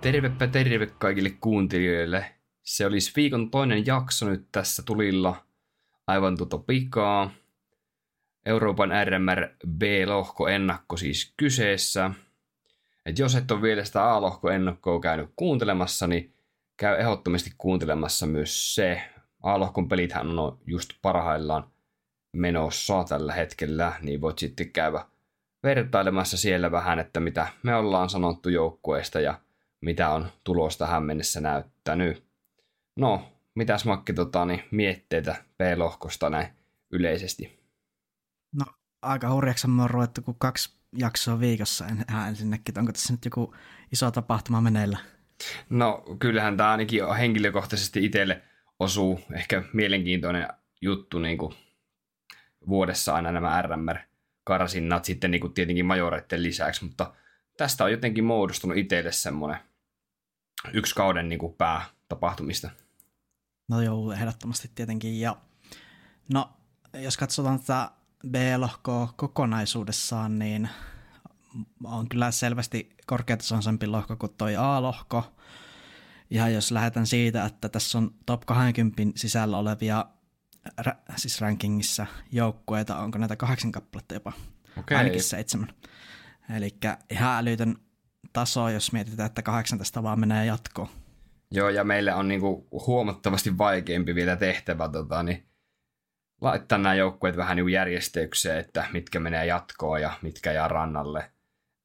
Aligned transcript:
Tervepä 0.00 0.46
terve 0.46 0.86
kaikille 0.86 1.30
kuuntelijoille. 1.30 2.34
Se 2.62 2.86
olisi 2.86 3.12
viikon 3.16 3.50
toinen 3.50 3.86
jakso 3.86 4.28
nyt 4.28 4.46
tässä 4.52 4.82
tulilla. 4.82 5.44
Aivan 6.06 6.36
tuota 6.36 6.58
pikaa. 6.58 7.30
Euroopan 8.46 8.90
RMR 9.04 9.48
B-lohko 9.68 10.48
ennakko 10.48 10.96
siis 10.96 11.34
kyseessä. 11.36 12.10
Et 13.06 13.18
jos 13.18 13.34
et 13.34 13.50
ole 13.50 13.62
vielä 13.62 13.84
sitä 13.84 14.12
A-lohko 14.12 14.50
ennakkoa 14.50 15.00
käynyt 15.00 15.30
kuuntelemassa, 15.36 16.06
niin 16.06 16.34
käy 16.76 17.00
ehdottomasti 17.00 17.50
kuuntelemassa 17.58 18.26
myös 18.26 18.74
se. 18.74 19.02
A-lohkon 19.42 19.88
pelithän 19.88 20.38
on 20.38 20.58
just 20.66 20.90
parhaillaan 21.02 21.70
menossa 22.32 23.04
tällä 23.08 23.32
hetkellä, 23.32 23.92
niin 24.00 24.20
voit 24.20 24.38
sitten 24.38 24.72
käydä 24.72 25.04
vertailemassa 25.62 26.36
siellä 26.36 26.70
vähän, 26.70 26.98
että 26.98 27.20
mitä 27.20 27.48
me 27.62 27.74
ollaan 27.74 28.10
sanottu 28.10 28.48
joukkueesta 28.48 29.20
ja 29.20 29.34
mitä 29.80 30.08
on 30.08 30.28
tulos 30.44 30.78
tähän 30.78 31.02
mennessä 31.02 31.40
näyttänyt. 31.40 32.24
No, 32.96 33.32
mitäs 33.54 33.84
Makki 33.84 34.12
tota, 34.12 34.44
niin, 34.44 34.62
mietteitä 34.70 35.44
P-lohkosta 35.58 36.30
näin 36.30 36.46
yleisesti? 36.90 37.60
No, 38.52 38.64
aika 39.02 39.30
hurjaksi 39.30 39.68
me 39.68 39.82
on 39.82 39.90
ruvettu, 39.90 40.22
kun 40.22 40.38
kaksi 40.38 40.80
jaksoa 40.98 41.40
viikossa 41.40 41.86
en, 41.86 42.04
ensinnäkin. 42.28 42.78
Onko 42.78 42.92
tässä 42.92 43.12
nyt 43.12 43.24
joku 43.24 43.54
iso 43.92 44.10
tapahtuma 44.10 44.60
meneillä? 44.60 44.98
No, 45.70 46.04
kyllähän 46.18 46.56
tämä 46.56 46.70
ainakin 46.70 47.14
henkilökohtaisesti 47.14 48.04
itselle 48.04 48.42
osuu 48.78 49.20
ehkä 49.34 49.62
mielenkiintoinen 49.72 50.48
juttu 50.82 51.18
niin 51.18 51.38
kuin 51.38 51.54
vuodessa 52.68 53.14
aina 53.14 53.32
nämä 53.32 53.62
RMR-karsinnat 53.62 55.04
sitten 55.04 55.30
niin 55.30 55.40
kuin 55.40 55.52
tietenkin 55.52 55.86
majoreiden 55.86 56.42
lisäksi, 56.42 56.84
mutta 56.84 57.14
tästä 57.56 57.84
on 57.84 57.90
jotenkin 57.90 58.24
muodostunut 58.24 58.76
itselle 58.76 59.12
semmoinen 59.12 59.60
yksi 60.72 60.94
kauden 60.94 61.28
niin 61.28 61.38
kuin 61.38 61.54
päätapahtumista. 61.54 62.70
No 63.68 63.82
joo, 63.82 64.12
ehdottomasti 64.12 64.70
tietenkin. 64.74 65.20
Ja 65.20 65.36
no, 66.32 66.50
jos 66.94 67.16
katsotaan 67.16 67.60
tätä 67.60 67.90
B-lohkoa 68.28 69.12
kokonaisuudessaan, 69.16 70.38
niin 70.38 70.68
on 71.84 72.08
kyllä 72.08 72.30
selvästi 72.30 72.96
korkeatasoisempi 73.06 73.86
lohko 73.86 74.16
kuin 74.16 74.34
toi 74.38 74.56
A-lohko. 74.56 75.32
Ja 76.30 76.48
jos 76.48 76.70
lähdetään 76.70 77.06
siitä, 77.06 77.44
että 77.44 77.68
tässä 77.68 77.98
on 77.98 78.14
top 78.26 78.46
20 78.46 79.02
sisällä 79.16 79.58
olevia 79.58 80.04
siis 81.16 81.40
rankingissa 81.40 82.06
joukkueita, 82.32 82.98
onko 82.98 83.18
näitä 83.18 83.36
kahdeksan 83.36 83.72
kappaletta 83.72 84.14
jopa, 84.14 84.32
okay. 84.78 84.98
ainakin 84.98 85.22
seitsemän. 85.22 85.68
Eli 86.56 86.76
ihan 87.10 87.38
älytön 87.38 87.76
taso, 88.32 88.68
jos 88.68 88.92
mietitään, 88.92 89.26
että 89.26 89.42
kahdeksan 89.42 89.78
tästä 89.78 90.02
vaan 90.02 90.20
menee 90.20 90.46
jatkoon. 90.46 90.88
Joo, 91.50 91.68
ja 91.68 91.84
meille 91.84 92.14
on 92.14 92.28
niinku 92.28 92.68
huomattavasti 92.86 93.58
vaikeampi 93.58 94.14
vielä 94.14 94.36
tehtävä 94.36 94.88
tota, 94.88 95.22
niin 95.22 95.46
laittaa 96.40 96.78
nämä 96.78 96.94
joukkueet 96.94 97.36
vähän 97.36 97.56
niinku 97.56 97.68
järjestykseen, 97.68 98.58
että 98.58 98.86
mitkä 98.92 99.20
menee 99.20 99.46
jatkoon 99.46 100.00
ja 100.00 100.12
mitkä 100.22 100.52
jää 100.52 100.68
rannalle. 100.68 101.30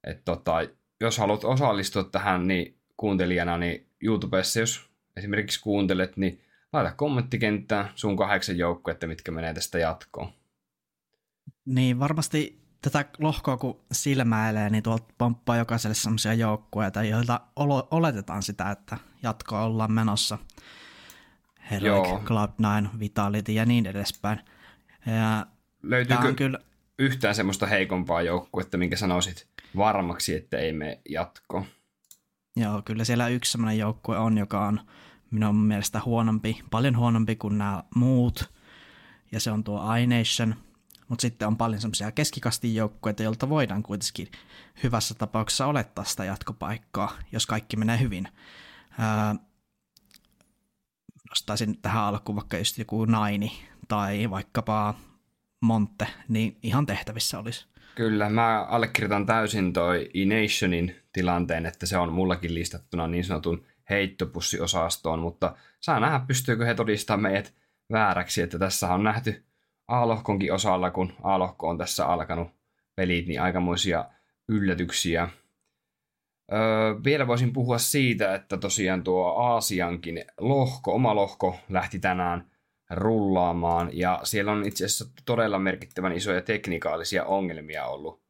Et 0.04 0.26
tota, 0.26 0.54
jos 1.02 1.18
haluat 1.18 1.44
osallistua 1.44 2.04
tähän 2.04 2.48
niin 2.48 2.80
kuuntelijana, 2.98 3.58
niin 3.58 3.90
YouTubessa, 4.02 4.60
jos 4.60 4.90
esimerkiksi 5.18 5.62
kuuntelet, 5.62 6.18
niin 6.18 6.42
laita 6.74 6.92
kommenttikenttään 6.92 7.90
sun 7.96 8.18
kahdeksan 8.18 8.58
joukkuetta, 8.58 9.08
mitkä 9.08 9.32
menee 9.32 9.54
tästä 9.54 9.80
jatkoon. 9.80 10.30
Niin, 11.66 12.00
varmasti 12.00 12.65
tätä 12.86 13.06
lohkoa 13.20 13.58
kun 13.58 13.80
silmäilee, 13.92 14.70
niin 14.70 14.84
tuolta 14.84 15.14
pomppaa 15.18 15.58
jokaiselle 15.58 15.96
sellaisia 15.96 16.34
joukkueita, 16.34 17.04
joilta 17.04 17.42
oletetaan 17.92 18.44
sitä, 18.44 18.72
että 18.72 18.98
jatkoa 19.24 19.64
ollaan 19.64 19.92
menossa. 19.92 20.38
Heroic, 21.72 22.08
Cloud9, 22.08 23.00
Vitality 23.00 23.52
ja 23.52 23.66
niin 23.66 23.86
edespäin. 23.86 24.40
Ja 25.06 25.46
Löytyykö 25.84 26.34
kyllä... 26.34 26.60
yhtään 27.00 27.36
semmoista 27.36 27.66
heikompaa 27.66 28.22
joukkuetta, 28.22 28.78
minkä 28.78 28.96
sanoisit 28.96 29.48
varmaksi, 29.78 30.36
että 30.36 30.58
ei 30.58 30.74
me 30.74 31.02
jatko? 31.10 31.66
Joo, 32.56 32.82
kyllä 32.82 33.04
siellä 33.04 33.28
yksi 33.28 33.52
semmoinen 33.52 33.78
joukkue 33.78 34.18
on, 34.18 34.38
joka 34.38 34.66
on 34.66 34.80
minun 35.32 35.56
mielestä 35.56 36.02
huonompi, 36.06 36.64
paljon 36.72 36.98
huonompi 36.98 37.36
kuin 37.36 37.58
nämä 37.58 37.84
muut. 37.96 38.54
Ja 39.32 39.40
se 39.40 39.52
on 39.52 39.64
tuo 39.64 39.96
iNation, 39.96 40.56
mutta 41.08 41.22
sitten 41.22 41.48
on 41.48 41.58
paljon 41.58 41.82
semmoisia 41.82 42.12
keskikastin 42.12 42.76
joukkueita, 42.76 43.24
joilta 43.24 43.50
voidaan 43.50 43.84
kuitenkin 43.84 44.32
hyvässä 44.84 45.14
tapauksessa 45.14 45.66
olettaa 45.66 46.06
sitä 46.06 46.26
jatkopaikkaa, 46.26 47.18
jos 47.32 47.46
kaikki 47.46 47.78
menee 47.78 48.00
hyvin. 48.00 48.28
Nostaisin 51.30 51.82
tähän 51.82 52.04
alkuun 52.04 52.36
vaikka 52.36 52.58
just 52.58 52.78
joku 52.78 53.06
Naini 53.06 53.52
tai 53.88 54.30
vaikkapa 54.30 54.94
Monte, 55.62 56.08
niin 56.28 56.58
ihan 56.64 56.86
tehtävissä 56.86 57.40
olisi. 57.40 57.66
Kyllä, 57.96 58.30
mä 58.30 58.64
allekirjoitan 58.64 59.26
täysin 59.26 59.74
toi 59.74 60.10
E-Nationin 60.14 60.96
tilanteen, 61.14 61.66
että 61.66 61.86
se 61.86 61.98
on 61.98 62.14
mullakin 62.14 62.54
listattuna 62.54 63.08
niin 63.08 63.24
sanotun 63.24 63.66
heittopussiosaastoon, 63.90 65.20
mutta 65.20 65.56
saa 65.80 66.00
nähdä, 66.00 66.20
pystyykö 66.20 66.66
he 66.66 66.74
todistamaan 66.74 67.22
meidät 67.22 67.54
vääräksi, 67.92 68.42
että 68.42 68.60
tässä 68.60 68.94
on 68.94 69.04
nähty 69.04 69.46
A-lohkonkin 69.88 70.54
osalla, 70.54 70.92
kun 70.92 71.14
A-lohko 71.24 71.70
on 71.70 71.78
tässä 71.78 72.06
alkanut 72.06 72.48
pelit, 72.96 73.28
niin 73.28 73.42
aikamoisia 73.42 74.06
yllätyksiä. 74.48 75.30
Öö, 76.54 76.60
vielä 77.04 77.28
voisin 77.28 77.54
puhua 77.54 77.78
siitä, 77.78 78.36
että 78.36 78.58
tosiaan 78.58 79.04
tuo 79.04 79.28
Aasiankin 79.28 80.26
lohko, 80.40 80.94
oma 80.94 81.16
lohko 81.16 81.60
lähti 81.70 82.00
tänään 82.00 82.52
rullaamaan, 82.90 83.90
ja 83.94 84.20
siellä 84.24 84.52
on 84.52 84.66
itse 84.66 84.86
asiassa 84.86 85.06
todella 85.26 85.60
merkittävän 85.60 86.14
isoja 86.14 86.42
teknikaalisia 86.42 87.26
ongelmia 87.26 87.86
ollut 87.86 88.26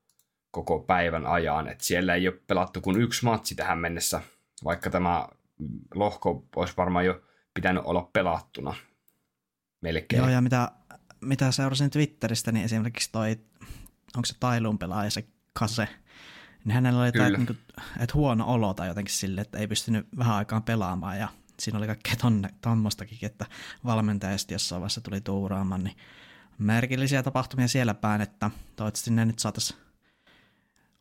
koko 0.51 0.79
päivän 0.79 1.25
ajan, 1.25 1.67
että 1.67 1.83
siellä 1.83 2.15
ei 2.15 2.27
ole 2.27 2.39
pelattu 2.47 2.81
kuin 2.81 3.01
yksi 3.01 3.25
matsi 3.25 3.55
tähän 3.55 3.77
mennessä, 3.77 4.21
vaikka 4.63 4.89
tämä 4.89 5.27
lohko 5.95 6.45
olisi 6.55 6.73
varmaan 6.77 7.05
jo 7.05 7.21
pitänyt 7.53 7.83
olla 7.85 8.09
pelattuna 8.13 8.75
melkein. 9.81 10.19
Joo, 10.19 10.29
ja 10.29 10.41
mitä 10.41 10.71
mitä 11.25 11.51
seurasin 11.51 11.89
Twitteristä, 11.89 12.51
niin 12.51 12.65
esimerkiksi 12.65 13.09
toi, 13.11 13.39
onko 14.15 14.25
se 14.25 14.35
Tailun 14.39 14.77
pelaaja 14.77 15.09
se 15.09 15.25
Kase, 15.53 15.87
niin 16.65 16.73
hänellä 16.73 17.01
oli 17.01 17.11
tämä, 17.11 17.29
niin 17.29 17.45
kuin, 17.45 17.57
että 17.99 18.13
huono 18.13 18.45
olo 18.47 18.73
tai 18.73 18.87
jotenkin 18.87 19.15
sille, 19.15 19.41
että 19.41 19.57
ei 19.57 19.67
pystynyt 19.67 20.07
vähän 20.17 20.35
aikaan 20.35 20.63
pelaamaan 20.63 21.19
ja 21.19 21.27
siinä 21.59 21.77
oli 21.77 21.87
kaikkea 21.87 22.15
tonne, 22.15 22.49
tommostakin, 22.61 23.17
että 23.21 23.45
valmentaja 23.85 24.37
jossain 24.51 24.81
vaiheessa 24.81 25.01
tuli 25.01 25.21
tuuraamaan, 25.21 25.83
niin 25.83 25.95
merkillisiä 26.57 27.23
tapahtumia 27.23 27.67
siellä 27.67 27.93
päin, 27.93 28.21
että 28.21 28.51
toivottavasti 28.75 29.11
ne 29.11 29.25
nyt 29.25 29.39
saataisiin, 29.39 29.79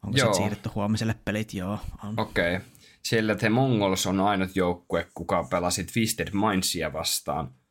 onko 0.03 0.19
joo. 0.19 0.35
se 0.35 0.37
siirretty 0.37 0.69
huomiselle 0.75 1.15
pelit, 1.25 1.55
joo. 1.55 1.79
Okei. 2.17 2.56
Okay. 2.56 2.69
Siellä 3.03 3.35
The 3.35 3.49
Mongols 3.49 4.06
on 4.06 4.20
ainut 4.20 4.56
joukkue, 4.56 5.06
kuka 5.15 5.44
pelasi 5.44 5.85
Twisted 5.85 6.29
Mindsia 6.32 6.93
vastaan– 6.93 7.50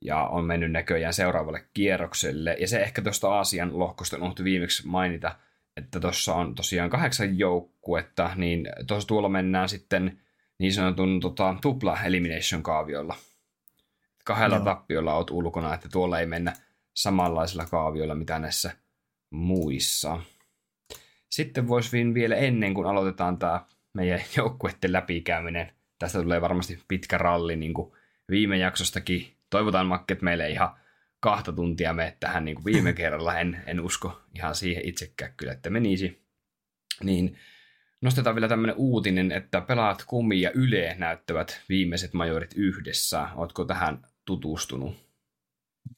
ja 0.00 0.24
on 0.24 0.44
mennyt 0.44 0.72
näköjään 0.72 1.14
seuraavalle 1.14 1.64
kierrokselle. 1.74 2.56
Ja 2.60 2.68
se 2.68 2.80
ehkä 2.80 3.02
tuosta 3.02 3.28
Aasian 3.28 3.78
lohkosta 3.78 4.16
unohtui 4.16 4.44
viimeksi 4.44 4.86
mainita, 4.86 5.36
että 5.76 6.00
tuossa 6.00 6.34
on 6.34 6.54
tosiaan 6.54 6.90
kahdeksan 6.90 7.38
joukkuetta, 7.38 8.30
niin 8.36 8.68
tuossa 8.86 9.08
tuolla 9.08 9.28
mennään 9.28 9.68
sitten 9.68 10.20
niin 10.58 10.72
sanotun 10.72 11.20
tota, 11.20 11.56
tupla 11.62 12.02
elimination 12.04 12.62
kaaviolla. 12.62 13.16
Kahdella 14.24 14.56
Joo. 14.56 14.64
tappiolla 14.64 15.14
oot 15.14 15.30
ulkona, 15.30 15.74
että 15.74 15.88
tuolla 15.88 16.20
ei 16.20 16.26
mennä 16.26 16.52
samanlaisilla 16.94 17.66
kaavioilla, 17.66 18.14
mitä 18.14 18.38
näissä 18.38 18.70
muissa. 19.30 20.20
Sitten 21.28 21.68
voisi 21.68 22.14
vielä 22.14 22.36
ennen 22.36 22.74
kuin 22.74 22.86
aloitetaan 22.86 23.38
tämä 23.38 23.64
meidän 23.92 24.20
joukkueiden 24.36 24.92
läpikäyminen, 24.92 25.72
tästä 25.98 26.22
tulee 26.22 26.40
varmasti 26.40 26.78
pitkä 26.88 27.18
ralli, 27.18 27.56
niin 27.56 27.74
kuin 27.74 27.92
viime 28.30 28.56
jaksostakin 28.56 29.35
toivotaan 29.50 29.86
Makke, 29.86 30.12
että 30.12 30.24
meille 30.24 30.50
ihan 30.50 30.76
kahta 31.20 31.52
tuntia 31.52 31.92
mene 31.92 32.16
tähän 32.20 32.44
niin 32.44 32.54
kuin 32.54 32.64
viime 32.64 32.92
kerralla. 33.02 33.38
En, 33.38 33.62
en 33.66 33.80
usko 33.80 34.20
ihan 34.34 34.54
siihen 34.54 34.88
itsekään 34.88 35.34
kyllä, 35.36 35.52
että 35.52 35.70
menisi. 35.70 36.26
Niin 37.04 37.38
nostetaan 38.00 38.36
vielä 38.36 38.48
tämmöinen 38.48 38.76
uutinen, 38.76 39.32
että 39.32 39.60
pelaat 39.60 40.04
Kumi 40.06 40.40
ja 40.40 40.50
Yle 40.50 40.96
näyttävät 40.98 41.62
viimeiset 41.68 42.14
majorit 42.14 42.54
yhdessä. 42.56 43.28
Ootko 43.34 43.64
tähän 43.64 44.06
tutustunut? 44.24 45.06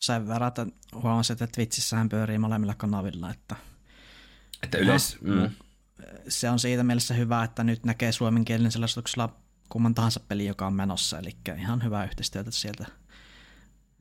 Sen 0.00 0.28
verran, 0.28 0.48
että 0.48 0.66
huomasin, 0.94 1.34
että 1.34 1.46
Twitchissähän 1.46 2.08
pyörii 2.08 2.38
molemmilla 2.38 2.74
kanavilla, 2.74 3.30
että 3.30 3.56
että 4.62 4.78
yleis, 4.78 5.18
no, 5.22 5.34
mm. 5.34 5.50
se 6.28 6.50
on 6.50 6.58
siitä 6.58 6.84
mielessä 6.84 7.14
hyvä, 7.14 7.44
että 7.44 7.64
nyt 7.64 7.84
näkee 7.84 8.12
suomenkielinen 8.12 8.72
selostuksella 8.72 9.36
kumman 9.68 9.94
tahansa 9.94 10.20
peli, 10.20 10.46
joka 10.46 10.66
on 10.66 10.74
menossa, 10.74 11.18
eli 11.18 11.36
ihan 11.58 11.84
hyvää 11.84 12.04
yhteistyötä 12.04 12.50
sieltä. 12.50 12.86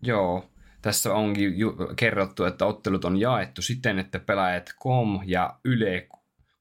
Joo, 0.02 0.50
tässä 0.82 1.14
onkin 1.14 1.58
ju- 1.60 1.78
kerrottu, 1.96 2.44
että 2.44 2.66
ottelut 2.66 3.06
on 3.06 3.18
jaettu 3.18 3.62
siten, 3.62 4.00
että 4.00 4.20
pelaajat 4.20 4.74
KOM 4.80 5.20
ja 5.26 5.60
YLE 5.66 6.08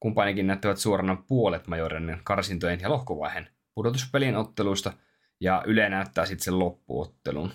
kumpanikin 0.01 0.47
näyttävät 0.47 0.79
suorana 0.79 1.23
puolet 1.29 1.67
majoreiden 1.67 2.21
karsintojen 2.25 2.81
ja 2.81 2.91
lohkovaiheen 2.91 3.49
pudotuspelien 3.75 4.37
otteluista, 4.37 4.93
ja 5.41 5.63
Yle 5.67 5.89
näyttää 5.89 6.27
sitten 6.27 6.45
sen 6.45 6.59
loppuottelun. 6.59 7.53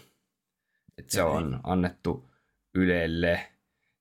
Et 0.98 1.10
se 1.10 1.24
on 1.24 1.60
annettu 1.64 2.30
Ylelle. 2.76 3.48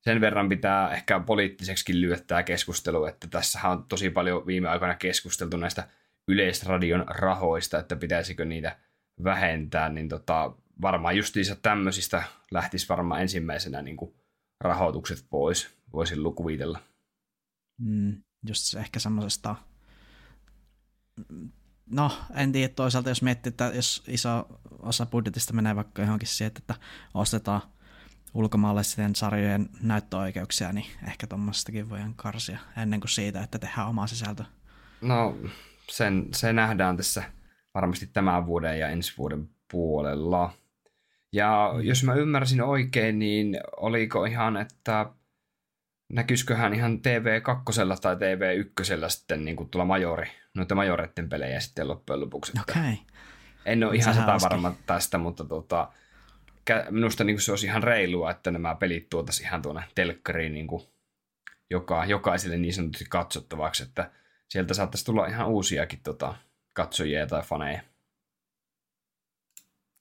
Sen 0.00 0.20
verran 0.20 0.48
pitää 0.48 0.94
ehkä 0.94 1.20
poliittiseksi 1.20 2.00
lyödä 2.00 2.22
tämä 2.26 2.42
keskustelu, 2.42 3.04
että 3.04 3.26
tässä 3.28 3.68
on 3.68 3.84
tosi 3.84 4.10
paljon 4.10 4.46
viime 4.46 4.68
aikoina 4.68 4.94
keskusteltu 4.94 5.56
näistä 5.56 5.88
yleisradion 6.28 7.04
rahoista, 7.08 7.78
että 7.78 7.96
pitäisikö 7.96 8.44
niitä 8.44 8.76
vähentää, 9.24 9.88
niin 9.88 10.08
tota, 10.08 10.52
varmaan 10.82 11.16
justiinsa 11.16 11.56
tämmöisistä 11.56 12.22
lähtisi 12.50 12.88
varmaan 12.88 13.20
ensimmäisenä 13.20 13.82
niin 13.82 13.96
kuin 13.96 14.14
rahoitukset 14.60 15.26
pois, 15.30 15.68
voisin 15.92 16.22
lukuvitella. 16.22 16.80
Mm, 17.78 18.22
just 18.48 18.74
ehkä 18.74 18.98
semmoisesta, 18.98 19.56
no 21.86 22.12
en 22.34 22.52
tiedä 22.52 22.74
toisaalta, 22.74 23.08
jos 23.08 23.22
miettii, 23.22 23.50
että 23.50 23.72
jos 23.74 24.02
iso 24.08 24.60
osa 24.78 25.06
budjetista 25.06 25.52
menee 25.52 25.76
vaikka 25.76 26.02
johonkin 26.02 26.28
siihen, 26.28 26.52
että 26.56 26.74
ostetaan 27.14 27.62
ulkomaalaisten 28.34 29.14
sarjojen 29.16 29.68
näyttöoikeuksia, 29.82 30.72
niin 30.72 30.86
ehkä 31.08 31.26
tuommoistakin 31.26 31.90
voidaan 31.90 32.14
karsia 32.14 32.58
ennen 32.76 33.00
kuin 33.00 33.10
siitä, 33.10 33.42
että 33.42 33.58
tehdään 33.58 33.88
oma 33.88 34.06
sisältö. 34.06 34.44
No, 35.00 35.36
sen, 35.90 36.28
se 36.34 36.52
nähdään 36.52 36.96
tässä 36.96 37.22
varmasti 37.74 38.06
tämän 38.06 38.46
vuoden 38.46 38.78
ja 38.78 38.88
ensi 38.88 39.12
vuoden 39.18 39.48
puolella. 39.70 40.52
Ja 41.32 41.70
mm. 41.74 41.80
jos 41.80 42.04
mä 42.04 42.14
ymmärsin 42.14 42.62
oikein, 42.62 43.18
niin 43.18 43.60
oliko 43.76 44.24
ihan, 44.24 44.56
että 44.56 45.06
näkyisiköhän 46.12 46.74
ihan 46.74 46.98
TV2 46.98 48.00
tai 48.00 48.14
TV1 48.14 49.08
sitten 49.08 49.44
niin 49.44 49.56
kuin 49.56 49.68
tulla 49.68 49.84
majori, 49.84 50.30
noita 50.54 50.74
majoreiden 50.74 51.28
pelejä 51.28 51.60
sitten 51.60 51.88
loppujen 51.88 52.20
lopuksi. 52.20 52.52
Okay. 52.60 52.94
En 53.64 53.84
ole 53.84 53.96
ihan 53.96 54.14
sata 54.14 54.36
varma 54.42 54.74
tästä, 54.86 55.18
mutta 55.18 55.44
tota, 55.44 55.92
minusta 56.90 57.24
niin 57.24 57.36
kuin 57.36 57.42
se 57.42 57.52
olisi 57.52 57.66
ihan 57.66 57.82
reilua, 57.82 58.30
että 58.30 58.50
nämä 58.50 58.74
pelit 58.74 59.08
tuotaisiin 59.10 59.46
ihan 59.46 59.62
tuonne 59.62 59.82
telkkariin 59.94 60.54
niin 60.54 60.66
kuin 60.66 60.82
joka, 61.70 62.04
jokaiselle 62.04 62.56
niin 62.56 62.74
sanotusti 62.74 63.04
katsottavaksi, 63.10 63.82
että 63.82 64.10
sieltä 64.48 64.74
saattaisi 64.74 65.04
tulla 65.04 65.26
ihan 65.26 65.48
uusiakin 65.48 66.00
tota, 66.02 66.34
katsojia 66.74 67.26
tai 67.26 67.42
faneja. 67.42 67.82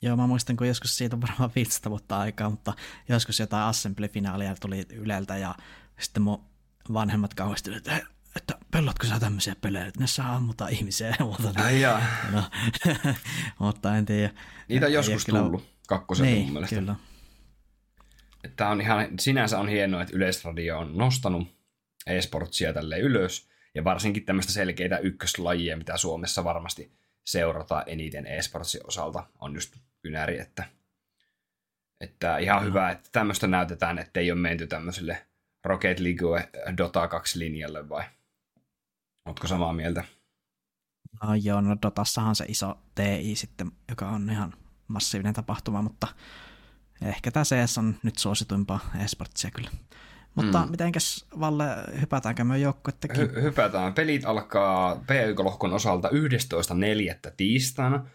Joo, 0.01 0.15
mä 0.15 0.27
muistan, 0.27 0.57
kun 0.57 0.67
joskus 0.67 0.97
siitä 0.97 1.15
on 1.15 1.21
varmaan 1.21 1.51
15 1.55 1.89
vuotta 1.89 2.19
aikaa, 2.19 2.49
mutta 2.49 2.73
joskus 3.09 3.39
jotain 3.39 3.63
Assembly-finaalia 3.63 4.55
tuli 4.61 4.85
Yleltä 4.89 5.37
ja 5.37 5.55
sitten 5.99 6.23
mun 6.23 6.45
vanhemmat 6.93 7.33
kauhistuivat, 7.33 7.77
että, 7.77 8.07
että 8.35 8.57
pellatko 8.71 9.07
sä 9.07 9.19
tämmöisiä 9.19 9.55
pelejä, 9.61 9.85
että 9.85 9.99
ne 9.99 10.07
saa 10.07 10.35
ammuta 10.35 10.67
ihmisiä 10.67 11.07
ja 11.19 11.25
muuta. 11.25 11.63
Ai 11.63 11.81
jaa. 11.81 12.01
No, 12.31 12.43
mutta 13.59 13.97
en 13.97 14.05
tiedä. 14.05 14.33
Niitä 14.69 14.85
on 14.85 14.93
joskus 14.93 15.25
kyllä... 15.25 15.39
tullut 15.39 15.63
kakkosen 15.87 16.25
niin, 16.25 16.43
mun 16.43 16.53
mielestä. 16.53 16.75
Kyllä. 16.75 16.95
Että 18.43 18.69
on 18.69 18.81
ihan, 18.81 19.07
sinänsä 19.19 19.59
on 19.59 19.69
hienoa, 19.69 20.01
että 20.01 20.17
Yleisradio 20.17 20.79
on 20.79 20.97
nostanut 20.97 21.47
e-sportsia 22.07 22.73
tälle 22.73 22.99
ylös, 22.99 23.49
ja 23.75 23.83
varsinkin 23.83 24.25
tämmöistä 24.25 24.53
selkeitä 24.53 24.97
ykköslajia, 24.97 25.77
mitä 25.77 25.97
Suomessa 25.97 26.43
varmasti 26.43 26.91
seurataan 27.25 27.83
eniten 27.85 28.27
e-sportsin 28.27 28.87
osalta, 28.87 29.23
on 29.39 29.53
just 29.53 29.75
kynäri, 30.01 30.39
että, 30.39 30.63
että 32.01 32.37
ihan 32.37 32.65
hyvä, 32.65 32.89
että 32.89 33.09
tämmöistä 33.11 33.47
näytetään, 33.47 33.99
että 33.99 34.19
ei 34.19 34.31
ole 34.31 34.39
menty 34.39 34.67
tämmöiselle 34.67 35.27
Rocket 35.65 35.99
League 35.99 36.49
Dota 36.77 37.07
2 37.07 37.39
linjalle 37.39 37.89
vai? 37.89 38.03
Ootko 39.25 39.47
samaa 39.47 39.73
mieltä? 39.73 40.03
No 41.23 41.35
joo, 41.35 41.61
no 41.61 41.77
Dotassahan 41.81 42.35
se 42.35 42.45
iso 42.47 42.77
TI 42.95 43.35
sitten, 43.35 43.71
joka 43.89 44.09
on 44.09 44.29
ihan 44.29 44.53
massiivinen 44.87 45.33
tapahtuma, 45.33 45.81
mutta 45.81 46.07
ehkä 47.01 47.31
tämä 47.31 47.43
CS 47.43 47.77
on 47.77 47.95
nyt 48.03 48.17
suosituimpaa 48.17 48.79
esportsia 49.03 49.51
kyllä. 49.51 49.69
Mutta 50.35 50.65
mm. 50.65 50.71
mitenkäs 50.71 51.25
Valle, 51.39 51.65
hypätäänkö 52.01 52.43
me 52.43 52.57
joukkuettakin? 52.57 53.29
Hy- 53.29 53.41
hypätään. 53.41 53.93
Pelit 53.93 54.25
alkaa 54.25 54.95
P1-lohkon 54.95 55.73
osalta 55.73 56.09
11.4. 56.09 57.31
tiistaina. 57.37 58.05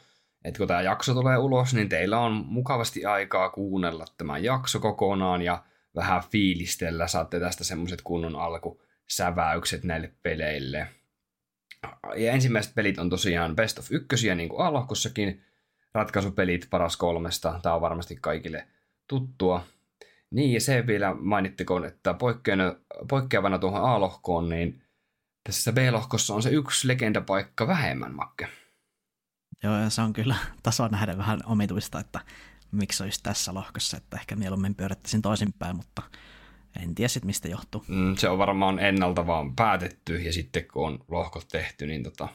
Et 0.44 0.58
kun 0.58 0.69
tämä 0.69 0.82
jakso 0.82 1.14
tulee 1.14 1.38
ulos, 1.38 1.75
niin 1.75 1.88
teillä 1.88 2.19
on 2.19 2.32
mukavasti 2.32 3.05
aikaa 3.05 3.50
kuunnella 3.50 4.05
tämä 4.19 4.38
jakso 4.38 4.81
kokonaan 4.81 5.43
ja 5.43 5.64
vähän 5.96 6.23
fiilistellä. 6.31 7.06
Saatte 7.06 7.41
tästä 7.41 7.64
semmoiset 7.64 8.02
kunnon 8.02 8.37
alkusäväykset 8.37 9.85
näille 9.85 10.12
peleille. 10.23 10.88
Ja 12.17 12.32
ensimmäiset 12.32 12.75
pelit 12.75 12.99
on 12.99 13.11
tosiaan 13.11 13.56
Best 13.56 13.79
of 13.79 13.93
ykkösiä, 13.93 14.35
niin 14.35 14.49
kuin 14.49 14.67
A-lohkossakin. 14.67 15.44
Ratkaisupelit 15.94 16.67
paras 16.70 16.97
kolmesta. 16.97 17.61
Tämä 17.62 17.75
on 17.75 17.81
varmasti 17.81 18.19
kaikille 18.20 18.67
tuttua. 19.08 19.64
Niin, 20.31 20.52
ja 20.52 20.61
se 20.61 20.87
vielä 20.87 21.14
mainittikoon, 21.19 21.85
että 21.85 22.14
poikkeavana 23.08 23.58
tuohon 23.58 23.85
A-lohkoon, 23.85 24.49
niin 24.49 24.82
tässä 25.44 25.73
B-lohkossa 25.73 26.35
on 26.35 26.43
se 26.43 26.50
yksi 26.50 26.88
legendapaikka 26.88 27.67
vähemmän, 27.67 28.14
Makke. 28.14 28.49
Joo, 29.64 29.78
ja 29.78 29.90
se 29.90 30.02
on 30.02 30.12
kyllä 30.12 30.37
tason 30.62 30.90
nähden 30.90 31.18
vähän 31.18 31.40
omituista, 31.47 32.00
että 32.00 32.21
miksi 32.73 33.02
olisi 33.02 33.23
tässä 33.23 33.54
lohkossa, 33.54 33.97
että 33.97 34.16
ehkä 34.16 34.37
mieluummin 34.37 34.75
pyörittäisin 34.75 35.23
toisinpäin, 35.23 35.76
mutta 35.76 36.02
en 36.83 36.94
tiedä 36.94 37.09
sitten 37.09 37.26
mistä 37.26 37.49
johtuu. 37.49 37.85
Mm, 37.88 38.16
se 38.16 38.28
on 38.28 38.38
varmaan 38.38 38.78
ennalta 38.78 39.26
vaan 39.26 39.56
päätetty, 39.56 40.16
ja 40.16 40.33
sitten 40.33 40.68
kun 40.73 40.87
on 40.87 41.04
lohkot 41.09 41.49
tehty, 41.49 41.87
niin 41.87 42.02
tota, 42.02 42.28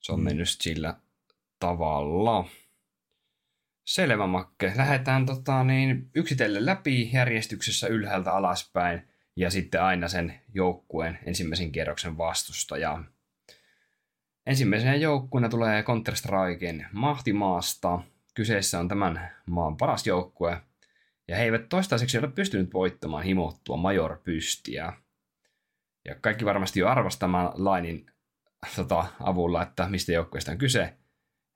se 0.00 0.12
on 0.12 0.20
mm. 0.20 0.24
mennyt 0.24 0.48
sillä 0.48 0.96
tavalla. 1.58 2.48
Selvä 3.84 4.26
Makke. 4.26 4.72
Lähdetään 4.76 5.26
tota, 5.26 5.64
niin, 5.64 6.10
yksitellen 6.14 6.66
läpi 6.66 7.10
järjestyksessä 7.12 7.86
ylhäältä 7.86 8.32
alaspäin 8.32 9.08
ja 9.36 9.50
sitten 9.50 9.82
aina 9.82 10.08
sen 10.08 10.40
joukkueen 10.54 11.18
ensimmäisen 11.26 11.72
kierroksen 11.72 12.18
vastustaja. 12.18 13.04
Ensimmäisenä 14.48 14.94
joukkueena 14.94 15.48
tulee 15.48 15.82
Counter-Striken 15.82 16.86
Mahtimaasta. 16.92 18.00
Kyseessä 18.34 18.80
on 18.80 18.88
tämän 18.88 19.30
maan 19.46 19.76
paras 19.76 20.06
joukkue, 20.06 20.60
ja 21.28 21.36
he 21.36 21.44
eivät 21.44 21.68
toistaiseksi 21.68 22.18
ole 22.18 22.28
pystynyt 22.28 22.72
voittamaan 22.74 23.24
himottua 23.24 23.76
Major 23.76 24.18
Pystiä. 24.24 24.92
Ja 26.04 26.14
kaikki 26.20 26.44
varmasti 26.44 26.80
jo 26.80 26.88
arvostamaan 26.88 27.52
Lainin 27.54 28.06
tota, 28.76 29.06
avulla, 29.20 29.62
että 29.62 29.88
mistä 29.88 30.12
joukkueesta 30.12 30.52
on 30.52 30.58
kyse. 30.58 30.94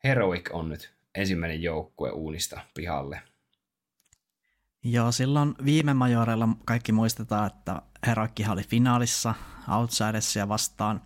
Heroic 0.05 0.51
on 0.53 0.69
nyt 0.69 0.95
ensimmäinen 1.15 1.63
joukkue 1.63 2.11
uunista 2.11 2.61
pihalle. 2.75 3.23
Joo, 4.85 5.13
silloin 5.13 5.55
viime 5.65 5.95
majoreilla 5.95 6.49
kaikki 6.65 6.93
muistetaan, 6.93 7.47
että 7.47 7.83
Heroikkihan 8.07 8.53
oli 8.53 8.63
finaalissa 8.63 9.35
Outsidersia 9.79 10.49
vastaan. 10.49 11.01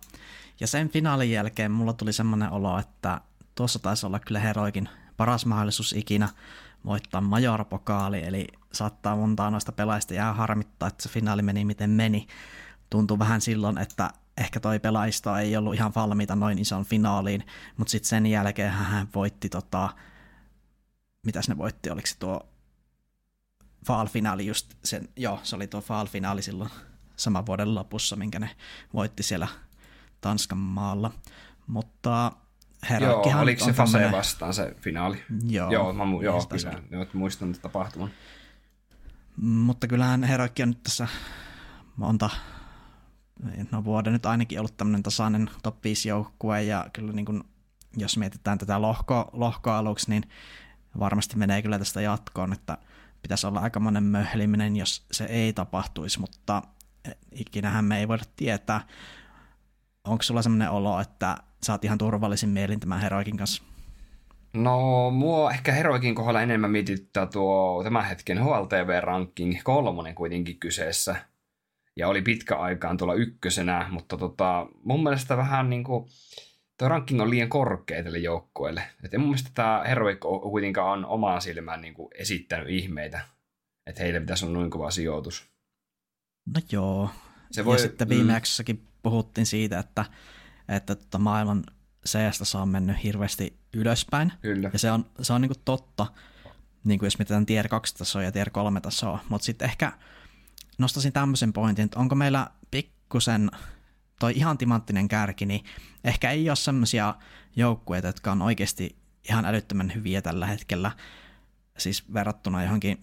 Ja 0.59 0.67
sen 0.67 0.89
finaalin 0.89 1.31
jälkeen 1.31 1.71
mulla 1.71 1.93
tuli 1.93 2.13
semmoinen 2.13 2.51
olo, 2.51 2.79
että 2.79 3.21
tuossa 3.55 3.79
taisi 3.79 4.05
olla 4.05 4.19
kyllä 4.19 4.39
Heroikin 4.39 4.89
paras 5.17 5.45
mahdollisuus 5.45 5.93
ikinä 5.93 6.29
voittaa 6.85 7.21
Major-pokaali, 7.21 8.23
eli 8.23 8.47
saattaa 8.73 9.15
montaa 9.15 9.51
noista 9.51 9.71
pelaajista 9.71 10.13
jää 10.13 10.33
harmittaa, 10.33 10.87
että 10.87 11.03
se 11.03 11.09
finaali 11.09 11.41
meni 11.41 11.65
miten 11.65 11.89
meni. 11.89 12.27
Tuntuu 12.89 13.19
vähän 13.19 13.41
silloin, 13.41 13.77
että 13.77 14.09
ehkä 14.37 14.59
toi 14.59 14.79
pelaisto 14.79 15.35
ei 15.35 15.57
ollut 15.57 15.73
ihan 15.73 15.91
valmiita 15.95 16.35
noin 16.35 16.59
ison 16.59 16.85
finaaliin, 16.85 17.45
mutta 17.77 17.91
sitten 17.91 18.09
sen 18.09 18.25
jälkeen 18.25 18.71
hän 18.71 19.07
voitti 19.15 19.49
tota, 19.49 19.89
mitäs 21.25 21.49
ne 21.49 21.57
voitti, 21.57 21.89
oliko 21.89 22.07
se 22.07 22.17
tuo 22.19 22.49
Fall-finaali 23.85 24.45
just 24.45 24.73
sen, 24.83 25.09
joo, 25.15 25.39
se 25.43 25.55
oli 25.55 25.67
tuo 25.67 25.81
Fall-finaali 25.81 26.41
silloin 26.41 26.69
saman 27.15 27.45
vuoden 27.45 27.75
lopussa, 27.75 28.15
minkä 28.15 28.39
ne 28.39 28.49
voitti 28.93 29.23
siellä 29.23 29.47
Tanskan 30.21 30.57
maalla. 30.57 31.11
Mutta 31.67 32.31
Joo, 32.99 33.41
oliko 33.41 33.65
se 33.65 33.73
Fase 33.73 33.91
tämmönen... 33.91 34.17
vastaan 34.17 34.53
se 34.53 34.75
finaali? 34.79 35.23
Joo, 35.49 35.71
joo, 35.71 35.93
mä, 35.93 36.03
mu- 36.03 36.23
joo 36.23 36.45
kyllä, 36.45 36.81
joo, 36.91 37.05
muistan 37.13 37.55
tapahtuman. 37.61 38.09
Mutta 39.41 39.87
kyllähän 39.87 40.23
Heroikki 40.23 40.63
on 40.63 40.69
nyt 40.69 40.83
tässä 40.83 41.07
monta 41.95 42.29
no 43.71 43.83
vuoden 43.83 44.13
nyt 44.13 44.25
ainakin 44.25 44.59
ollut 44.59 44.77
tämmöinen 44.77 45.03
tasainen 45.03 45.49
top 45.63 45.83
5 45.83 46.09
joukkue, 46.09 46.63
ja 46.63 46.85
kyllä 46.93 47.13
niin 47.13 47.25
kuin, 47.25 47.43
jos 47.97 48.17
mietitään 48.17 48.57
tätä 48.57 48.81
lohko, 48.81 49.29
lohkoaluksi, 49.33 50.09
niin 50.09 50.23
varmasti 50.99 51.37
menee 51.37 51.61
kyllä 51.61 51.79
tästä 51.79 52.01
jatkoon, 52.01 52.53
että 52.53 52.77
pitäisi 53.21 53.47
olla 53.47 53.59
aika 53.59 53.79
monen 53.79 54.03
möhliminen, 54.03 54.75
jos 54.75 55.05
se 55.11 55.25
ei 55.25 55.53
tapahtuisi, 55.53 56.19
mutta 56.19 56.63
ikinähän 57.31 57.85
me 57.85 57.99
ei 57.99 58.07
voida 58.07 58.23
tietää. 58.35 58.81
Onko 60.07 60.23
sulla 60.23 60.41
sellainen 60.41 60.69
olo, 60.69 60.99
että 60.99 61.37
sä 61.65 61.71
oot 61.71 61.85
ihan 61.85 61.97
turvallisin 61.97 62.49
mielin 62.49 62.79
tämän 62.79 63.01
Heroikin 63.01 63.37
kanssa? 63.37 63.63
No, 64.53 65.11
mua 65.11 65.51
ehkä 65.51 65.71
Heroikin 65.71 66.15
kohdalla 66.15 66.41
enemmän 66.41 66.71
mietittää 66.71 67.25
tuo 67.25 67.81
tämän 67.83 68.05
hetken 68.05 68.37
HLTV-ranking 68.43 69.59
kolmonen 69.63 70.15
kuitenkin 70.15 70.59
kyseessä. 70.59 71.15
Ja 71.95 72.07
oli 72.07 72.21
pitkä 72.21 72.55
aikaan 72.55 72.97
tuolla 72.97 73.13
ykkösenä, 73.13 73.87
mutta 73.91 74.17
tota, 74.17 74.67
mun 74.83 75.03
mielestä 75.03 75.37
vähän 75.37 75.69
niin 75.69 75.83
kuin, 75.83 76.09
tuo 76.77 76.89
ranking 76.89 77.21
on 77.21 77.29
liian 77.29 77.49
korkea 77.49 78.03
tälle 78.03 78.17
joukkueelle. 78.17 78.83
Et 79.03 79.11
mun 79.11 79.27
mielestä 79.27 79.49
tämä 79.53 79.83
Heroic 79.87 80.19
kuitenkaan 80.19 80.99
on 80.99 81.05
omaan 81.05 81.41
silmään 81.41 81.81
niin 81.81 81.93
kuin 81.93 82.09
esittänyt 82.15 82.69
ihmeitä, 82.69 83.21
että 83.87 84.03
heille 84.03 84.19
pitäisi 84.19 84.45
olla 84.45 84.57
noin 84.57 84.69
kova 84.69 84.91
sijoitus. 84.91 85.49
No 86.55 86.61
joo. 86.71 87.09
Se 87.51 87.65
voi, 87.65 87.75
ja 87.75 87.79
sitten 87.79 88.09
viime 88.09 88.31
mm. 88.31 88.37
Puhuttiin 89.09 89.45
siitä, 89.45 89.79
että, 89.79 90.05
että 90.69 90.95
tota 90.95 91.19
maailman 91.19 91.63
CS 92.07 92.55
on 92.55 92.69
mennyt 92.69 93.03
hirveästi 93.03 93.59
ylöspäin. 93.73 94.33
Kyllä. 94.41 94.69
Ja 94.73 94.79
se 94.79 94.91
on, 94.91 95.05
se 95.21 95.33
on 95.33 95.41
niin 95.41 95.49
kuin 95.49 95.61
totta, 95.65 96.07
niin 96.83 96.99
kuin 96.99 97.07
jos 97.07 97.19
mietitään 97.19 97.45
tier 97.45 97.67
2 97.67 97.95
tasoa 97.95 98.23
ja 98.23 98.31
tier 98.31 98.49
3 98.49 98.81
tasoa. 98.81 99.19
Mutta 99.29 99.45
sitten 99.45 99.65
ehkä 99.65 99.91
nostaisin 100.77 101.13
tämmöisen 101.13 101.53
pointin, 101.53 101.85
että 101.85 101.99
onko 101.99 102.15
meillä 102.15 102.47
pikkusen 102.71 103.51
toi 104.19 104.33
ihan 104.35 104.57
timanttinen 104.57 105.07
kärki, 105.07 105.45
niin 105.45 105.65
ehkä 106.03 106.31
ei 106.31 106.49
ole 106.49 106.55
semmoisia 106.55 107.15
joukkueita, 107.55 108.07
jotka 108.07 108.31
on 108.31 108.41
oikeasti 108.41 108.95
ihan 109.29 109.45
älyttömän 109.45 109.91
hyviä 109.95 110.21
tällä 110.21 110.45
hetkellä, 110.45 110.91
siis 111.77 112.13
verrattuna 112.13 112.63
johonkin, 112.63 112.99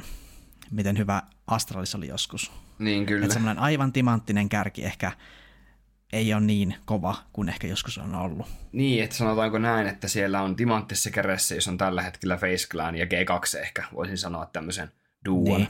miten 0.70 0.98
hyvä 0.98 1.22
Astralis 1.46 1.94
oli 1.94 2.08
joskus. 2.08 2.52
Niin 2.78 3.06
kyllä. 3.06 3.24
Että 3.24 3.34
semmoinen 3.34 3.62
aivan 3.62 3.92
timanttinen 3.92 4.48
kärki 4.48 4.84
ehkä 4.84 5.12
ei 6.12 6.34
ole 6.34 6.40
niin 6.40 6.74
kova 6.84 7.16
kuin 7.32 7.48
ehkä 7.48 7.66
joskus 7.66 7.98
on 7.98 8.14
ollut. 8.14 8.46
Niin, 8.72 9.04
että 9.04 9.16
sanotaanko 9.16 9.58
näin, 9.58 9.86
että 9.86 10.08
siellä 10.08 10.42
on 10.42 10.56
timanttisessa 10.56 11.10
kädessä, 11.10 11.54
jos 11.54 11.68
on 11.68 11.78
tällä 11.78 12.02
hetkellä 12.02 12.36
Face 12.36 12.66
Clan 12.68 12.96
ja 12.96 13.04
G2 13.04 13.58
ehkä, 13.60 13.84
voisin 13.94 14.18
sanoa 14.18 14.46
tämmöisen 14.46 14.92
duon. 15.24 15.60
Niin. 15.60 15.68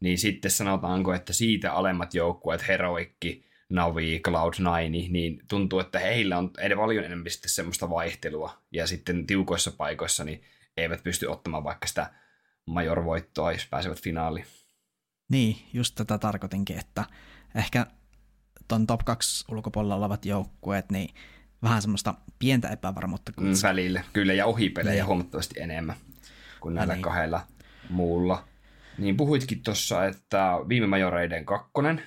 niin 0.00 0.18
sitten 0.18 0.50
sanotaanko, 0.50 1.14
että 1.14 1.32
siitä 1.32 1.72
alemmat 1.72 2.14
joukkueet, 2.14 2.68
Heroikki, 2.68 3.48
Navi, 3.68 4.22
Cloud9, 4.28 4.90
niin 5.10 5.42
tuntuu, 5.48 5.80
että 5.80 5.98
heillä 5.98 6.38
on 6.38 6.50
paljon 6.76 7.04
enemmän 7.04 7.30
sitten 7.30 7.50
semmoista 7.50 7.90
vaihtelua. 7.90 8.62
Ja 8.72 8.86
sitten 8.86 9.26
tiukoissa 9.26 9.70
paikoissa 9.70 10.24
niin 10.24 10.42
eivät 10.76 11.02
pysty 11.02 11.26
ottamaan 11.26 11.64
vaikka 11.64 11.86
sitä 11.86 12.10
major-voittoa, 12.66 13.52
jos 13.52 13.66
pääsevät 13.66 14.02
finaaliin. 14.02 14.46
Niin, 15.28 15.56
just 15.72 15.94
tätä 15.94 16.18
tarkoitinkin, 16.18 16.78
että 16.78 17.04
ehkä 17.54 17.86
ton 18.68 18.86
top 18.86 19.00
2 19.04 19.44
ulkopuolella 19.52 19.94
olevat 19.94 20.24
joukkueet, 20.24 20.90
niin 20.90 21.14
vähän 21.62 21.82
semmoista 21.82 22.14
pientä 22.38 22.68
epävarmuutta. 22.68 23.32
Mm, 23.40 23.52
välille, 23.62 24.04
kyllä, 24.12 24.32
ja 24.32 24.46
ohipelejä 24.46 24.94
niin. 24.94 25.06
huomattavasti 25.06 25.60
enemmän 25.60 25.96
kuin 26.60 26.74
näillä 26.74 26.94
niin. 26.94 27.02
kahdella 27.02 27.46
muulla. 27.90 28.44
Niin 28.98 29.16
puhuitkin 29.16 29.62
tuossa, 29.62 30.04
että 30.04 30.52
viime 30.68 30.86
majoreiden 30.86 31.44
kakkonen, 31.44 32.02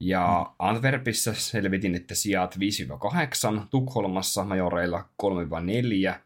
ja 0.00 0.46
mm. 0.48 0.54
Antwerpissa 0.58 1.34
selvitin, 1.34 1.94
että 1.94 2.14
sijat 2.14 2.56
5-8, 2.56 2.58
Tukholmassa 3.70 4.44
majoreilla 4.44 5.08
3-4, 5.22 6.20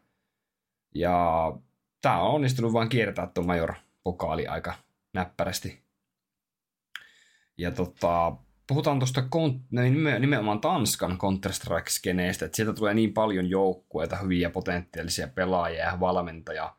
ja 0.95 1.45
tämä 2.01 2.21
on 2.21 2.31
onnistunut 2.31 2.73
vain 2.73 2.89
kiertää 2.89 3.27
tuon 3.27 3.47
major-pokaali 3.47 4.47
aika 4.47 4.73
näppärästi. 5.13 5.81
Ja 7.57 7.71
tota, 7.71 8.35
puhutaan 8.71 8.99
tuosta 8.99 9.23
nimenomaan 10.19 10.61
Tanskan 10.61 11.17
Counter-Strike-skeneestä, 11.17 12.45
että 12.45 12.55
sieltä 12.55 12.73
tulee 12.73 12.93
niin 12.93 13.13
paljon 13.13 13.49
joukkueita, 13.49 14.17
hyviä 14.17 14.49
potentiaalisia 14.49 15.27
pelaajia 15.27 15.83
ja 15.83 15.99
valmentajia. 15.99 16.75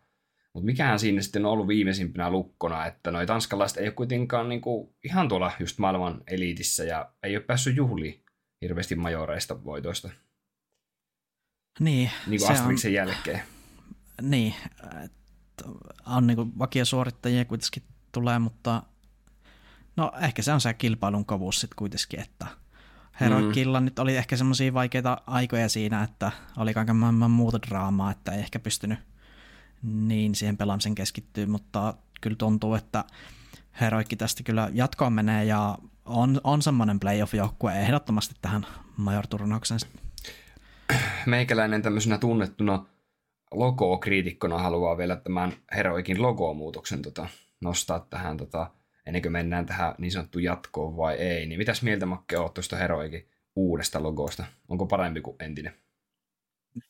Mutta 0.55 0.67
mikähän 0.67 0.99
siinä 0.99 1.23
sitten 1.23 1.47
on 1.47 1.53
ollut 1.53 1.69
viimeisimpänä 1.69 2.31
lukkona, 2.31 2.87
että 2.87 3.11
noi 3.11 3.27
tanskalaiset 3.27 3.79
ei 3.79 3.87
ole 3.87 3.93
kuitenkaan 3.93 4.49
niinku 4.49 4.97
ihan 5.05 5.29
tuolla 5.29 5.53
just 5.61 5.79
maailman 5.79 6.23
eliitissä 6.27 6.85
ja 6.85 7.13
ei 7.23 7.37
ole 7.37 7.45
päässyt 7.45 7.77
juhliin 7.77 8.25
hirveästi 8.63 8.95
majoreista 8.95 9.65
voitoista. 9.65 10.11
Niin. 11.81 12.11
Niin 12.27 12.41
kuin 12.41 12.53
Asterixin 12.53 12.89
on, 12.89 12.95
jälkeen. 12.95 13.43
Niin. 14.23 14.55
On 16.07 16.27
niinku 16.27 16.47
vakiosuorittajia 16.59 17.45
kuitenkin 17.45 17.83
tulee, 18.13 18.39
mutta 18.39 18.83
No 19.97 20.13
ehkä 20.21 20.43
se 20.43 20.53
on 20.53 20.61
se 20.61 20.75
kilpailun 20.75 21.25
kovuus 21.25 21.61
sitten 21.61 21.77
kuitenkin, 21.77 22.21
että 22.21 22.47
Heroikilla 23.21 23.81
mm. 23.81 23.85
nyt 23.85 23.99
oli 23.99 24.17
ehkä 24.17 24.37
semmoisia 24.37 24.75
vaikeita 24.75 25.19
aikoja 25.27 25.69
siinä, 25.69 26.03
että 26.03 26.33
oli 26.57 26.75
kaiken 26.75 26.97
maailman 26.97 27.31
muuta 27.31 27.59
draamaa, 27.69 28.11
että 28.11 28.33
ei 28.33 28.39
ehkä 28.39 28.59
pystynyt 28.59 28.99
niin 29.83 30.35
siihen 30.35 30.57
pelaamisen 30.57 30.95
keskittyä, 30.95 31.47
mutta 31.47 31.95
kyllä 32.21 32.37
tuntuu, 32.37 32.75
että 32.75 33.05
Heroikki 33.81 34.17
tästä 34.17 34.43
kyllä 34.43 34.71
jatkoon 34.73 35.13
menee 35.13 35.45
ja 35.45 35.79
on, 36.05 36.41
on 36.45 36.63
semmoinen 36.63 37.01
playoff-joukkue 37.01 37.73
ehdottomasti 37.81 38.35
tähän 38.43 38.67
major-turnaukseen. 38.97 39.81
Meikäläinen 41.27 41.83
tämmöisenä 41.83 42.19
tunnettuna 42.19 42.87
logo-kriitikkona 43.51 44.59
haluaa 44.59 44.97
vielä 44.97 45.17
tämän 45.17 45.53
Heroikin 45.75 46.23
logo-muutoksen 46.23 47.03
tota, 47.03 47.27
nostaa 47.61 48.07
tähän 48.11 48.37
tota, 48.37 48.71
ennen 49.07 49.23
kuin 49.23 49.33
mennään 49.33 49.67
tähän 49.67 49.95
niin 49.99 50.13
sanottuun 50.13 50.43
jatkoon 50.43 50.97
vai 50.97 51.15
ei, 51.15 51.47
niin 51.47 51.59
mitäs 51.59 51.83
mieltä 51.83 52.07
Makke 52.07 52.39
oot 52.39 52.55
tuosta 52.55 52.77
Heroikin 52.77 53.29
uudesta 53.57 54.03
logosta? 54.03 54.45
Onko 54.69 54.87
parempi 54.87 55.21
kuin 55.21 55.37
entinen? 55.41 55.75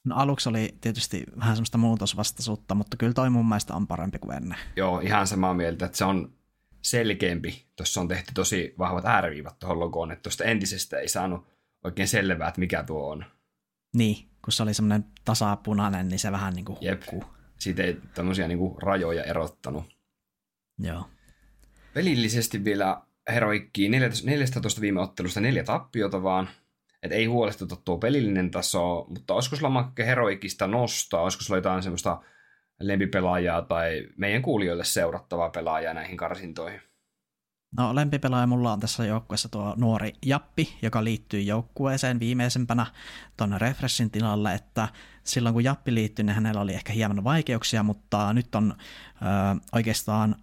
No 0.05 0.17
aluksi 0.17 0.49
oli 0.49 0.75
tietysti 0.81 1.25
vähän 1.41 1.57
semmoista 1.57 1.79
muutosvastaisuutta, 1.79 2.75
mutta 2.75 2.97
kyllä 2.97 3.13
toi 3.13 3.31
mun 3.31 3.49
mielestä 3.49 3.75
on 3.75 3.87
parempi 3.87 4.19
kuin 4.19 4.37
ennen. 4.37 4.59
Joo, 4.77 5.01
ihan 5.01 5.27
samaa 5.27 5.55
mieltä, 5.55 5.87
että 5.87 5.99
se 5.99 6.05
on 6.05 6.33
selkeämpi. 6.83 7.67
Tuossa 7.77 8.01
on 8.01 8.09
tehty 8.09 8.33
tosi 8.35 8.75
vahvat 8.79 9.05
ääriviivat 9.05 9.59
tuohon 9.59 9.81
logoon, 9.81 10.13
että 10.13 10.23
tuosta 10.23 10.45
entisestä 10.45 10.99
ei 10.99 11.09
saanut 11.09 11.47
oikein 11.85 12.09
selvää, 12.09 12.49
että 12.49 12.61
mikä 12.61 12.83
tuo 12.83 13.11
on. 13.11 13.25
Niin, 13.97 14.29
kun 14.45 14.53
se 14.53 14.63
oli 14.63 14.75
semmoinen 14.75 15.05
tasapunainen, 15.25 16.09
niin 16.09 16.19
se 16.19 16.33
vähän 16.33 16.55
niin 16.55 16.65
kuin 16.65 16.79
hukkuu. 16.81 17.21
Jep. 17.21 17.31
Siitä 17.59 17.83
ei 17.83 18.01
tämmöisiä 18.15 18.49
niin 18.49 18.59
kuin 18.59 18.83
rajoja 18.83 19.25
erottanut. 19.25 19.85
Joo. 20.79 21.11
Pelillisesti 21.95 22.65
vielä 22.65 23.03
heroikkiin 23.29 23.91
14 24.25 24.81
viime 24.81 25.01
ottelusta 25.01 25.41
neljä 25.41 25.65
tappiota 25.65 26.23
vaan. 26.23 26.49
Et 27.03 27.13
ei 27.13 27.25
huolestuta 27.25 27.77
tuo 27.77 27.99
pelillinen 27.99 28.51
taso, 28.51 29.07
mutta 29.09 29.35
olisiko 29.35 29.57
sulla 29.57 29.71
Makke 29.71 30.07
heroikista 30.07 30.67
nostaa? 30.67 31.23
Olisiko 31.23 31.45
sulla 31.45 31.59
jotain 31.59 31.83
semmoista 31.83 32.23
lempipelaajaa 32.81 33.63
tai 33.63 34.09
meidän 34.17 34.43
kuulijoille 34.43 34.85
seurattavaa 34.85 35.51
pelaajaa 35.51 35.95
näihin 35.95 36.17
karsintoihin? 36.17 36.81
No 37.77 37.95
lempipelaaja 37.95 38.47
mulla 38.47 38.73
on 38.73 38.81
tässä 38.81 39.05
joukkueessa 39.05 39.49
tuo 39.49 39.75
nuori 39.77 40.13
Jappi, 40.27 40.79
joka 40.83 41.05
liittyy 41.05 41.41
joukkueeseen 41.41 42.21
viimeisempänä 42.21 42.87
tuonne 43.37 43.59
Refreshin 43.59 44.11
tilalle, 44.11 44.55
että 44.55 44.89
silloin 45.25 45.53
kun 45.53 45.65
Jappi 45.65 45.95
liittyi, 45.95 46.25
niin 46.25 46.35
hänellä 46.35 46.61
oli 46.61 46.75
ehkä 46.75 46.93
hieman 46.93 47.25
vaikeuksia, 47.25 47.83
mutta 47.83 48.33
nyt 48.33 48.55
on 48.55 48.75
ö, 48.77 49.61
oikeastaan 49.73 50.37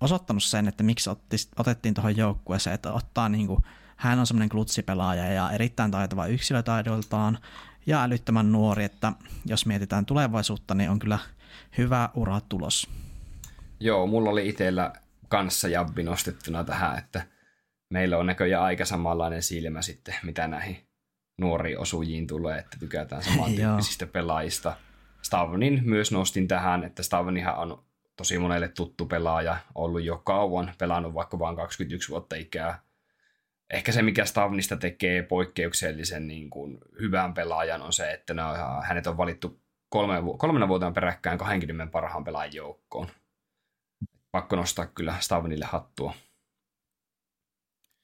osoittanut 0.00 0.42
sen, 0.42 0.68
että 0.68 0.82
miksi 0.82 1.10
otti, 1.10 1.36
otettiin 1.58 1.94
tuohon 1.94 2.16
joukkueeseen, 2.16 2.74
että 2.74 2.92
ottaa 2.92 3.28
niin 3.28 3.46
kuin, 3.46 3.64
hän 3.96 4.18
on 4.18 4.26
semmoinen 4.26 4.48
klutsipelaaja 4.48 5.32
ja 5.32 5.50
erittäin 5.50 5.90
taitava 5.90 6.26
yksilötaidoltaan 6.26 7.38
ja 7.86 8.02
älyttömän 8.02 8.52
nuori, 8.52 8.84
että 8.84 9.12
jos 9.46 9.66
mietitään 9.66 10.06
tulevaisuutta, 10.06 10.74
niin 10.74 10.90
on 10.90 10.98
kyllä 10.98 11.18
hyvä 11.78 12.08
ura 12.14 12.40
tulos. 12.48 12.90
Joo, 13.80 14.06
mulla 14.06 14.30
oli 14.30 14.48
itsellä 14.48 14.92
kanssa 15.28 15.68
jabbi 15.68 16.02
nostettuna 16.02 16.64
tähän, 16.64 16.98
että 16.98 17.26
meillä 17.90 18.18
on 18.18 18.26
näköjään 18.26 18.64
aika 18.64 18.84
samanlainen 18.84 19.42
silmä 19.42 19.82
sitten, 19.82 20.14
mitä 20.22 20.48
näihin 20.48 20.88
nuoriin 21.40 21.78
osujiin 21.78 22.26
tulee, 22.26 22.58
että 22.58 22.76
tykätään 22.80 23.22
samantyyppisistä 23.32 24.06
pelaajista. 24.06 24.76
Stavnin 25.22 25.80
myös 25.84 26.12
nostin 26.12 26.48
tähän, 26.48 26.84
että 26.84 27.02
Stavnihan 27.02 27.56
on 27.56 27.84
tosi 28.16 28.38
monelle 28.38 28.68
tuttu 28.68 29.06
pelaaja, 29.06 29.56
ollut 29.74 30.02
jo 30.02 30.18
kauan, 30.18 30.74
pelannut 30.78 31.14
vaikka 31.14 31.38
vain 31.38 31.56
21 31.56 32.08
vuotta 32.08 32.36
ikää. 32.36 32.82
Ehkä 33.70 33.92
se, 33.92 34.02
mikä 34.02 34.24
Stavnista 34.24 34.76
tekee 34.76 35.22
poikkeuksellisen 35.22 36.26
niin 36.26 36.50
kuin, 36.50 36.78
hyvän 37.00 37.34
pelaajan, 37.34 37.82
on 37.82 37.92
se, 37.92 38.12
että 38.12 38.34
ne, 38.34 38.42
hänet 38.82 39.06
on 39.06 39.16
valittu 39.16 39.60
kolme, 39.88 40.14
kolmena 40.38 40.68
vuotena 40.68 40.92
peräkkäin 40.92 41.38
20 41.38 41.92
parhaan 41.92 42.24
pelaajan 42.24 42.54
joukkoon. 42.54 43.08
Pakko 44.30 44.56
nostaa 44.56 44.86
kyllä 44.86 45.14
Stavnille 45.20 45.64
hattua. 45.64 46.14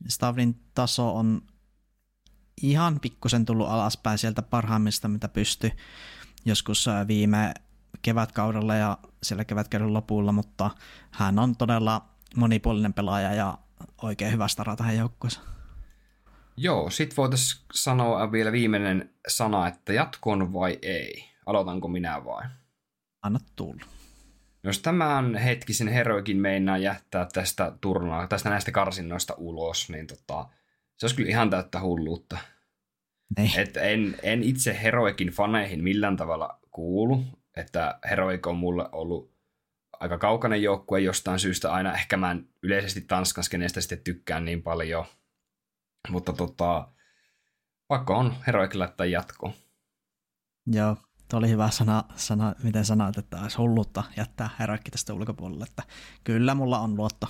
Stavnin 0.08 0.60
taso 0.74 1.16
on 1.16 1.42
ihan 2.62 3.00
pikkusen 3.00 3.44
tullut 3.44 3.68
alaspäin 3.68 4.18
sieltä 4.18 4.42
parhaimmista, 4.42 5.08
mitä 5.08 5.28
pysty 5.28 5.70
joskus 6.44 6.86
viime 7.06 7.54
kevätkaudella 8.02 8.74
ja 8.74 8.98
siellä 9.22 9.44
kevätkauden 9.44 9.94
lopulla, 9.94 10.32
mutta 10.32 10.70
hän 11.10 11.38
on 11.38 11.56
todella 11.56 12.08
monipuolinen 12.36 12.94
pelaaja 12.94 13.34
ja 13.34 13.58
oikein 14.02 14.32
hyvä 14.32 14.48
stara 14.48 14.76
tähän 14.76 14.96
joukkueeseen. 14.96 15.46
Joo, 16.56 16.90
sit 16.90 17.16
voitaisiin 17.16 17.64
sanoa 17.72 18.32
vielä 18.32 18.52
viimeinen 18.52 19.14
sana, 19.28 19.68
että 19.68 19.92
jatkoon 19.92 20.52
vai 20.52 20.78
ei. 20.82 21.24
Aloitanko 21.46 21.88
minä 21.88 22.24
vai? 22.24 22.44
Anna 23.22 23.38
tulla. 23.56 23.84
Jos 24.64 24.78
tämän 24.78 25.34
hetkisen 25.34 25.88
heroikin 25.88 26.36
meinaa 26.36 26.78
jättää 26.78 27.26
tästä 27.32 27.72
turnaa, 27.80 28.26
tästä 28.26 28.50
näistä 28.50 28.72
karsinnoista 28.72 29.34
ulos, 29.36 29.90
niin 29.90 30.06
tota, 30.06 30.48
se 30.96 31.06
olisi 31.06 31.16
kyllä 31.16 31.28
ihan 31.28 31.50
täyttä 31.50 31.80
hulluutta. 31.80 32.38
Niin. 33.38 33.60
Et 33.60 33.76
en, 33.76 34.16
en 34.22 34.42
itse 34.42 34.78
Heroikin 34.82 35.28
faneihin 35.28 35.84
millään 35.84 36.16
tavalla 36.16 36.58
kuulu, 36.70 37.24
että 37.56 37.98
Heroik 38.10 38.46
on 38.46 38.56
mulle 38.56 38.88
ollut 38.92 39.34
aika 40.00 40.18
kaukainen 40.18 40.62
joukkue 40.62 41.00
jostain 41.00 41.38
syystä 41.38 41.72
aina. 41.72 41.94
Ehkä 41.94 42.16
mä 42.16 42.30
en 42.30 42.48
yleisesti 42.62 43.00
Tanskan 43.00 43.44
skeneestä 43.44 43.80
sitten 43.80 43.98
tykkään 43.98 44.44
niin 44.44 44.62
paljon, 44.62 45.04
mutta 46.08 46.32
tota, 46.32 46.88
pakko 47.88 48.16
on 48.16 48.34
Heroik 48.46 48.74
laittaa 48.74 49.06
jatkoon. 49.06 49.54
Joo, 50.66 50.96
tuo 51.28 51.38
oli 51.38 51.48
hyvä 51.48 51.70
sana, 51.70 52.04
sana 52.16 52.54
miten 52.62 52.84
sanoit, 52.84 53.18
että 53.18 53.40
olisi 53.42 53.56
hullutta 53.56 54.02
jättää 54.16 54.50
Heroikki 54.58 54.90
tästä 54.90 55.14
ulkopuolelle, 55.14 55.64
että 55.64 55.82
kyllä 56.24 56.54
mulla 56.54 56.78
on 56.78 56.96
luotto 56.96 57.26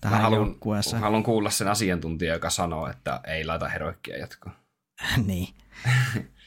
tähän 0.00 0.18
Mä 0.18 0.22
haluan, 0.22 0.46
joukkueeseen. 0.48 1.02
haluan 1.02 1.22
kuulla 1.22 1.50
sen 1.50 1.68
asiantuntija, 1.68 2.32
joka 2.34 2.50
sanoo, 2.50 2.88
että 2.88 3.20
ei 3.26 3.44
laita 3.44 3.68
Heroikkia 3.68 4.16
jatkoon. 4.18 4.56
niin. 5.26 5.48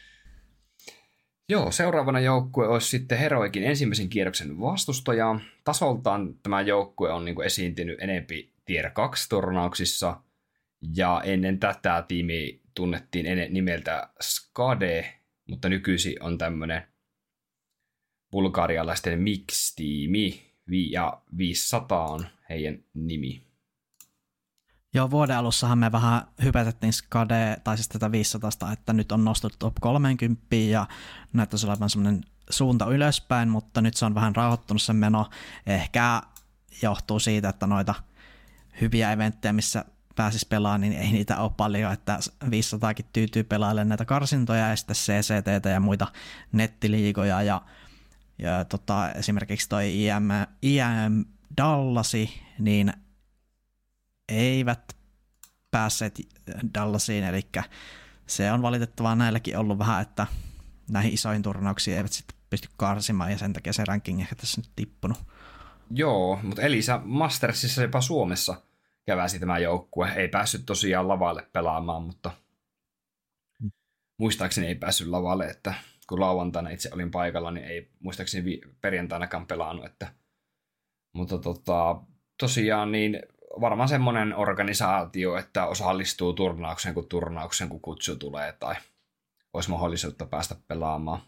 Joo, 1.51 1.72
seuraavana 1.72 2.20
joukkue 2.20 2.67
olisi 2.67 2.89
sitten 2.89 3.17
Heroikin 3.17 3.63
ensimmäisen 3.63 4.10
kierroksen 4.10 4.60
vastustaja. 4.60 5.39
Tasoltaan 5.63 6.36
tämä 6.43 6.62
joukkue 6.62 7.12
on 7.12 7.25
niin 7.25 7.43
esiintynyt 7.43 8.01
enempi 8.01 8.53
Tier 8.65 8.86
2-turnauksissa, 8.86 10.22
ja 10.96 11.22
ennen 11.25 11.60
tätä 11.60 12.05
tiimi 12.08 12.62
tunnettiin 12.75 13.25
ennen 13.25 13.53
nimeltä 13.53 14.10
Skade, 14.22 15.13
mutta 15.48 15.70
nykyisin 15.70 16.24
on 16.24 16.38
tämmöinen 16.38 16.84
bulgarialaisten 18.31 19.20
mix-tiimi, 19.20 20.41
ja 20.91 21.22
500 21.38 22.05
on 22.05 22.27
heidän 22.50 22.84
nimi. 22.93 23.50
Joo, 24.93 25.12
vuoden 25.12 25.38
alussahan 25.38 25.77
me 25.77 25.91
vähän 25.91 26.21
hypätettiin 26.43 26.93
Skade, 26.93 27.57
tai 27.63 27.77
siis 27.77 27.89
tätä 27.89 28.12
500, 28.12 28.71
että 28.71 28.93
nyt 28.93 29.12
on 29.12 29.25
nostettu 29.25 29.57
top 29.60 29.75
30 29.81 30.55
ja 30.55 30.88
näyttäisi 31.33 31.67
olevan 31.67 31.89
semmoinen 31.89 32.24
suunta 32.50 32.86
ylöspäin, 32.86 33.50
mutta 33.50 33.81
nyt 33.81 33.93
se 33.93 34.05
on 34.05 34.15
vähän 34.15 34.36
rauhoittunut 34.36 34.81
se 34.81 34.93
meno. 34.93 35.29
Ehkä 35.65 36.21
johtuu 36.81 37.19
siitä, 37.19 37.50
että 37.50 37.67
noita 37.67 37.95
hyviä 38.81 39.12
eventtejä, 39.12 39.53
missä 39.53 39.86
pääsis 40.15 40.45
pelaamaan, 40.45 40.81
niin 40.81 40.93
ei 40.93 41.12
niitä 41.12 41.38
ole 41.38 41.51
paljon, 41.57 41.93
että 41.93 42.19
500kin 42.45 43.05
tyytyy 43.13 43.43
pelaamaan 43.43 43.89
näitä 43.89 44.05
karsintoja 44.05 44.69
ja 44.69 44.75
sitten 44.75 44.95
CCT 44.95 45.65
ja 45.65 45.79
muita 45.79 46.07
nettiliigoja 46.51 47.41
ja, 47.41 47.62
ja 48.39 48.65
tota, 48.65 49.12
esimerkiksi 49.12 49.69
toi 49.69 50.05
IM, 50.05 50.29
IM 50.61 51.25
Dallasi, 51.57 52.42
niin 52.59 52.94
eivät 54.31 54.98
päässeet 55.72 56.20
Dallasiin, 56.74 57.24
eli 57.24 57.41
se 58.27 58.51
on 58.51 58.61
valitettavaa 58.61 59.15
näilläkin 59.15 59.57
ollut 59.57 59.79
vähän, 59.79 60.01
että 60.01 60.27
näihin 60.89 61.13
isoihin 61.13 61.41
turnauksiin 61.41 61.98
eivät 61.98 62.11
sitten 62.11 62.37
pysty 62.50 62.70
karsimaan 62.77 63.31
ja 63.31 63.37
sen 63.37 63.53
takia 63.53 63.74
se 63.74 63.85
ranking 63.85 64.22
ehkä 64.22 64.35
tässä 64.35 64.61
nyt 64.61 64.70
tippunut. 64.75 65.17
Joo, 65.91 66.39
mutta 66.44 66.61
Elisa 66.61 67.01
Mastersissa 67.03 67.81
jopa 67.81 68.01
Suomessa 68.01 68.61
käväsi 69.05 69.39
tämä 69.39 69.59
joukkue. 69.59 70.11
Ei 70.15 70.27
päässyt 70.27 70.65
tosiaan 70.65 71.07
lavalle 71.07 71.48
pelaamaan, 71.53 72.03
mutta 72.03 72.31
muistaakseni 74.17 74.67
ei 74.67 74.75
päässyt 74.75 75.07
lavalle, 75.07 75.46
että 75.46 75.74
kun 76.09 76.20
lauantaina 76.20 76.70
itse 76.70 76.89
olin 76.94 77.11
paikalla, 77.11 77.51
niin 77.51 77.65
ei 77.65 77.91
muistaakseni 78.00 78.61
perjantainakaan 78.81 79.48
pelannut. 79.48 79.85
Että, 79.85 80.13
mutta 81.13 81.37
tota, 81.37 82.01
tosiaan 82.39 82.91
niin 82.91 83.20
varmaan 83.61 83.90
semmoinen 83.90 84.35
organisaatio, 84.35 85.37
että 85.37 85.66
osallistuu 85.66 86.33
turnaukseen 86.33 86.96
kun 86.96 87.09
turnauksen 87.09 87.70
kun 87.70 87.81
kutsu 87.81 88.16
tulee 88.16 88.51
tai 88.59 88.75
olisi 89.53 89.70
mahdollisuutta 89.70 90.25
päästä 90.25 90.55
pelaamaan. 90.68 91.22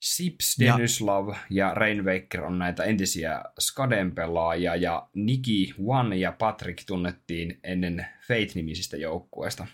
Sips, 0.00 0.56
Denislav 0.60 1.28
ja, 1.28 1.36
ja 1.50 1.74
Rainwaker 1.74 2.44
on 2.44 2.58
näitä 2.58 2.84
entisiä 2.84 3.44
Skaden 3.60 4.14
pelaajia 4.14 4.76
ja 4.76 5.08
Niki, 5.14 5.74
One 5.86 6.16
ja 6.16 6.32
Patrick 6.32 6.84
tunnettiin 6.86 7.60
ennen 7.64 8.06
Fate-nimisistä 8.28 8.96
joukkueista. 8.96 9.66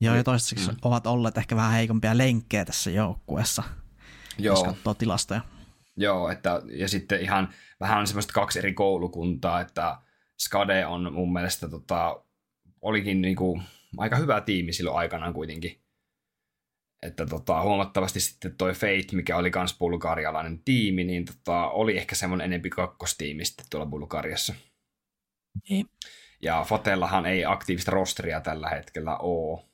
Joo, 0.00 0.14
ja 0.14 0.24
toistaiseksi 0.24 0.70
mm. 0.70 0.76
ovat 0.82 1.06
olleet 1.06 1.38
ehkä 1.38 1.56
vähän 1.56 1.72
heikompia 1.72 2.18
lenkkejä 2.18 2.64
tässä 2.64 2.90
joukkueessa, 2.90 3.62
Joo. 4.38 4.54
jos 4.54 4.64
katsoo 4.64 4.94
tilastoja. 4.94 5.40
Joo, 5.98 6.30
että, 6.30 6.62
ja 6.72 6.88
sitten 6.88 7.20
ihan 7.20 7.48
vähän 7.80 7.98
on 7.98 8.06
semmoista 8.06 8.32
kaksi 8.32 8.58
eri 8.58 8.72
koulukuntaa, 8.72 9.60
että 9.60 9.96
Skade 10.38 10.86
on 10.86 11.12
mun 11.12 11.32
mielestä 11.32 11.68
tota, 11.68 12.24
olikin 12.80 13.22
niinku 13.22 13.62
aika 13.96 14.16
hyvä 14.16 14.40
tiimi 14.40 14.72
silloin 14.72 14.96
aikanaan 14.96 15.34
kuitenkin. 15.34 15.82
Että 17.02 17.26
tota, 17.26 17.62
huomattavasti 17.62 18.20
sitten 18.20 18.56
toi 18.56 18.72
Fate, 18.72 19.06
mikä 19.16 19.36
oli 19.36 19.50
kans 19.50 19.78
bulgarialainen 19.78 20.62
tiimi, 20.64 21.04
niin 21.04 21.24
tota, 21.24 21.68
oli 21.68 21.98
ehkä 21.98 22.14
semmoinen 22.14 22.44
enempi 22.44 22.70
kakkostiimi 22.70 23.44
sitten 23.44 23.66
tuolla 23.70 23.86
Bulgariassa. 23.86 24.54
Ei. 25.70 25.84
Ja 26.42 26.64
Fatellahan 26.68 27.26
ei 27.26 27.44
aktiivista 27.44 27.90
rosteria 27.90 28.40
tällä 28.40 28.68
hetkellä 28.68 29.16
ole. 29.16 29.64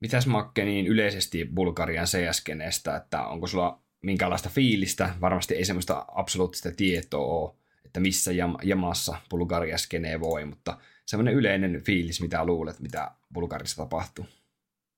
Mitäs 0.00 0.26
Makke 0.26 0.64
niin 0.64 0.86
yleisesti 0.86 1.48
Bulgarian 1.54 2.06
CS-kenestä, 2.06 2.96
että 2.96 3.26
onko 3.26 3.46
sulla 3.46 3.82
minkälaista 4.02 4.48
fiilistä, 4.48 5.14
varmasti 5.20 5.54
ei 5.54 5.64
semmoista 5.64 6.04
absoluuttista 6.14 6.70
tietoa 6.76 7.26
ole, 7.26 7.54
että 7.84 8.00
missä 8.00 8.30
jam- 8.30 8.58
jamassa 8.62 9.16
Bulgaria 9.30 9.78
skenee 9.78 10.20
voi, 10.20 10.44
mutta 10.44 10.78
semmoinen 11.06 11.34
yleinen 11.34 11.82
fiilis, 11.84 12.20
mitä 12.20 12.44
luulet, 12.44 12.80
mitä 12.80 13.10
Bulgarissa 13.34 13.76
tapahtuu. 13.76 14.26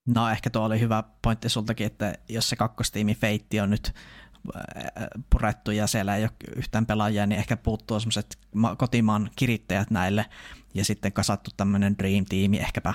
No 0.07 0.31
ehkä 0.31 0.51
tuo 0.51 0.63
oli 0.63 0.81
hyvä 0.81 1.03
pointti 1.23 1.49
sultakin, 1.49 1.87
että 1.87 2.15
jos 2.29 2.49
se 2.49 2.57
kakkostiimi 2.57 3.15
Feitti 3.15 3.61
on 3.61 3.71
nyt 3.71 3.93
äh, 4.57 5.07
purettu 5.31 5.71
ja 5.71 5.87
siellä 5.87 6.17
ei 6.17 6.23
ole 6.23 6.31
yhtään 6.57 6.87
pelaajia, 6.87 7.27
niin 7.27 7.39
ehkä 7.39 7.57
puuttuu 7.57 8.01
semmoiset 8.01 8.39
kotimaan 8.79 9.31
kirittäjät 9.37 9.91
näille 9.91 10.27
ja 10.75 10.85
sitten 10.85 11.13
kasattu 11.13 11.51
tämmöinen 11.57 11.99
Dream-tiimi, 11.99 12.59
ehkäpä 12.59 12.95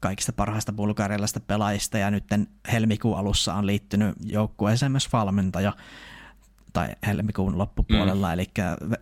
kaikista 0.00 0.32
parhaista 0.32 0.72
bulgarialaisista 0.72 1.40
pelaajista 1.40 1.98
ja 1.98 2.10
nyt 2.10 2.24
helmikuun 2.72 3.18
alussa 3.18 3.54
on 3.54 3.66
liittynyt 3.66 4.14
joukkueeseen 4.24 4.92
myös 4.92 5.12
valmentaja 5.12 5.72
tai 6.72 6.88
helmikuun 7.06 7.58
loppupuolella, 7.58 8.26
mm. 8.26 8.32
eli 8.32 8.46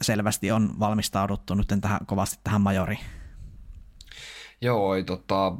selvästi 0.02 0.50
on 0.50 0.80
valmistauduttu 0.80 1.54
nyt 1.54 1.66
tähän, 1.80 2.06
kovasti 2.06 2.40
tähän 2.44 2.60
majoriin. 2.60 3.00
Joo, 4.60 4.94
ei, 4.94 5.04
tota, 5.04 5.56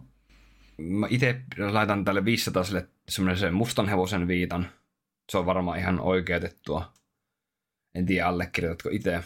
mä 0.78 1.06
itse 1.10 1.42
laitan 1.72 2.04
tälle 2.04 2.24
500 2.24 2.64
semmoisen 3.08 3.54
mustan 3.54 3.88
hevosen 3.88 4.28
viitan. 4.28 4.66
Se 5.30 5.38
on 5.38 5.46
varmaan 5.46 5.78
ihan 5.78 6.00
oikeutettua. 6.00 6.92
En 7.94 8.06
tiedä, 8.06 8.26
allekirjoitatko 8.26 8.88
itse. 8.92 9.24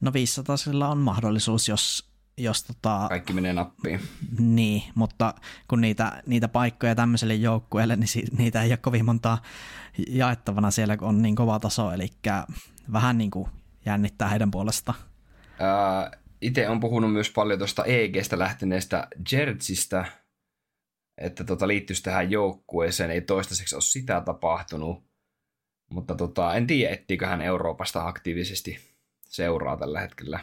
No 0.00 0.12
500 0.12 0.56
on 0.88 0.98
mahdollisuus, 0.98 1.68
jos 1.68 2.13
jos 2.36 2.64
tota, 2.64 3.06
Kaikki 3.08 3.32
menee 3.32 3.52
nappiin. 3.52 4.00
Niin, 4.38 4.82
mutta 4.94 5.34
kun 5.68 5.80
niitä, 5.80 6.22
niitä 6.26 6.48
paikkoja 6.48 6.94
tämmöiselle 6.94 7.34
joukkueelle, 7.34 7.96
niin 7.96 8.08
si, 8.08 8.24
niitä 8.38 8.62
ei 8.62 8.70
ole 8.70 8.76
kovin 8.76 9.04
montaa 9.04 9.42
jaettavana 10.08 10.70
siellä, 10.70 10.96
kun 10.96 11.08
on 11.08 11.22
niin 11.22 11.36
kova 11.36 11.58
taso, 11.58 11.92
eli 11.92 12.08
vähän 12.92 13.18
niin 13.18 13.30
kuin 13.30 13.48
jännittää 13.86 14.28
heidän 14.28 14.50
puolestaan. 14.50 14.98
Itse 16.40 16.68
on 16.68 16.80
puhunut 16.80 17.12
myös 17.12 17.30
paljon 17.30 17.58
tuosta 17.58 17.84
EGstä 17.84 18.38
lähteneestä 18.38 19.08
Jertsistä, 19.32 20.04
että 21.18 21.44
tota, 21.44 21.68
liittyisi 21.68 22.02
tähän 22.02 22.30
joukkueeseen, 22.30 23.10
ei 23.10 23.20
toistaiseksi 23.20 23.76
ole 23.76 23.82
sitä 23.82 24.20
tapahtunut, 24.20 25.04
mutta 25.90 26.14
tota, 26.14 26.54
en 26.54 26.66
tiedä, 26.66 26.94
ettiikö 26.94 27.26
hän 27.26 27.42
Euroopasta 27.42 28.06
aktiivisesti 28.08 28.78
seuraa 29.26 29.76
tällä 29.76 30.00
hetkellä. 30.00 30.40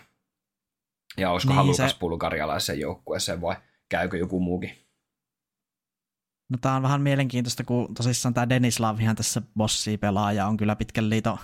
Ja 1.17 1.31
olisiko 1.31 1.53
niin, 1.53 1.57
halukas 1.57 1.91
se... 1.91 1.97
bulgarialaisen 1.99 2.79
joukkueeseen 2.79 3.41
vai 3.41 3.55
käykö 3.89 4.17
joku 4.17 4.39
muukin? 4.39 4.71
No 6.49 6.57
tämä 6.61 6.75
on 6.75 6.83
vähän 6.83 7.01
mielenkiintoista, 7.01 7.63
kun 7.63 7.93
tosissaan 7.93 8.33
tämä 8.33 8.49
Denislav 8.49 8.99
ihan 8.99 9.15
tässä 9.15 9.41
bossi 9.57 9.97
pelaaja 9.97 10.47
on 10.47 10.57
kyllä 10.57 10.75
pitkän 10.75 11.09
liiton 11.09 11.37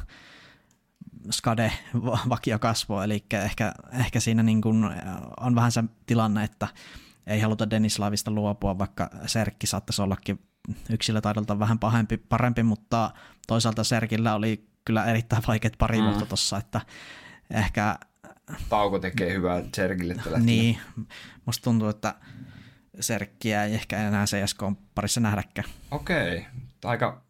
skade 1.32 1.74
vakiokasvo, 2.30 3.02
eli 3.02 3.26
ehkä, 3.44 3.74
ehkä 4.00 4.20
siinä 4.20 4.44
niin 4.44 4.62
kuin 4.62 4.86
on 5.40 5.56
vähän 5.56 5.72
se 5.72 5.84
tilanne, 6.06 6.44
että 6.44 6.68
ei 7.28 7.40
haluta 7.40 7.70
Denislavista 7.70 8.32
luopua, 8.32 8.78
vaikka 8.78 9.10
Serkki 9.26 9.68
saattaisi 9.68 10.02
ollakin 10.02 10.40
yksilötaidolta 10.90 11.60
vähän 11.60 11.80
pahempi, 11.80 12.18
parempi, 12.18 12.64
mutta 12.64 13.12
toisaalta 13.48 13.84
Serkillä 13.84 14.36
oli 14.36 14.68
kyllä 14.86 15.06
erittäin 15.06 15.44
vaikeat 15.48 15.74
pari 15.78 15.98
mm. 15.98 16.04
vuotta 16.04 16.26
tuossa, 16.26 16.58
että 16.58 16.82
ehkä... 17.52 18.00
Tauko 18.70 19.00
tekee 19.00 19.34
hyvää 19.34 19.64
Serkille 19.76 20.16
tällä 20.24 20.40
Niin, 20.40 20.78
musta 21.46 21.64
tuntuu, 21.64 21.90
että 21.90 22.16
Serkkiä 23.00 23.64
ei 23.64 23.74
ehkä 23.74 24.08
enää 24.08 24.26
CSK 24.26 24.64
parissa 24.96 25.20
nähdäkään. 25.20 25.70
Okei, 25.92 26.46
aika 26.84 27.26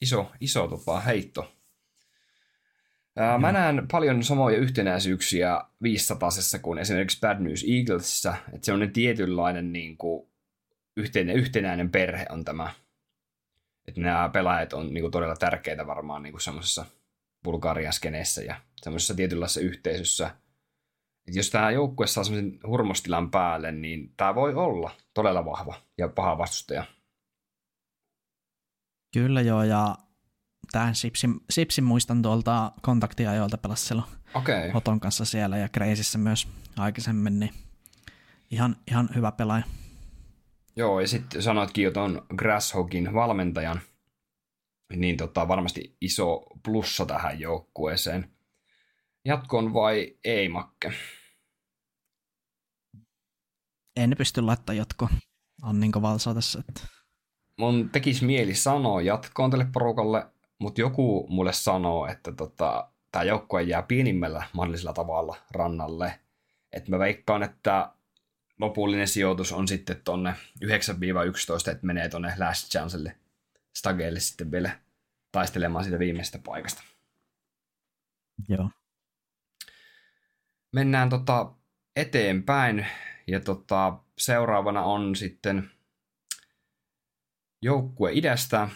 iso, 0.00 0.32
iso 0.40 0.68
tota, 0.68 1.00
heitto. 1.00 1.52
Ää, 3.16 3.38
mä 3.38 3.52
näen 3.52 3.86
paljon 3.92 4.22
samoja 4.22 4.58
yhtenäisyyksiä 4.58 5.60
500 5.82 6.28
kuin 6.62 6.78
esimerkiksi 6.78 7.20
Bad 7.20 7.40
News 7.40 7.64
Eaglesissa, 7.68 8.34
että 8.52 8.66
se 8.66 8.72
on 8.72 8.90
tietynlainen 8.92 9.72
niin 9.72 9.96
kuin, 9.96 10.28
yhteinen, 10.96 11.36
yhtenäinen 11.36 11.90
perhe 11.90 12.26
on 12.30 12.44
tämä. 12.44 12.70
Että 13.88 14.00
nämä 14.00 14.30
pelaajat 14.32 14.72
on 14.72 14.94
niin 14.94 15.02
kuin, 15.02 15.10
todella 15.10 15.36
tärkeitä 15.36 15.86
varmaan 15.86 16.22
niin 16.22 16.40
semmoisessa 16.40 16.84
Bulgariaskeneessä 17.44 18.42
ja 18.42 18.60
semmoisessa 18.82 19.14
tietynlaisessa 19.14 19.60
yhteisössä. 19.60 20.30
Et 21.28 21.34
jos 21.34 21.50
tämä 21.50 21.70
joukkue 21.70 22.06
saa 22.06 22.24
semmoisen 22.24 22.60
hurmostilan 22.66 23.30
päälle, 23.30 23.72
niin 23.72 24.14
tämä 24.16 24.34
voi 24.34 24.54
olla 24.54 24.90
todella 25.14 25.44
vahva 25.44 25.74
ja 25.98 26.08
paha 26.08 26.38
vastustaja. 26.38 26.84
Kyllä 29.12 29.40
joo, 29.40 29.62
ja 29.62 29.96
tämän 30.72 30.94
Sipsin, 30.94 31.40
Sipsin 31.50 31.84
muistan 31.84 32.22
tuolta 32.22 32.72
kontaktiajoilta 32.82 33.58
pelasi 33.58 33.86
silloin 33.86 34.08
okay. 34.34 34.70
Oton 34.74 35.00
kanssa 35.00 35.24
siellä 35.24 35.58
ja 35.58 35.68
Kreisissä 35.68 36.18
myös 36.18 36.48
aikaisemmin, 36.76 37.40
niin 37.40 37.50
ihan, 38.50 38.76
ihan 38.88 39.08
hyvä 39.14 39.32
pelaaja. 39.32 39.64
Joo, 40.76 41.00
ja 41.00 41.08
sitten 41.08 41.42
sanoitkin 41.42 41.84
jo 41.84 41.90
tuon 41.90 42.26
Grasshogin 42.36 43.14
valmentajan, 43.14 43.80
niin 44.96 45.16
tota, 45.16 45.48
varmasti 45.48 45.96
iso 46.00 46.42
plussa 46.62 47.06
tähän 47.06 47.40
joukkueeseen. 47.40 48.30
Jatkoon 49.24 49.74
vai 49.74 50.16
ei, 50.24 50.48
Makke? 50.48 50.92
En 53.96 54.14
pysty 54.18 54.40
laittamaan 54.40 54.76
jatkoon. 54.76 55.10
On 55.62 55.80
niin 55.80 55.92
valsaa 56.02 56.34
tässä. 56.34 56.60
Että... 56.68 56.80
Mun 57.58 57.90
tekisi 57.90 58.24
mieli 58.24 58.54
sanoa 58.54 59.00
jatkoon 59.00 59.50
tälle 59.50 59.66
porukalle, 59.72 60.26
mutta 60.58 60.80
joku 60.80 61.26
mulle 61.30 61.52
sanoo, 61.52 62.06
että 62.06 62.32
tota, 62.32 62.90
tämä 63.12 63.24
joukkue 63.24 63.62
jää 63.62 63.82
pienimmällä 63.82 64.44
mahdollisella 64.52 64.92
tavalla 64.92 65.36
rannalle. 65.50 66.20
Et 66.72 66.88
mä 66.88 66.98
veikkaan, 66.98 67.42
että 67.42 67.92
lopullinen 68.60 69.08
sijoitus 69.08 69.52
on 69.52 69.68
sitten 69.68 70.00
tonne 70.04 70.34
9-11, 70.64 71.70
että 71.70 71.86
menee 71.86 72.08
tonne 72.08 72.34
Last 72.38 72.70
Chancelle 72.70 73.16
Stageelle 73.76 74.20
sitten 74.20 74.50
vielä 74.50 74.78
taistelemaan 75.32 75.84
siitä 75.84 75.98
viimeisestä 75.98 76.38
paikasta. 76.38 76.82
Joo. 78.48 78.70
Mennään 80.72 81.08
tota 81.08 81.52
eteenpäin 81.96 82.86
ja 83.26 83.40
tota, 83.40 83.98
seuraavana 84.18 84.82
on 84.82 85.16
sitten 85.16 85.70
joukkue 87.62 88.12
idästä, 88.12 88.68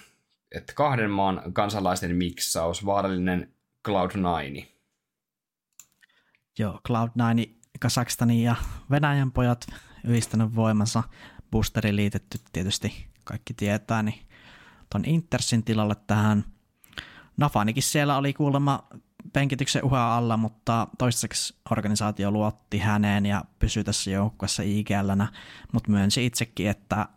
että 0.52 0.72
kahden 0.72 1.10
maan 1.10 1.52
kansalaisten 1.52 2.16
miksaus, 2.16 2.86
vaarallinen 2.86 3.54
Cloud9. 3.88 4.66
Joo, 6.58 6.80
Cloud9, 6.88 7.50
Kasakstanin 7.80 8.42
ja 8.42 8.56
Venäjän 8.90 9.32
pojat 9.32 9.66
yhdistänyt 10.04 10.54
voimansa. 10.54 11.02
Boosteri 11.50 11.96
liitetty 11.96 12.38
tietysti 12.52 13.06
kaikki 13.24 13.54
tietää, 13.54 14.02
niin 14.02 14.26
ton 14.92 15.04
Intersin 15.04 15.64
tilalle 15.64 15.94
tähän. 16.06 16.44
Nafanikin 17.36 17.82
siellä 17.82 18.16
oli 18.16 18.32
kuulemma 18.32 18.88
penkityksen 19.36 19.84
uhaa 19.84 20.16
alla, 20.16 20.36
mutta 20.36 20.88
toistaiseksi 20.98 21.54
organisaatio 21.70 22.30
luotti 22.30 22.78
häneen 22.78 23.26
ja 23.26 23.44
pysyi 23.58 23.84
tässä 23.84 24.10
joukkueessa 24.10 24.62
IGLnä, 24.62 25.28
mutta 25.72 25.90
myönsi 25.90 26.26
itsekin, 26.26 26.68
että 26.68 27.08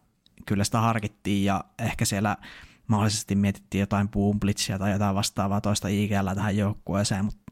kyllä 0.45 0.63
sitä 0.63 0.79
harkittiin 0.79 1.45
ja 1.45 1.63
ehkä 1.79 2.05
siellä 2.05 2.37
mahdollisesti 2.87 3.35
mietittiin 3.35 3.79
jotain 3.79 4.09
boomblitzia 4.09 4.79
tai 4.79 4.91
jotain 4.91 5.15
vastaavaa 5.15 5.61
toista 5.61 5.87
IGL 5.87 6.33
tähän 6.35 6.57
joukkueeseen, 6.57 7.25
mutta, 7.25 7.51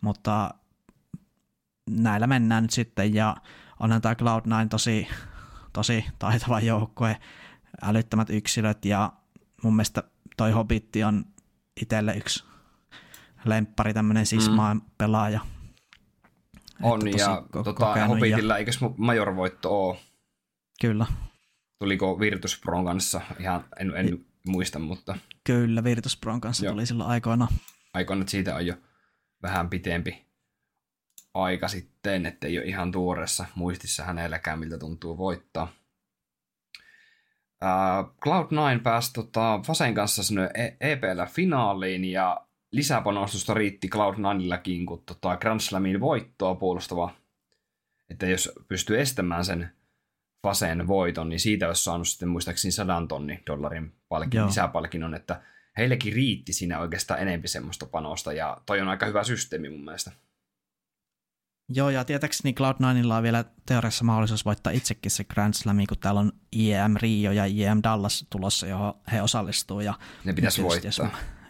mutta 0.00 0.54
näillä 1.90 2.26
mennään 2.26 2.64
nyt 2.64 2.70
sitten 2.70 3.14
ja 3.14 3.36
onhan 3.80 4.02
tämä 4.02 4.14
Cloud9 4.14 4.68
tosi, 4.70 5.08
tosi 5.72 6.04
taitava 6.18 6.60
joukkue, 6.60 7.16
älyttömät 7.82 8.30
yksilöt 8.30 8.84
ja 8.84 9.12
mun 9.62 9.76
mielestä 9.76 10.02
toi 10.36 10.52
Hobbitti 10.52 11.04
on 11.04 11.24
itselle 11.80 12.16
yksi 12.16 12.51
lemppari, 13.44 13.94
tämmöinen 13.94 14.26
sismaan 14.26 14.76
mm. 14.76 14.82
pelaaja. 14.98 15.40
On, 16.82 17.00
ja 17.18 17.42
tota, 17.52 18.06
Hobbitilla 18.06 18.54
ja... 18.54 18.58
eikös 18.58 18.80
Major-voitto 18.96 19.88
ole? 19.88 19.96
Kyllä. 20.80 21.06
Tuliko 21.78 22.20
Virtus 22.20 22.60
Pron 22.60 22.84
kanssa? 22.84 23.20
Ihan 23.40 23.64
en, 23.78 23.96
en 23.96 24.24
muista, 24.46 24.78
mutta... 24.78 25.16
Kyllä, 25.44 25.84
Virtus 25.84 26.16
Pron 26.16 26.40
kanssa 26.40 26.64
Joo. 26.64 26.72
tuli 26.72 26.86
silloin 26.86 27.10
aikoina. 27.10 27.48
Aikoina, 27.94 28.24
siitä 28.26 28.56
on 28.56 28.66
jo 28.66 28.74
vähän 29.42 29.70
pitempi 29.70 30.32
aika 31.34 31.68
sitten, 31.68 32.26
ettei 32.26 32.58
ole 32.58 32.66
ihan 32.66 32.92
tuoreessa 32.92 33.46
muistissa 33.54 34.04
hänelläkään, 34.04 34.58
miltä 34.58 34.78
tuntuu 34.78 35.18
voittaa. 35.18 35.72
Uh, 37.62 38.14
Cloud9 38.24 38.80
pääsi 38.82 39.12
tota, 39.12 39.60
Fasen 39.66 39.94
kanssa 39.94 40.22
sinne 40.22 40.50
EPL 40.80 41.24
finaaliin 41.30 42.04
ja 42.04 42.46
lisäpanostusta 42.72 43.54
riitti 43.54 43.88
Cloud9illakin, 43.94 44.86
kun 44.86 45.02
tota 45.06 45.36
Grand 45.36 45.60
Slamin 45.60 46.00
voittoa 46.00 46.54
puolustava, 46.54 47.14
että 48.10 48.26
jos 48.26 48.52
pystyy 48.68 49.00
estämään 49.00 49.44
sen 49.44 49.72
Fasen 50.42 50.86
voiton, 50.86 51.28
niin 51.28 51.40
siitä 51.40 51.66
olisi 51.66 51.84
saanut 51.84 52.08
sitten 52.08 52.28
muistaakseni 52.28 52.72
sadan 52.72 53.08
tonnin 53.08 53.42
dollarin 53.46 53.94
palkin, 54.08 54.46
lisäpalkinnon, 54.46 55.14
että 55.14 55.42
heillekin 55.76 56.12
riitti 56.12 56.52
siinä 56.52 56.78
oikeastaan 56.78 57.20
enempi 57.20 57.48
semmoista 57.48 57.86
panosta, 57.86 58.32
ja 58.32 58.56
toi 58.66 58.80
on 58.80 58.88
aika 58.88 59.06
hyvä 59.06 59.24
systeemi 59.24 59.68
mun 59.68 59.84
mielestä. 59.84 60.12
Joo, 61.68 61.90
ja 61.90 62.04
tietääkseni 62.04 62.54
Cloud9 62.60 63.12
on 63.16 63.22
vielä 63.22 63.44
teoriassa 63.66 64.04
mahdollisuus 64.04 64.44
voittaa 64.44 64.72
itsekin 64.72 65.10
se 65.10 65.24
Grand 65.24 65.54
Slam, 65.54 65.76
kun 65.88 65.98
täällä 65.98 66.20
on 66.20 66.32
IEM 66.56 66.94
Rio 67.02 67.32
ja 67.32 67.44
IEM 67.44 67.80
Dallas 67.82 68.26
tulossa, 68.30 68.66
johon 68.66 68.94
he 69.12 69.22
osallistuu. 69.22 69.80
Ja 69.80 69.94
ne 70.24 70.32
pitäisi 70.32 70.62
voittaa. 70.62 70.88
Jos, 70.88 71.02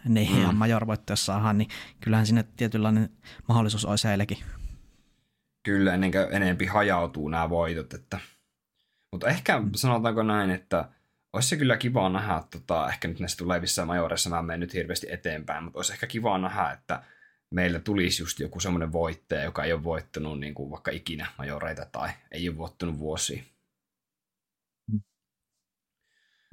niin, 0.05 0.35
mm. 0.35 0.41
ja 0.41 0.51
major 0.51 0.85
saadaan, 1.13 1.57
niin 1.57 1.69
kyllähän 2.01 2.25
sinne 2.25 2.45
tietynlainen 2.57 3.09
mahdollisuus 3.47 3.85
olisi 3.85 4.07
heillekin. 4.07 4.37
Kyllä, 5.63 5.93
ennen 5.93 6.11
kuin 6.11 6.27
enempi 6.31 6.65
hajautuu 6.65 7.29
nämä 7.29 7.49
voitot. 7.49 7.93
Että... 7.93 8.19
Mutta 9.11 9.27
ehkä 9.27 9.59
mm. 9.59 9.69
sanotaanko 9.75 10.23
näin, 10.23 10.49
että 10.49 10.89
olisi 11.33 11.49
se 11.49 11.57
kyllä 11.57 11.77
kiva 11.77 12.09
nähdä, 12.09 12.43
tota, 12.51 12.89
ehkä 12.89 13.07
nyt 13.07 13.19
näissä 13.19 13.37
tulevissa 13.37 13.85
majoreissa 13.85 14.29
mä 14.29 14.41
menen 14.41 14.59
nyt 14.59 14.73
hirveästi 14.73 15.07
eteenpäin, 15.09 15.63
mutta 15.63 15.79
olisi 15.79 15.93
ehkä 15.93 16.07
kiva 16.07 16.37
nähdä, 16.37 16.71
että 16.71 17.03
meillä 17.49 17.79
tulisi 17.79 18.23
just 18.23 18.39
joku 18.39 18.59
semmoinen 18.59 18.91
voittaja, 18.91 19.43
joka 19.43 19.63
ei 19.63 19.73
ole 19.73 19.83
voittanut 19.83 20.39
niin 20.39 20.53
kuin 20.53 20.71
vaikka 20.71 20.91
ikinä 20.91 21.27
majoreita 21.37 21.85
tai 21.91 22.09
ei 22.31 22.49
ole 22.49 22.57
voittanut 22.57 22.99
vuosia. 22.99 23.43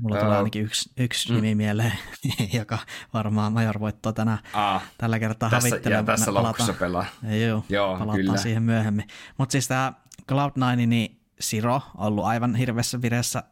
Mulla 0.00 0.16
tulee 0.20 0.36
ainakin 0.36 0.62
yksi, 0.62 0.90
yksi 0.96 1.28
mm. 1.28 1.34
nimi 1.34 1.54
mieleen, 1.54 1.92
joka 2.58 2.78
varmaan 3.14 3.52
Major 3.52 3.80
voittaa 3.80 4.12
tänä, 4.12 4.38
Aa, 4.52 4.80
tällä 4.98 5.18
kertaa 5.18 5.50
tässä, 5.50 5.80
Ja 5.90 6.02
tässä 6.02 6.34
lopussa 6.34 6.72
pelaa. 6.72 7.06
Joo, 7.46 7.64
Joo 7.68 7.98
palataan 7.98 8.16
kyllä. 8.16 8.36
siihen 8.36 8.62
myöhemmin. 8.62 9.06
Mutta 9.38 9.52
siis 9.52 9.68
tämä 9.68 9.92
Cloud9, 10.32 10.86
niin 10.86 11.20
Siro 11.40 11.74
on 11.74 11.82
ollut 12.06 12.24
aivan 12.24 12.54
hirveässä 12.54 13.02
vireessä 13.02 13.42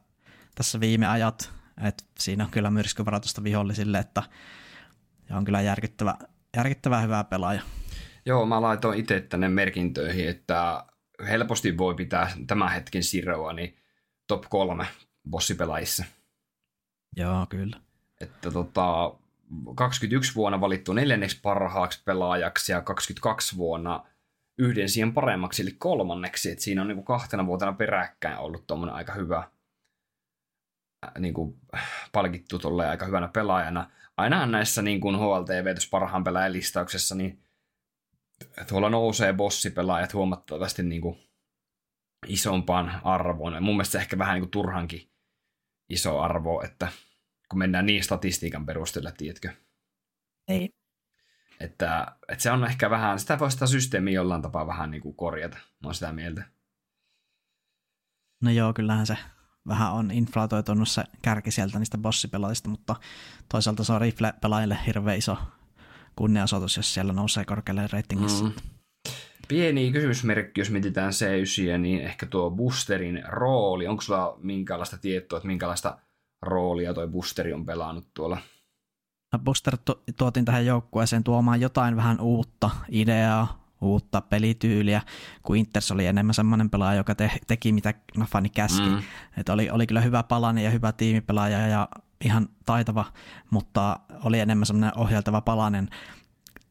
tässä 0.55 0.81
viime 0.81 1.07
ajat. 1.07 1.53
Et 1.85 2.05
siinä 2.19 2.45
on 2.45 2.51
kyllä 2.51 2.71
myrskyvaroitusta 2.71 3.45
vihollisille, 3.45 3.99
että 3.99 4.23
on 5.31 5.45
kyllä 5.45 5.61
järkyttävä, 5.61 6.15
järkyttävä 6.57 7.01
hyvä 7.01 7.25
pelaaja. 7.25 7.63
Joo, 8.27 8.47
mä 8.47 8.63
laitoin 8.63 8.99
itse 8.99 9.21
tänne 9.21 9.49
merkintöihin, 9.49 10.29
että 10.29 10.85
helposti 11.29 11.79
voi 11.79 11.95
pitää 11.95 12.33
tämän 12.47 12.73
hetken 12.73 13.03
Siroa 13.03 13.53
niin 13.53 13.77
top 14.27 14.45
kolme 14.51 14.87
bossipelaajissa. 15.31 16.05
Joo, 17.19 17.47
kyllä. 17.49 17.77
Että 18.21 18.51
tota, 18.51 19.15
21 19.75 20.35
vuonna 20.35 20.61
valittu 20.61 20.93
neljänneksi 20.93 21.41
parhaaksi 21.43 22.03
pelaajaksi 22.05 22.73
ja 22.73 22.81
22 22.81 23.57
vuonna 23.57 24.07
yhden 24.59 24.89
siihen 24.89 25.15
paremmaksi, 25.15 25.63
eli 25.63 25.73
kolmanneksi. 25.73 26.51
että 26.51 26.65
siinä 26.65 26.83
on 26.83 26.89
niin 26.89 26.97
kuin 26.97 27.05
kahtena 27.05 27.47
vuotena 27.47 27.73
peräkkäin 27.73 28.39
ollut 28.39 28.67
tuommoinen 28.67 28.97
aika 28.97 29.13
hyvä, 29.13 29.51
niin 31.19 31.35
kuin, 31.35 31.61
palkittu 32.13 32.59
tolleen 32.59 32.91
aika 32.91 33.07
hyvänä 33.07 33.29
pelaajana. 33.29 33.91
Ainahan 34.17 34.53
näissä 34.53 34.83
niin 34.83 35.01
kuin 35.01 35.17
HLTV 35.17 35.75
parhaan 35.91 36.25
pelaajan 36.25 36.53
listauksessa, 36.53 37.15
niin 37.15 37.43
tuolla 38.69 38.91
nousee 38.91 39.33
bossipelaajat 39.33 40.15
huomattavasti 40.15 40.83
niin 40.83 41.03
kuin 41.03 41.19
isompaan 42.27 43.01
arvoon. 43.05 43.63
Mun 43.63 43.75
mielestä 43.75 43.99
ehkä 43.99 44.19
vähän 44.19 44.35
niin 44.35 44.43
kuin 44.43 44.51
turhankin 44.51 45.09
iso 45.89 46.21
arvo, 46.21 46.63
että 46.65 46.89
kun 47.49 47.59
mennään 47.59 47.87
niin 47.87 48.05
statistiikan 48.05 48.67
perusteella, 48.67 49.13
tiedätkö? 49.13 49.53
Ei. 50.49 50.71
Että, 51.61 52.17
että 52.29 52.43
se 52.43 52.51
on 52.51 52.65
ehkä 52.65 52.91
vähän, 52.91 53.19
sitä 53.19 53.39
voi 53.39 53.51
sitä 53.51 53.67
systeemiä 53.67 54.15
jollain 54.15 54.43
tapaa 54.43 54.67
vähän 54.67 54.91
niin 54.91 55.03
kuin 55.03 55.15
korjata, 55.15 55.57
mä 55.57 55.87
oon 55.87 55.95
sitä 55.95 56.13
mieltä. 56.13 56.45
No 58.43 58.51
joo, 58.51 58.73
kyllähän 58.73 59.07
se 59.07 59.17
vähän 59.69 59.93
on 59.93 60.11
inflatoitunut 60.11 60.89
se 60.89 61.05
kärki 61.23 61.51
sieltä 61.51 61.79
niistä 61.79 61.99
bossipelaajista, 61.99 62.69
mutta 62.69 62.97
toisaalta 63.49 63.85
se 63.85 63.93
on 63.93 64.01
rifle-pelaajille 64.01 64.79
hirveän 64.87 65.19
iso 65.19 65.39
kunniasoitus, 66.17 66.77
jos 66.77 66.95
siellä 66.95 67.13
nousee 67.13 67.45
korkealle 67.45 67.89
ratingissa. 67.93 68.45
Mm. 68.45 68.53
Pieni 69.49 69.93
kysymysmerkki, 69.93 70.61
jos 70.61 70.71
mietitään 70.71 71.13
C9, 71.13 71.79
niin 71.79 72.01
ehkä 72.01 72.27
tuo 72.27 72.51
boosterin 72.51 73.23
rooli. 73.29 73.87
Onko 73.87 74.03
sulla 74.03 74.39
minkälaista 74.43 74.99
tietoa, 74.99 75.37
että 75.37 75.47
minkälaista 75.47 75.99
roolia 76.43 76.95
toi 76.95 77.09
boosteri 77.09 77.53
on 77.53 77.67
pelannut 77.67 78.07
tuolla? 78.15 78.39
No 79.33 79.39
booster 79.39 79.77
tuotiin 80.19 80.45
tähän 80.45 80.67
joukkueeseen 80.67 81.25
tuomaan 81.25 81.61
jotain 81.61 81.97
vähän 81.97 82.21
uutta 82.21 82.71
ideaa, 82.89 83.69
uutta 83.81 84.21
pelityyliä, 84.21 85.03
kun 85.43 85.57
Inters 85.57 85.93
oli 85.93 86.07
enemmän 86.07 86.35
semmoinen 86.35 86.71
pelaaja, 86.71 86.97
joka 86.97 87.15
te- 87.15 87.39
teki 87.47 87.73
mitä 87.73 87.95
Nafani 88.17 88.49
käski. 88.49 88.89
Mm. 88.89 89.03
Et 89.37 89.49
oli, 89.49 89.71
oli 89.71 89.87
kyllä 89.87 90.01
hyvä 90.01 90.23
palanen 90.23 90.65
ja 90.65 90.71
hyvä 90.71 90.93
tiimipelaaja 90.93 91.67
ja 91.67 91.89
ihan 92.25 92.49
taitava, 92.67 93.05
mutta 93.51 94.01
oli 94.25 94.41
enemmän 94.41 94.67
semmoinen 94.67 94.99
ohjeltava 94.99 95.41
palanen, 95.41 95.89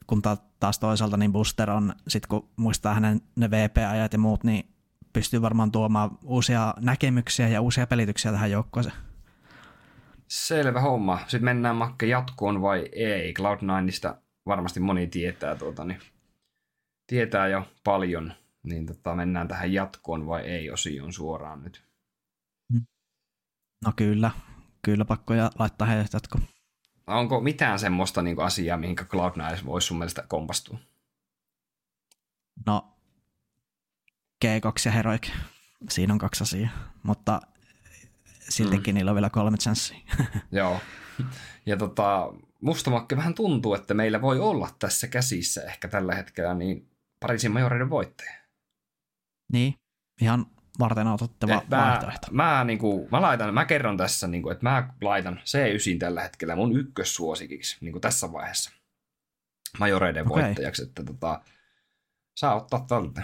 kun 0.07 0.21
taas 0.59 0.79
toisaalta 0.79 1.17
niin 1.17 1.31
Booster 1.31 1.71
on, 1.71 1.93
sit 2.07 2.27
kun 2.27 2.49
muistaa 2.55 2.93
hänen 2.93 3.21
ne 3.35 3.51
VP-ajat 3.51 4.13
ja 4.13 4.19
muut, 4.19 4.43
niin 4.43 4.69
pystyy 5.13 5.41
varmaan 5.41 5.71
tuomaan 5.71 6.17
uusia 6.23 6.73
näkemyksiä 6.79 7.47
ja 7.47 7.61
uusia 7.61 7.87
pelityksiä 7.87 8.31
tähän 8.31 8.51
joukkoon. 8.51 8.91
Selvä 10.27 10.81
homma. 10.81 11.19
Sitten 11.19 11.43
mennään 11.43 11.75
Makke 11.75 12.05
jatkoon 12.05 12.61
vai 12.61 12.89
ei? 12.91 13.33
Cloud9ista 13.33 14.15
varmasti 14.45 14.79
moni 14.79 15.07
tietää, 15.07 15.55
tuota, 15.55 15.85
niin 15.85 15.99
tietää 17.07 17.47
jo 17.47 17.67
paljon, 17.83 18.33
niin 18.63 18.85
tota, 18.85 19.15
mennään 19.15 19.47
tähän 19.47 19.73
jatkoon 19.73 20.27
vai 20.27 20.41
ei 20.41 20.71
osioon 20.71 21.13
suoraan 21.13 21.63
nyt. 21.63 21.87
No 23.85 23.93
kyllä, 23.95 24.31
kyllä 24.81 25.05
pakko 25.05 25.33
ja 25.33 25.51
laittaa 25.59 25.87
heidät 25.87 26.13
jatko. 26.13 26.39
Onko 27.07 27.41
mitään 27.41 27.79
semmoista 27.79 28.21
niin 28.21 28.41
asiaa, 28.41 28.77
mihinkä 28.77 29.03
Cloud9 29.03 29.65
voisi 29.65 29.87
sun 29.87 29.97
mielestä 29.97 30.23
kompastua? 30.27 30.79
No, 32.65 32.97
G2 34.45 34.71
ja 34.85 34.91
Heroic. 34.91 35.29
Siinä 35.89 36.13
on 36.13 36.19
kaksi 36.19 36.43
asiaa, 36.43 36.69
mutta 37.03 37.41
siltikin 38.49 38.93
mm. 38.93 38.97
niillä 38.97 39.11
on 39.11 39.15
vielä 39.15 39.29
kolme 39.29 39.57
chanssia. 39.57 39.97
Joo. 40.51 40.79
Ja 41.65 41.77
tota, 41.77 42.33
musta 42.61 42.91
vähän 43.15 43.33
tuntuu, 43.33 43.73
että 43.73 43.93
meillä 43.93 44.21
voi 44.21 44.39
olla 44.39 44.69
tässä 44.79 45.07
käsissä 45.07 45.63
ehkä 45.63 45.87
tällä 45.87 46.15
hetkellä 46.15 46.53
niin 46.53 46.89
Pariisin 47.19 47.51
majoreiden 47.51 47.89
voittaja. 47.89 48.31
Niin, 49.53 49.73
ihan 50.21 50.45
varten 50.79 51.07
otettava 51.07 51.53
mä, 51.69 51.85
vaihtoehto. 51.85 52.27
Mä, 52.31 52.63
niin 52.63 52.79
kuin, 52.79 53.07
mä, 53.11 53.21
laitan, 53.21 53.53
mä 53.53 53.65
kerron 53.65 53.97
tässä, 53.97 54.27
niin 54.27 54.43
kuin, 54.43 54.51
että 54.51 54.69
mä 54.69 54.89
laitan 55.01 55.37
C9 55.37 55.97
tällä 55.99 56.21
hetkellä 56.21 56.55
mun 56.55 56.77
ykkössuosikiksi 56.77 57.77
niin 57.81 57.91
kuin 57.91 58.01
tässä 58.01 58.31
vaiheessa 58.31 58.71
majoreiden 59.79 60.31
okay. 60.31 60.43
voittajaksi, 60.43 60.83
että 60.83 61.03
tota, 61.03 61.41
saa 62.37 62.55
ottaa 62.55 62.85
tältä. 62.89 63.23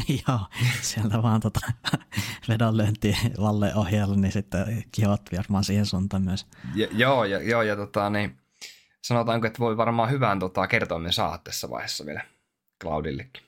Joo, 0.28 0.40
sieltä 0.80 1.22
vaan 1.22 1.40
tota, 1.40 1.60
vedonlyönti 2.48 3.16
Valle 3.40 3.74
ohjalla, 3.74 4.16
niin 4.16 4.32
sitten 4.32 4.84
kihot 4.92 5.20
varmaan 5.36 5.64
siihen 5.64 5.86
suuntaan 5.86 6.22
myös. 6.22 6.46
Ja, 6.74 6.88
joo, 6.92 7.24
ja, 7.24 7.42
joo, 7.42 7.62
ja 7.62 7.76
tota, 7.76 8.10
niin, 8.10 8.38
sanotaanko, 9.02 9.46
että 9.46 9.58
voi 9.58 9.76
varmaan 9.76 10.10
hyvän 10.10 10.38
tota, 10.38 10.66
kertoimen 10.66 11.12
saada 11.12 11.38
tässä 11.38 11.70
vaiheessa 11.70 12.06
vielä 12.06 12.24
Cloudillekin. 12.82 13.42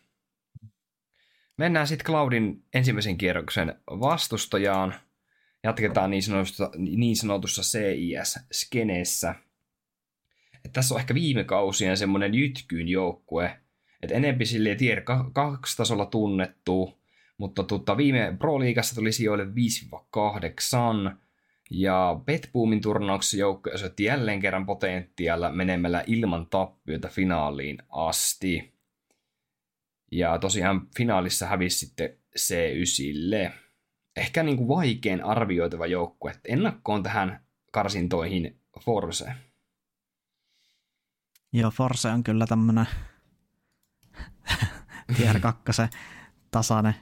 Mennään 1.57 1.87
sitten 1.87 2.07
Cloudin 2.07 2.65
ensimmäisen 2.75 3.19
kierroksen 3.19 3.75
vastustajaan. 3.87 4.95
Jatketaan 5.63 6.11
niin 6.11 6.23
sanotussa, 6.23 6.71
niin 6.77 7.17
sanotussa 7.17 7.63
CIS-skeneessä. 7.63 9.35
Et 10.65 10.73
tässä 10.73 10.95
on 10.95 11.01
ehkä 11.01 11.15
viime 11.15 11.45
kausien 11.45 11.97
semmoinen 11.97 12.35
jytkyyn 12.35 12.89
joukkue, 12.89 13.61
että 14.05 14.15
enempi 14.15 14.47
sille 14.47 14.75
tier 14.75 15.03
2 15.33 15.77
tasolla 15.77 16.07
tunnettu, 16.07 16.99
mutta 17.39 17.63
tuota, 17.63 17.97
viime 17.97 18.37
Pro-liigassa 18.39 18.95
tuli 18.95 19.13
sijoille 19.13 19.45
5-8, 21.11 21.17
ja 21.71 22.21
Betboomin 22.25 22.81
turnauksessa 22.81 23.37
joukkue 23.37 23.73
osoitti 23.73 24.05
jälleen 24.05 24.41
kerran 24.41 24.67
potentiaalla 24.67 25.53
menemällä 25.53 26.05
ilman 26.07 26.47
tappioita 26.47 27.09
finaaliin 27.09 27.79
asti. 27.89 28.75
Ja 30.13 30.39
tosiaan 30.39 30.89
finaalissa 30.97 31.47
hävisi 31.47 31.79
sitten 31.79 32.17
C9. 32.39 33.53
Ehkä 34.17 34.43
niin 34.43 34.57
kuin 34.57 34.69
vaikein 34.69 35.25
arvioitava 35.25 35.87
joukkue. 35.87 36.33
Ennakkoon 36.49 37.03
tähän 37.03 37.45
karsintoihin 37.73 38.61
Force. 38.81 39.33
Joo, 41.53 41.71
Force 41.71 42.09
on 42.09 42.25
kyllä 42.25 42.47
tämmönen 42.47 42.87
tier 45.17 45.41
kakkosen 45.41 45.89
tasainen 46.51 46.95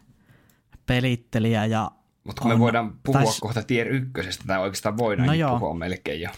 pelittelijä. 0.86 1.66
Ja 1.66 1.90
Mutta 2.24 2.42
kun 2.42 2.52
on, 2.52 2.58
me 2.58 2.60
voidaan 2.60 2.98
puhua 3.02 3.20
täs... 3.20 3.40
kohta 3.40 3.62
tier 3.62 3.88
ykkösestä, 3.88 4.44
tai 4.46 4.60
oikeastaan 4.60 4.96
voidaan 4.96 5.38
no 5.38 5.58
puhua 5.58 5.74
melkein 5.74 6.20
jo. 6.20 6.30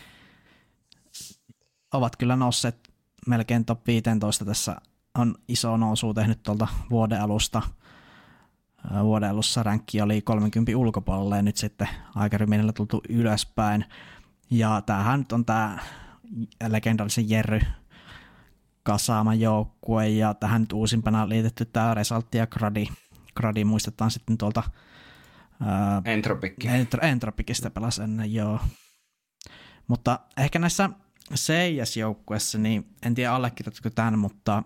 Ovat 1.92 2.16
kyllä 2.16 2.36
nousseet 2.36 2.94
melkein 3.26 3.64
top 3.64 3.86
15 3.86 4.44
tässä 4.44 4.76
on 5.18 5.34
iso 5.48 5.76
nousu 5.76 6.14
tehnyt 6.14 6.42
tuolta 6.42 6.68
vuoden 6.90 7.20
alusta. 7.20 7.62
Vuoden 9.02 9.30
alussa 9.30 9.62
ränkki 9.62 10.00
oli 10.00 10.22
30 10.22 10.76
ulkopuolella 10.76 11.36
ja 11.36 11.42
nyt 11.42 11.56
sitten 11.56 11.88
aika 12.14 12.38
ryminellä 12.38 12.72
tultu 12.72 13.02
ylöspäin. 13.08 13.84
Ja 14.50 14.82
tämähän 14.86 15.20
nyt 15.20 15.32
on 15.32 15.44
tämä 15.44 15.78
legendaarisen 16.68 17.30
Jerry 17.30 17.60
kasaama 18.84 19.34
joukkue 19.34 20.08
ja 20.08 20.34
tähän 20.34 20.60
nyt 20.60 20.72
uusimpana 20.72 21.28
liitetty 21.28 21.64
tämä 21.64 21.94
Resaltti 21.94 22.38
ja 22.38 22.46
Gradi. 22.46 22.86
Gradi 23.36 23.64
muistetaan 23.64 24.10
sitten 24.10 24.38
tuolta 24.38 24.62
Entropikki. 26.04 26.68
Entro, 26.68 27.06
Entropikista 27.06 27.70
pelasi 27.70 28.02
ennen, 28.02 28.34
joo. 28.34 28.60
Mutta 29.88 30.20
ehkä 30.36 30.58
näissä 30.58 30.90
CS-joukkueessa, 31.34 32.58
niin 32.58 32.86
en 33.02 33.14
tiedä 33.14 33.32
allekirjoitatko 33.32 33.90
tämän, 33.90 34.18
mutta 34.18 34.62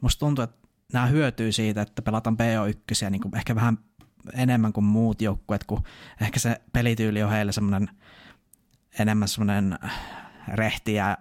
musta 0.00 0.18
tuntuu, 0.18 0.42
että 0.42 0.68
nämä 0.92 1.06
hyötyy 1.06 1.52
siitä, 1.52 1.82
että 1.82 2.02
pelataan 2.02 2.36
BO1 2.36 3.10
niin 3.10 3.20
kuin 3.20 3.36
ehkä 3.36 3.54
vähän 3.54 3.78
enemmän 4.32 4.72
kuin 4.72 4.84
muut 4.84 5.22
joukkueet, 5.22 5.64
kun 5.64 5.82
ehkä 6.20 6.38
se 6.40 6.60
pelityyli 6.72 7.22
on 7.22 7.30
heille 7.30 7.52
semmoinen 7.52 7.90
enemmän 8.98 9.28
semmoinen 9.28 9.78
rehtiä 10.48 11.16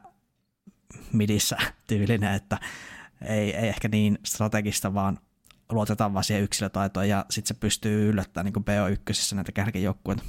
midissä 1.13 1.58
tyylinen, 1.88 2.34
että 2.34 2.58
ei, 3.21 3.56
ei 3.56 3.67
ehkä 3.67 3.88
niin 3.88 4.19
strategista, 4.26 4.93
vaan 4.93 5.19
luotetaan 5.71 6.13
vaan 6.13 6.23
siihen 6.23 6.43
yksilötaitoon 6.43 7.10
ja 7.10 7.26
sitten 7.30 7.56
se 7.56 7.60
pystyy 7.60 8.10
yllättämään 8.10 8.54
niin 8.54 8.65
BO1 8.65 9.36
näitä 9.36 9.52
kärkijoukkueita. 9.52 10.23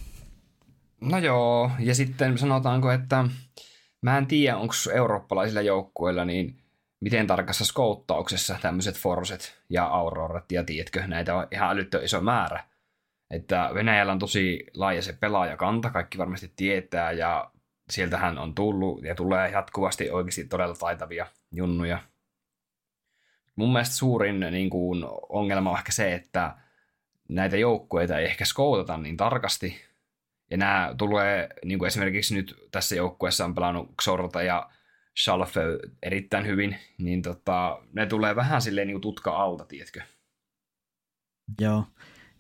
No 1.00 1.18
joo, 1.18 1.70
ja 1.78 1.94
sitten 1.94 2.38
sanotaanko, 2.38 2.90
että 2.90 3.24
Mä 4.02 4.18
en 4.18 4.26
tiedä, 4.26 4.56
onko 4.56 4.74
eurooppalaisilla 4.94 5.60
joukkueilla 5.60 6.24
niin 6.24 6.58
miten 7.00 7.26
tarkassa 7.26 7.64
skouttauksessa 7.64 8.58
tämmöiset 8.62 8.96
Forset 8.96 9.62
ja 9.70 9.84
Aurorat 9.84 10.52
ja 10.52 10.64
tiedätkö, 10.64 11.06
näitä 11.06 11.36
on 11.36 11.46
ihan 11.52 11.70
älyttö 11.70 12.04
iso 12.04 12.20
määrä. 12.20 12.64
Että 13.30 13.70
Venäjällä 13.74 14.12
on 14.12 14.18
tosi 14.18 14.66
laaja 14.74 15.02
se 15.02 15.12
pelaajakanta, 15.12 15.90
kaikki 15.90 16.18
varmasti 16.18 16.52
tietää 16.56 17.12
ja 17.12 17.50
sieltähän 17.90 18.38
on 18.38 18.54
tullut 18.54 19.04
ja 19.04 19.14
tulee 19.14 19.50
jatkuvasti 19.50 20.10
oikeasti 20.10 20.44
todella 20.44 20.74
taitavia 20.74 21.26
junnuja. 21.52 21.98
Mun 23.56 23.72
mielestä 23.72 23.94
suurin 23.94 24.40
niin 24.40 24.70
kuin, 24.70 25.04
ongelma 25.28 25.70
on 25.70 25.78
ehkä 25.78 25.92
se, 25.92 26.14
että 26.14 26.56
näitä 27.28 27.56
joukkueita 27.56 28.18
ei 28.18 28.24
ehkä 28.24 28.44
skoutata 28.44 28.96
niin 28.96 29.16
tarkasti, 29.16 29.80
ja 30.50 30.56
nämä 30.56 30.94
tulee, 30.98 31.48
niin 31.64 31.78
kuin 31.78 31.86
esimerkiksi 31.86 32.34
nyt 32.34 32.54
tässä 32.70 32.96
joukkueessa 32.96 33.44
on 33.44 33.54
pelannut 33.54 33.94
Xorta 34.02 34.42
ja 34.42 34.70
Shalfe 35.24 35.60
erittäin 36.02 36.46
hyvin, 36.46 36.78
niin 36.98 37.22
tota, 37.22 37.82
ne 37.92 38.06
tulee 38.06 38.36
vähän 38.36 38.62
silleen 38.62 38.86
niin 38.86 38.94
kuin 38.94 39.02
tutka 39.02 39.30
alta, 39.30 39.64
tiedätkö? 39.64 40.00
Joo, 41.60 41.84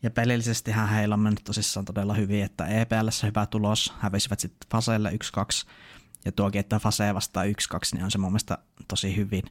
ja 0.02 0.10
pelillisestihän 0.10 0.88
heillä 0.88 1.14
on 1.14 1.20
mennyt 1.20 1.44
tosissaan 1.44 1.86
todella 1.86 2.14
hyvin, 2.14 2.44
että 2.44 2.66
EPLssä 2.66 3.26
hyvä 3.26 3.46
tulos, 3.46 3.92
hävisivät 3.98 4.40
sitten 4.40 4.70
Faseelle 4.70 5.10
1-2, 5.10 5.68
ja 6.24 6.32
tuokin, 6.32 6.60
että 6.60 6.78
Fase 6.78 7.14
vastaa 7.14 7.44
1-2, 7.44 7.48
niin 7.92 8.04
on 8.04 8.10
se 8.10 8.18
mun 8.18 8.30
mielestä 8.30 8.58
tosi 8.88 9.16
hyvin. 9.16 9.42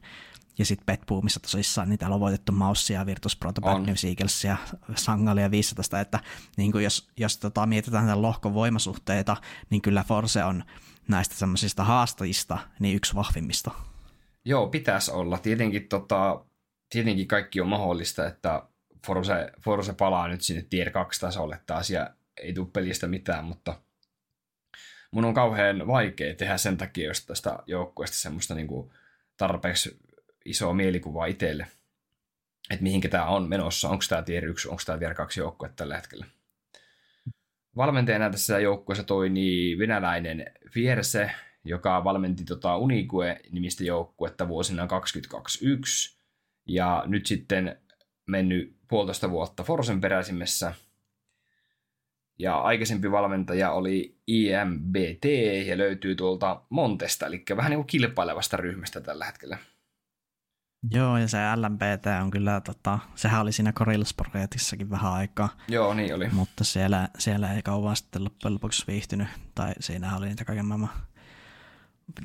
Ja 0.58 0.64
sitten 0.64 0.86
Pet 0.86 1.06
Boomissa 1.06 1.40
tosissaan, 1.40 1.88
niin 1.88 1.98
täällä 1.98 2.14
on 2.14 2.20
voitettu 2.20 2.52
Maussia, 2.52 3.06
Virtus 3.06 3.36
Proto, 3.36 3.60
Bad 3.60 3.86
News 3.86 4.04
Eaglesia, 4.04 4.56
Sangalia 4.94 5.50
15, 5.50 6.00
että 6.00 6.20
niin 6.56 6.72
kuin 6.72 6.84
jos, 6.84 7.08
jos 7.16 7.38
tota, 7.38 7.66
mietitään 7.66 8.04
tämän 8.04 8.22
lohkon 8.22 8.54
voimasuhteita, 8.54 9.36
niin 9.70 9.82
kyllä 9.82 10.04
Force 10.04 10.44
on 10.44 10.64
näistä 11.08 11.34
semmoisista 11.34 11.84
haastajista 11.84 12.58
niin 12.80 12.96
yksi 12.96 13.14
vahvimmista. 13.14 13.70
Joo, 14.44 14.68
pitäisi 14.68 15.10
olla. 15.10 15.38
Tietenkin, 15.38 15.88
tota, 15.88 16.44
tietenkin 16.92 17.28
kaikki 17.28 17.60
on 17.60 17.68
mahdollista, 17.68 18.26
että 18.26 18.62
Force, 19.08 19.52
Force 19.60 19.92
palaa 19.92 20.28
nyt 20.28 20.40
sinne 20.40 20.66
Tier 20.70 20.88
2-tasolle 20.88 21.60
taas 21.66 21.90
ja 21.90 22.10
ei 22.42 22.52
tule 22.52 22.68
pelistä 22.72 23.06
mitään, 23.06 23.44
mutta 23.44 23.80
mun 25.10 25.24
on 25.24 25.34
kauhean 25.34 25.86
vaikea 25.86 26.34
tehdä 26.34 26.56
sen 26.56 26.76
takia, 26.76 27.08
jos 27.08 27.26
tästä 27.26 27.58
joukkueesta 27.66 28.16
semmoista 28.16 28.54
niin 28.54 28.66
kuin 28.66 28.90
tarpeeksi 29.36 29.98
isoa 30.44 30.74
mielikuvaa 30.74 31.26
itselle, 31.26 31.66
että 32.70 32.82
mihinkä 32.82 33.08
tämä 33.08 33.26
on 33.26 33.48
menossa, 33.48 33.88
onko 33.88 34.04
tämä 34.08 34.22
tier 34.22 34.44
1, 34.44 34.68
onko 34.68 34.82
tämä 34.86 34.98
tier 34.98 35.14
2 35.14 35.40
joukkue 35.40 35.70
tällä 35.76 35.96
hetkellä. 35.96 36.26
Valmentajana 37.76 38.30
tässä 38.30 38.58
joukkueessa 38.58 39.04
toimii 39.04 39.78
venäläinen 39.78 40.52
Fierse, 40.70 41.30
joka 41.64 42.04
valmenti 42.04 42.44
tota 42.44 42.76
Unique-nimistä 42.76 43.84
joukkuetta 43.84 44.48
vuosina 44.48 44.86
2021 44.86 46.18
ja 46.66 47.04
nyt 47.06 47.26
sitten 47.26 47.80
mennyt 48.26 48.77
puolitoista 48.88 49.30
vuotta 49.30 49.62
Forsen 49.62 50.00
peräisimessä. 50.00 50.74
Ja 52.38 52.58
aikaisempi 52.60 53.10
valmentaja 53.10 53.70
oli 53.70 54.18
IMBT 54.26 55.24
ja 55.66 55.78
löytyy 55.78 56.14
tuolta 56.14 56.62
Montesta, 56.70 57.26
eli 57.26 57.44
vähän 57.56 57.70
niin 57.70 57.78
kuin 57.78 57.86
kilpailevasta 57.86 58.56
ryhmästä 58.56 59.00
tällä 59.00 59.24
hetkellä. 59.24 59.58
Joo, 60.90 61.18
ja 61.18 61.28
se 61.28 61.38
LMPT 61.56 62.06
on 62.22 62.30
kyllä, 62.30 62.60
tota, 62.60 62.98
sehän 63.14 63.40
oli 63.40 63.52
siinä 63.52 63.72
Corillus-projektissakin 63.72 64.90
vähän 64.90 65.12
aikaa. 65.12 65.48
Joo, 65.68 65.94
niin 65.94 66.14
oli. 66.14 66.28
Mutta 66.32 66.64
siellä, 66.64 67.08
siellä 67.18 67.54
ei 67.54 67.62
kauan 67.62 67.96
sitten 67.96 68.24
loppujen 68.24 68.54
lopuksi 68.54 68.84
viihtynyt, 68.86 69.28
tai 69.54 69.72
siinä 69.80 70.16
oli 70.16 70.26
niitä 70.26 70.44
kaiken 70.44 70.66
maailman 70.66 70.90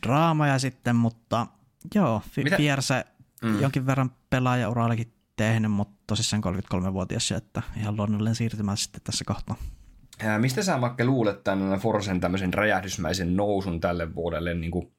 draamoja 0.02 0.60
sitten, 0.60 0.96
mutta 0.96 1.48
joo, 1.96 2.22
F- 2.30 2.58
Fierse 2.58 3.06
mm. 3.44 3.62
jonkin 3.62 3.86
verran 3.86 4.12
pelaajaurallakin 4.30 5.14
tehnyt, 5.36 5.72
mutta 5.72 6.04
tosissaan 6.08 6.44
33-vuotias, 6.44 7.32
että 7.32 7.62
ihan 7.78 7.98
luonnollinen 7.98 8.36
siirtymä 8.36 8.76
sitten 8.76 9.02
tässä 9.04 9.26
kohtaa. 9.28 9.56
Ja 10.24 10.40
mistä 10.40 10.64
sä 10.64 10.78
Makke 10.78 11.06
luulet 11.06 11.44
tämän 11.44 11.80
Forsen 11.80 12.20
tämmöisen 12.20 12.54
räjähdysmäisen 12.54 13.36
nousun 13.36 13.80
tälle 13.80 14.16
vuodelle 14.16 14.54
niin 14.54 14.72
kuin 14.72 14.92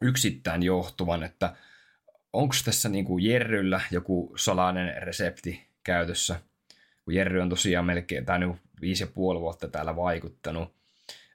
yksittäin 0.00 0.62
johtuvan, 0.62 1.22
että 1.22 1.56
onko 2.32 2.54
tässä 2.64 2.88
niin 2.88 3.04
kuin 3.04 3.24
Jerryllä 3.24 3.80
joku 3.90 4.34
salainen 4.36 5.02
resepti 5.02 5.66
käytössä, 5.84 6.40
kun 7.04 7.14
Jerry 7.14 7.40
on 7.40 7.48
tosiaan 7.48 7.84
melkein, 7.84 8.24
tai 8.24 8.38
niin 8.38 8.60
viisi 8.80 9.02
ja 9.02 9.06
puoli 9.14 9.40
vuotta 9.40 9.68
täällä 9.68 9.96
vaikuttanut, 9.96 10.74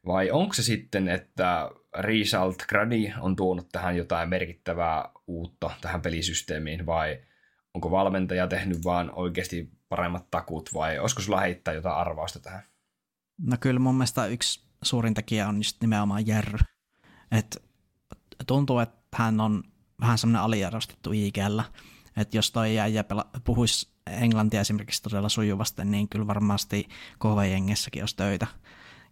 vai 0.05 0.31
onko 0.31 0.53
se 0.53 0.63
sitten, 0.63 1.09
että 1.09 1.69
Result 1.97 2.63
Grady 2.69 3.11
on 3.19 3.35
tuonut 3.35 3.69
tähän 3.71 3.97
jotain 3.97 4.29
merkittävää 4.29 5.09
uutta 5.27 5.71
tähän 5.81 6.01
pelisysteemiin, 6.01 6.85
vai 6.85 7.19
onko 7.77 7.91
valmentaja 7.91 8.47
tehnyt 8.47 8.83
vaan 8.83 9.11
oikeasti 9.15 9.71
paremmat 9.89 10.31
takut, 10.31 10.69
vai 10.73 10.99
olisiko 10.99 11.21
sulla 11.21 11.39
heittää 11.39 11.73
jotain 11.73 11.95
arvausta 11.95 12.39
tähän? 12.39 12.63
No 13.41 13.57
kyllä 13.59 13.79
mun 13.79 13.95
mielestä 13.95 14.25
yksi 14.25 14.67
suurin 14.83 15.13
tekijä 15.13 15.47
on 15.47 15.57
just 15.57 15.81
nimenomaan 15.81 16.27
Jerry. 16.27 16.59
Et 17.31 17.63
tuntuu, 18.47 18.79
että 18.79 18.97
hän 19.15 19.39
on 19.39 19.63
vähän 20.01 20.17
semmoinen 20.17 20.41
aliarvostettu 20.41 21.11
IGllä. 21.11 21.63
Että 22.17 22.37
jos 22.37 22.51
toi 22.51 22.75
jäijä 22.75 23.03
puhuisi 23.43 23.89
englantia 24.07 24.61
esimerkiksi 24.61 25.03
todella 25.03 25.29
sujuvasti, 25.29 25.85
niin 25.85 26.09
kyllä 26.09 26.27
varmasti 26.27 26.87
KV-jengessäkin 27.19 28.01
olisi 28.01 28.15
töitä. 28.15 28.47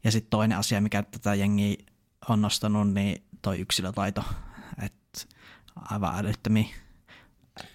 Ja 0.04 0.12
sitten 0.12 0.30
toinen 0.30 0.58
asia, 0.58 0.82
mikä 0.82 1.04
tätä 1.04 1.36
jengiä 1.36 1.76
on 2.30 2.42
nostanut, 2.42 2.94
niin 2.94 3.24
toi 3.42 3.60
yksilötaito. 3.60 4.24
Että 4.82 5.36
aivan 5.76 6.20
älyttömiä 6.20 6.85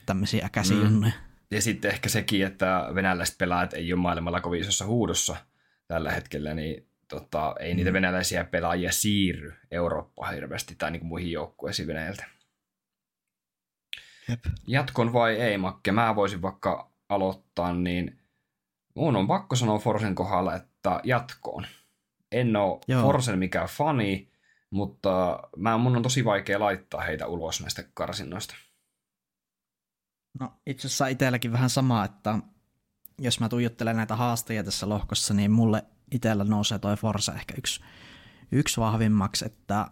tämmöisiä 0.06 0.48
käsijunnuja. 0.52 1.12
Mm. 1.12 1.30
Ja 1.50 1.62
sitten 1.62 1.90
ehkä 1.90 2.08
sekin, 2.08 2.46
että 2.46 2.88
venäläiset 2.94 3.38
pelaajat 3.38 3.72
ei 3.72 3.92
ole 3.92 4.00
maailmalla 4.00 4.40
kovin 4.40 4.60
isossa 4.60 4.86
huudossa 4.86 5.36
tällä 5.88 6.12
hetkellä, 6.12 6.54
niin 6.54 6.88
tota, 7.08 7.54
ei 7.60 7.72
mm. 7.72 7.76
niitä 7.76 7.92
venäläisiä 7.92 8.44
pelaajia 8.44 8.92
siirry 8.92 9.54
Eurooppaan 9.70 10.34
hirveästi 10.34 10.74
tai 10.74 10.90
niin 10.90 11.00
kuin 11.00 11.08
muihin 11.08 11.32
joukkueisiin 11.32 11.88
Venäjältä. 11.88 12.24
Jep. 14.28 14.44
Jatkon 14.66 15.12
vai 15.12 15.36
ei, 15.36 15.58
Makke? 15.58 15.92
Mä 15.92 16.16
voisin 16.16 16.42
vaikka 16.42 16.90
aloittaa, 17.08 17.74
niin 17.74 18.18
mun 18.94 19.16
on 19.16 19.26
pakko 19.26 19.56
sanoa 19.56 19.78
Forsen 19.78 20.14
kohdalla, 20.14 20.54
että 20.54 21.00
jatkoon. 21.04 21.66
En 22.32 22.56
ole 22.56 22.80
Joo. 22.88 23.02
Forsen 23.02 23.38
mikään 23.38 23.68
fani, 23.68 24.30
mutta 24.70 25.42
mä, 25.56 25.78
mun 25.78 25.96
on 25.96 26.02
tosi 26.02 26.24
vaikea 26.24 26.60
laittaa 26.60 27.00
heitä 27.00 27.26
ulos 27.26 27.60
näistä 27.60 27.84
karsinnoista. 27.94 28.54
No 30.40 30.52
itse 30.66 30.86
asiassa 30.86 31.06
itselläkin 31.06 31.52
vähän 31.52 31.70
sama, 31.70 32.04
että 32.04 32.38
jos 33.18 33.40
mä 33.40 33.48
tuijottelen 33.48 33.96
näitä 33.96 34.16
haastajia 34.16 34.64
tässä 34.64 34.88
lohkossa, 34.88 35.34
niin 35.34 35.50
mulle 35.50 35.84
itsellä 36.10 36.44
nousee 36.44 36.78
toi 36.78 36.96
Forza 36.96 37.34
ehkä 37.34 37.54
yksi, 37.58 37.80
yksi 38.52 38.80
vahvimmaksi, 38.80 39.46
että 39.46 39.86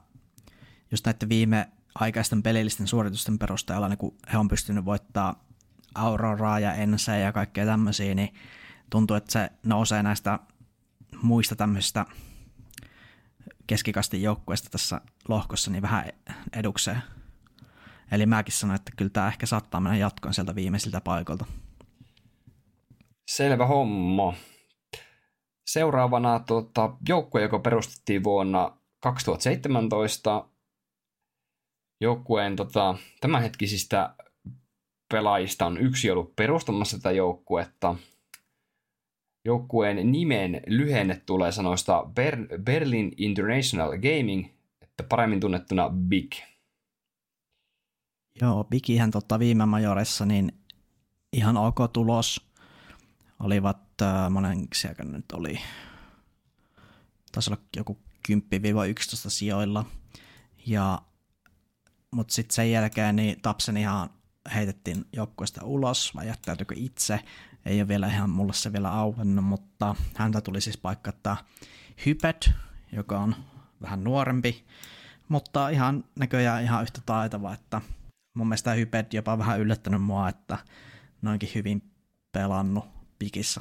just 0.91 1.07
näiden 1.07 1.29
viime 1.29 1.69
aikaisten 1.95 2.43
pelillisten 2.43 2.87
suoritusten 2.87 3.39
perusteella, 3.39 3.89
niin 3.89 3.99
kun 3.99 4.17
he 4.33 4.39
on 4.39 4.49
pystynyt 4.49 4.85
voittaa 4.85 5.45
Auroraa 5.95 6.61
ja 6.61 6.75
Ense 6.75 7.19
ja 7.19 7.33
kaikkea 7.33 7.67
tämmöisiä, 7.67 8.15
niin 8.15 8.35
tuntuu, 8.91 9.17
että 9.17 9.33
se 9.33 9.51
nousee 9.63 10.03
näistä 10.03 10.39
muista 11.23 11.57
tämmöisistä 11.57 12.07
keskikastin 13.67 14.23
joukkueista 14.23 14.71
tässä 14.71 15.01
lohkossa 15.29 15.71
niin 15.71 15.83
vähän 15.83 16.05
edukseen. 16.53 17.03
Eli 18.13 18.27
mäkin 18.27 18.53
sanoin, 18.53 18.75
että 18.75 18.93
kyllä 18.97 19.11
tämä 19.11 19.29
ehkä 19.29 19.47
saattaa 19.47 19.81
mennä 19.81 19.99
jatkoon 19.99 20.35
sieltä 20.35 20.55
viimeisiltä 20.55 21.01
paikoilta. 21.01 21.45
Selvä 23.31 23.67
homma. 23.67 24.35
Seuraavana 25.71 26.41
tuota, 26.41 26.97
joukkue, 27.09 27.43
joka 27.43 27.59
perustettiin 27.59 28.25
vuonna 28.25 28.79
2017 29.01 30.49
joukkueen 32.01 32.57
tota, 32.57 32.95
tämänhetkisistä 33.21 34.15
pelaajista 35.13 35.67
on 35.67 35.79
yksi 35.79 36.11
ollut 36.11 36.37
perustamassa 36.37 36.97
tätä 36.97 37.11
joukkuetta. 37.11 37.95
Joukkueen 39.45 40.13
nimen 40.13 40.63
lyhenne 40.67 41.23
tulee 41.27 41.53
sanoista 41.53 42.03
Ber- 42.03 42.63
Berlin 42.63 43.13
International 43.17 43.91
Gaming, 43.91 44.47
että 44.83 45.05
paremmin 45.09 45.41
tunnettuna 45.41 45.91
BIG. 45.91 46.33
Joo, 48.41 48.65
Bigihän 48.65 49.11
tota 49.11 49.39
viime 49.39 49.67
majorissa 49.67 50.27
niin 50.27 50.53
ihan 51.33 51.57
ok 51.57 51.79
tulos. 51.93 52.49
Olivat 53.41 54.03
äh, 54.03 54.31
monen 54.31 54.69
sieltä 54.75 55.05
nyt 55.05 55.33
oli, 55.33 55.61
taisi 57.33 57.51
olla 57.51 57.63
joku 57.77 57.99
10-11 58.33 58.35
sijoilla. 59.29 59.85
Ja 60.67 61.03
mutta 62.11 62.35
sitten 62.35 62.55
sen 62.55 62.71
jälkeen 62.71 63.17
niin 63.17 63.41
Tapsen 63.43 63.77
ihan 63.77 64.11
heitettiin 64.55 65.05
joukkueesta 65.13 65.65
ulos, 65.65 66.15
vai 66.15 66.27
jättäytyykö 66.27 66.75
itse, 66.79 67.21
ei 67.67 67.81
ole 67.81 67.89
vielä 67.89 68.07
ihan 68.07 68.31
mulle 68.31 68.53
se 68.53 68.73
vielä 68.73 68.93
auennut, 68.93 69.45
mutta 69.45 69.95
häntä 70.17 70.41
tuli 70.41 70.61
siis 70.61 70.77
paikata 70.77 71.37
Hypet, 72.07 72.51
joka 72.93 73.21
on 73.21 73.35
vähän 73.83 74.05
nuorempi, 74.05 74.65
mutta 75.29 75.69
ihan 75.69 76.05
näköjään 76.19 76.63
ihan 76.63 76.83
yhtä 76.83 77.01
taitava, 77.07 77.55
että 77.55 77.81
mun 78.35 78.47
mielestä 78.47 78.73
Hypet 78.73 79.15
jopa 79.15 79.39
vähän 79.39 79.61
yllättänyt 79.61 80.03
mua, 80.03 80.29
että 80.29 80.59
noinkin 81.23 81.51
hyvin 81.55 81.83
pelannut 82.33 82.85
pikissä. 83.19 83.61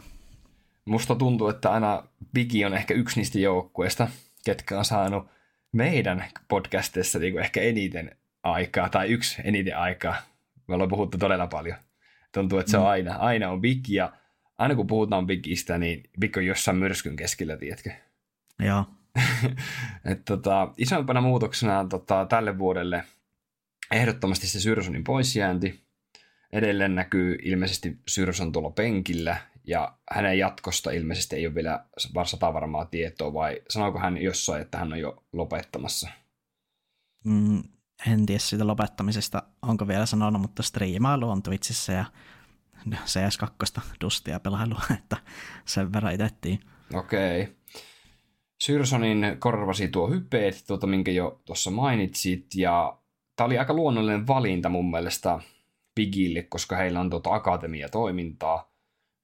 Musta 0.85 1.15
tuntuu, 1.15 1.47
että 1.49 1.71
aina 1.71 2.03
Bigi 2.33 2.65
on 2.65 2.73
ehkä 2.73 2.93
yksi 2.93 3.19
niistä 3.19 3.39
joukkueista, 3.39 4.07
ketkä 4.45 4.77
on 4.77 4.85
saanut 4.85 5.27
meidän 5.71 6.25
podcastissa 6.47 7.19
niin 7.19 7.39
ehkä 7.39 7.61
eniten 7.61 8.17
aikaa, 8.43 8.89
tai 8.89 9.07
yksi 9.07 9.41
eniten 9.43 9.77
aikaa. 9.77 10.15
Me 10.67 10.73
ollaan 10.73 10.89
puhuttu 10.89 11.17
todella 11.17 11.47
paljon. 11.47 11.77
Tuntuu, 12.33 12.59
että 12.59 12.71
se 12.71 12.77
on 12.77 12.83
mm. 12.83 12.89
aina, 12.89 13.15
aina 13.15 13.49
on 13.49 13.61
Big, 13.61 13.89
ja 13.89 14.13
aina 14.57 14.75
kun 14.75 14.87
puhutaan 14.87 15.27
Bigistä, 15.27 15.77
niin 15.77 16.03
Big 16.19 16.37
on 16.37 16.45
jossain 16.45 16.77
myrskyn 16.77 17.15
keskellä, 17.15 17.57
tiedätkö? 17.57 17.91
Joo. 18.65 18.85
Et, 20.11 20.25
tota, 20.25 20.73
isompana 20.77 21.21
muutoksena 21.21 21.85
tota, 21.85 22.25
tälle 22.29 22.57
vuodelle 22.57 23.03
ehdottomasti 23.91 24.47
se 24.47 24.59
Syrsonin 24.59 25.03
poisjäänti. 25.03 25.87
Edelleen 26.53 26.95
näkyy 26.95 27.37
ilmeisesti 27.43 27.97
Syrson 28.07 28.51
tuolla 28.51 28.69
penkillä, 28.69 29.37
ja 29.67 29.97
hänen 30.11 30.37
jatkosta 30.37 30.91
ilmeisesti 30.91 31.35
ei 31.35 31.47
ole 31.47 31.55
vielä 31.55 31.85
sata 32.25 32.53
varmaa 32.53 32.85
tietoa, 32.85 33.33
vai 33.33 33.61
sanooko 33.69 33.99
hän 33.99 34.17
jossain, 34.17 34.61
että 34.61 34.77
hän 34.77 34.93
on 34.93 34.99
jo 34.99 35.23
lopettamassa? 35.33 36.09
Mm, 37.25 37.63
en 38.07 38.25
tiedä 38.25 38.39
siitä 38.39 38.67
lopettamisesta, 38.67 39.43
onko 39.61 39.87
vielä 39.87 40.05
sanonut, 40.05 40.41
mutta 40.41 40.63
striimailu 40.63 41.29
on 41.29 41.43
Twitchissä 41.43 41.93
ja 41.93 42.05
CS2 42.89 43.81
dustia 44.01 44.39
pelailua, 44.39 44.81
että 44.99 45.17
sen 45.65 45.93
verran 45.93 46.13
itettiin. 46.13 46.59
Okei. 46.93 47.41
Okay. 47.41 47.55
Syrsonin 48.61 49.35
korvasi 49.39 49.87
tuo 49.87 50.09
hypeet, 50.09 50.63
tuota, 50.67 50.87
minkä 50.87 51.11
jo 51.11 51.41
tuossa 51.45 51.71
mainitsit, 51.71 52.45
ja 52.55 52.97
tämä 53.37 53.45
oli 53.45 53.57
aika 53.57 53.73
luonnollinen 53.73 54.27
valinta 54.27 54.69
mun 54.69 54.91
mielestä 54.91 55.39
Bigille, 55.95 56.43
koska 56.43 56.75
heillä 56.75 56.99
on 56.99 57.09
tuota 57.09 57.33
akatemia-toimintaa, 57.33 58.71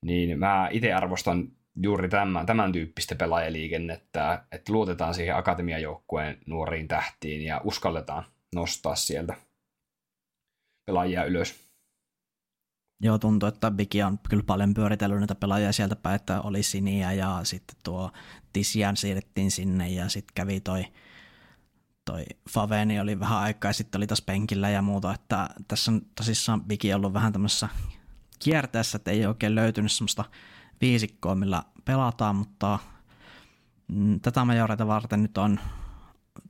niin 0.05 0.39
mä 0.39 0.69
itse 0.71 0.93
arvostan 0.93 1.51
juuri 1.83 2.09
tämän, 2.09 2.45
tämän 2.45 2.71
tyyppistä 2.71 3.15
pelaajaliikennettä, 3.15 4.45
että 4.51 4.73
luotetaan 4.73 5.13
siihen 5.13 5.35
akatemiajoukkueen 5.35 6.37
nuoriin 6.45 6.87
tähtiin 6.87 7.41
ja 7.41 7.61
uskalletaan 7.63 8.23
nostaa 8.55 8.95
sieltä 8.95 9.35
pelaajia 10.85 11.25
ylös. 11.25 11.63
Joo, 13.03 13.17
tuntuu, 13.17 13.49
että 13.49 13.71
Bigi 13.71 14.03
on 14.03 14.19
kyllä 14.29 14.43
paljon 14.43 14.73
pyöritellyt 14.73 15.19
näitä 15.19 15.35
pelaajia 15.35 15.71
sieltä 15.71 15.95
päin, 15.95 16.15
että 16.15 16.41
oli 16.41 16.63
Siniä 16.63 17.13
ja 17.13 17.39
sitten 17.43 17.75
tuo 17.83 18.11
Tisian 18.53 18.97
siirrettiin 18.97 19.51
sinne 19.51 19.89
ja 19.89 20.09
sitten 20.09 20.33
kävi 20.35 20.59
toi, 20.59 20.85
toi 22.05 22.25
Faveni 22.49 22.99
oli 22.99 23.19
vähän 23.19 23.39
aikaa 23.39 23.69
ja 23.69 23.73
sitten 23.73 23.99
oli 23.99 24.07
taas 24.07 24.21
penkillä 24.21 24.69
ja 24.69 24.81
muuta, 24.81 25.13
että 25.13 25.49
tässä 25.67 25.91
on 25.91 26.01
tosissaan 26.15 26.63
Bigi 26.63 26.93
ollut 26.93 27.13
vähän 27.13 27.33
tämmöisessä 27.33 27.69
kierteessä, 28.39 28.95
että 28.95 29.11
ei 29.11 29.25
oikein 29.25 29.55
löytynyt 29.55 29.91
semmoista 29.91 30.25
viisikkoa, 30.81 31.35
millä 31.35 31.63
pelataan, 31.85 32.35
mutta 32.35 32.79
mm, 33.87 34.19
tätä 34.19 34.45
majoreita 34.45 34.87
varten 34.87 35.21
nyt 35.21 35.37
on 35.37 35.59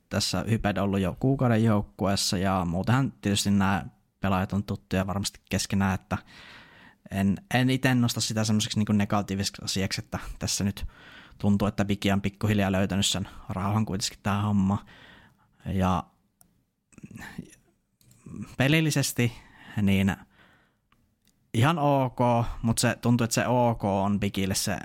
tässä 0.09 0.45
Hyped 0.49 0.77
ollut 0.77 0.99
jo 0.99 1.17
kuukauden 1.19 1.63
joukkueessa 1.63 2.37
ja 2.37 2.65
muutenhan 2.65 3.13
tietysti 3.21 3.51
nämä 3.51 3.85
pelaajat 4.19 4.53
on 4.53 4.63
tuttuja 4.63 5.07
varmasti 5.07 5.39
keskenään, 5.49 5.95
että 5.95 6.17
en, 7.11 7.37
en 7.53 7.69
itse 7.69 7.95
nosta 7.95 8.21
sitä 8.21 8.43
semmoiseksi 8.43 8.79
niin 8.79 8.97
negatiiviseksi 8.97 9.61
asiaksi, 9.65 10.01
että 10.01 10.19
tässä 10.39 10.63
nyt 10.63 10.85
tuntuu, 11.37 11.67
että 11.67 11.87
Viki 11.87 12.11
on 12.11 12.21
pikkuhiljaa 12.21 12.71
löytänyt 12.71 13.05
sen 13.05 13.27
rauhan 13.49 13.85
kuitenkin 13.85 14.19
tämä 14.23 14.41
homma. 14.41 14.85
Ja 15.65 16.03
pelillisesti 18.57 19.31
niin 19.81 20.15
ihan 21.53 21.79
ok, 21.79 22.19
mutta 22.61 22.81
se 22.81 22.97
tuntuu, 23.01 23.25
että 23.25 23.33
se 23.33 23.47
ok 23.47 23.83
on 23.83 24.19
Bigille 24.19 24.55
se, 24.55 24.77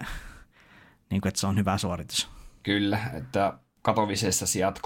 niin 1.11 1.20
kuin, 1.20 1.29
että 1.29 1.41
se 1.41 1.47
on 1.47 1.57
hyvä 1.57 1.79
suoritus. 1.79 2.29
Kyllä, 2.62 3.01
että 3.14 3.59
Katovisessa 3.83 4.47
sijat 4.47 4.79
13-16, 4.79 4.83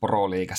Pro 0.00 0.30
League 0.30 0.54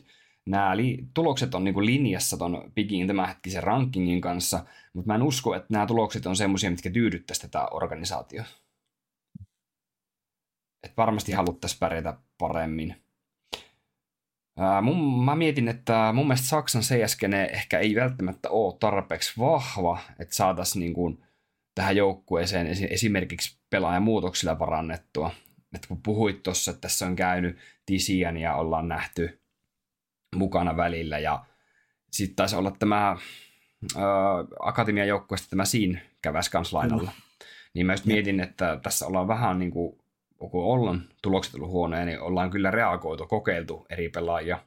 17-20. 0.00 0.02
Nämä 0.46 0.76
li- 0.76 1.04
tulokset 1.14 1.54
on 1.54 1.64
niin 1.64 1.86
linjassa 1.86 2.36
ton 2.36 2.72
Bigin 2.74 3.06
tämänhetkisen 3.06 3.62
rankingin 3.62 4.20
kanssa, 4.20 4.64
mutta 4.92 5.06
mä 5.06 5.14
en 5.14 5.22
usko, 5.22 5.54
että 5.54 5.66
nämä 5.70 5.86
tulokset 5.86 6.26
on 6.26 6.36
semmoisia, 6.36 6.70
mitkä 6.70 6.90
tyydyttäisi 6.90 7.42
tätä 7.42 7.68
organisaatiota. 7.70 8.65
Et 10.82 10.96
varmasti 10.96 11.32
haluttaisiin 11.32 11.80
pärjätä 11.80 12.14
paremmin. 12.38 12.96
Ää, 14.58 14.80
mun, 14.80 15.24
mä 15.24 15.36
mietin, 15.36 15.68
että 15.68 16.12
mun 16.14 16.26
mielestä 16.26 16.46
Saksan 16.46 16.82
CSG 16.82 17.22
ehkä 17.50 17.78
ei 17.78 17.94
välttämättä 17.94 18.50
ole 18.50 18.76
tarpeeksi 18.80 19.32
vahva, 19.38 19.98
että 20.18 20.34
saataisiin 20.34 20.80
niin 20.80 20.94
kuin 20.94 21.24
tähän 21.74 21.96
joukkueeseen 21.96 22.66
esimerkiksi 22.90 23.58
pelaajamuutoksilla 23.70 24.54
parannettua. 24.54 25.30
Et 25.74 25.86
kun 25.86 26.02
puhuit 26.02 26.42
tuossa, 26.42 26.70
että 26.70 26.80
tässä 26.80 27.06
on 27.06 27.16
käynyt 27.16 27.58
Tisian 27.86 28.36
ja 28.36 28.54
ollaan 28.54 28.88
nähty 28.88 29.40
mukana 30.36 30.76
välillä 30.76 31.18
ja 31.18 31.44
sitten 32.10 32.36
taisi 32.36 32.56
olla 32.56 32.70
tämä 32.70 33.16
akatemian 34.60 35.08
joukkueesta 35.08 35.50
tämä 35.50 35.64
Siin 35.64 36.00
käväs 36.22 36.48
kans 36.48 36.72
lainalla. 36.72 37.12
Niin 37.74 37.86
mä 37.86 37.92
just 37.92 38.04
mietin, 38.04 38.40
että 38.40 38.80
tässä 38.82 39.06
ollaan 39.06 39.28
vähän 39.28 39.58
niin 39.58 39.70
kuin 39.70 39.98
kun 40.38 40.64
ollaan 40.64 41.08
tulokset 41.22 41.54
ollut 41.54 41.70
huonoja, 41.70 42.04
niin 42.04 42.20
ollaan 42.20 42.50
kyllä 42.50 42.70
reagoitu, 42.70 43.26
kokeiltu 43.26 43.86
eri 43.90 44.08
pelaajia. 44.08 44.64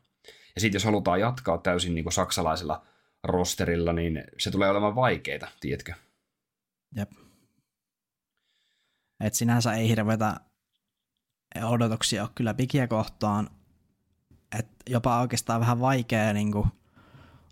Ja 0.55 0.61
sitten 0.61 0.75
jos 0.75 0.85
halutaan 0.85 1.19
jatkaa 1.19 1.57
täysin 1.57 1.95
niin 1.95 2.05
kuin 2.05 2.13
saksalaisella 2.13 2.85
rosterilla, 3.23 3.93
niin 3.93 4.23
se 4.37 4.51
tulee 4.51 4.69
olemaan 4.69 4.95
vaikeita, 4.95 5.47
tiedätkö? 5.59 5.93
Jep. 6.95 7.11
Et 9.19 9.33
sinänsä 9.33 9.73
ei 9.73 9.89
hirveätä 9.89 10.35
odotuksia 11.63 12.23
ole 12.23 12.29
kyllä 12.35 12.53
pikiä 12.53 12.87
kohtaan. 12.87 13.49
Et 14.59 14.67
jopa 14.89 15.21
oikeastaan 15.21 15.61
vähän 15.61 15.79
vaikea 15.79 16.33
niin 16.33 16.51
kuin 16.51 16.67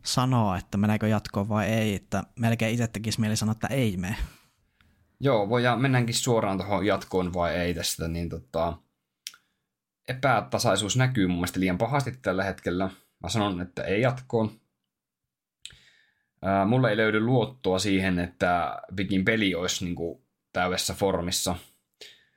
sanoa, 0.03 0.57
että 0.57 0.77
meneekö 0.77 1.07
jatkoon 1.07 1.49
vai 1.49 1.67
ei. 1.67 1.95
Että 1.95 2.23
melkein 2.39 2.73
itse 2.73 2.87
tekisi 2.87 3.19
mieli 3.19 3.35
sanoa, 3.35 3.51
että 3.51 3.67
ei 3.67 3.97
mene. 3.97 4.15
Joo, 5.19 5.49
voi 5.49 5.63
ja 5.63 5.75
mennäänkin 5.75 6.15
suoraan 6.15 6.57
tuohon 6.57 6.85
jatkoon 6.85 7.33
vai 7.33 7.55
ei 7.55 7.73
tästä, 7.73 8.07
niin 8.07 8.29
tota, 8.29 8.77
epätasaisuus 10.07 10.97
näkyy 10.97 11.27
mun 11.27 11.37
mielestä 11.37 11.59
liian 11.59 11.77
pahasti 11.77 12.11
tällä 12.21 12.43
hetkellä. 12.43 12.89
Mä 13.23 13.29
sanon, 13.29 13.61
että 13.61 13.83
ei 13.83 14.01
jatkoon. 14.01 14.51
Ää, 16.41 16.65
mulle 16.65 16.89
ei 16.89 16.97
löydy 16.97 17.19
luottoa 17.19 17.79
siihen, 17.79 18.19
että 18.19 18.81
Bigin 18.95 19.25
peli 19.25 19.55
olisi 19.55 19.85
niin 19.85 19.95
kuin 19.95 20.21
täydessä 20.53 20.93
formissa. 20.93 21.55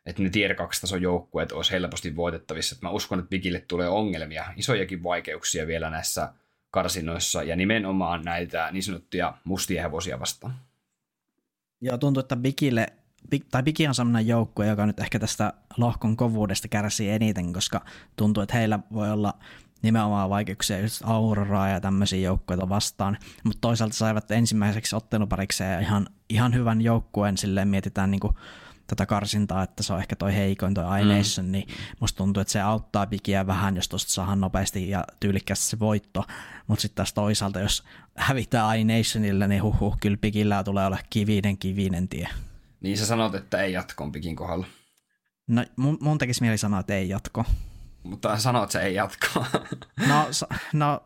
Että 0.07 0.23
ne 0.23 0.31
tier 0.31 0.55
2 0.55 0.81
tason 0.81 1.03
joukkueet 1.03 1.53
olisi 1.53 1.71
helposti 1.71 2.17
voitettavissa. 2.17 2.77
Et 2.77 2.83
mä 2.83 2.91
uskon, 2.91 3.19
että 3.19 3.29
Bigille 3.29 3.61
tulee 3.61 3.89
ongelmia, 3.89 4.45
isojakin 4.57 5.03
vaikeuksia 5.03 5.67
vielä 5.67 5.91
näissä 5.91 6.33
karsinoissa 6.71 7.43
ja 7.43 7.57
nimenomaan 7.57 8.23
näitä 8.23 8.69
niin 8.73 8.83
sanottuja 8.83 9.39
mustia 9.45 9.83
hevosia 9.83 10.21
vastaan. 10.21 10.70
Joo, 11.81 11.99
tuntuu, 11.99 12.21
että 12.21 12.37
Bigille, 12.37 12.87
Big, 13.31 13.45
tai 13.51 13.63
Bigi 13.63 13.87
on 13.89 13.95
sellainen 13.95 14.27
joukkue, 14.27 14.67
joka 14.67 14.87
nyt 14.87 15.01
ehkä 15.01 15.19
tästä 15.19 15.53
lohkon 15.77 16.17
kovuudesta 16.17 16.69
kärsii 16.69 17.11
eniten, 17.11 17.53
koska 17.53 17.81
tuntuu, 18.17 18.43
että 18.43 18.57
heillä 18.57 18.79
voi 18.93 19.11
olla 19.11 19.35
nimenomaan 19.83 20.31
vaikeuksia 20.31 20.81
just 20.81 21.03
Auroraa 21.05 21.69
ja 21.69 21.81
tämmöisiä 21.81 22.21
joukkueita 22.21 22.69
vastaan, 22.69 23.19
mutta 23.45 23.61
toisaalta 23.61 23.95
saivat 23.95 24.31
ensimmäiseksi 24.31 24.97
otteluparikseen 24.97 25.83
ihan, 25.83 26.07
ihan 26.29 26.55
hyvän 26.55 26.81
joukkueen, 26.81 27.39
silleen 27.39 27.69
mietitään 27.69 28.11
niin 28.11 28.21
kuin 28.21 28.37
tätä 28.91 29.07
karsintaa, 29.07 29.63
että 29.63 29.83
se 29.83 29.93
on 29.93 29.99
ehkä 29.99 30.17
toi 30.17 30.35
heikoin 30.35 30.75
toi 30.75 30.85
Aination, 30.85 31.47
mm. 31.47 31.53
niin 31.53 31.69
musta 32.01 32.17
tuntuu, 32.17 32.41
että 32.41 32.53
se 32.53 32.61
auttaa 32.61 33.07
pikiä 33.07 33.47
vähän, 33.47 33.77
jos 33.77 33.89
tuosta 33.89 34.13
saadaan 34.13 34.41
nopeasti 34.41 34.91
ja 34.91 35.05
tyylikkästi 35.21 35.65
se 35.67 35.79
voitto, 35.79 36.25
mutta 36.67 36.83
sitten 36.83 36.97
taas 36.97 37.13
toisaalta, 37.13 37.61
jos 37.61 37.85
hävitään 38.17 38.67
Ainationille, 38.67 39.49
niin 39.49 39.63
huhu, 39.63 39.97
kyllä 40.01 40.17
pikillä 40.21 40.65
tulee 40.65 40.87
olla 40.87 40.99
kivinen 41.11 41.59
kivinen 41.59 42.09
tie. 42.09 42.29
Niin 42.81 42.99
sä 42.99 43.07
sanot, 43.07 43.35
että 43.35 43.63
ei 43.63 43.73
jatkoon 43.73 44.13
pikin 44.13 44.37
kohdalla. 44.37 44.67
No 45.47 45.65
mun, 45.77 45.99
mun 46.01 46.19
tekisi 46.19 46.43
mieli 46.43 46.59
sanoa, 46.59 46.81
että 46.81 46.95
ei 46.95 47.09
jatko. 47.09 47.45
Mutta 48.03 48.39
sanoit, 48.39 48.65
että 48.65 48.73
se 48.73 48.83
ei 48.83 48.95
jatko. 48.95 49.47
no, 50.09 50.27
no 50.73 51.03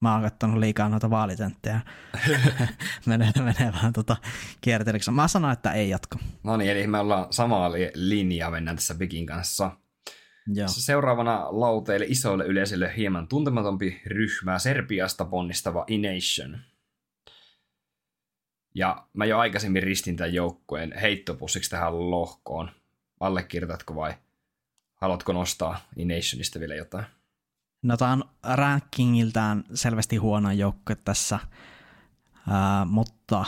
mä 0.00 0.12
oon 0.12 0.22
katsonut 0.22 0.58
liikaa 0.58 0.88
noita 0.88 1.10
vaalitenttejä. 1.10 1.80
menee, 3.06 3.32
menee 3.36 3.72
vähän 3.72 3.92
tota 3.92 4.16
kierteliksi. 4.60 5.10
Mä 5.10 5.28
sanon, 5.28 5.52
että 5.52 5.72
ei 5.72 5.88
jatko. 5.88 6.18
No 6.42 6.56
niin, 6.56 6.70
eli 6.70 6.86
me 6.86 6.98
ollaan 6.98 7.26
samaa 7.30 7.72
linjaa 7.94 8.50
mennään 8.50 8.76
tässä 8.76 8.94
Bikin 8.94 9.26
kanssa. 9.26 9.70
Joo. 10.46 10.68
Seuraavana 10.68 11.46
lauteille 11.50 12.06
isoille 12.08 12.44
yleisölle 12.44 12.92
hieman 12.96 13.28
tuntematompi 13.28 14.02
ryhmä 14.06 14.58
Serbiasta 14.58 15.24
ponnistava 15.24 15.84
Ination. 15.86 16.58
Ja 18.74 19.06
mä 19.12 19.24
jo 19.24 19.38
aikaisemmin 19.38 19.82
ristin 19.82 20.16
tämän 20.16 20.34
joukkueen 20.34 20.98
heittopussiksi 21.00 21.70
tähän 21.70 22.10
lohkoon. 22.10 22.70
Allekirjoitatko 23.20 23.94
vai 23.94 24.14
haluatko 24.94 25.32
nostaa 25.32 25.80
Inationista 25.96 26.60
vielä 26.60 26.74
jotain? 26.74 27.04
No 27.82 27.96
tämä 27.96 28.12
on 28.12 28.24
rankingiltään 28.42 29.64
selvästi 29.74 30.16
huono 30.16 30.50
joukkue 30.50 30.96
tässä, 31.04 31.38
ää, 32.50 32.84
mutta 32.84 33.44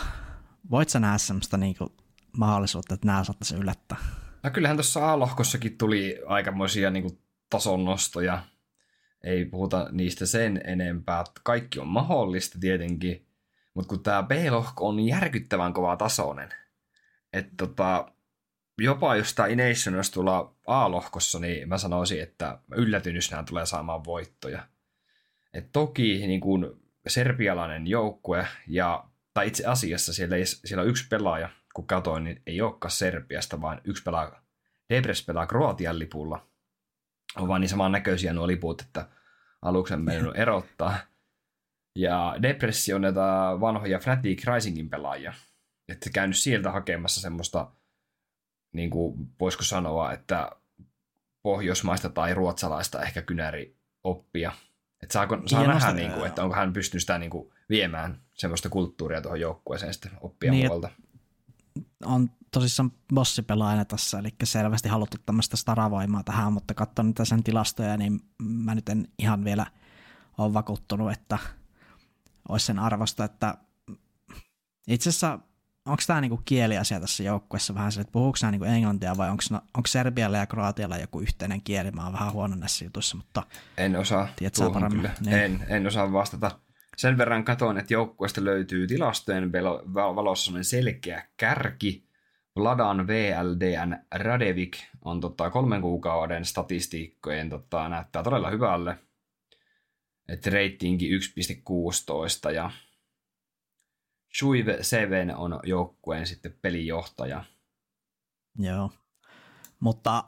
voit 0.71 0.89
sä 0.89 1.01
nähdä 1.01 1.19
semmoista 1.19 1.57
niinku 1.57 1.93
mahdollisuutta, 2.37 2.95
että 2.95 3.07
nämä 3.07 3.25
saattaisi 3.25 3.55
yllättää? 3.55 3.99
No 4.43 4.51
kyllähän 4.51 4.77
tuossa 4.77 5.13
A-lohkossakin 5.13 5.79
tuli 5.79 6.19
aikamoisia 6.27 6.91
niinku 6.91 7.19
tason 7.51 7.85
nostoja. 7.85 8.43
Ei 9.25 9.45
puhuta 9.45 9.89
niistä 9.93 10.27
sen 10.27 10.61
enempää. 10.65 11.25
Kaikki 11.43 11.79
on 11.79 11.89
mahdollista 11.89 12.59
tietenkin, 12.61 13.27
mutta 13.75 13.89
kun 13.89 14.03
tämä 14.03 14.23
B-lohko 14.23 14.89
on 14.89 15.01
järkyttävän 15.01 15.73
kova 15.73 15.97
tasoinen, 15.97 16.49
että 17.33 17.53
tota, 17.57 18.13
jopa 18.79 19.17
jos 19.17 19.35
tämä 19.35 19.49
Ination 19.49 19.97
olisi 19.97 20.13
A-lohkossa, 20.67 21.39
niin 21.39 21.69
mä 21.69 21.79
sanoisin, 21.79 22.23
että 22.23 22.59
yllätyn, 22.77 23.15
jos 23.15 23.31
nämä 23.31 23.45
tulee 23.45 23.67
saamaan 23.67 24.05
voittoja. 24.05 24.67
Et 25.55 25.73
toki 25.73 26.27
niin 26.27 26.41
kuin 26.41 26.67
serbialainen 27.09 27.87
joukkue, 27.87 28.47
ja, 28.69 29.05
tai 29.35 29.47
itse 29.47 29.67
asiassa 29.67 30.13
siellä, 30.13 30.37
ei, 30.37 30.47
siellä 30.47 30.83
on 30.83 30.89
yksi 30.89 31.09
pelaaja, 31.09 31.49
kun 31.75 31.87
katsoin, 31.87 32.25
niin 32.25 32.43
ei 32.47 32.61
olekaan 32.61 32.91
Serbiasta, 32.91 33.61
vaan 33.61 33.81
yksi 33.85 34.03
pelaa, 34.03 34.43
Debres 34.91 35.27
pelaa 35.27 35.47
Kroatian 35.47 35.99
lipulla. 35.99 36.47
on 37.37 37.49
vaan 37.49 37.61
niin 37.61 37.69
samannäköisiä 37.69 38.33
nuo 38.33 38.47
liput, 38.47 38.81
että 38.81 39.09
aluksi 39.63 39.95
en 39.95 40.01
mennyt 40.01 40.39
erottaa. 40.45 40.97
Ja 41.97 42.37
Depressio 42.43 42.97
on 42.97 43.03
näitä 43.03 43.21
vanhoja 43.61 43.99
Fatigue 43.99 44.55
Risingin 44.55 44.91
pelaajia. 44.91 45.35
Että 45.89 46.11
käynyt 46.11 46.37
sieltä 46.37 46.71
hakemassa 46.71 47.21
semmoista, 47.21 47.71
niin 48.73 48.91
kuin 48.91 49.29
voisiko 49.41 49.65
sanoa, 49.65 50.13
että 50.13 50.51
pohjoismaista 51.43 52.09
tai 52.09 52.35
ruotsalaista 52.35 53.03
ehkä 53.03 53.23
kynäri 53.23 53.77
oppia. 54.05 54.53
Että 55.03 55.13
saako, 55.13 55.43
saa 55.47 55.67
nähdä, 55.67 55.93
niin 55.93 56.13
kuin, 56.13 56.27
että 56.27 56.43
onko 56.43 56.57
hän 56.57 56.73
pystynyt 56.73 57.03
sitä 57.03 57.19
niin 57.19 57.31
kuin, 57.31 57.53
viemään 57.69 58.21
semmoista 58.35 58.69
kulttuuria 58.69 59.23
tuohon 59.23 59.41
joukkueeseen 59.41 59.93
sitten 59.95 60.13
oppia 60.21 60.51
niin, 60.51 60.67
muualta. 60.67 60.89
On 62.05 62.31
tosissaan 62.51 62.93
bossipelaajana 63.15 63.85
tässä, 63.85 64.19
eli 64.19 64.29
selvästi 64.45 64.89
haluttu 64.89 65.17
tämmöistä 65.27 65.57
staravoimaa 65.57 66.23
tähän, 66.25 66.53
mutta 66.53 66.75
katson 66.75 67.07
niitä 67.07 67.25
sen 67.25 67.45
tilastoja, 67.45 67.97
niin 67.97 68.21
mä 68.43 68.75
nyt 68.75 68.89
en 68.89 69.09
ihan 69.19 69.45
vielä 69.45 69.67
ole 70.39 70.55
vakuuttunut, 70.55 71.13
että 71.13 71.39
olisi 72.49 72.67
sen 72.67 72.79
arvosta, 72.79 73.25
että 73.25 73.55
itse 74.89 75.09
asiassa 75.09 75.39
onko 75.87 76.03
tämä 76.07 76.21
niinku 76.21 76.41
kieliasia 76.45 77.01
tässä 77.01 77.23
joukkueessa 77.23 77.75
vähän 77.75 77.93
se, 77.93 78.01
että 78.01 78.13
puhuuko 78.13 78.39
nämä 78.43 78.51
niinku 78.51 78.65
englantia 78.65 79.17
vai 79.17 79.31
onko, 79.31 79.43
onko 79.51 79.87
Serbialla 79.87 80.37
ja 80.37 80.47
Kroatialla 80.47 80.99
joku 80.99 81.21
yhteinen 81.21 81.63
kieli? 81.63 81.91
Mä 81.91 82.05
oon 82.05 82.13
vähän 82.13 82.33
huono 82.33 82.57
näissä 82.57 82.85
jutuissa, 82.85 83.17
mutta 83.17 83.43
en 83.77 83.97
osaa 83.97 84.29
tuohon 84.57 84.91
kyllä. 84.91 85.11
Niin. 85.21 85.37
En, 85.37 85.67
en 85.69 85.87
osaa 85.87 86.13
vastata. 86.13 86.51
Sen 86.97 87.19
verran 87.19 87.45
katoin, 87.45 87.79
että 87.79 87.95
joukkueesta 87.95 88.45
löytyy 88.45 88.87
tilastojen 88.87 89.53
valossa 89.95 90.53
selkeä 90.63 91.27
kärki. 91.37 92.13
Vladan 92.57 93.07
VLDN 93.07 93.99
Radevik 94.15 94.79
on 95.05 95.21
tota, 95.21 95.51
kolmen 95.51 95.81
kuukauden 95.81 96.45
statistiikkojen 96.45 97.51
tota, 97.51 97.89
näyttää 97.89 98.23
todella 98.23 98.51
hyvälle. 98.51 98.99
Että 100.29 100.51
reitingi 100.51 101.19
1.16 101.19 102.51
ja 102.55 102.71
Shuive 104.39 104.79
Seven 104.81 105.37
on 105.37 105.61
joukkueen 105.65 106.27
sitten 106.27 106.55
pelijohtaja. 106.63 107.45
Joo, 108.59 108.91
mutta 109.81 110.25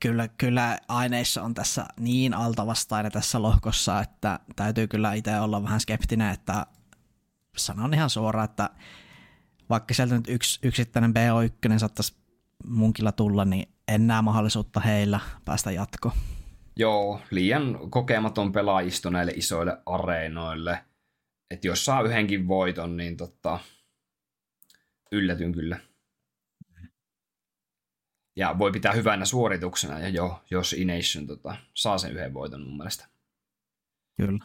kyllä, 0.00 0.28
kyllä 0.28 0.78
aineissa 0.88 1.42
on 1.42 1.54
tässä 1.54 1.86
niin 2.00 2.34
altavastainen 2.34 3.12
tässä 3.12 3.42
lohkossa, 3.42 4.00
että 4.00 4.40
täytyy 4.56 4.86
kyllä 4.86 5.12
itse 5.12 5.40
olla 5.40 5.62
vähän 5.62 5.80
skeptinen, 5.80 6.30
että 6.30 6.66
sanon 7.56 7.94
ihan 7.94 8.10
suoraan, 8.10 8.44
että 8.44 8.70
vaikka 9.70 9.94
sieltä 9.94 10.14
nyt 10.14 10.28
yksi 10.28 10.58
yksittäinen 10.62 11.12
BO1 11.12 11.78
saattaisi 11.78 12.16
munkilla 12.66 13.12
tulla, 13.12 13.44
niin 13.44 13.68
en 13.88 14.06
näe 14.06 14.22
mahdollisuutta 14.22 14.80
heillä 14.80 15.20
päästä 15.44 15.70
jatko. 15.70 16.12
Joo, 16.76 17.20
liian 17.30 17.78
kokematon 17.90 18.52
pelaajisto 18.52 19.10
näille 19.10 19.32
isoille 19.36 19.78
areenoille– 19.86 20.78
että 21.54 21.66
jos 21.66 21.84
saa 21.84 22.02
yhdenkin 22.02 22.48
voiton, 22.48 22.96
niin 22.96 23.16
tota, 23.16 23.58
yllätyn 25.12 25.52
kyllä. 25.52 25.80
Ja 28.36 28.58
voi 28.58 28.72
pitää 28.72 28.92
hyvänä 28.92 29.24
suorituksena, 29.24 29.98
ja 29.98 30.08
jo, 30.08 30.42
jos 30.50 30.72
Ination 30.72 31.26
tota, 31.26 31.56
saa 31.74 31.98
sen 31.98 32.12
yhden 32.12 32.34
voiton 32.34 32.60
mun 32.60 32.76
mielestä. 32.76 33.08
Kyllä. 34.16 34.44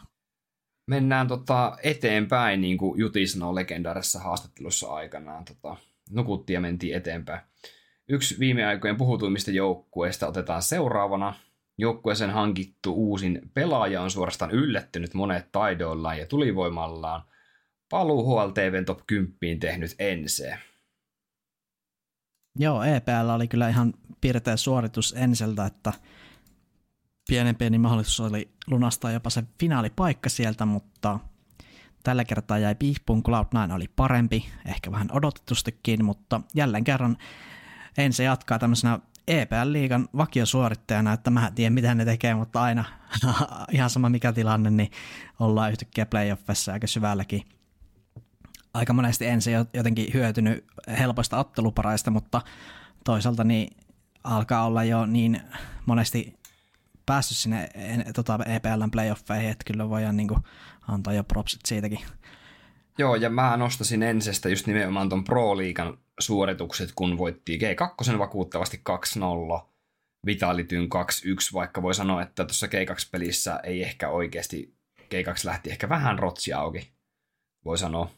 Mennään 0.86 1.28
tota, 1.28 1.76
eteenpäin, 1.82 2.60
niin 2.60 2.78
kuin 2.78 3.00
Juti 3.00 3.26
sanoi 3.26 3.54
legendaarisessa 3.54 4.20
haastattelussa 4.20 4.88
aikanaan. 4.88 5.44
Tota, 5.44 5.76
nukuttiin 6.10 6.54
ja 6.54 6.60
mentiin 6.60 6.96
eteenpäin. 6.96 7.40
Yksi 8.08 8.38
viime 8.38 8.66
aikojen 8.66 8.96
puhutuimmista 8.96 9.50
joukkueista 9.50 10.26
otetaan 10.26 10.62
seuraavana– 10.62 11.34
Joukkueeseen 11.80 12.30
hankittu 12.30 12.94
uusin 12.94 13.50
pelaaja 13.54 14.02
on 14.02 14.10
suorastaan 14.10 14.50
yllättynyt 14.50 15.14
monet 15.14 15.52
taidoillaan 15.52 16.18
ja 16.18 16.26
tulivoimallaan. 16.26 17.22
Paluu 17.90 18.26
HLTVn 18.26 18.84
top 18.84 19.00
10 19.06 19.58
tehnyt 19.60 19.94
Ense. 19.98 20.58
Joo, 22.58 22.82
EPL 22.82 23.28
oli 23.34 23.48
kyllä 23.48 23.68
ihan 23.68 23.94
piirteä 24.20 24.56
suoritus 24.56 25.14
Enseltä, 25.18 25.66
että 25.66 25.92
pienen 27.28 27.56
pieni 27.56 27.78
mahdollisuus 27.78 28.30
oli 28.30 28.50
lunastaa 28.66 29.12
jopa 29.12 29.30
se 29.30 29.44
finaalipaikka 29.60 30.28
sieltä, 30.28 30.66
mutta 30.66 31.18
tällä 32.02 32.24
kertaa 32.24 32.58
jäi 32.58 32.74
piippuun. 32.74 33.22
Cloud9 33.22 33.74
oli 33.74 33.88
parempi, 33.96 34.44
ehkä 34.66 34.92
vähän 34.92 35.08
odotetustikin, 35.12 36.04
mutta 36.04 36.40
jälleen 36.54 36.84
kerran 36.84 37.16
Ense 37.98 38.24
jatkaa 38.24 38.58
tämmöisenä 38.58 38.98
EPL-liigan 39.28 40.08
vakiosuorittajana, 40.16 41.12
että 41.12 41.30
mä 41.30 41.46
en 41.46 41.54
tiedä 41.54 41.70
mitä 41.70 41.94
ne 41.94 42.04
tekee, 42.04 42.34
mutta 42.34 42.62
aina 42.62 42.84
ihan 43.72 43.90
sama 43.90 44.08
mikä 44.08 44.32
tilanne, 44.32 44.70
niin 44.70 44.90
ollaan 45.40 45.70
yhtäkkiä 45.70 46.06
playoffissa 46.06 46.72
aika 46.72 46.86
syvälläkin. 46.86 47.42
Aika 48.74 48.92
monesti 48.92 49.26
ensin 49.26 49.54
jotenkin 49.74 50.10
hyötynyt 50.14 50.66
helpoista 50.98 51.38
otteluparaista, 51.38 52.10
mutta 52.10 52.42
toisaalta 53.04 53.44
niin 53.44 53.76
alkaa 54.24 54.66
olla 54.66 54.84
jo 54.84 55.06
niin 55.06 55.40
monesti 55.86 56.40
päässyt 57.06 57.36
sinne 57.36 57.68
tota 58.14 58.38
EPLn 58.46 58.90
playoffeihin, 58.90 59.50
että 59.50 59.64
kyllä 59.66 59.88
voidaan 59.88 60.16
niin 60.16 60.28
antaa 60.88 61.12
jo 61.12 61.24
propsit 61.24 61.60
siitäkin. 61.66 62.00
Joo, 63.00 63.14
ja 63.14 63.30
mä 63.30 63.56
nostasin 63.56 64.02
ensestä 64.02 64.48
just 64.48 64.66
nimenomaan 64.66 65.08
ton 65.08 65.24
Pro-liigan 65.24 65.98
suoritukset, 66.20 66.92
kun 66.94 67.18
voitti 67.18 67.58
G2 67.58 68.18
vakuuttavasti 68.18 68.82
2-0, 69.60 69.68
Vitalityn 70.26 70.84
2-1, 70.84 70.86
vaikka 71.54 71.82
voi 71.82 71.94
sanoa, 71.94 72.22
että 72.22 72.44
tuossa 72.44 72.66
G2-pelissä 72.66 73.60
ei 73.62 73.82
ehkä 73.82 74.08
oikeasti, 74.08 74.74
G2 75.00 75.40
lähti 75.44 75.70
ehkä 75.70 75.88
vähän 75.88 76.18
rotsi 76.18 76.52
auki, 76.52 76.92
voi 77.64 77.78
sanoa. 77.78 78.10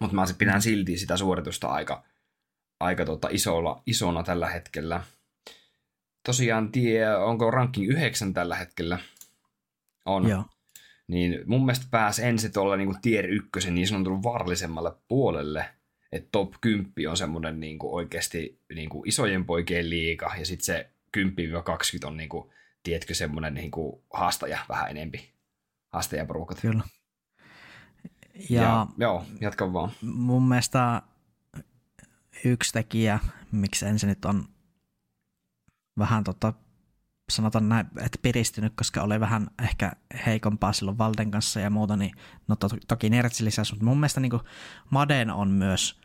Mutta 0.00 0.16
mä 0.16 0.24
pidän 0.38 0.62
silti 0.62 0.96
sitä 0.96 1.16
suoritusta 1.16 1.68
aika, 1.68 2.04
aika 2.80 3.04
tota 3.04 3.28
isolla, 3.30 3.82
isona 3.86 4.22
tällä 4.22 4.48
hetkellä. 4.48 5.02
Tosiaan 6.26 6.72
tie, 6.72 7.16
onko 7.16 7.50
ranking 7.50 7.90
9 7.90 8.34
tällä 8.34 8.56
hetkellä? 8.56 8.98
On. 10.04 10.28
Joo. 10.28 10.44
Niin 11.12 11.40
mun 11.46 11.64
mielestä 11.64 11.86
pääsi 11.90 12.24
ensin 12.24 12.52
tuolla 12.52 12.76
niin 12.76 13.00
tier 13.02 13.26
1 13.26 13.70
niin 13.70 13.88
sanotun 13.88 14.22
vaarallisemmalle 14.22 14.92
puolelle– 15.08 15.64
että 16.12 16.28
top 16.32 16.52
10 16.60 16.92
on 17.10 17.16
semmoinen 17.16 17.60
niin 17.60 17.78
kuin 17.78 17.94
oikeasti 17.94 18.60
niin 18.74 18.88
kuin 18.88 19.08
isojen 19.08 19.44
poikien 19.44 19.90
liiga, 19.90 20.34
ja 20.38 20.46
sitten 20.46 20.64
se 20.64 20.90
10-20 21.16 22.06
on 22.06 22.16
niin 22.16 22.28
kuin, 22.28 22.50
tiedätkö, 22.82 23.14
semmoinen 23.14 23.54
niin 23.54 23.70
kuin 23.70 24.02
haastaja 24.12 24.58
vähän 24.68 24.90
enempi. 24.90 25.32
Haastajaporukat. 25.92 26.60
Kyllä. 26.60 26.84
Ja, 28.50 28.62
ja 28.62 28.86
joo, 28.98 29.24
jatka 29.40 29.72
vaan. 29.72 29.90
Mun 30.02 30.48
mielestä 30.48 31.02
yksi 32.44 32.72
tekijä, 32.72 33.18
miksi 33.52 33.86
ensin 33.86 34.08
nyt 34.08 34.24
on 34.24 34.44
vähän 35.98 36.24
tota, 36.24 36.52
sanotaan 37.30 37.68
näin, 37.68 37.86
että 37.86 38.18
piristynyt, 38.22 38.72
koska 38.76 39.02
oli 39.02 39.20
vähän 39.20 39.48
ehkä 39.62 39.92
heikompaa 40.26 40.72
silloin 40.72 40.98
Valden 40.98 41.30
kanssa 41.30 41.60
ja 41.60 41.70
muuta, 41.70 41.96
niin 41.96 42.12
no 42.48 42.56
to, 42.56 42.68
toki 42.88 43.10
Nertsi 43.10 43.44
lisäsi, 43.44 43.72
mutta 43.72 43.84
mun 43.84 44.00
mielestä 44.00 44.20
niin 44.20 44.32
Maden 44.90 45.30
on 45.30 45.48
myös 45.48 46.00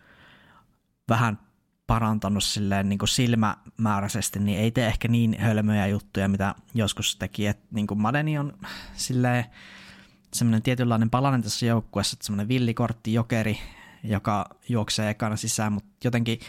vähän 1.09 1.39
parantanut 1.87 2.43
silleen 2.43 2.89
niin 2.89 2.99
kuin 2.99 3.09
silmämääräisesti, 3.09 4.39
niin 4.39 4.59
ei 4.59 4.71
tee 4.71 4.87
ehkä 4.87 5.07
niin 5.07 5.35
hölmöjä 5.39 5.87
juttuja, 5.87 6.27
mitä 6.27 6.55
joskus 6.73 7.15
teki. 7.15 7.47
Et 7.47 7.59
niin 7.71 7.87
kuin 7.87 8.01
Madeni 8.01 8.37
on 8.37 8.53
silleen 8.93 9.45
semmoinen 10.33 10.61
tietynlainen 10.61 11.09
palanen 11.09 11.41
tässä 11.41 11.65
joukkueessa, 11.65 12.15
että 12.15 12.25
semmoinen 12.25 12.47
villikortti 12.47 13.13
jokeri, 13.13 13.59
joka 14.03 14.45
juoksee 14.69 15.09
ekana 15.09 15.35
sisään, 15.35 15.73
mutta 15.73 15.89
jotenkin 16.03 16.39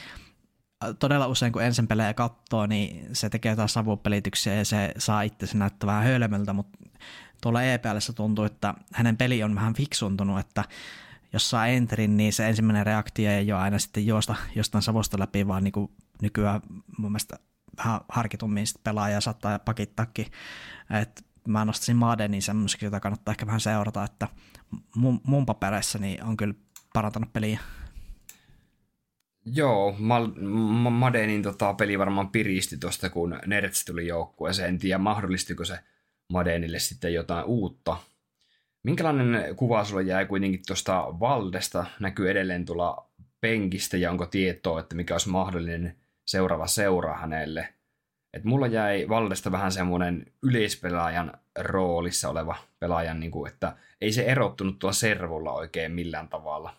todella 0.98 1.26
usein 1.26 1.52
kun 1.52 1.62
ensin 1.62 1.86
pelejä 1.86 2.14
katsoo, 2.14 2.66
niin 2.66 3.16
se 3.16 3.30
tekee 3.30 3.50
jotain 3.50 3.68
savupelityksiä 3.68 4.54
ja 4.54 4.64
se 4.64 4.92
saa 4.98 5.22
itse 5.22 5.46
näyttää 5.54 5.86
vähän 5.86 6.04
hölmöltä, 6.04 6.52
mutta 6.52 6.78
tuolla 7.42 7.62
EPLssä 7.62 8.12
tuntuu, 8.12 8.44
että 8.44 8.74
hänen 8.92 9.16
peli 9.16 9.42
on 9.42 9.54
vähän 9.54 9.74
fiksuntunut, 9.74 10.38
että 10.38 10.64
jos 11.32 11.50
saa 11.50 11.66
enterin, 11.66 12.16
niin 12.16 12.32
se 12.32 12.48
ensimmäinen 12.48 12.86
reaktio 12.86 13.30
ei 13.30 13.52
ole 13.52 13.60
aina 13.60 13.78
sitten 13.78 14.06
juosta 14.06 14.34
jostain 14.54 14.82
savosta 14.82 15.18
läpi, 15.18 15.48
vaan 15.48 15.64
niin 15.64 15.72
kuin 15.72 15.90
nykyään 16.22 16.60
mun 16.98 17.12
mielestä 17.12 17.38
vähän 17.76 18.00
harkitummin 18.08 18.66
pelaaja 18.84 19.20
saattaa 19.20 19.58
pakittaakin. 19.58 20.26
Et 20.90 21.26
mä 21.48 21.64
nostaisin 21.64 21.96
Madenin 21.96 22.42
semmoiseksi, 22.42 22.86
jota 22.86 23.00
kannattaa 23.00 23.32
ehkä 23.32 23.46
vähän 23.46 23.60
seurata, 23.60 24.04
että 24.04 24.28
mun, 24.96 25.20
mun 25.24 25.46
papereissa 25.46 25.98
niin 25.98 26.24
on 26.24 26.36
kyllä 26.36 26.54
parantanut 26.92 27.32
peliä. 27.32 27.60
Joo, 29.54 29.96
Madenin 30.90 31.42
tota, 31.42 31.74
peli 31.74 31.98
varmaan 31.98 32.30
piristi 32.30 32.76
tuosta, 32.76 33.10
kun 33.10 33.40
Nerds 33.46 33.84
tuli 33.84 34.06
joukkueeseen. 34.06 34.68
En 34.68 34.78
tiedä, 34.78 34.98
mahdollistiko 34.98 35.64
se 35.64 35.78
Madenille 36.32 36.78
sitten 36.78 37.14
jotain 37.14 37.44
uutta 37.44 37.96
Minkälainen 38.82 39.56
kuva 39.56 39.84
sulla 39.84 40.02
jäi 40.02 40.26
kuitenkin 40.26 40.62
tuosta 40.66 41.06
Valdesta? 41.20 41.86
Näkyy 42.00 42.30
edelleen 42.30 42.64
tulla 42.64 43.06
penkistä 43.40 43.96
ja 43.96 44.10
onko 44.10 44.26
tietoa, 44.26 44.80
että 44.80 44.94
mikä 44.94 45.14
olisi 45.14 45.28
mahdollinen 45.28 45.96
seuraava 46.24 46.66
seura 46.66 47.16
hänelle? 47.16 47.68
Et 48.34 48.44
mulla 48.44 48.66
jäi 48.66 49.08
Valdesta 49.08 49.52
vähän 49.52 49.72
semmoinen 49.72 50.26
yleispelaajan 50.42 51.32
roolissa 51.58 52.28
oleva 52.28 52.56
pelaajan, 52.78 53.20
niin 53.20 53.30
kuin, 53.30 53.52
että 53.52 53.76
ei 54.00 54.12
se 54.12 54.22
erottunut 54.22 54.78
tuolla 54.78 54.94
servulla 54.94 55.52
oikein 55.52 55.92
millään 55.92 56.28
tavalla. 56.28 56.74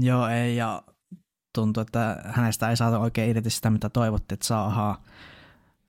Joo, 0.00 0.28
ei, 0.28 0.56
ja 0.56 0.82
tuntuu, 1.52 1.80
että 1.80 2.22
hänestä 2.24 2.70
ei 2.70 2.76
saada 2.76 2.98
oikein 2.98 3.30
irti 3.30 3.50
sitä, 3.50 3.70
mitä 3.70 3.88
toivottiin, 3.88 4.36
että 4.36 4.46
saadaan. 4.46 4.96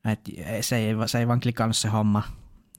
Et 0.05 0.19
se, 0.61 0.75
ei, 0.75 0.95
se 1.05 1.19
ei 1.19 1.27
vaan 1.27 1.39
klikannut 1.39 1.77
se 1.77 1.89
homma 1.89 2.23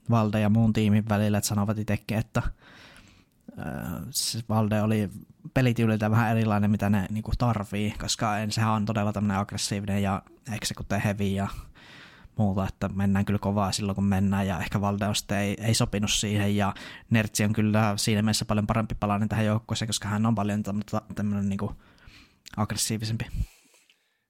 Valde 0.09 0.39
ja 0.39 0.49
muun 0.49 0.73
tiimin 0.73 1.09
välillä, 1.09 1.37
että 1.37 1.47
sanovat 1.47 1.77
itsekin, 1.77 2.17
että 2.17 2.41
se 4.09 4.39
Valde 4.49 4.81
oli 4.81 5.09
pelityyliltä 5.53 6.11
vähän 6.11 6.31
erilainen, 6.31 6.71
mitä 6.71 6.89
ne 6.89 7.07
niinku 7.09 7.31
tarvii, 7.37 7.91
koska 8.01 8.37
en, 8.37 8.51
sehän 8.51 8.71
on 8.71 8.85
todella 8.85 9.13
tämmöinen 9.13 9.37
aggressiivinen 9.37 10.03
ja 10.03 10.21
execute 10.55 11.01
heavy 11.03 11.23
ja 11.23 11.47
muuta, 12.37 12.67
että 12.67 12.89
mennään 12.89 13.25
kyllä 13.25 13.39
kovaa 13.39 13.71
silloin, 13.71 13.95
kun 13.95 14.03
mennään, 14.03 14.47
ja 14.47 14.59
ehkä 14.59 14.81
Valdeosta 14.81 15.39
ei, 15.39 15.55
ei 15.61 15.73
sopinut 15.73 16.11
siihen, 16.11 16.55
ja 16.55 16.73
Nertsi 17.09 17.43
on 17.45 17.53
kyllä 17.53 17.93
siinä 17.97 18.21
mielessä 18.21 18.45
paljon 18.45 18.67
parempi 18.67 18.95
palainen 18.95 19.29
tähän 19.29 19.45
joukkueeseen, 19.45 19.89
koska 19.89 20.07
hän 20.07 20.25
on 20.25 20.35
paljon 20.35 20.63
tämmöinen 21.15 21.49
niin 21.49 21.59
aggressiivisempi. 22.57 23.25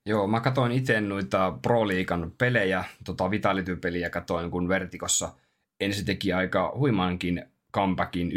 Joo, 0.06 0.28
mä 0.28 0.40
katsoin 0.40 0.72
itse 0.72 1.02
noita 1.02 1.58
Pro 1.62 1.88
Liigan 1.88 2.32
pelejä, 2.38 2.84
tota 3.04 3.32
Vitality-peliä 3.32 4.10
katoin, 4.10 4.52
kun 4.52 4.68
Vertikossa 4.68 5.34
ensin 5.80 6.06
teki 6.06 6.34
aika 6.34 6.74
huimankin 6.78 7.46
comebackin 7.74 8.32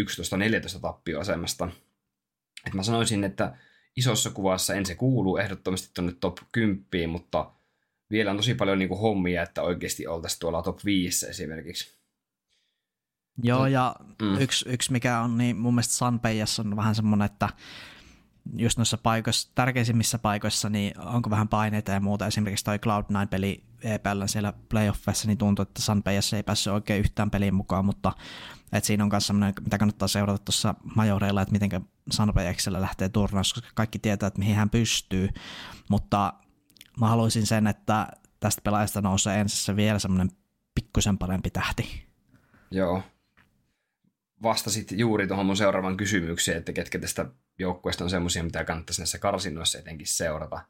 11-14 0.76 0.80
tappioasemasta. 0.80 1.68
Et 2.66 2.74
mä 2.74 2.82
sanoisin, 2.82 3.24
että 3.24 3.56
isossa 3.96 4.30
kuvassa 4.30 4.74
en 4.74 4.86
se 4.86 4.94
kuulu 4.94 5.36
ehdottomasti 5.36 5.90
tuonne 5.94 6.12
top 6.20 6.36
10, 6.52 7.10
mutta 7.10 7.50
vielä 8.10 8.30
on 8.30 8.36
tosi 8.36 8.54
paljon 8.54 8.78
niin 8.78 8.88
kuin 8.88 9.00
hommia, 9.00 9.42
että 9.42 9.62
oikeasti 9.62 10.06
oltaisiin 10.06 10.40
tuolla 10.40 10.62
top 10.62 10.84
5 10.84 11.26
esimerkiksi. 11.26 11.96
Joo, 13.42 13.66
ja 13.66 13.96
mm. 14.22 14.40
yksi, 14.40 14.68
yksi 14.68 14.92
mikä 14.92 15.20
on, 15.20 15.38
niin 15.38 15.56
mun 15.56 15.74
mielestä 15.74 15.94
Sanpeijas 15.94 16.60
on 16.60 16.76
vähän 16.76 16.94
semmoinen, 16.94 17.26
että 17.26 17.48
just 18.54 18.78
noissa 18.78 18.98
paikoissa, 18.98 19.50
tärkeisimmissä 19.54 20.18
paikoissa, 20.18 20.68
niin 20.68 21.00
onko 21.00 21.30
vähän 21.30 21.48
paineita 21.48 21.92
ja 21.92 22.00
muuta. 22.00 22.26
Esimerkiksi 22.26 22.64
toi 22.64 22.76
Cloud9-peli 22.76 23.64
EPL 23.82 24.22
siellä 24.26 24.52
playoffissa, 24.68 25.28
niin 25.28 25.38
tuntuu, 25.38 25.62
että 25.62 25.82
Sanpeijas 25.82 26.32
ei 26.32 26.42
päässyt 26.42 26.72
oikein 26.72 27.00
yhtään 27.00 27.30
peliin 27.30 27.54
mukaan, 27.54 27.84
mutta 27.84 28.12
et 28.72 28.84
siinä 28.84 29.04
on 29.04 29.10
myös 29.12 29.26
semmoinen, 29.26 29.54
mitä 29.60 29.78
kannattaa 29.78 30.08
seurata 30.08 30.44
tuossa 30.44 30.74
majoreilla, 30.96 31.42
että 31.42 31.52
miten 31.52 31.84
Sanpejaksella 32.10 32.80
lähtee 32.80 33.08
turnaus, 33.08 33.54
koska 33.54 33.68
kaikki 33.74 33.98
tietää, 33.98 34.26
että 34.26 34.38
mihin 34.38 34.56
hän 34.56 34.70
pystyy, 34.70 35.28
mutta 35.88 36.32
mä 37.00 37.08
haluaisin 37.08 37.46
sen, 37.46 37.66
että 37.66 38.08
tästä 38.40 38.62
pelaajasta 38.64 39.00
nousee 39.00 39.40
ensissä 39.40 39.76
vielä 39.76 39.98
semmoinen 39.98 40.30
pikkusen 40.74 41.18
parempi 41.18 41.50
tähti. 41.50 42.06
Joo. 42.70 43.02
Vastasit 44.42 44.92
juuri 44.92 45.26
tuohon 45.26 45.46
mun 45.46 45.56
seuraavan 45.56 45.96
kysymykseen, 45.96 46.58
että 46.58 46.72
ketkä 46.72 46.98
tästä 46.98 47.26
joukkueesta 47.58 48.04
on 48.04 48.10
semmoisia, 48.10 48.44
mitä 48.44 48.64
kannattaisi 48.64 49.00
näissä 49.00 49.18
karsinnoissa 49.18 49.78
etenkin 49.78 50.06
seurata. 50.06 50.64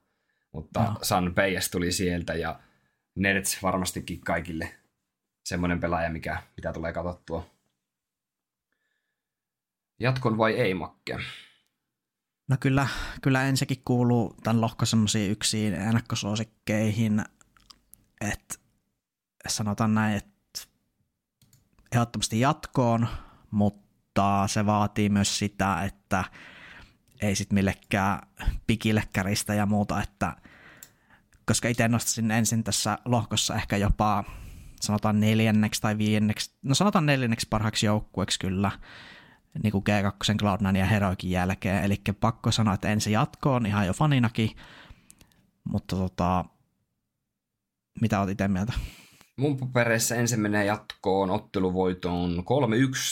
Mutta 0.52 0.82
no. 0.82 0.98
San 1.02 1.34
Peijas 1.34 1.70
tuli 1.70 1.92
sieltä 1.92 2.34
ja 2.34 2.60
Nerds 3.14 3.62
varmastikin 3.62 4.20
kaikille 4.20 4.74
semmoinen 5.44 5.80
pelaaja, 5.80 6.10
mikä, 6.10 6.42
mitä 6.56 6.72
tulee 6.72 6.92
katsottua. 6.92 7.50
Jatkon 10.00 10.38
vai 10.38 10.52
ei, 10.52 10.74
Makke? 10.74 11.18
No 12.48 12.56
kyllä, 12.60 12.88
kyllä 13.22 13.44
ensikin 13.44 13.82
kuuluu 13.84 14.36
tämän 14.42 14.60
lohko 14.60 14.86
semmoisiin 14.86 15.30
yksiin 15.30 15.74
ennakkosuosikkeihin, 15.74 17.24
että 18.20 18.54
sanotaan 19.48 19.94
näin, 19.94 20.16
että 20.16 20.62
ehdottomasti 21.92 22.40
jatkoon, 22.40 23.08
mutta 23.50 24.48
se 24.48 24.66
vaatii 24.66 25.08
myös 25.08 25.38
sitä, 25.38 25.82
että 25.84 26.24
ei 27.22 27.36
sitten 27.36 27.54
millekään 27.54 28.18
pikille 28.66 29.02
käristä 29.12 29.54
ja 29.54 29.66
muuta, 29.66 30.02
että 30.02 30.36
koska 31.46 31.68
itse 31.68 31.88
nostaisin 31.88 32.30
ensin 32.30 32.64
tässä 32.64 32.98
lohkossa 33.04 33.54
ehkä 33.54 33.76
jopa 33.76 34.24
sanotaan 34.80 35.20
neljänneksi 35.20 35.82
tai 35.82 35.98
viienneksi, 35.98 36.50
no 36.62 36.74
sanotaan 36.74 37.06
neljänneksi 37.06 37.46
parhaaksi 37.50 37.86
joukkueeksi 37.86 38.38
kyllä, 38.38 38.70
niin 39.62 39.72
kuin 39.72 39.84
G2, 39.88 40.34
Cloud9 40.42 40.76
ja 40.76 40.86
Heroikin 40.86 41.30
jälkeen. 41.30 41.84
Eli 41.84 41.96
pakko 42.20 42.50
sanoa, 42.50 42.74
että 42.74 42.88
ensin 42.88 43.12
jatkoon 43.12 43.66
ihan 43.66 43.86
jo 43.86 43.92
faninakin, 43.92 44.50
mutta 45.64 45.96
tota, 45.96 46.44
mitä 48.00 48.20
olet 48.20 48.30
itse 48.30 48.48
mieltä? 48.48 48.72
Mun 49.36 49.56
papereissa 49.56 50.14
ensin 50.14 50.40
menee 50.40 50.64
jatkoon 50.64 51.30
otteluvoitoon 51.30 52.38
3-1 52.38 52.42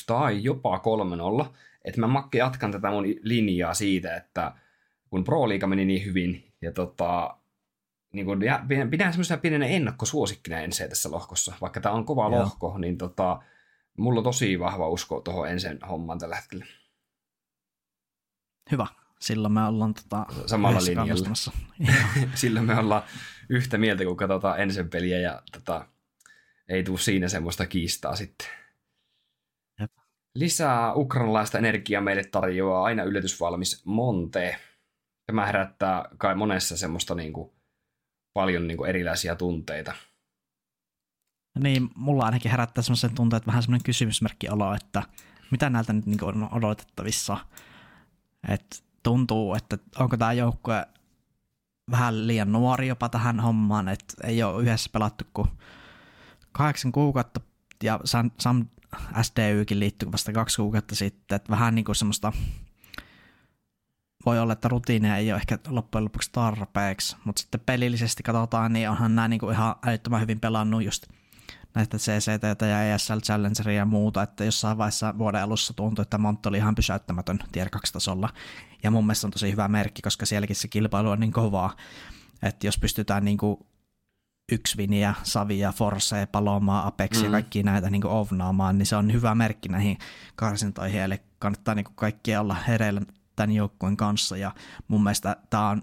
tai 0.06 0.44
jopa 0.44 0.82
3-0. 1.42 1.46
Että 1.84 2.00
mä 2.00 2.28
jatkan 2.34 2.72
tätä 2.72 2.90
mun 2.90 3.04
linjaa 3.22 3.74
siitä, 3.74 4.16
että 4.16 4.52
kun 5.10 5.24
Pro 5.24 5.48
Liiga 5.48 5.66
meni 5.66 5.84
niin 5.84 6.04
hyvin 6.04 6.52
ja 6.62 6.72
tota, 6.72 7.36
niin 8.12 8.26
kun, 8.26 8.42
ja 8.42 8.64
pidän 8.90 9.12
semmoisena 9.12 9.40
pienenä 9.40 9.66
ennakkosuosikkina 9.66 10.60
ensin 10.60 10.88
tässä 10.88 11.10
lohkossa, 11.10 11.54
vaikka 11.60 11.80
tämä 11.80 11.94
on 11.94 12.04
kova 12.04 12.30
Joo. 12.30 12.42
lohko, 12.42 12.78
niin 12.78 12.98
tota, 12.98 13.42
mulla 13.98 14.20
on 14.20 14.24
tosi 14.24 14.60
vahva 14.60 14.88
usko 14.88 15.20
tuohon 15.20 15.48
ensin 15.48 15.78
hommaan 15.88 16.18
tällä 16.18 16.36
hetkellä. 16.36 16.66
Hyvä. 18.70 18.86
Silloin 19.20 19.52
me 19.54 19.64
ollaan 19.64 19.94
tota, 19.94 20.26
samalla 20.46 20.80
linjalla. 20.84 21.34
Silloin 22.34 22.66
me 22.66 22.78
ollaan 22.78 23.02
yhtä 23.48 23.78
mieltä, 23.78 24.04
kun 24.04 24.16
katsotaan 24.16 24.60
ensin 24.60 24.90
peliä 24.90 25.18
ja 25.18 25.42
tota, 25.52 25.88
ei 26.68 26.82
tule 26.82 26.98
siinä 26.98 27.28
semmoista 27.28 27.66
kiistaa 27.66 28.16
sitten. 28.16 28.48
Lisää 30.34 30.94
ukrainalaista 30.94 31.58
energiaa 31.58 32.00
meille 32.00 32.24
tarjoaa 32.24 32.84
aina 32.84 33.02
yllätysvalmis 33.02 33.82
Monte. 33.84 34.56
Tämä 35.26 35.46
herättää 35.46 36.04
kai 36.18 36.34
monessa 36.34 36.76
semmoista 36.76 37.14
niin 37.14 37.32
kuin, 37.32 37.50
paljon 38.32 38.66
niin 38.66 38.76
kuin 38.76 38.90
erilaisia 38.90 39.36
tunteita. 39.36 39.94
Niin, 41.58 41.90
mulla 41.94 42.24
ainakin 42.24 42.50
herättää 42.50 42.82
semmoisen 42.82 43.14
tunteen, 43.14 43.36
että 43.36 43.46
vähän 43.46 43.62
semmoinen 43.62 43.84
kysymysmerkki 43.84 44.48
olo, 44.48 44.74
että 44.74 45.02
mitä 45.50 45.70
näiltä 45.70 45.92
nyt 45.92 46.06
niin 46.06 46.24
on 46.24 46.48
odotettavissa. 46.52 47.36
että 48.48 48.76
tuntuu, 49.02 49.54
että 49.54 49.78
onko 49.98 50.16
tämä 50.16 50.32
joukkue 50.32 50.86
vähän 51.90 52.26
liian 52.26 52.52
nuori 52.52 52.88
jopa 52.88 53.08
tähän 53.08 53.40
hommaan, 53.40 53.88
että 53.88 54.14
ei 54.24 54.42
ole 54.42 54.62
yhdessä 54.62 54.90
pelattu 54.92 55.24
kuin 55.34 55.48
kahdeksan 56.52 56.92
kuukautta 56.92 57.40
ja 57.82 58.00
Sam, 58.04 58.30
Sam 58.40 58.66
SDYkin 59.22 59.80
liittyy 59.80 60.12
vasta 60.12 60.32
kaksi 60.32 60.56
kuukautta 60.56 60.94
sitten, 60.94 61.36
että 61.36 61.50
vähän 61.50 61.74
niin 61.74 61.84
kuin 61.84 61.96
semmoista 61.96 62.32
voi 64.26 64.38
olla, 64.38 64.52
että 64.52 64.68
rutiineja 64.68 65.16
ei 65.16 65.32
ole 65.32 65.40
ehkä 65.40 65.58
loppujen 65.68 66.04
lopuksi 66.04 66.30
tarpeeksi, 66.32 67.16
mutta 67.24 67.40
sitten 67.40 67.60
pelillisesti 67.66 68.22
katsotaan, 68.22 68.72
niin 68.72 68.90
onhan 68.90 69.14
nämä 69.14 69.28
niin 69.28 69.40
kuin 69.40 69.54
ihan 69.54 69.74
älyttömän 69.86 70.20
hyvin 70.20 70.40
pelannut 70.40 70.84
just– 70.84 71.06
näitä 71.74 71.96
CCT 71.96 72.62
ja 72.62 72.94
ESL 72.94 73.18
Challengeria 73.18 73.76
ja 73.76 73.84
muuta, 73.84 74.22
että 74.22 74.44
jossain 74.44 74.78
vaiheessa 74.78 75.18
vuoden 75.18 75.42
alussa 75.42 75.74
tuntui, 75.74 76.02
että 76.02 76.18
Montti 76.18 76.48
oli 76.48 76.56
ihan 76.56 76.74
pysäyttämätön 76.74 77.38
tier 77.52 77.70
2 77.70 77.92
tasolla. 77.92 78.28
Ja 78.82 78.90
mun 78.90 79.06
mielestä 79.06 79.26
on 79.26 79.30
tosi 79.30 79.52
hyvä 79.52 79.68
merkki, 79.68 80.02
koska 80.02 80.26
sielläkin 80.26 80.56
se 80.56 80.68
kilpailu 80.68 81.10
on 81.10 81.20
niin 81.20 81.32
kovaa, 81.32 81.76
että 82.42 82.66
jos 82.66 82.78
pystytään 82.78 83.24
niin 83.24 83.38
kuin 83.38 83.56
Yksviniä, 84.52 85.14
Savia, 85.22 85.72
Force, 85.72 86.26
Palomaa, 86.26 86.86
Apex 86.86 87.18
mm. 87.18 87.24
ja 87.24 87.30
kaikki 87.30 87.62
näitä 87.62 87.90
niin 87.90 88.06
ovnaamaan, 88.06 88.78
niin 88.78 88.86
se 88.86 88.96
on 88.96 89.12
hyvä 89.12 89.34
merkki 89.34 89.68
näihin 89.68 89.98
karsintoihin, 90.36 91.00
eli 91.00 91.16
kannattaa 91.38 91.74
niin 91.74 91.86
kaikkia 91.94 92.40
olla 92.40 92.54
hereillä 92.54 93.00
tämän 93.36 93.52
joukkueen 93.52 93.96
kanssa, 93.96 94.36
ja 94.36 94.54
mun 94.88 95.02
mielestä 95.02 95.36
tämä 95.50 95.68
on 95.68 95.82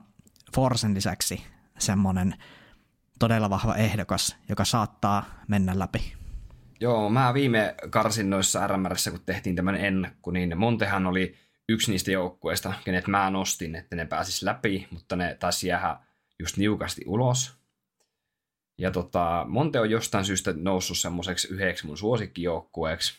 Forcen 0.56 0.94
lisäksi 0.94 1.44
semmoinen 1.80 2.36
todella 3.20 3.50
vahva 3.50 3.76
ehdokas, 3.76 4.38
joka 4.50 4.66
saattaa 4.66 5.26
mennä 5.48 5.80
läpi. 5.80 6.14
Joo, 6.80 7.10
mä 7.10 7.34
viime 7.34 7.76
karsinnoissa 7.90 8.68
RMRssä, 8.68 9.12
kun 9.12 9.20
tehtiin 9.26 9.56
tämän 9.56 9.76
ennakko, 9.76 10.32
niin 10.32 10.58
Montehan 10.58 11.06
oli 11.06 11.36
yksi 11.70 11.92
niistä 11.92 12.12
joukkueista, 12.12 12.74
kenet 12.86 13.08
mä 13.08 13.30
nostin, 13.30 13.76
että 13.76 13.96
ne 13.96 14.06
pääsis 14.06 14.44
läpi, 14.44 14.88
mutta 14.92 15.16
ne 15.16 15.38
taisi 15.40 15.68
jäädä 15.68 15.98
just 16.40 16.58
niukasti 16.58 17.02
ulos. 17.06 17.61
Ja 18.82 18.92
tota, 18.92 19.46
Monte 19.48 19.80
on 19.80 19.90
jostain 19.90 20.26
syystä 20.26 20.54
noussut 20.56 20.98
semmoiseksi 20.98 21.48
yhdeksi 21.54 21.88
mun 21.88 21.98
suosikkijoukkueeksi. 21.98 23.14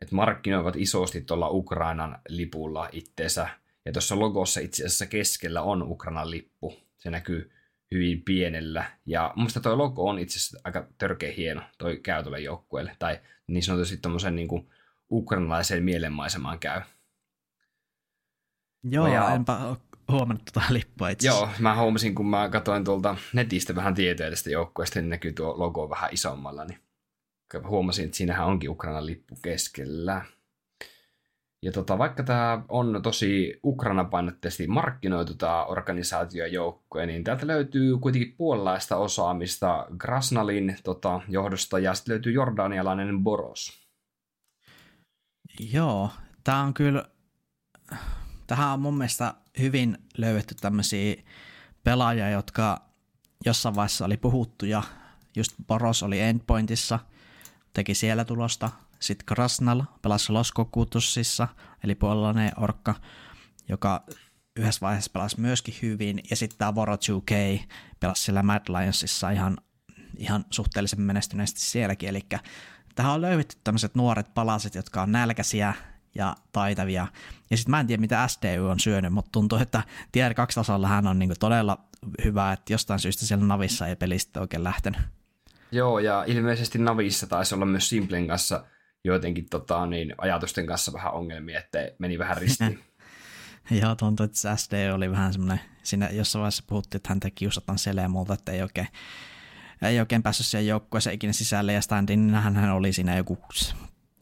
Että 0.00 0.14
markkinoivat 0.14 0.76
isosti 0.76 1.20
tuolla 1.20 1.48
Ukrainan 1.50 2.18
lipulla 2.28 2.88
itteensä. 2.92 3.48
Ja 3.84 3.92
tuossa 3.92 4.18
logossa 4.18 4.60
itse 4.60 4.84
asiassa 4.84 5.06
keskellä 5.06 5.62
on 5.62 5.82
Ukrainan 5.82 6.30
lippu. 6.30 6.74
Se 6.96 7.10
näkyy 7.10 7.50
hyvin 7.90 8.22
pienellä. 8.22 8.84
Ja 9.06 9.32
mun 9.36 9.42
mielestä 9.42 9.60
toi 9.60 9.76
logo 9.76 10.08
on 10.08 10.18
itse 10.18 10.38
asiassa 10.38 10.60
aika 10.64 10.88
törkeä 10.98 11.32
hieno 11.32 11.62
toi 11.78 11.96
käytölle 11.96 12.40
joukkueelle. 12.40 12.96
Tai 12.98 13.20
niin 13.46 13.62
sanotusti 13.62 13.96
tuommoisen 13.96 14.36
niin 14.36 14.68
ukrainalaiseen 15.10 15.84
mielenmaisemaan 15.84 16.58
käy. 16.58 16.80
Joo, 18.90 19.06
ja 19.06 19.34
enpä 19.34 19.58
huomannut 20.12 20.44
tuota 20.52 20.66
lippua 20.70 21.08
itse 21.08 21.26
Joo, 21.26 21.48
mä 21.58 21.76
huomasin, 21.80 22.14
kun 22.14 22.26
mä 22.26 22.48
katsoin 22.48 22.84
tuolta 22.84 23.16
netistä 23.32 23.74
vähän 23.74 23.94
tietoja 23.94 24.30
tästä 24.30 24.50
joukkueesta, 24.50 25.00
niin 25.00 25.10
näkyy 25.10 25.32
tuo 25.32 25.58
logo 25.58 25.90
vähän 25.90 26.10
isommalla, 26.12 26.64
niin 26.64 26.78
huomasin, 27.66 28.04
että 28.04 28.16
siinähän 28.16 28.46
onkin 28.46 28.70
Ukrainan 28.70 29.06
lippu 29.06 29.38
keskellä. 29.42 30.24
Ja 31.62 31.72
tota, 31.72 31.98
vaikka 31.98 32.22
tämä 32.22 32.64
on 32.68 33.00
tosi 33.02 33.60
Ukraina-painotteisesti 33.64 34.66
markkinoitu 34.66 35.34
tämä 35.34 35.64
organisaatiojoukkue, 35.64 37.06
niin 37.06 37.24
täältä 37.24 37.46
löytyy 37.46 37.98
kuitenkin 37.98 38.34
puolalaista 38.36 38.96
osaamista 38.96 39.86
Grasnalin 39.98 40.76
tota, 40.84 41.20
johdosta 41.28 41.78
ja 41.78 41.94
sitten 41.94 42.12
löytyy 42.12 42.32
jordanialainen 42.32 43.24
Boros. 43.24 43.84
Joo, 45.72 46.10
tämä 46.44 46.62
on 46.62 46.74
kyllä, 46.74 47.04
tähän 48.46 48.68
on 48.68 48.80
mun 48.80 48.98
mielestä 48.98 49.34
hyvin 49.58 49.98
löydetty 50.16 50.54
tämmöisiä 50.54 51.16
pelaajia, 51.84 52.30
jotka 52.30 52.80
jossain 53.44 53.74
vaiheessa 53.74 54.04
oli 54.04 54.16
puhuttu 54.16 54.66
ja 54.66 54.82
just 55.36 55.54
Boros 55.66 56.02
oli 56.02 56.20
endpointissa, 56.20 56.98
teki 57.72 57.94
siellä 57.94 58.24
tulosta, 58.24 58.70
sitten 59.00 59.26
Krasnal 59.26 59.82
pelasi 60.02 60.32
Loskokutussissa, 60.32 61.48
eli 61.84 61.94
puolalainen 61.94 62.52
orkka, 62.56 62.94
joka 63.68 64.04
yhdessä 64.56 64.80
vaiheessa 64.80 65.10
pelasi 65.12 65.40
myöskin 65.40 65.74
hyvin, 65.82 66.20
ja 66.30 66.36
sitten 66.36 66.58
tämä 66.58 66.74
Voro 66.74 66.94
2K 66.94 67.60
pelasi 68.00 68.22
siellä 68.22 68.42
Mad 68.42 68.62
Lionsissa 68.68 69.30
ihan, 69.30 69.58
ihan 70.16 70.44
suhteellisen 70.50 71.00
menestyneesti 71.00 71.60
sielläkin, 71.60 72.08
eli 72.08 72.20
tähän 72.94 73.12
on 73.12 73.20
löydetty 73.20 73.56
tämmöiset 73.64 73.94
nuoret 73.94 74.34
palaset, 74.34 74.74
jotka 74.74 75.02
on 75.02 75.12
nälkäisiä 75.12 75.74
ja 76.14 76.36
taitavia. 76.52 77.06
Ja 77.50 77.56
sitten 77.56 77.70
mä 77.70 77.80
en 77.80 77.86
tiedä, 77.86 78.00
mitä 78.00 78.28
SDU 78.28 78.66
on 78.66 78.80
syönyt, 78.80 79.12
mutta 79.12 79.30
tuntuu, 79.32 79.58
että 79.58 79.82
Tier 80.12 80.34
2 80.34 80.54
tasolla 80.54 80.88
hän 80.88 81.06
on 81.06 81.18
niinku 81.18 81.34
todella 81.40 81.78
hyvä, 82.24 82.52
että 82.52 82.72
jostain 82.72 83.00
syystä 83.00 83.26
siellä 83.26 83.46
Navissa 83.46 83.86
ei 83.86 83.96
pelistä 83.96 84.40
oikein 84.40 84.64
lähtenyt. 84.64 85.00
Joo, 85.72 85.98
ja 85.98 86.24
ilmeisesti 86.26 86.78
Navissa 86.78 87.26
taisi 87.26 87.54
olla 87.54 87.66
myös 87.66 87.88
Simplen 87.88 88.26
kanssa 88.26 88.64
joidenkin 89.04 89.46
tota, 89.50 89.86
niin, 89.86 90.14
ajatusten 90.18 90.66
kanssa 90.66 90.92
vähän 90.92 91.12
ongelmia, 91.12 91.58
että 91.58 91.78
meni 91.98 92.18
vähän 92.18 92.36
ristiin. 92.36 92.84
Joo, 93.82 93.94
tuntuu, 93.94 94.24
että 94.24 94.38
se 94.38 94.48
SD 94.56 94.90
oli 94.94 95.10
vähän 95.10 95.32
semmoinen, 95.32 95.60
siinä 95.82 96.08
jossain 96.12 96.40
vaiheessa 96.40 96.64
puhuttiin, 96.66 96.98
että 96.98 97.08
häntä 97.08 97.30
kiusataan 97.30 97.78
siellä 97.78 98.02
ja 98.02 98.08
muuta, 98.08 98.34
että 98.34 98.52
ei 98.52 98.62
oikein, 98.62 98.88
ei 99.82 100.00
oikein 100.00 100.22
päässyt 100.22 100.46
siihen 100.46 100.66
joukkueeseen 100.66 101.14
ikinä 101.14 101.32
sisälle, 101.32 101.72
ja 101.72 101.80
standin 101.80 102.26
niin 102.26 102.34
hän 102.34 102.72
oli 102.72 102.92
siinä 102.92 103.16
joku 103.16 103.38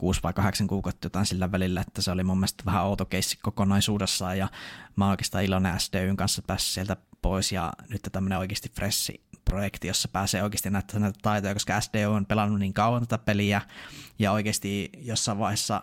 kuusi 0.02 0.22
vai 0.22 0.32
kahdeksan 0.32 0.66
kuukautta 0.66 1.06
jotain 1.06 1.26
sillä 1.26 1.52
välillä, 1.52 1.80
että 1.80 2.02
se 2.02 2.10
oli 2.10 2.24
mun 2.24 2.38
mielestä 2.38 2.64
vähän 2.66 2.84
outo 2.84 3.04
keissi 3.04 3.38
kokonaisuudessaan, 3.42 4.38
ja 4.38 4.48
mä 4.96 5.04
oon 5.04 5.10
oikeastaan 5.10 5.44
iloinen 5.44 5.80
SDYn 5.80 6.16
kanssa 6.16 6.42
päässyt 6.46 6.74
sieltä 6.74 6.96
pois, 7.22 7.52
ja 7.52 7.72
nyt 7.88 8.00
tämmöinen 8.12 8.38
oikeasti 8.38 8.68
fressi 8.74 9.24
projekti, 9.44 9.88
jossa 9.88 10.08
pääsee 10.08 10.42
oikeasti 10.42 10.70
näyttämään 10.70 11.02
näitä 11.02 11.18
taitoja, 11.22 11.54
koska 11.54 11.80
SD 11.80 12.06
on 12.06 12.26
pelannut 12.26 12.58
niin 12.58 12.74
kauan 12.74 13.02
tätä 13.02 13.18
peliä, 13.18 13.60
ja 14.18 14.32
oikeasti 14.32 14.90
jossain 14.98 15.38
vaiheessa 15.38 15.82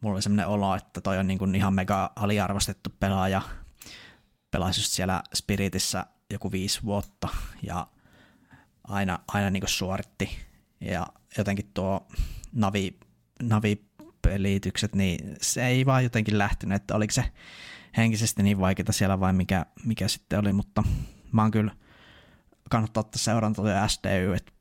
mulla 0.00 0.14
oli 0.14 0.22
semmoinen 0.22 0.46
olo, 0.46 0.74
että 0.74 1.00
toi 1.00 1.18
on 1.18 1.26
niin 1.26 1.38
kuin 1.38 1.54
ihan 1.54 1.74
mega 1.74 2.12
aliarvostettu 2.16 2.90
pelaaja, 3.00 3.42
pelasi 4.50 4.80
just 4.80 4.92
siellä 4.92 5.22
Spiritissä 5.34 6.06
joku 6.30 6.52
viisi 6.52 6.82
vuotta, 6.84 7.28
ja 7.62 7.86
aina, 8.84 9.18
aina 9.28 9.50
niin 9.50 9.60
kuin 9.60 9.70
suoritti, 9.70 10.38
ja 10.80 11.06
jotenkin 11.38 11.70
tuo 11.74 12.06
Navi, 12.52 12.98
Navi-pelitykset, 13.42 14.94
niin 14.94 15.36
se 15.40 15.66
ei 15.66 15.86
vaan 15.86 16.02
jotenkin 16.02 16.38
lähtenyt, 16.38 16.76
että 16.76 16.94
oliko 16.94 17.12
se 17.12 17.24
henkisesti 17.96 18.42
niin 18.42 18.60
vaikeaa 18.60 18.92
siellä 18.92 19.20
vai 19.20 19.32
mikä, 19.32 19.66
mikä 19.84 20.08
sitten 20.08 20.38
oli, 20.38 20.52
mutta 20.52 20.82
mä 21.32 21.42
oon 21.42 21.50
kyllä 21.50 21.72
kannattaa 22.70 23.00
ottaa 23.00 23.18
seurantaa 23.18 23.68
ja 23.68 23.88
SDY, 23.88 24.34
että 24.34 24.52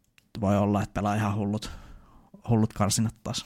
voi 0.42 0.58
olla, 0.58 0.84
että 0.84 0.94
pelaa 0.94 1.16
ihan 1.16 1.36
hullut, 1.36 1.72
hullut 2.50 2.74
karsinat 2.74 3.16
taas. 3.24 3.46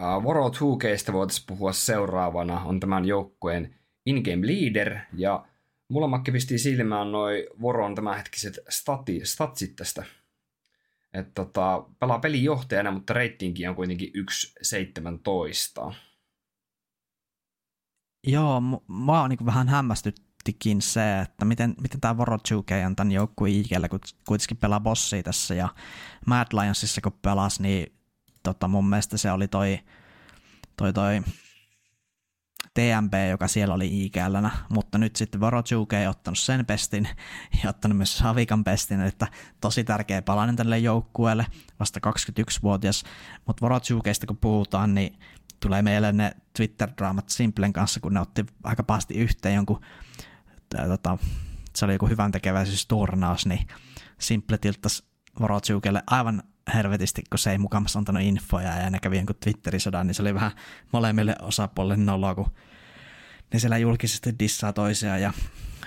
Uh, 0.00 0.78
2 0.78 1.12
voitaisiin 1.12 1.46
puhua 1.46 1.72
seuraavana, 1.72 2.60
on 2.60 2.80
tämän 2.80 3.04
joukkueen 3.04 3.74
in-game 4.06 4.46
leader, 4.46 4.98
ja 5.12 5.46
mulla 5.88 6.08
makki 6.08 6.32
pisti 6.32 6.58
silmään 6.58 7.12
noin 7.12 7.44
Voron 7.60 7.94
tämänhetkiset 7.94 8.58
stati, 8.68 9.20
statsit 9.24 9.76
tästä. 9.76 10.04
Että 11.18 11.32
tota, 11.34 11.84
pelaa 12.00 12.18
pelijohtajana, 12.18 12.90
mutta 12.90 13.12
reitinki 13.12 13.66
on 13.66 13.76
kuitenkin 13.76 14.12
1.17. 15.88 15.94
Joo, 18.26 18.60
mä 18.88 19.20
oon 19.20 19.30
niin 19.30 19.46
vähän 19.46 19.68
hämmästyt, 19.68 20.26
yllättikin 20.46 20.82
se, 20.82 21.20
että 21.20 21.44
miten, 21.44 21.74
miten 21.80 22.00
tämä 22.00 22.16
Vorochuke 22.16 22.86
on 22.86 22.96
tämän 22.96 23.12
joukkueen 23.12 23.54
ikällä, 23.54 23.88
kun 23.88 24.00
kuitenkin 24.28 24.56
pelaa 24.56 24.80
bossia 24.80 25.22
tässä 25.22 25.54
ja 25.54 25.68
Mad 26.26 26.46
Lionsissa 26.52 27.00
kun 27.00 27.12
pelasi, 27.22 27.62
niin 27.62 27.92
tota, 28.42 28.68
mun 28.68 28.88
mielestä 28.88 29.16
se 29.16 29.32
oli 29.32 29.48
toi, 29.48 29.78
toi, 30.76 30.92
toi 30.92 31.22
TMP, 32.76 33.12
joka 33.30 33.48
siellä 33.48 33.74
oli 33.74 34.04
IGLnä, 34.04 34.50
mutta 34.68 34.98
nyt 34.98 35.16
sitten 35.16 35.40
Vorochuke 35.40 36.00
ei 36.00 36.06
ottanut 36.06 36.38
sen 36.38 36.66
pestin 36.66 37.08
ja 37.62 37.70
ottanut 37.70 37.96
myös 37.96 38.20
Havikan 38.20 38.64
pestin, 38.64 39.00
että 39.00 39.26
tosi 39.60 39.84
tärkeä 39.84 40.22
palanen 40.22 40.56
tälle 40.56 40.78
joukkueelle, 40.78 41.46
vasta 41.80 42.00
21-vuotias, 42.06 43.04
mutta 43.46 43.60
Vorochukeista 43.60 44.26
kun 44.26 44.36
puhutaan, 44.36 44.94
niin 44.94 45.18
tulee 45.60 45.82
meille 45.82 46.12
ne 46.12 46.32
Twitter-draamat 46.58 47.28
Simplen 47.28 47.72
kanssa, 47.72 48.00
kun 48.00 48.14
ne 48.14 48.20
otti 48.20 48.46
aika 48.64 48.82
pahasti 48.82 49.14
yhteen 49.14 49.54
jonkun 49.54 49.80
tota, 50.88 51.18
se 51.76 51.84
oli 51.84 51.92
joku 51.92 52.06
hyvän 52.06 52.32
tekeväisyysturnaus, 52.32 53.46
niin 53.46 53.66
Simple 54.18 54.58
tilttasi 54.58 55.04
Vorotsukelle 55.40 56.02
aivan 56.06 56.42
hervetisti, 56.74 57.22
kun 57.30 57.38
se 57.38 57.50
ei 57.50 57.58
mukamassa 57.58 57.98
antanut 57.98 58.22
infoja 58.22 58.76
ja 58.76 58.90
ne 58.90 58.98
kävi 58.98 59.16
jonkun 59.16 59.36
Twitterisodan, 59.40 60.06
niin 60.06 60.14
se 60.14 60.22
oli 60.22 60.34
vähän 60.34 60.52
molemmille 60.92 61.36
osapuolille 61.42 61.96
noloa, 61.96 62.34
kun 62.34 62.50
ne 63.52 63.58
siellä 63.58 63.78
julkisesti 63.78 64.34
dissaa 64.38 64.72
toisiaan 64.72 65.22
ja 65.22 65.32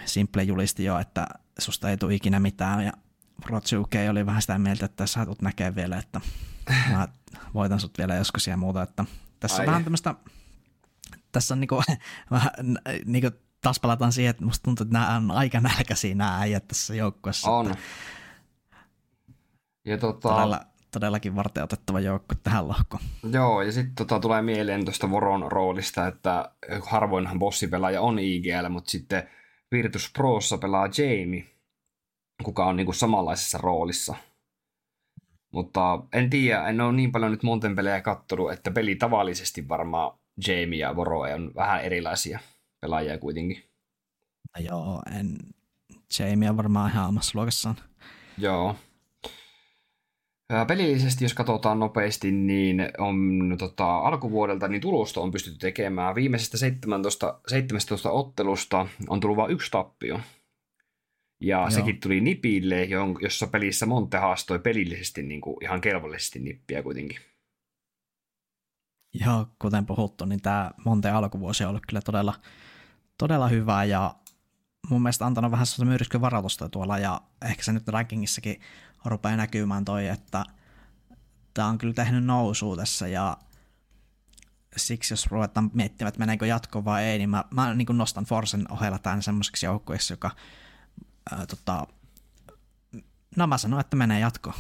Simple 0.06 0.44
julisti 0.44 0.84
jo, 0.84 1.00
että 1.00 1.28
susta 1.60 1.90
ei 1.90 1.98
tule 1.98 2.14
ikinä 2.16 2.40
mitään 2.40 2.86
ja 2.86 2.94
Rotsuke 3.46 4.10
oli 4.10 4.26
vähän 4.26 4.42
sitä 4.42 4.58
mieltä, 4.58 4.86
että 4.86 5.08
sä 5.08 5.26
tulet 5.26 5.42
näkee 5.42 5.76
vielä, 5.76 5.98
että 5.98 6.22
mä 6.92 7.08
voitan 7.54 7.80
sut 7.80 7.98
vielä 7.98 8.16
joskus 8.16 8.48
ja 8.48 8.58
muuta, 8.58 8.82
että 8.82 9.06
tässä 9.40 9.58
Ai. 9.58 9.62
on 9.62 9.68
vähän 9.68 9.84
tämmöistä, 9.84 10.16
tässä 11.32 11.54
on 11.54 11.60
niinku, 11.60 11.84
vähän 12.32 12.52
niinku 13.06 13.32
taas 13.62 13.80
palataan 13.80 14.12
siihen, 14.12 14.30
että 14.30 14.46
musta 14.46 14.64
tuntuu, 14.64 14.84
että 14.84 14.94
nämä 14.94 15.16
on 15.16 15.32
aika 15.32 15.60
nälkäisiä 15.60 16.16
nämä 16.16 16.40
äijät 16.40 16.68
tässä 16.68 16.96
joukkueessa. 16.96 17.52
On. 17.52 17.76
Ja 19.86 19.98
tota... 19.98 20.30
Todella, 20.30 20.66
todellakin 20.92 21.36
varten 21.36 21.64
otettava 21.64 22.00
joukko 22.00 22.36
tähän 22.44 22.68
lohkoon. 22.68 23.04
Joo, 23.32 23.62
ja 23.62 23.72
sitten 23.72 23.96
tota, 23.96 24.20
tulee 24.20 24.42
mieleen 24.42 24.86
tuosta 24.86 25.10
Voron 25.10 25.52
roolista, 25.52 26.08
että 26.08 26.52
harvoinhan 26.86 27.40
bossipelaaja 27.40 28.02
on 28.02 28.20
IGL, 28.20 28.70
mutta 28.70 28.92
sitten 28.92 29.30
Virtus 29.72 30.12
Prossa 30.14 30.58
pelaa 30.58 30.86
Jamie, 30.98 31.46
kuka 32.44 32.66
on 32.66 32.76
niinku 32.76 32.94
samanlaisessa 32.94 33.58
roolissa. 33.58 34.16
Mutta 35.54 36.00
en 36.14 36.30
tiedä, 36.30 36.68
en 36.68 36.82
ole 36.82 36.94
niin 36.94 37.12
paljon 37.12 37.32
nyt 37.32 37.44
monten 37.44 37.76
pelejä 37.76 38.02
kattonut, 38.02 38.52
että 38.52 38.72
peli 38.72 38.96
tavallisesti 38.96 39.70
varmaan 39.70 40.20
Jamie 40.48 40.80
ja 40.80 40.96
Voro 40.96 41.20
on 41.20 41.52
vähän 41.56 41.82
erilaisia 41.82 42.40
pelaajia 42.82 43.18
kuitenkin. 43.18 43.64
No 44.58 44.66
joo, 44.66 45.02
en, 45.20 45.38
Jamie 46.20 46.50
on 46.50 46.58
varmaan 46.58 46.92
ihan 46.92 47.10
omassa 47.10 47.32
luokassaan. 47.36 47.76
Joo. 48.38 48.76
Pelillisesti, 50.68 51.26
jos 51.26 51.34
katsotaan 51.34 51.80
nopeasti, 51.80 52.32
niin 52.32 52.92
on 52.98 53.56
tota, 53.60 53.98
alkuvuodelta 53.98 54.68
niin 54.68 54.82
tulosta 54.82 55.22
on 55.22 55.32
pystytty 55.32 55.60
tekemään. 55.60 56.16
Viimeisestä 56.16 56.58
17, 56.58 57.40
17 57.48 58.12
ottelusta 58.12 58.88
on 59.08 59.20
tullut 59.20 59.38
vain 59.38 59.52
yksi 59.52 59.72
tappio. 59.72 60.20
Ja 61.42 61.58
Joo. 61.58 61.70
sekin 61.70 62.00
tuli 62.00 62.22
Nipille, 62.22 62.88
jossa 63.22 63.48
pelissä 63.48 63.86
Monte 63.86 64.18
haastoi 64.18 64.60
pelillisesti 64.60 65.24
niin 65.24 65.42
kuin 65.42 65.64
ihan 65.64 65.82
kelvollisesti 65.82 66.40
Nippiä 66.40 66.84
kuitenkin. 66.84 67.18
Joo, 69.26 69.46
kuten 69.62 69.86
puhuttu, 69.86 70.26
niin 70.26 70.42
tämä 70.42 70.72
Monte 70.86 71.10
alkuvuosi 71.10 71.64
on 71.64 71.70
ollut 71.70 71.86
kyllä 71.88 72.02
todella 72.02 72.34
todella 73.20 73.48
hyvä 73.48 73.84
ja 73.84 74.16
mun 74.90 75.02
mielestä 75.02 75.26
antanut 75.26 75.52
vähän 75.52 75.66
sellaista 75.66 75.92
myrskyn 75.92 76.22
varoitusta 76.22 76.70
tuolla 76.70 76.98
ja 76.98 77.22
ehkä 77.46 77.64
se 77.64 77.74
nyt 77.74 77.88
rankingissakin 77.88 78.62
rupeaa 79.06 79.36
näkymään 79.36 79.86
toi, 79.86 80.08
että 80.08 80.46
tämä 81.54 81.68
on 81.68 81.78
kyllä 81.78 81.94
tehnyt 81.94 82.24
nousua 82.24 82.76
tässä 82.76 83.08
ja 83.08 83.38
siksi 84.78 85.14
jos 85.14 85.28
ruvetaan 85.28 85.72
miettimään, 85.74 86.08
että 86.08 86.20
meneekö 86.20 86.46
jatko 86.46 86.86
vai 86.86 87.04
ei, 87.04 87.18
niin 87.18 87.30
mä, 87.30 87.44
mä 87.52 87.74
niin 87.74 87.88
nostan 87.92 88.26
Forsen 88.26 88.72
ohella 88.72 89.00
tämän 89.00 89.24
semmoiseksi 89.24 89.66
joukkueeksi, 89.66 90.14
joka 90.14 90.32
ää, 91.32 91.46
tota, 91.46 91.88
no 93.36 93.48
mä 93.48 93.58
sanon, 93.58 93.80
että 93.80 93.96
menee 93.96 94.20
jatko. 94.20 94.54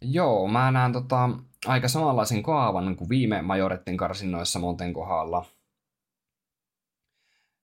Joo, 0.00 0.48
mä 0.48 0.70
näen 0.70 0.92
tota, 0.92 1.30
aika 1.66 1.88
samanlaisen 1.88 2.42
kaavan 2.42 2.96
kuin 2.96 3.08
viime 3.08 3.42
majoretten 3.42 3.96
karsinnoissa 3.96 4.58
Monten 4.58 4.92
kohdalla. 4.92 5.44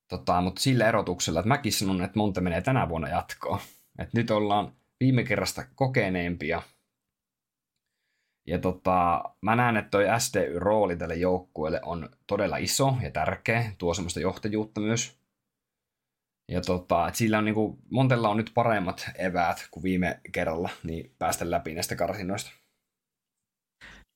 Tota, 0.08 0.42
mutta 0.42 0.62
sillä 0.62 0.88
erotuksella, 0.88 1.40
että 1.40 1.48
mäkin 1.48 1.74
sanon, 1.74 2.04
että 2.04 2.20
Monte 2.20 2.42
menee 2.42 2.62
tänä 2.62 2.90
vuonna 2.90 3.10
jatkoon. 3.10 3.60
Et 4.00 4.14
nyt 4.14 4.32
ollaan 4.32 4.74
viime 5.02 5.24
kerrasta 5.24 5.64
kokeneempia. 5.76 6.62
Ja 8.47 8.60
tota, 8.60 9.24
mä 9.41 9.56
näen, 9.56 9.78
että 9.78 9.89
toi 9.89 10.06
SDY-rooli 10.20 10.97
tälle 10.97 11.16
joukkueelle 11.16 11.80
on 11.86 12.10
todella 12.28 12.58
iso 12.58 12.97
ja 13.02 13.12
tärkeä, 13.12 13.72
tuo 13.78 13.93
semmoista 13.93 14.20
johtajuutta 14.20 14.82
myös. 14.82 15.22
Ja 16.52 16.62
tota, 16.62 17.08
että 17.08 17.18
sillä 17.18 17.38
on 17.38 17.45
niinku, 17.45 17.80
Montella 17.89 18.30
on 18.30 18.38
nyt 18.38 18.52
paremmat 18.54 19.10
eväät 19.16 19.68
kuin 19.72 19.84
viime 19.84 20.20
kerralla, 20.32 20.70
niin 20.84 21.16
päästä 21.20 21.52
läpi 21.52 21.74
näistä 21.74 21.95
karsinoista. 21.95 22.52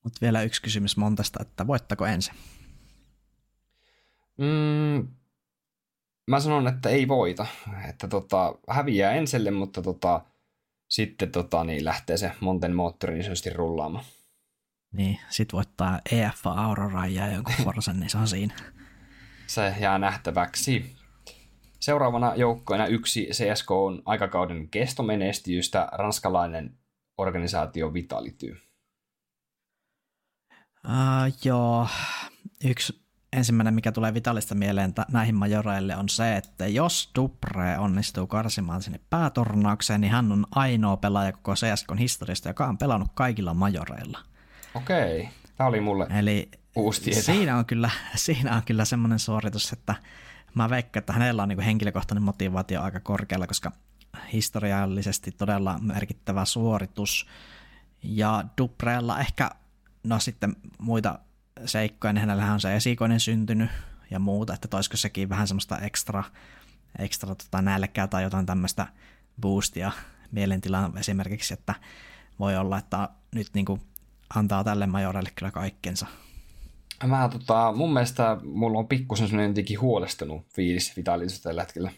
Mutta 0.04 0.20
vielä 0.22 0.42
yksi 0.42 0.62
kysymys 0.62 0.98
Montesta, 0.98 1.40
että 1.42 1.68
voittako 1.68 2.06
ensin? 2.06 2.34
Mm, 4.38 5.08
mä 6.28 6.40
sanon, 6.40 6.68
että 6.68 6.90
ei 6.90 7.08
voita. 7.08 7.48
Että 7.90 8.08
tota, 8.08 8.56
häviää 8.70 9.12
enselle, 9.12 9.52
mutta 9.52 9.82
tota, 9.82 10.22
sitten 10.90 11.32
tota, 11.32 11.64
niin 11.64 11.86
lähtee 11.86 12.18
se 12.18 12.32
Monten 12.40 12.76
moottori 12.76 13.14
niin 13.14 13.24
sanotusti 13.24 13.50
rullaamaan. 13.50 14.06
Niin, 14.94 15.20
sit 15.30 15.54
voittaa 15.54 16.00
EF 16.12 16.48
Aurora 16.48 17.08
ja 17.08 17.32
jonkun 17.32 17.54
Forsen, 17.64 18.00
niin 18.00 18.10
se 18.10 18.18
on 18.18 18.28
siinä. 18.28 18.56
Se 19.48 19.76
jää 19.80 19.98
nähtäväksi. 19.98 20.96
Seuraavana 21.80 22.36
joukkoina 22.36 22.88
yksi 22.88 23.30
CSK 23.32 23.72
on 23.72 24.02
aikakauden 24.06 24.70
kestomenestyjystä 24.70 25.90
ranskalainen 25.92 26.78
organisaatio 27.18 27.94
Vitality. 27.94 28.58
Uh, 30.86 31.34
joo, 31.44 31.88
yksi 32.64 33.05
ensimmäinen, 33.36 33.74
mikä 33.74 33.92
tulee 33.92 34.14
Vitalista 34.14 34.56
mieleen 34.56 34.94
t- 34.94 35.10
näihin 35.12 35.36
majoreille 35.36 35.96
on 35.96 36.10
se, 36.10 36.38
että 36.38 36.68
jos 36.68 37.12
Dupre 37.16 37.78
onnistuu 37.78 38.28
karsimaan 38.28 38.82
sinne 38.82 39.00
päätornaukseen, 39.10 40.02
niin 40.02 40.12
hän 40.12 40.32
on 40.32 40.46
ainoa 40.52 40.98
pelaaja 40.98 41.32
koko 41.32 41.54
CSKn 41.54 41.98
historiasta, 41.98 42.50
joka 42.50 42.68
on 42.68 42.78
pelannut 42.78 43.10
kaikilla 43.14 43.54
majoreilla. 43.54 44.20
Okei, 44.76 45.30
tämä 45.58 45.68
oli 45.68 45.82
mulle 45.82 46.08
Eli 46.20 46.50
siinä 47.12 47.58
on 47.58 47.66
kyllä, 47.66 47.90
siinä 48.16 48.56
on 48.56 48.64
kyllä 48.66 48.86
semmoinen 48.86 49.20
suoritus, 49.20 49.74
että 49.74 49.96
mä 50.56 50.70
veikkaan, 50.70 51.02
että 51.02 51.14
hänellä 51.14 51.44
on 51.44 51.50
niin 51.50 51.60
henkilökohtainen 51.60 52.24
motivaatio 52.24 52.82
aika 52.82 53.00
korkealla, 53.00 53.48
koska 53.48 53.72
historiallisesti 54.34 55.32
todella 55.32 55.78
merkittävä 55.82 56.46
suoritus. 56.46 57.28
Ja 58.04 58.44
Dupreella 58.58 59.20
ehkä, 59.20 59.50
no 60.04 60.20
sitten 60.20 60.56
muita 60.80 61.20
seikkoja, 61.66 62.14
niin 62.14 62.22
hänellähän 62.22 62.54
on 62.54 62.62
se 62.62 62.76
esikoinen 62.76 63.20
syntynyt 63.20 63.70
ja 64.12 64.20
muuta, 64.20 64.54
että 64.54 64.68
toisiko 64.68 64.98
sekin 64.98 65.30
vähän 65.30 65.48
semmoista 65.48 65.78
ekstra, 65.78 66.24
ekstra 67.00 67.36
tota 67.36 67.62
nälkää 67.62 68.08
tai 68.08 68.24
jotain 68.24 68.46
tämmöistä 68.46 68.88
boostia 69.42 69.92
mielentilaan 70.32 70.98
esimerkiksi, 70.98 71.54
että 71.54 71.76
voi 72.40 72.58
olla, 72.58 72.78
että 72.78 73.10
nyt 73.36 73.48
niin 73.54 73.66
kuin 73.66 73.82
antaa 74.36 74.64
tälle 74.64 74.88
majorelle 74.88 75.30
kyllä 75.36 75.52
kaikkensa. 75.52 76.08
Mä, 77.08 77.30
tota, 77.32 77.74
mun 77.76 77.94
mielestä 77.94 78.38
mulla 78.44 78.80
on 78.80 78.88
pikkusen 78.88 79.28
semmoinen 79.28 79.52
jotenkin 79.52 79.82
huolestunut 79.82 80.46
fiilis 80.56 80.98
Vitalisuudesta 80.98 81.50
tällä 81.50 81.62
hetkellä. 81.62 81.92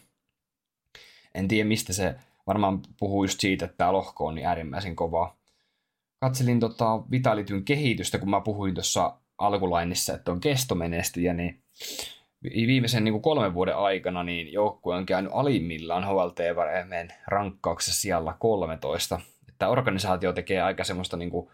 En 1.34 1.48
tiedä 1.48 1.68
mistä 1.68 1.92
se 1.92 2.14
varmaan 2.46 2.82
puhuu 2.98 3.24
just 3.24 3.40
siitä, 3.40 3.64
että 3.64 3.76
tämä 3.76 3.92
lohko 3.92 4.26
on 4.26 4.34
niin 4.34 4.46
äärimmäisen 4.46 4.96
kovaa. 4.96 5.36
Katselin 6.20 6.60
tota 6.60 7.10
Vitalityn 7.10 7.64
kehitystä, 7.64 8.18
kun 8.18 8.30
mä 8.30 8.40
puhuin 8.40 8.74
tuossa 8.74 9.17
alkulainissa, 9.38 10.14
että 10.14 10.32
on 10.32 10.40
kestomenestyjä, 10.40 11.34
niin 11.34 11.62
viimeisen 12.42 13.04
niin 13.04 13.12
kuin 13.12 13.22
kolmen 13.22 13.54
vuoden 13.54 13.76
aikana 13.76 14.22
niin 14.22 14.52
joukkue 14.52 14.96
on 14.96 15.06
käynyt 15.06 15.32
alimmillaan 15.34 16.04
HLT-varemeen 16.04 17.08
rankkauksessa 17.26 18.00
siellä 18.00 18.34
13. 18.38 19.20
Että 19.48 19.68
organisaatio 19.68 20.32
tekee 20.32 20.62
aika 20.62 20.84
semmoista 20.84 21.16
niin 21.16 21.30
kuin 21.30 21.50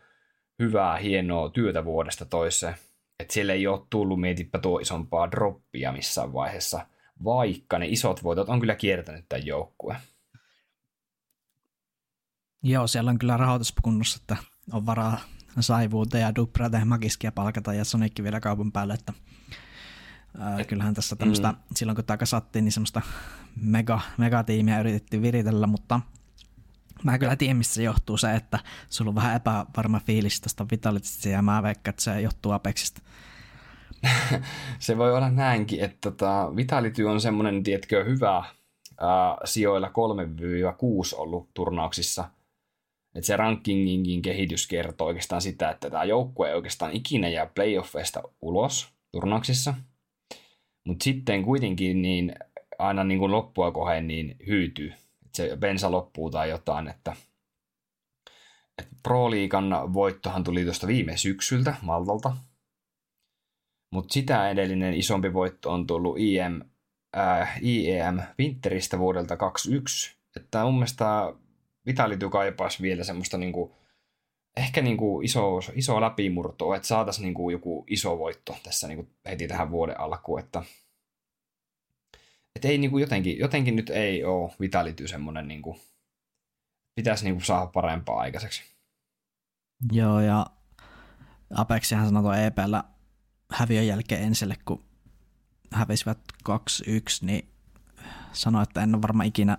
hyvää, 0.58 0.96
hienoa 0.96 1.50
työtä 1.50 1.84
vuodesta 1.84 2.24
toiseen. 2.24 2.74
Että 3.20 3.34
siellä 3.34 3.52
ei 3.52 3.66
ole 3.66 3.86
tullut 3.90 4.20
mietipä 4.20 4.58
tuo 4.58 4.78
isompaa 4.78 5.30
droppia 5.30 5.92
missään 5.92 6.32
vaiheessa, 6.32 6.86
vaikka 7.24 7.78
ne 7.78 7.86
isot 7.86 8.24
voitot 8.24 8.48
on 8.48 8.60
kyllä 8.60 8.74
kiertänyt 8.74 9.24
tämän 9.28 9.46
joukkueen. 9.46 10.00
Joo, 12.62 12.86
siellä 12.86 13.10
on 13.10 13.18
kyllä 13.18 13.36
rahoituskunnossa, 13.36 14.18
että 14.22 14.36
on 14.72 14.86
varaa 14.86 15.18
Saivuuteen 15.62 16.22
ja 16.22 16.34
Duprata 16.34 16.78
ja 16.78 16.84
Magiskia 16.84 17.32
palkata 17.32 17.74
ja 17.74 17.84
Sonicki 17.84 18.22
vielä 18.22 18.40
kaupan 18.40 18.72
päälle, 18.72 18.94
että 18.94 19.12
ää, 20.38 20.64
kyllähän 20.64 20.94
tässä 20.94 21.16
tämmöistä, 21.16 21.52
mm. 21.52 21.58
silloin 21.74 21.96
kun 21.96 22.04
tämä 22.04 22.16
kasattiin, 22.16 22.64
niin 22.64 22.72
semmoista 22.72 23.02
mega, 23.60 24.00
megatiimiä 24.18 24.80
yritettiin 24.80 25.22
viritellä, 25.22 25.66
mutta 25.66 26.00
mä 27.04 27.18
kyllä 27.18 27.36
tiedän, 27.36 27.56
mistä 27.56 27.74
se 27.74 27.82
johtuu 27.82 28.16
se, 28.16 28.34
että 28.34 28.58
sulla 28.90 29.08
on 29.08 29.14
vähän 29.14 29.36
epävarma 29.36 30.00
fiilis 30.00 30.40
tästä 30.40 30.66
Vitalitista 30.70 31.28
ja 31.28 31.42
mä 31.42 31.62
veikkaan, 31.62 31.92
että 31.92 32.02
se 32.02 32.20
johtuu 32.20 32.52
Apexista. 32.52 33.02
se 34.78 34.98
voi 34.98 35.16
olla 35.16 35.30
näinkin, 35.30 35.80
että 35.80 36.10
tota, 36.10 36.56
Vitality 36.56 37.04
on 37.04 37.20
semmoinen, 37.20 37.62
tiedätkö, 37.62 38.04
hyvä 38.04 38.34
ää, 38.34 39.36
sijoilla 39.44 39.88
3-6 39.88 39.90
ollut 41.16 41.54
turnauksissa– 41.54 42.28
että 43.14 43.26
se 43.26 43.36
rankingin 43.36 44.22
kehitys 44.22 44.66
kertoo 44.66 45.06
oikeastaan 45.06 45.42
sitä, 45.42 45.70
että 45.70 45.90
tämä 45.90 46.04
joukkue 46.04 46.48
ei 46.48 46.54
oikeastaan 46.54 46.92
ikinä 46.92 47.28
jää 47.28 47.46
playoffeista 47.46 48.22
ulos 48.42 48.88
turnauksissa. 49.12 49.74
Mutta 50.84 51.04
sitten 51.04 51.44
kuitenkin 51.44 52.02
niin 52.02 52.34
aina 52.78 53.04
niin 53.04 53.18
kuin 53.18 53.32
loppua 53.32 53.72
kohden 53.72 54.06
niin 54.06 54.36
hyytyy. 54.46 54.92
Että 55.26 55.36
se 55.36 55.56
bensa 55.56 55.90
loppuu 55.90 56.30
tai 56.30 56.50
jotain, 56.50 56.88
että 56.88 57.16
et 58.78 58.88
Pro-liigan 59.02 59.94
voittohan 59.94 60.44
tuli 60.44 60.64
tuosta 60.64 60.86
viime 60.86 61.16
syksyltä 61.16 61.74
Maltalta. 61.82 62.36
Mutta 63.90 64.12
sitä 64.12 64.50
edellinen 64.50 64.94
isompi 64.94 65.32
voitto 65.32 65.72
on 65.72 65.86
tullut 65.86 66.18
IM, 66.18 66.60
äh, 67.16 67.60
IEM 67.62 68.20
Winteristä 68.38 68.98
vuodelta 68.98 69.36
2021. 69.36 70.16
Että 70.36 70.64
mun 70.64 70.74
mielestä 70.74 71.34
Vitality 71.86 72.28
kaipaisi 72.28 72.82
vielä 72.82 73.04
semmoista 73.04 73.38
niinku, 73.38 73.76
ehkä 74.56 74.82
niinku 74.82 75.20
iso, 75.20 75.60
iso 75.74 76.00
läpimurtoa, 76.00 76.76
että 76.76 76.88
saataisiin 76.88 77.22
niinku 77.22 77.50
joku 77.50 77.84
iso 77.88 78.18
voitto 78.18 78.56
tässä 78.62 78.88
niinku 78.88 79.08
heti 79.26 79.48
tähän 79.48 79.70
vuoden 79.70 80.00
alkuun, 80.00 80.40
että 80.40 80.62
et 82.56 82.64
ei 82.64 82.78
niinku 82.78 82.98
jotenkin, 82.98 83.38
jotenkin 83.38 83.76
nyt 83.76 83.90
ei 83.90 84.24
ole 84.24 84.52
Vitality 84.60 85.08
semmoinen 85.08 85.48
niinku, 85.48 85.80
pitäisi 86.94 87.24
niinku 87.24 87.44
saada 87.44 87.66
parempaa 87.66 88.20
aikaiseksi. 88.20 88.62
Joo, 89.92 90.20
ja 90.20 90.46
Apexihan 91.54 92.06
sanoi 92.06 92.22
tuon 92.22 92.38
EPllä 92.38 92.84
häviön 93.50 93.86
jälkeen 93.86 94.22
ensille, 94.22 94.56
kun 94.64 94.84
hävisivät 95.72 96.18
2-1, 96.48 96.52
niin 97.20 97.48
sanoi, 98.32 98.62
että 98.62 98.82
en 98.82 98.94
ole 98.94 99.02
varmaan 99.02 99.26
ikinä 99.26 99.58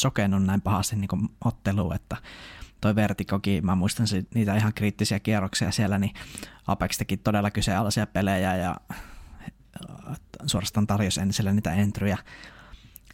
sokennut 0.00 0.44
näin 0.44 0.60
pahasti 0.60 0.96
niin 0.96 1.30
otteluun, 1.44 1.94
että 1.94 2.16
toi 2.80 2.94
Vertikokin, 2.94 3.66
mä 3.66 3.74
muistan 3.74 4.06
niitä 4.34 4.56
ihan 4.56 4.74
kriittisiä 4.74 5.20
kierroksia 5.20 5.70
siellä, 5.70 5.98
niin 5.98 6.14
Apex 6.66 6.98
teki 6.98 7.16
todella 7.16 7.50
kyseenalaisia 7.50 8.06
pelejä 8.06 8.56
ja 8.56 8.76
suorastaan 10.46 10.86
tarjosi 10.86 11.20
ensin 11.20 11.56
niitä 11.56 11.72
entryjä. 11.72 12.18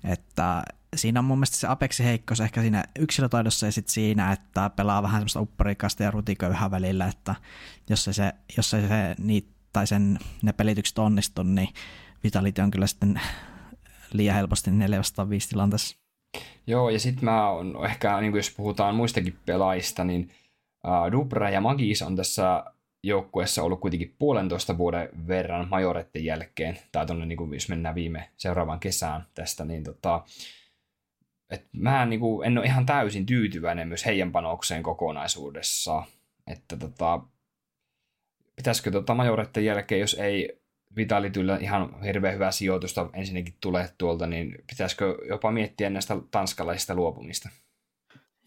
Että 0.05 0.63
siinä 0.97 1.21
on 1.21 1.25
mun 1.25 1.39
mielestä 1.39 1.57
se 1.57 1.67
Apexin 1.67 2.07
heikkous 2.07 2.41
ehkä 2.41 2.61
siinä 2.61 2.85
yksilötaidossa 2.99 3.67
ja 3.67 3.73
sitten 3.73 3.93
siinä, 3.93 4.33
että 4.33 4.71
pelaa 4.71 5.03
vähän 5.03 5.21
semmoista 5.21 5.41
upporikasta 5.41 6.03
ja 6.03 6.11
rutiköyhää 6.11 6.71
välillä, 6.71 7.07
että 7.07 7.35
jos 7.89 8.09
ei 8.09 8.15
se, 8.15 8.33
jos 8.57 8.75
ei 8.75 8.89
se 8.89 9.15
niitä, 9.19 9.51
tai 9.73 9.87
sen, 9.87 10.19
ne 10.43 10.53
pelitykset 10.53 10.99
onnistu, 10.99 11.43
niin 11.43 11.69
Vitality 12.25 12.61
on 12.61 12.71
kyllä 12.71 12.87
sitten 12.87 13.21
liian 14.13 14.37
helposti 14.37 14.71
405 14.71 15.49
tilanteessa. 15.49 16.00
Joo, 16.67 16.91
ja 16.91 16.99
sitten 16.99 17.25
mä 17.25 17.51
on 17.51 17.85
ehkä, 17.85 18.21
niin 18.21 18.37
jos 18.37 18.55
puhutaan 18.57 18.95
muistakin 18.95 19.39
pelaajista, 19.47 20.05
niin 20.05 20.31
uh, 20.87 21.13
Dubra 21.13 21.51
ja 21.51 21.61
Magis 21.61 22.03
on 22.03 22.17
tässä 22.17 22.65
joukkueessa 23.03 23.63
ollut 23.63 23.81
kuitenkin 23.81 24.15
puolentoista 24.19 24.79
vuoden 24.79 25.09
verran 25.27 25.69
majoretten 25.69 26.25
jälkeen, 26.25 26.79
tai 26.93 27.07
tuonne, 27.07 27.27
niin 27.27 27.39
kuin, 27.39 27.55
jos 27.55 27.69
mennään 27.69 27.95
viime 27.95 28.31
seuraavaan 28.37 28.81
kesään 28.81 29.25
tästä, 29.35 29.65
niin 29.65 29.85
tota, 29.85 30.25
et 31.51 31.67
mä 31.73 32.07
niin 32.07 32.21
kuin, 32.21 32.47
en 32.47 32.59
ole 32.59 32.67
ihan 32.67 32.87
täysin 32.87 33.27
tyytyväinen 33.27 33.89
myös 33.89 34.07
heidän 34.07 34.33
panokseen 34.33 34.83
kokonaisuudessa, 34.83 36.03
että 36.47 36.77
tota, 36.77 37.21
pitäisikö 38.57 38.91
tota 38.91 39.15
majoretten 39.15 39.65
jälkeen, 39.65 40.01
jos 40.01 40.15
ei 40.15 40.60
Vitalityllä 40.97 41.57
ihan 41.57 42.03
hirveän 42.03 42.35
hyvää 42.35 42.51
sijoitusta 42.51 43.11
ensinnäkin 43.13 43.55
tulee 43.61 43.89
tuolta, 43.99 44.27
niin 44.27 44.55
pitäisikö 44.71 45.17
jopa 45.29 45.53
miettiä 45.53 45.91
näistä 45.91 46.17
tanskalaisista 46.31 46.95
luopumista? 46.95 47.49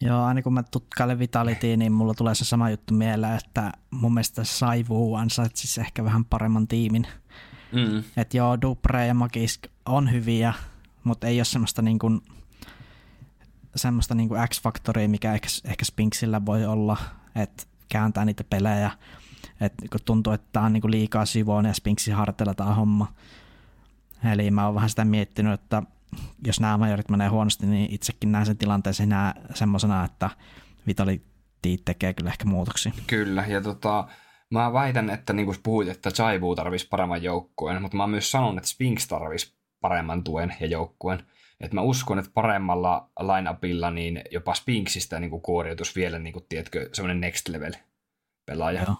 Joo, 0.00 0.24
aina 0.24 0.42
kun 0.42 0.54
mä 0.54 0.62
tutkailen 0.62 1.18
Vitalitiin, 1.18 1.78
niin 1.78 1.92
mulla 1.92 2.14
tulee 2.14 2.34
se 2.34 2.44
sama 2.44 2.70
juttu 2.70 2.94
mieleen, 2.94 3.36
että 3.36 3.72
mun 3.90 4.14
mielestä 4.14 4.44
Saivu 4.44 5.14
ansaitsisi 5.14 5.80
ehkä 5.80 6.04
vähän 6.04 6.24
paremman 6.24 6.68
tiimin. 6.68 7.06
Mm. 7.72 8.04
Että 8.16 8.36
joo, 8.36 8.60
Dupre 8.60 9.06
ja 9.06 9.14
Magisk 9.14 9.66
on 9.86 10.12
hyviä, 10.12 10.54
mutta 11.04 11.26
ei 11.26 11.38
ole 11.38 11.44
semmoista 11.44 11.82
niin 11.82 11.98
kuin, 11.98 12.20
semmoista 13.76 14.14
niin 14.14 14.28
kuin 14.28 14.48
X-faktoria, 14.48 15.08
mikä 15.08 15.34
ehkä, 15.34 15.48
ehkä 15.64 15.84
Spinksillä 15.84 16.46
voi 16.46 16.64
olla, 16.64 16.96
että 17.36 17.64
kääntää 17.88 18.24
niitä 18.24 18.44
pelejä. 18.44 18.90
Että 19.64 19.88
kun 19.90 20.00
tuntuu, 20.04 20.32
että 20.32 20.48
tämä 20.52 20.66
on 20.66 20.72
niin 20.72 20.80
kuin 20.80 20.90
liikaa 20.90 21.26
syvoon 21.26 21.64
ja 21.64 21.74
Spinksin 21.74 22.14
harteilla 22.14 22.54
tämä 22.54 22.74
homma. 22.74 23.12
Eli 24.32 24.50
mä 24.50 24.66
oon 24.66 24.74
vähän 24.74 24.90
sitä 24.90 25.04
miettinyt, 25.04 25.60
että 25.60 25.82
jos 26.46 26.60
nämä 26.60 26.78
majorit 26.78 27.08
menee 27.08 27.28
huonosti, 27.28 27.66
niin 27.66 27.94
itsekin 27.94 28.32
näen 28.32 28.46
sen 28.46 28.58
tilanteen 28.58 28.94
semmoisena, 29.54 30.04
että 30.04 30.30
Vitality 30.86 31.24
tekee 31.84 32.14
kyllä 32.14 32.30
ehkä 32.30 32.44
muutoksia. 32.44 32.92
Kyllä, 33.06 33.44
ja 33.48 33.60
tota, 33.60 34.08
mä 34.50 34.72
väitän, 34.72 35.10
että 35.10 35.32
niin 35.32 35.46
kuin 35.46 35.58
puhuit, 35.62 35.88
että 35.88 36.10
Chaibu 36.10 36.54
tarvisi 36.54 36.88
paremman 36.88 37.22
joukkueen, 37.22 37.82
mutta 37.82 37.96
mä 37.96 38.06
myös 38.06 38.30
sanon, 38.30 38.58
että 38.58 38.70
Spinks 38.70 39.08
tarvisi 39.08 39.54
paremman 39.80 40.24
tuen 40.24 40.54
ja 40.60 40.66
joukkueen. 40.66 41.22
Et 41.60 41.72
mä 41.72 41.80
uskon, 41.80 42.18
että 42.18 42.30
paremmalla 42.34 43.10
lineupilla 43.20 43.90
niin 43.90 44.22
jopa 44.30 44.54
Spinksistä 44.54 45.20
niin 45.20 45.40
kuoriutus 45.42 45.96
vielä, 45.96 46.18
niin 46.18 46.32
kuin, 46.32 46.46
tiedätkö, 46.48 46.88
semmoinen 46.92 47.20
next 47.20 47.48
level 47.48 47.72
pelaaja. 48.46 48.82
Joo. 48.82 48.96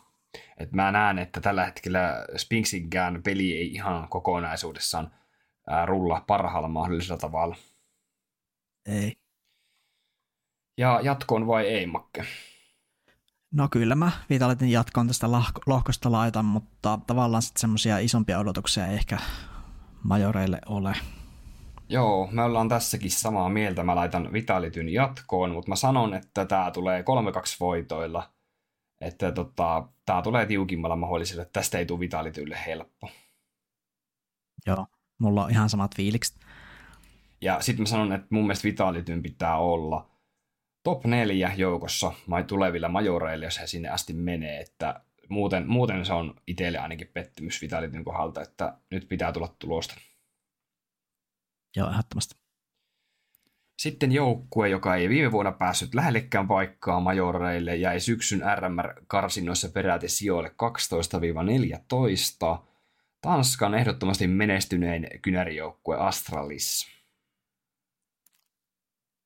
Et 0.59 0.72
mä 0.72 0.93
näen, 0.93 1.18
että 1.18 1.41
tällä 1.41 1.64
hetkellä 1.64 2.26
Spinksinkään 2.37 3.22
peli 3.22 3.57
ei 3.57 3.72
ihan 3.72 4.09
kokonaisuudessaan 4.09 5.11
rulla 5.87 6.24
parhaalla 6.26 6.68
mahdollisella 6.68 7.18
tavalla. 7.18 7.57
Ei. 8.87 9.12
Ja 10.78 11.01
jatkoon 11.03 11.47
vai 11.47 11.66
ei, 11.66 11.87
Makke? 11.87 12.24
No 13.53 13.68
kyllä 13.70 13.95
mä 13.95 14.12
Vitalitin 14.30 14.70
jatkoon 14.70 15.07
tästä 15.07 15.26
lohkosta 15.66 16.12
laitan, 16.12 16.45
mutta 16.45 16.99
tavallaan 17.07 17.43
sitten 17.43 17.61
semmoisia 17.61 17.99
isompia 17.99 18.39
odotuksia 18.39 18.87
ei 18.87 18.95
ehkä 18.95 19.18
majoreille 20.03 20.59
ole. 20.66 20.97
Joo, 21.89 22.28
me 22.32 22.43
ollaan 22.43 22.68
tässäkin 22.68 23.11
samaa 23.11 23.49
mieltä. 23.49 23.82
Mä 23.82 23.97
laitan 23.97 24.32
Vitalityn 24.32 24.89
jatkoon, 24.89 25.51
mutta 25.51 25.68
mä 25.68 25.76
sanon, 25.76 26.14
että 26.14 26.47
tämä 26.47 26.70
tulee 26.70 27.03
3-2 27.03 27.05
voitoilla. 27.61 28.34
Että 29.05 29.33
tota, 29.33 29.89
tämä 30.07 30.23
tulee 30.23 30.47
tiukimmalla 30.47 30.97
mahdollisella. 30.97 31.45
Tästä 31.45 31.79
ei 31.79 31.87
tule 31.87 32.01
Vitalitylle 32.01 32.59
helppo. 32.67 33.11
Joo, 34.67 34.87
mulla 35.19 35.45
on 35.45 35.51
ihan 35.51 35.71
samat 35.71 35.97
fiilikset. 35.97 36.37
Ja 37.41 37.61
sitten 37.61 37.83
mä 37.83 37.87
sanon, 37.87 38.13
että 38.13 38.27
mun 38.31 38.43
mielestä 38.45 38.69
Vitalityn 38.69 39.23
pitää 39.23 39.59
olla 39.59 40.11
top 40.83 41.05
4 41.05 41.53
joukossa 41.57 42.13
tulevilla 42.47 42.89
majoreilla, 42.89 43.45
jos 43.45 43.61
he 43.61 43.67
sinne 43.67 43.89
asti 43.89 44.13
menee. 44.13 44.61
Että 44.61 45.05
muuten, 45.29 45.69
muuten 45.69 46.07
se 46.07 46.13
on 46.13 46.35
itselle 46.47 46.79
ainakin 46.79 47.11
pettymys 47.15 47.63
Vitalityn 47.63 48.05
kohdalta, 48.05 48.43
että 48.43 48.79
nyt 48.91 49.09
pitää 49.09 49.33
tulla 49.33 49.55
tulosta. 49.59 49.95
Joo, 51.77 51.91
ehdottomasti. 51.91 52.44
Sitten 53.79 54.12
joukkue, 54.12 54.68
joka 54.68 54.97
ei 54.97 55.09
viime 55.09 55.33
vuonna 55.33 55.53
päässyt 55.53 55.95
lähellekään 55.95 56.49
paikkaa 56.49 57.01
majoreille, 57.01 57.77
jäi 57.77 58.01
syksyn 58.01 58.43
RMR-karsinoissa 58.59 59.68
peräti 59.68 60.09
sijoille 60.09 60.55
12-14. 62.59 62.59
Tanskan 63.20 63.75
ehdottomasti 63.75 64.27
menestynein 64.27 65.07
kynärijoukkue 65.22 65.97
Astralis. 65.97 66.87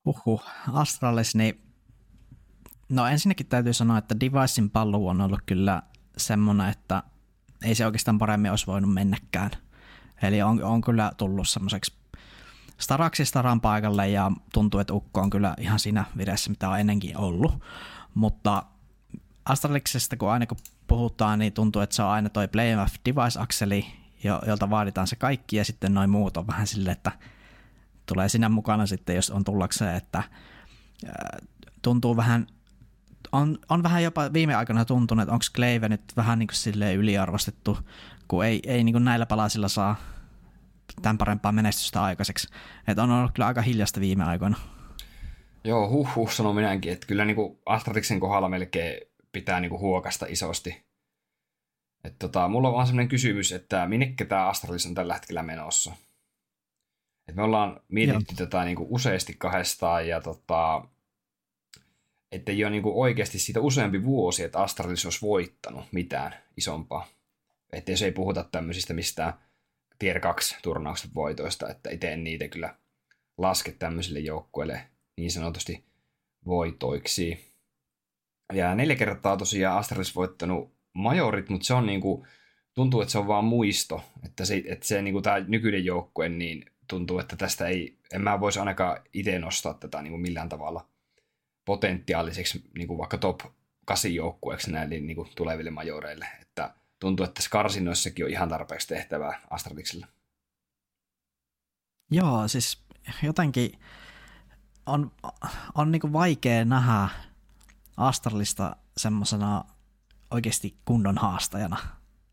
Uhu, 0.07 0.41
Astralis, 0.73 1.35
niin 1.35 1.61
no 2.89 3.07
ensinnäkin 3.07 3.47
täytyy 3.47 3.73
sanoa, 3.73 3.99
että 3.99 4.21
Devicein 4.21 4.71
pallo 4.71 5.09
on 5.09 5.21
ollut 5.21 5.41
kyllä 5.47 5.83
semmoinen, 6.17 6.69
että 6.69 7.03
ei 7.65 7.75
se 7.75 7.87
oikeastaan 7.87 8.19
paremmin 8.19 8.51
olisi 8.51 8.67
voinut 8.67 8.95
mennäkään. 8.95 9.51
Eli 10.23 10.43
on, 10.43 10.63
on 10.65 10.81
kyllä 10.81 11.13
tullut 11.17 11.49
semmoiseksi 11.49 11.98
Staraksi 12.79 13.25
Staran 13.25 13.61
paikalle 13.61 14.09
ja 14.09 14.33
tuntuu, 14.53 14.81
että 14.81 14.95
Ukko 14.95 15.21
on 15.21 15.31
kyllä 15.31 15.55
ihan 15.59 15.79
siinä 15.79 16.05
vireessä, 16.17 16.51
mitä 16.51 16.69
on 16.69 16.81
ennenkin 16.81 17.17
ollut. 17.17 17.63
Mutta 18.15 18.63
Astraliksesta, 19.45 20.17
kun 20.17 20.31
aina 20.31 20.47
kun 20.47 20.59
puhutaan, 20.87 21.39
niin 21.39 21.53
tuntuu, 21.53 21.83
että 21.83 21.97
se 21.97 22.03
on 22.03 22.09
aina 22.09 22.29
toi 22.29 22.49
Play 22.49 22.77
Device-akseli, 23.05 23.87
jolta 24.47 24.71
vaaditaan 24.71 25.07
se 25.07 25.17
kaikki, 25.17 25.57
ja 25.57 25.65
sitten 25.65 25.95
noin 25.95 26.11
muut 26.11 26.37
on 26.37 26.47
vähän 26.47 26.67
silleen, 26.67 26.93
että 26.93 27.13
tulee 28.07 28.29
sinä 28.29 28.49
mukana 28.49 28.87
sitten, 28.87 29.17
jos 29.17 29.31
on 29.31 29.45
tullakseen, 29.45 29.97
että 29.97 30.23
tuntuu 31.83 32.17
vähän, 32.17 32.47
on, 33.33 33.59
on 33.69 33.83
vähän 33.83 34.03
jopa 34.03 34.33
viime 34.33 34.55
aikoina 34.55 34.85
tuntunut, 34.85 35.23
että 35.23 35.33
onko 35.33 35.45
Kleve 35.55 35.89
nyt 35.89 36.13
vähän 36.17 36.39
niin 36.39 36.49
kuin 36.75 36.93
yliarvostettu, 36.97 37.79
kun 38.29 38.45
ei, 38.45 38.61
ei 38.67 38.85
niin 38.85 38.93
kuin 38.93 39.05
näillä 39.05 39.27
palasilla 39.27 39.69
saa 39.69 39.97
tämän 41.03 41.19
parempaa 41.19 41.53
menestystä 41.53 42.03
aikaiseksi. 42.03 42.49
Että 42.89 43.03
on 43.03 43.11
ollut 43.11 43.33
kyllä 43.35 43.47
aika 43.47 43.63
hiljasta 43.63 44.01
viime 44.01 44.25
aikoina. 44.25 44.57
Joo, 45.65 45.89
huh 45.89 46.15
huh, 46.15 46.33
sanon 46.33 46.55
minäkin, 46.55 46.93
että 46.93 47.07
kyllä 47.07 47.25
niin 47.25 47.59
Astratiksen 47.67 48.21
kohdalla 48.21 48.49
melkein 48.49 49.01
pitää 49.33 49.61
niin 49.61 49.71
kuin 49.71 49.81
huokasta 49.81 50.27
isosti. 50.29 50.89
Et 52.05 52.19
tota, 52.19 52.49
mulla 52.49 52.69
on 52.69 52.75
vaan 52.75 52.87
sellainen 52.87 53.09
kysymys, 53.09 53.53
että 53.53 53.87
minnekä 53.87 54.25
tämä 54.25 54.49
Astralis 54.49 54.87
on 54.87 54.95
tällä 54.95 55.15
hetkellä 55.15 55.43
menossa? 55.43 55.93
Et 57.29 57.35
me 57.35 57.43
ollaan 57.43 57.81
mietitty 57.89 58.35
Joo. 58.39 58.47
tätä 58.47 58.65
niin 58.65 58.77
kuin 58.77 58.89
useasti 58.91 59.35
kahdestaan 59.39 60.09
ja 60.09 60.21
tota, 60.21 60.85
että 62.33 62.53
ei 62.53 62.65
ole 62.65 62.71
niin 62.71 62.83
kuin 62.83 62.95
oikeasti 62.95 63.39
siitä 63.39 63.61
useampi 63.61 64.05
vuosi, 64.05 64.45
että 64.45 64.63
Astralis 64.63 65.05
olisi 65.05 65.23
voittanut 65.23 65.85
mitään 65.93 66.35
isompaa. 66.57 67.07
Että 67.73 67.91
jos 67.91 68.03
ei 68.03 68.13
puhuta 68.13 68.45
tämmöisistä 68.45 68.95
mistään 68.95 69.33
tier 69.99 70.21
2 70.21 70.57
turnauksen 70.63 71.11
voitoista, 71.15 71.69
että 71.69 71.91
itse 71.91 72.13
en 72.13 72.25
niitä 72.25 72.49
kyllä 72.49 72.75
laske 73.39 73.73
tämmöisille 73.73 74.19
joukkueille 74.19 74.81
niin 75.17 75.31
sanotusti 75.31 75.85
voitoiksi. 76.47 77.55
Ja 78.53 78.75
neljä 78.75 78.97
kertaa 78.97 79.37
tosiaan 79.37 79.79
Astralis 79.79 80.17
voittanut 80.17 80.75
majorit, 80.93 81.49
mutta 81.49 81.67
se 81.67 81.75
on 81.75 81.87
niinku, 81.87 82.27
tuntuu, 82.75 83.01
että 83.01 83.13
se 83.13 83.19
on 83.19 83.27
vaan 83.27 83.45
muisto, 83.45 84.05
että 84.25 84.45
se, 84.45 84.63
että 84.67 84.87
se 84.87 85.03
niinku 85.03 85.23
tämä 85.23 85.41
nykyinen 85.41 85.85
joukkue, 85.85 86.29
niin 86.29 86.65
tuntuu, 86.89 87.19
että 87.19 87.37
tästä 87.37 87.67
ei, 87.67 87.99
en 88.15 88.23
mä 88.23 88.41
voisi 88.41 88.59
ainakaan 88.59 89.01
itse 89.13 89.39
nostaa 89.39 89.75
tätä 89.75 90.03
niinku 90.03 90.19
millään 90.19 90.49
tavalla 90.49 90.89
potentiaaliseksi 91.65 92.65
niinku 92.79 92.99
vaikka 92.99 93.19
top 93.19 93.41
8 93.87 94.15
joukkueeksi 94.15 94.73
näille 94.73 95.01
niinku 95.01 95.29
tuleville 95.37 95.71
majoreille, 95.71 96.27
että 96.43 96.75
tuntuu, 97.01 97.25
että 97.25 97.35
tässä 97.35 97.51
karsinnoissakin 97.51 98.25
on 98.25 98.31
ihan 98.31 98.49
tarpeeksi 98.49 98.89
tehtävää 98.89 99.41
Astralikselle. 99.51 100.07
Joo, 102.11 102.49
siis 102.49 102.83
jotenkin 103.23 103.79
on, 104.87 105.13
on 105.75 105.93
niin 105.93 106.13
vaikea 106.13 106.65
nähdä 106.65 107.09
Astralista 107.97 108.77
semmoisena 108.97 109.65
oikeasti 110.31 110.77
kunnon 110.85 111.19
haastajana. 111.19 111.77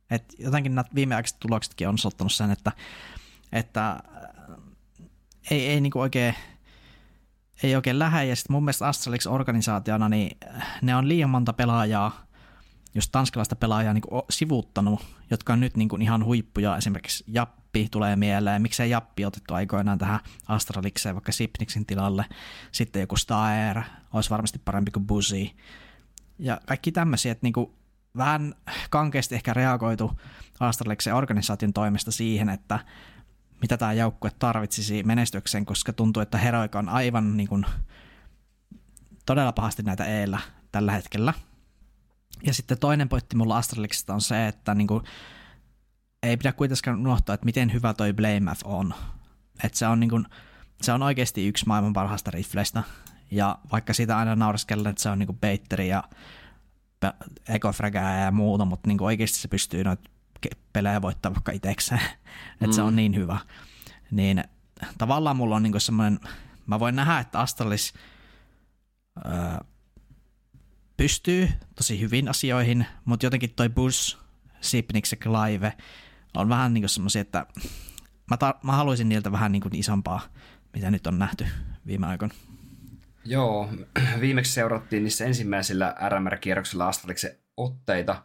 Et 0.09 0.35
jotenkin 0.39 0.75
nämä 0.75 0.85
viimeaikaiset 0.95 1.39
tuloksetkin 1.39 1.87
on 1.87 1.93
osoittanut 1.93 2.33
sen, 2.33 2.51
että, 2.51 2.71
että 3.51 3.89
äh, 3.89 3.99
ei, 5.51 5.67
ei 5.67 5.81
niin 5.81 5.97
oikein 5.97 6.35
ei 7.63 7.75
oikein 7.75 7.99
lähde, 7.99 8.25
ja 8.25 8.35
sitten 8.35 8.53
mun 8.53 8.63
mielestä 8.63 8.87
Astralix 8.87 9.27
organisaationa, 9.27 10.09
niin 10.09 10.37
ne 10.81 10.95
on 10.95 11.07
liian 11.07 11.29
monta 11.29 11.53
pelaajaa, 11.53 12.24
jos 12.95 13.09
tanskalaista 13.09 13.55
pelaajaa 13.55 13.93
niin 13.93 14.01
kuin 14.01 14.21
sivuuttanut, 14.29 15.05
jotka 15.29 15.53
on 15.53 15.59
nyt 15.59 15.77
niin 15.77 15.89
kuin 15.89 16.01
ihan 16.01 16.25
huippuja, 16.25 16.77
esimerkiksi 16.77 17.23
Jappi 17.27 17.87
tulee 17.91 18.15
mieleen, 18.15 18.61
miksei 18.61 18.89
Jappi 18.89 19.25
otettu 19.25 19.53
aikoinaan 19.53 19.97
tähän 19.97 20.19
Astralikseen 20.47 21.15
vaikka 21.15 21.31
Sipniksin 21.31 21.85
tilalle, 21.85 22.25
sitten 22.71 22.99
joku 22.99 23.17
Staer 23.17 23.81
olisi 24.13 24.29
varmasti 24.29 24.59
parempi 24.65 24.91
kuin 24.91 25.07
Buzi, 25.07 25.55
ja 26.39 26.61
kaikki 26.65 26.91
tämmöisiä, 26.91 27.31
että 27.31 27.45
niin 27.45 27.53
kuin 27.53 27.71
vähän 28.17 28.55
kankeasti 28.89 29.35
ehkä 29.35 29.53
reagoitu 29.53 30.11
Astraliksen 30.59 31.15
organisaation 31.15 31.73
toimesta 31.73 32.11
siihen, 32.11 32.49
että 32.49 32.79
mitä 33.61 33.77
tämä 33.77 33.93
joukkue 33.93 34.31
tarvitsisi 34.39 35.03
menestykseen, 35.03 35.65
koska 35.65 35.93
tuntuu, 35.93 36.21
että 36.21 36.37
Heroika 36.37 36.79
on 36.79 36.89
aivan 36.89 37.37
niin 37.37 37.49
kuin, 37.49 37.65
todella 39.25 39.51
pahasti 39.51 39.83
näitä 39.83 40.05
eellä 40.05 40.39
tällä 40.71 40.91
hetkellä– 40.91 41.33
ja 42.45 42.53
sitten 42.53 42.79
toinen 42.79 43.09
pointti 43.09 43.35
mulla 43.35 43.57
Astralixista 43.57 44.13
on 44.13 44.21
se, 44.21 44.47
että 44.47 44.75
niin 44.75 44.87
kuin, 44.87 45.03
ei 46.23 46.37
pidä 46.37 46.51
kuitenkaan 46.51 46.99
unohtaa, 46.99 47.33
että 47.33 47.45
miten 47.45 47.73
hyvä 47.73 47.93
toi 47.93 48.13
Blamef 48.13 48.59
on. 48.63 48.93
Että 49.63 49.77
se 49.77 49.87
on, 49.87 49.99
niin 49.99 50.09
kuin, 50.09 50.25
se 50.81 50.91
on 50.93 51.03
oikeasti 51.03 51.47
yksi 51.47 51.67
maailman 51.67 51.93
parhaista 51.93 52.31
rifleistä. 52.31 52.83
Ja 53.31 53.59
vaikka 53.71 53.93
siitä 53.93 54.17
aina 54.17 54.35
naureskellaan, 54.35 54.89
että 54.89 55.03
se 55.03 55.09
on 55.09 55.19
niin 55.19 55.27
kuin 55.27 55.39
Baitteri 55.39 55.87
ja 55.87 56.03
Ecofragää 57.49 58.25
ja 58.25 58.31
muuta, 58.31 58.65
mutta 58.65 58.87
niin 58.87 58.97
kuin 58.97 59.05
oikeasti 59.05 59.37
se 59.37 59.47
pystyy 59.47 59.83
noita 59.83 60.09
pelejä 60.73 61.01
voittaa 61.01 61.33
vaikka 61.33 61.51
itsekseen. 61.51 62.01
että 62.53 62.67
mm. 62.67 62.71
se 62.71 62.81
on 62.81 62.93
mm. 62.93 62.95
niin 62.95 63.15
hyvä. 63.15 63.37
Niin 64.11 64.43
tavallaan 64.97 65.37
mulla 65.37 65.55
on 65.55 65.63
niin 65.63 65.81
semmoinen, 65.81 66.19
mä 66.67 66.79
voin 66.79 66.95
nähdä, 66.95 67.19
että 67.19 67.39
Astralis 67.39 67.93
öö, 69.25 69.33
pystyy 70.97 71.49
tosi 71.75 71.99
hyvin 72.01 72.29
asioihin, 72.29 72.85
mutta 73.05 73.25
jotenkin 73.25 73.53
toi 73.55 73.69
Bus, 73.69 74.17
Sipnik 74.61 75.05
ja 75.11 75.17
Clive 75.17 75.73
on 76.37 76.49
vähän 76.49 76.73
niin 76.73 76.89
semmoisia, 76.89 77.21
että 77.21 77.45
mä, 78.29 78.37
ta- 78.37 78.59
mä 78.63 78.71
haluaisin 78.71 79.09
niiltä 79.09 79.31
vähän 79.31 79.51
niin 79.51 79.61
kuin 79.61 79.75
isompaa, 79.75 80.21
mitä 80.73 80.91
nyt 80.91 81.07
on 81.07 81.19
nähty 81.19 81.45
viime 81.87 82.07
aikoina. 82.07 82.33
Joo, 83.25 83.69
viimeksi 84.19 84.53
seurattiin 84.53 85.03
niissä 85.03 85.25
ensimmäisillä 85.25 85.95
RMR-kierroksilla 86.09 86.87
Astraliksen 86.87 87.37
otteita, 87.57 88.23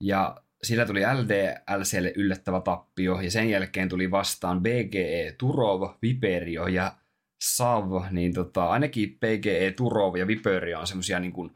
ja 0.00 0.36
sillä 0.62 0.86
tuli 0.86 1.00
LDLClle 1.00 2.12
yllättävä 2.16 2.60
tappio, 2.60 3.20
ja 3.20 3.30
sen 3.30 3.50
jälkeen 3.50 3.88
tuli 3.88 4.10
vastaan 4.10 4.62
BGE 4.62 5.34
Turov, 5.38 5.82
Viperio 6.02 6.66
ja 6.66 6.96
Sav, 7.42 7.90
niin 8.10 8.34
tota, 8.34 8.68
ainakin 8.68 9.18
BGE 9.18 9.72
Turov 9.76 10.16
ja 10.16 10.26
Viperio 10.26 10.80
on 10.80 10.86
semmoisia 10.86 11.20
niin 11.20 11.32
kuin, 11.32 11.50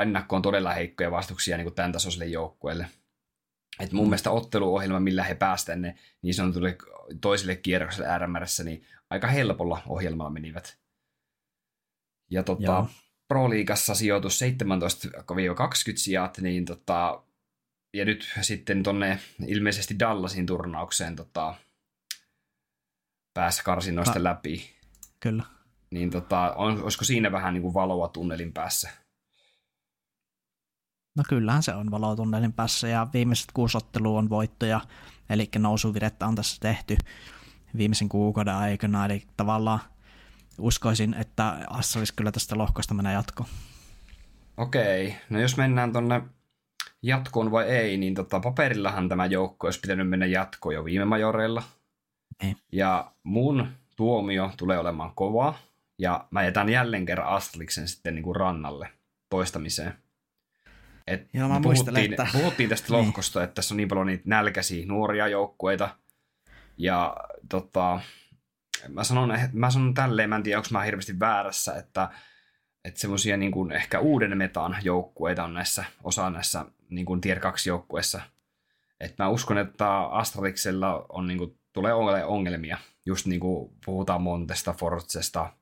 ennakkoon 0.00 0.42
todella 0.42 0.72
heikkoja 0.72 1.10
vastuksia 1.10 1.56
niin 1.56 1.64
kuin 1.64 1.74
tämän 1.74 1.92
tasoiselle 1.92 2.26
joukkueelle. 2.26 2.86
Et 3.80 3.92
mun 3.92 4.04
mm. 4.04 4.08
mielestä 4.08 4.30
otteluohjelma, 4.30 5.00
millä 5.00 5.24
he 5.24 5.34
pääsivät 5.34 5.80
ne 5.80 5.98
niin 6.22 6.34
sanotulle 6.34 6.76
toiselle 7.20 7.56
kierrokselle 7.56 8.18
RMRssä, 8.18 8.64
niin 8.64 8.86
aika 9.10 9.26
helpolla 9.26 9.82
ohjelmalla 9.86 10.30
menivät. 10.30 10.78
Ja 12.30 12.42
tota, 12.42 12.86
Pro-liigassa 13.28 13.94
sijoitus 13.94 14.40
17-20 14.42 14.46
sijat, 15.96 16.38
niin 16.38 16.64
tota, 16.64 17.24
ja 17.94 18.04
nyt 18.04 18.32
sitten 18.40 18.82
tonne 18.82 19.18
ilmeisesti 19.46 19.98
Dallasin 19.98 20.46
turnaukseen 20.46 21.16
tota, 21.16 21.54
pääsi 23.34 23.64
karsinoista 23.64 24.18
no, 24.18 24.24
läpi. 24.24 24.70
Kyllä. 25.20 25.42
Niin 25.90 26.10
tota, 26.10 26.52
on, 26.52 26.82
olisiko 26.82 27.04
siinä 27.04 27.32
vähän 27.32 27.54
niin 27.54 27.62
kuin 27.62 27.74
valoa 27.74 28.08
tunnelin 28.08 28.52
päässä? 28.52 28.90
No 31.16 31.24
kyllähän 31.28 31.62
se 31.62 31.74
on 31.74 31.90
valoa 31.90 32.16
tunnelin 32.16 32.52
päässä 32.52 32.88
ja 32.88 33.06
viimeiset 33.12 33.52
kuusi 33.54 33.76
ottelua 33.76 34.18
on 34.18 34.30
voittoja, 34.30 34.80
eli 35.30 35.48
nousuvirettä 35.58 36.26
on 36.26 36.34
tässä 36.34 36.56
tehty 36.60 36.96
viimeisen 37.76 38.08
kuukauden 38.08 38.54
aikana, 38.54 39.04
eli 39.04 39.22
tavallaan 39.36 39.80
uskoisin, 40.58 41.14
että 41.14 41.58
Assalis 41.70 42.12
kyllä 42.12 42.32
tästä 42.32 42.58
lohkosta 42.58 42.94
menee 42.94 43.12
jatkoon. 43.12 43.48
Okei, 44.56 45.14
no 45.30 45.40
jos 45.40 45.56
mennään 45.56 45.92
tonne 45.92 46.22
jatkoon 47.02 47.50
vai 47.50 47.64
ei, 47.64 47.96
niin 47.96 48.14
tota, 48.14 48.40
paperillahan 48.40 49.08
tämä 49.08 49.26
joukko 49.26 49.66
olisi 49.66 49.80
pitänyt 49.80 50.08
mennä 50.08 50.26
jatkoon 50.26 50.74
jo 50.74 50.84
viime 50.84 51.04
majoreilla. 51.04 51.62
Ei. 52.40 52.54
Ja 52.72 53.12
mun 53.22 53.68
tuomio 53.96 54.50
tulee 54.56 54.78
olemaan 54.78 55.14
kova, 55.14 55.54
ja 55.98 56.26
mä 56.30 56.44
jätän 56.44 56.68
jälleen 56.68 57.06
kerran 57.06 57.28
Astraliksen 57.28 57.88
sitten 57.88 58.14
niin 58.14 58.22
kuin 58.22 58.36
rannalle 58.36 58.88
toistamiseen. 59.30 60.01
Et 61.06 61.28
Joo, 61.34 61.48
mä 61.48 61.60
puhuttiin, 61.62 62.10
että... 62.12 62.26
puhuttiin 62.32 62.68
tästä 62.68 62.88
niin. 62.92 63.06
lohkosta, 63.06 63.38
niin. 63.38 63.44
että 63.44 63.54
tässä 63.54 63.74
on 63.74 63.76
niin 63.76 63.88
paljon 63.88 64.06
niitä 64.06 64.24
nälkäisiä 64.26 64.86
nuoria 64.86 65.28
joukkueita, 65.28 65.96
ja 66.78 67.16
tota, 67.48 68.00
mä 68.88 69.04
sanon, 69.04 69.38
mä 69.52 69.70
sanon 69.70 69.94
tälleen, 69.94 70.28
mä 70.28 70.36
en 70.36 70.42
tiedä, 70.42 70.58
onko 70.58 70.68
mä 70.70 70.82
hirveästi 70.82 71.20
väärässä, 71.20 71.74
että, 71.74 72.08
että 72.84 73.00
semmoisia 73.00 73.36
niin 73.36 73.52
kuin 73.52 73.72
ehkä 73.72 74.00
uuden 74.00 74.38
metan 74.38 74.76
joukkueita 74.82 75.44
on 75.44 75.54
näissä, 75.54 75.84
osa 76.04 76.30
näissä 76.30 76.64
niin 76.90 77.06
kuin 77.06 77.20
tier 77.20 77.40
2 77.40 77.68
joukkueissa. 77.68 78.20
Että 79.00 79.24
mä 79.24 79.28
uskon, 79.28 79.58
että 79.58 80.00
Astraliksella 80.00 81.06
on, 81.08 81.26
niin 81.26 81.38
kuin, 81.38 81.58
tulee 81.72 81.94
ongelmia. 82.24 82.78
Just 83.06 83.26
niin 83.26 83.40
kuin 83.40 83.72
puhutaan 83.84 84.22
Montesta, 84.22 84.72
Forzesta, 84.72 85.52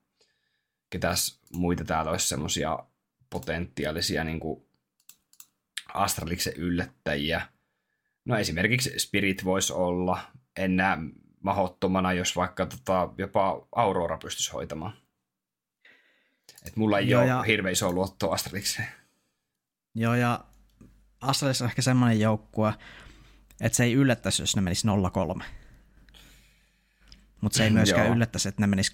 ketäs 0.90 1.40
muita 1.52 1.84
täällä 1.84 2.10
olisi 2.10 2.28
semmoisia 2.28 2.78
potentiaalisia 3.30 4.24
niin 4.24 4.40
kuin 4.40 4.69
Astraliksen 5.94 6.52
yllättäjiä. 6.56 7.48
No 8.24 8.38
esimerkiksi 8.38 8.98
Spirit 8.98 9.44
voisi 9.44 9.72
olla. 9.72 10.20
En 10.56 10.76
näe 10.76 10.96
mahottomana, 11.42 12.12
jos 12.12 12.36
vaikka 12.36 12.66
tota, 12.66 13.12
jopa 13.18 13.68
Aurora 13.72 14.18
pystyisi 14.18 14.52
hoitamaan. 14.52 14.92
Et 16.66 16.76
mulla 16.76 16.98
ei 16.98 17.08
Joo, 17.08 17.20
ole 17.20 17.28
ja... 17.28 17.42
hirveän 17.42 17.72
iso 17.72 17.92
luotto 17.92 18.30
Astralikseen. 18.30 18.88
Joo, 19.94 20.14
ja 20.14 20.44
Astralis 21.20 21.62
on 21.62 21.68
ehkä 21.68 21.82
semmoinen 21.82 22.20
joukkue, 22.20 22.72
että 23.60 23.76
se 23.76 23.84
ei 23.84 23.92
yllättäisi, 23.92 24.42
jos 24.42 24.56
ne 24.56 24.62
menisi 24.62 24.86
0-3. 25.38 25.42
Mutta 27.40 27.56
se 27.56 27.64
ei 27.64 27.70
myöskään 27.80 28.06
Joo. 28.06 28.14
yllättäisi, 28.14 28.48
että 28.48 28.62
ne 28.62 28.66
menisi 28.66 28.92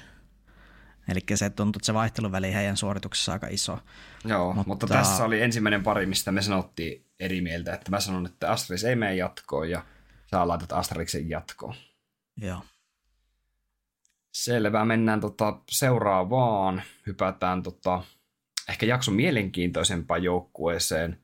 Eli 1.08 1.20
se 1.34 1.50
tuntuu, 1.50 1.78
että 1.78 1.86
se 1.86 1.94
vaihteluväli 1.94 2.54
heidän 2.54 2.76
suorituksessa 2.76 3.32
aika 3.32 3.46
iso. 3.46 3.78
Joo, 4.24 4.52
mutta, 4.52 4.68
mutta 4.68 4.86
tässä 4.86 5.24
oli 5.24 5.42
ensimmäinen 5.42 5.82
pari, 5.82 6.06
mistä 6.06 6.32
me 6.32 6.42
sanottiin 6.42 7.06
eri 7.20 7.40
mieltä, 7.40 7.74
että 7.74 7.90
mä 7.90 8.00
sanon, 8.00 8.26
että 8.26 8.50
Astralis 8.50 8.84
ei 8.84 8.96
mene 8.96 9.14
jatkoon 9.14 9.70
ja 9.70 9.84
sä 10.30 10.48
laitat 10.48 10.72
Astralixin 10.72 11.30
jatkoon. 11.30 11.74
Joo. 12.36 12.60
Selvä, 14.32 14.84
mennään 14.84 15.20
tota 15.20 15.58
seuraavaan. 15.70 16.82
Hypätään 17.06 17.62
tota, 17.62 18.02
ehkä 18.68 18.86
jakson 18.86 19.14
mielenkiintoisempaan 19.14 20.22
joukkueeseen. 20.22 21.20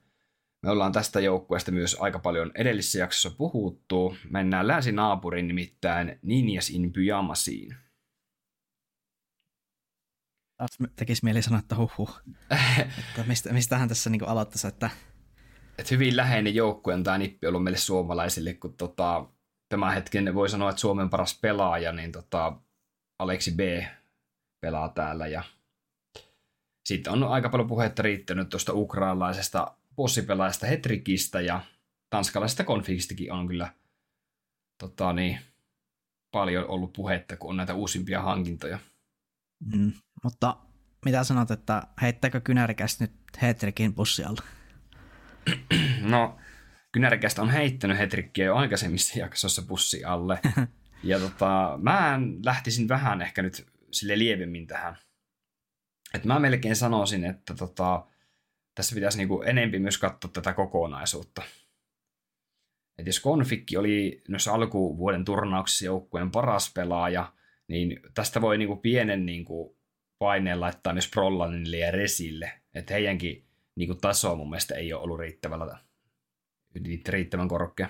Me 0.62 0.70
ollaan 0.70 0.92
tästä 0.92 1.20
joukkueesta 1.20 1.72
myös 1.72 1.96
aika 2.00 2.18
paljon 2.18 2.50
edellisessä 2.54 2.98
jaksossa 2.98 3.30
puhuttu. 3.30 4.16
Mennään 4.30 4.68
länsinaapurin 4.68 5.48
nimittäin 5.48 6.18
Ninjas 6.22 6.70
in 6.70 6.92
Pyjamasiin. 6.92 7.76
Tekisi 10.96 11.24
mieli 11.24 11.42
sanoa, 11.42 11.58
että 11.58 11.76
huhhuh. 11.76 12.20
että 12.98 13.24
mistä, 13.26 13.52
mistähän 13.52 13.88
tässä 13.88 14.10
niin 14.10 14.28
aloittaisi, 14.28 14.66
että... 14.66 14.90
Et 15.78 15.90
hyvin 15.90 16.16
läheinen 16.16 16.54
joukkue 16.54 16.94
on 16.94 17.04
tämä 17.04 17.18
nippi 17.18 17.46
ollut 17.46 17.64
meille 17.64 17.78
suomalaisille, 17.78 18.54
kun 18.54 18.74
tota, 18.74 19.26
tämän 19.68 19.94
hetken 19.94 20.34
voi 20.34 20.48
sanoa, 20.48 20.70
että 20.70 20.80
Suomen 20.80 21.10
paras 21.10 21.38
pelaaja, 21.40 21.92
niin 21.92 22.12
tota, 22.12 22.56
Aleksi 23.18 23.50
B 23.50 23.60
pelaa 24.60 24.88
täällä 24.88 25.26
ja 25.26 25.42
sitten 26.88 27.12
on 27.12 27.24
aika 27.24 27.48
paljon 27.48 27.68
puhetta 27.68 28.02
riittänyt 28.02 28.48
tuosta 28.48 28.72
ukrainalaisesta 28.74 29.76
bossipelaajasta 29.96 30.66
Hetrikistä 30.66 31.40
ja 31.40 31.60
tanskalaisesta 32.10 32.64
konfigistikin 32.64 33.32
on 33.32 33.48
kyllä 33.48 33.72
tota, 34.78 35.12
niin, 35.12 35.38
paljon 36.32 36.68
ollut 36.68 36.92
puhetta, 36.92 37.36
kun 37.36 37.50
on 37.50 37.56
näitä 37.56 37.74
uusimpia 37.74 38.22
hankintoja. 38.22 38.78
Mm, 39.64 39.92
mutta 40.24 40.56
mitä 41.04 41.24
sanot, 41.24 41.50
että 41.50 41.82
heittääkö 42.02 42.40
kynärikäs 42.40 43.00
nyt 43.00 43.12
Hetrikin 43.42 43.94
bussi 43.94 44.24
alle? 44.24 44.40
No, 46.00 46.38
kynärikästä 46.92 47.42
on 47.42 47.50
heittänyt 47.50 47.98
Hetrikkiä 47.98 48.44
jo 48.44 48.56
aikaisemmissa 48.56 49.18
jaksossa 49.18 49.62
bussi 49.62 50.04
alle. 50.04 50.40
ja 51.04 51.18
tota, 51.18 51.78
mä 51.82 52.20
lähtisin 52.44 52.88
vähän 52.88 53.22
ehkä 53.22 53.42
nyt 53.42 53.66
sille 53.90 54.18
lievemmin 54.18 54.66
tähän. 54.66 54.96
Et 56.14 56.24
mä 56.24 56.38
melkein 56.38 56.76
sanoisin, 56.76 57.24
että 57.24 57.54
tota, 57.54 58.06
tässä 58.74 58.94
pitäisi 58.94 59.18
niinku 59.18 59.42
enempi 59.42 59.78
myös 59.78 59.98
katsoa 59.98 60.30
tätä 60.32 60.52
kokonaisuutta. 60.52 61.42
Et 62.98 63.06
jos 63.06 63.20
Konfikki 63.20 63.76
oli 63.76 64.22
noissa 64.28 64.52
alkuvuoden 64.52 65.24
turnauksissa 65.24 65.84
joukkueen 65.84 66.30
paras 66.30 66.72
pelaaja, 66.74 67.32
niin 67.68 68.00
tästä 68.14 68.40
voi 68.40 68.58
niinku 68.58 68.76
pienen 68.76 69.26
niinku 69.26 69.78
paineen 70.18 70.60
laittaa 70.60 70.92
myös 70.92 71.10
Prollanille 71.10 71.76
ja 71.76 71.90
Resille. 71.90 72.52
Että 72.74 72.94
heidänkin 72.94 73.46
niinku 73.76 73.94
taso 73.94 74.36
mun 74.36 74.50
mielestä 74.50 74.74
ei 74.74 74.92
ole 74.92 75.02
ollut 75.02 75.18
riittävällä, 75.18 75.78
riittävän 77.08 77.48
korkea. 77.48 77.88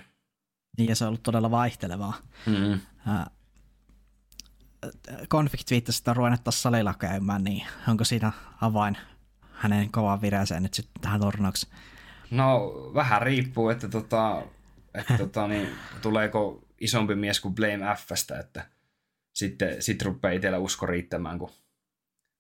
Niin, 0.78 0.88
ja 0.88 0.96
se 0.96 1.04
on 1.04 1.08
ollut 1.08 1.22
todella 1.22 1.50
vaihtelevaa. 1.50 2.14
Mm-hmm. 2.46 2.80
Konflikt 5.28 5.70
viittasi, 5.70 6.00
että 6.00 6.14
ruvennettaisiin 6.14 6.62
salilla 6.62 6.94
käymään, 6.94 7.44
niin 7.44 7.66
onko 7.88 8.04
siinä 8.04 8.32
avain 8.60 8.98
hänen 9.52 9.92
kovaan 9.92 10.20
vireeseen 10.22 10.62
nyt 10.62 10.74
sitten 10.74 11.02
tähän 11.02 11.20
turnaukseen? 11.20 11.76
No 12.30 12.72
vähän 12.94 13.22
riippuu, 13.22 13.68
että, 13.68 13.88
tota, 13.88 14.42
että 14.94 15.18
tota, 15.18 15.48
niin, 15.48 15.68
tuleeko 16.02 16.64
isompi 16.80 17.14
mies 17.14 17.40
kuin 17.40 17.54
Blame 17.54 17.96
Fstä, 17.96 18.38
että 18.38 18.66
sitten 19.34 19.82
sit 19.82 20.02
rupeaa 20.02 20.32
itsellä 20.32 20.58
usko 20.58 20.86
riittämään, 20.86 21.38
kun 21.38 21.50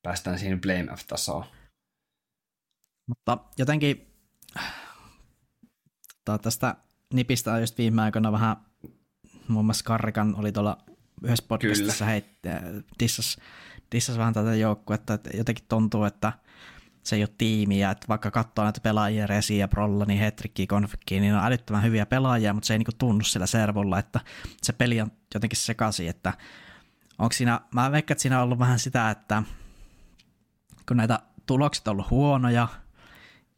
päästään 0.02 0.38
siihen 0.38 0.60
Blame 0.60 0.96
F-tasoon. 0.96 1.44
Mutta 3.08 3.38
jotenkin 3.58 4.06
tästä 6.42 6.76
nipistä 7.14 7.52
on 7.52 7.60
just 7.60 7.78
viime 7.78 8.02
aikoina 8.02 8.32
vähän, 8.32 8.56
muun 9.48 9.64
muassa 9.64 9.84
Karrikan 9.84 10.34
oli 10.36 10.52
tuolla 10.52 10.78
yhdessä 11.22 11.44
podcastissa 11.48 12.04
heitti, 12.04 12.48
dissas, 13.00 13.36
dissas 13.92 14.18
vähän 14.18 14.34
tätä 14.34 14.54
joukkuetta, 14.54 15.14
että 15.14 15.30
jotenkin 15.36 15.64
tuntuu, 15.68 16.04
että 16.04 16.32
se 17.02 17.16
ei 17.16 17.22
ole 17.22 17.34
tiimiä, 17.38 17.90
että 17.90 18.08
vaikka 18.08 18.30
katsoo 18.30 18.64
näitä 18.64 18.80
pelaajia, 18.80 19.26
Resi 19.26 19.58
ja 19.58 19.68
Prolla, 19.68 20.04
niin 20.04 20.20
Hetrikki, 20.20 20.66
Konfikki, 20.66 21.20
niin 21.20 21.34
on 21.34 21.44
älyttömän 21.44 21.82
hyviä 21.82 22.06
pelaajia, 22.06 22.52
mutta 22.52 22.66
se 22.66 22.74
ei 22.74 22.78
niinku 22.78 22.92
tunnu 22.98 23.24
sillä 23.24 23.46
servolla, 23.46 23.98
että 23.98 24.20
se 24.62 24.72
peli 24.72 25.00
on 25.00 25.12
jotenkin 25.34 25.56
sekaisin, 25.56 26.08
että 26.08 26.32
onko 27.22 27.32
siinä, 27.32 27.60
mä 27.74 27.92
veikkaan, 27.92 28.14
että 28.14 28.22
siinä 28.22 28.38
on 28.38 28.44
ollut 28.44 28.58
vähän 28.58 28.78
sitä, 28.78 29.10
että 29.10 29.42
kun 30.88 30.96
näitä 30.96 31.18
tulokset 31.46 31.88
on 31.88 31.92
ollut 31.92 32.10
huonoja, 32.10 32.68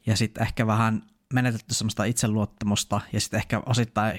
ja 0.07 0.16
sitten 0.16 0.43
ehkä 0.43 0.66
vähän 0.66 1.03
menetetty 1.32 1.74
semmoista 1.74 2.05
itseluottamusta, 2.05 3.01
ja 3.12 3.20
sitten 3.20 3.39
ehkä 3.39 3.62
osittain 3.66 4.19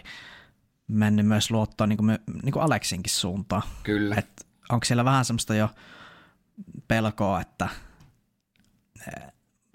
mennyt 0.88 1.26
myös 1.26 1.52
luottoon 1.52 1.90
niin 1.90 1.98
kuin, 1.98 2.20
niin 2.44 2.52
kuin 2.52 2.64
Aleksinkin 2.64 3.14
suuntaan. 3.14 3.62
Kyllä. 3.84 4.16
Et 4.16 4.48
onko 4.70 4.86
siellä 4.86 5.06
vähän 5.06 5.26
semmoista 5.26 5.56
jo 5.56 5.70
pelkoa, 6.88 7.42
että 7.42 7.70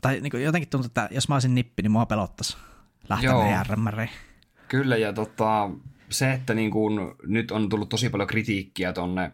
tai 0.02 0.20
niin 0.20 0.30
kuin 0.30 0.42
jotenkin 0.42 0.70
tuntuu, 0.70 0.86
että 0.86 1.08
jos 1.10 1.28
mä 1.28 1.34
olisin 1.34 1.54
nippi, 1.54 1.82
niin 1.82 1.92
mua 1.92 2.06
pelottaisi 2.06 2.56
lähteä 3.08 3.60
ERMRiin. 3.60 4.10
Kyllä, 4.68 4.96
ja 4.96 5.12
tota, 5.12 5.70
se, 6.08 6.32
että 6.32 6.54
niin 6.54 6.70
kuin, 6.70 6.98
nyt 7.26 7.50
on 7.50 7.68
tullut 7.68 7.88
tosi 7.88 8.08
paljon 8.08 8.28
kritiikkiä 8.28 8.92
tonne 8.92 9.32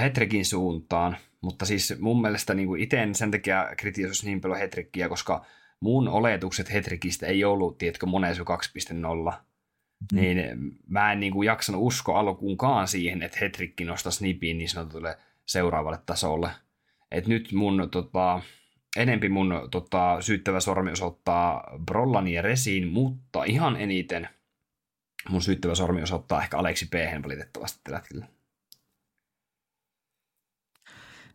Hetrikin 0.00 0.44
suuntaan, 0.44 1.16
mutta 1.40 1.66
siis 1.66 1.94
mun 2.00 2.20
mielestä 2.20 2.54
niin 2.54 2.78
itse 2.78 3.02
en 3.02 3.14
sen 3.14 3.30
takia 3.30 3.68
kritisoisi 3.76 4.26
niin 4.26 4.40
paljon 4.40 4.58
Hetrikkiä, 4.58 5.08
koska 5.08 5.44
mun 5.80 6.08
oletukset 6.08 6.72
Hetrikistä 6.72 7.26
ei 7.26 7.44
ollut, 7.44 7.78
tiedätkö, 7.78 8.06
Monesu 8.06 8.44
2.0. 8.44 9.32
Mm. 10.12 10.20
Niin 10.20 10.38
mä 10.88 11.12
en 11.12 11.20
niin 11.20 11.32
kuin 11.32 11.46
jaksanut 11.46 11.82
uskoa 11.82 12.20
alkuunkaan 12.20 12.88
siihen, 12.88 13.22
että 13.22 13.38
Hetrikki 13.40 13.84
nostaisi 13.84 14.24
nipin 14.24 14.58
niin 14.58 14.68
sanotulle 14.68 15.18
seuraavalle 15.46 15.98
tasolle. 16.06 16.50
Et 17.10 17.26
nyt 17.26 17.52
mun 17.52 17.88
tota, 17.90 18.42
enempi 18.96 19.28
mun 19.28 19.68
tota, 19.70 20.16
syyttävä 20.20 20.60
sormi 20.60 20.92
osoittaa 20.92 21.78
Brollan 21.86 22.28
ja 22.28 22.42
Resiin, 22.42 22.88
mutta 22.88 23.44
ihan 23.44 23.76
eniten 23.76 24.28
mun 25.28 25.42
syyttävä 25.42 25.74
sormi 25.74 26.02
osoittaa 26.02 26.42
ehkä 26.42 26.58
Aleksi 26.58 26.86
p 26.86 26.94
valitettavasti 27.24 27.80
tällä 27.84 27.98
hetkellä. 27.98 28.26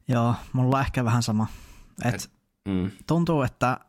Joo, 0.08 0.36
mulla 0.54 0.78
on 0.78 0.82
ehkä 0.82 1.06
vähän 1.06 1.24
sama. 1.24 1.48
Et 2.06 2.16
Et, 2.16 2.32
mm. 2.68 2.92
Tuntuu, 3.08 3.42
että 3.42 3.80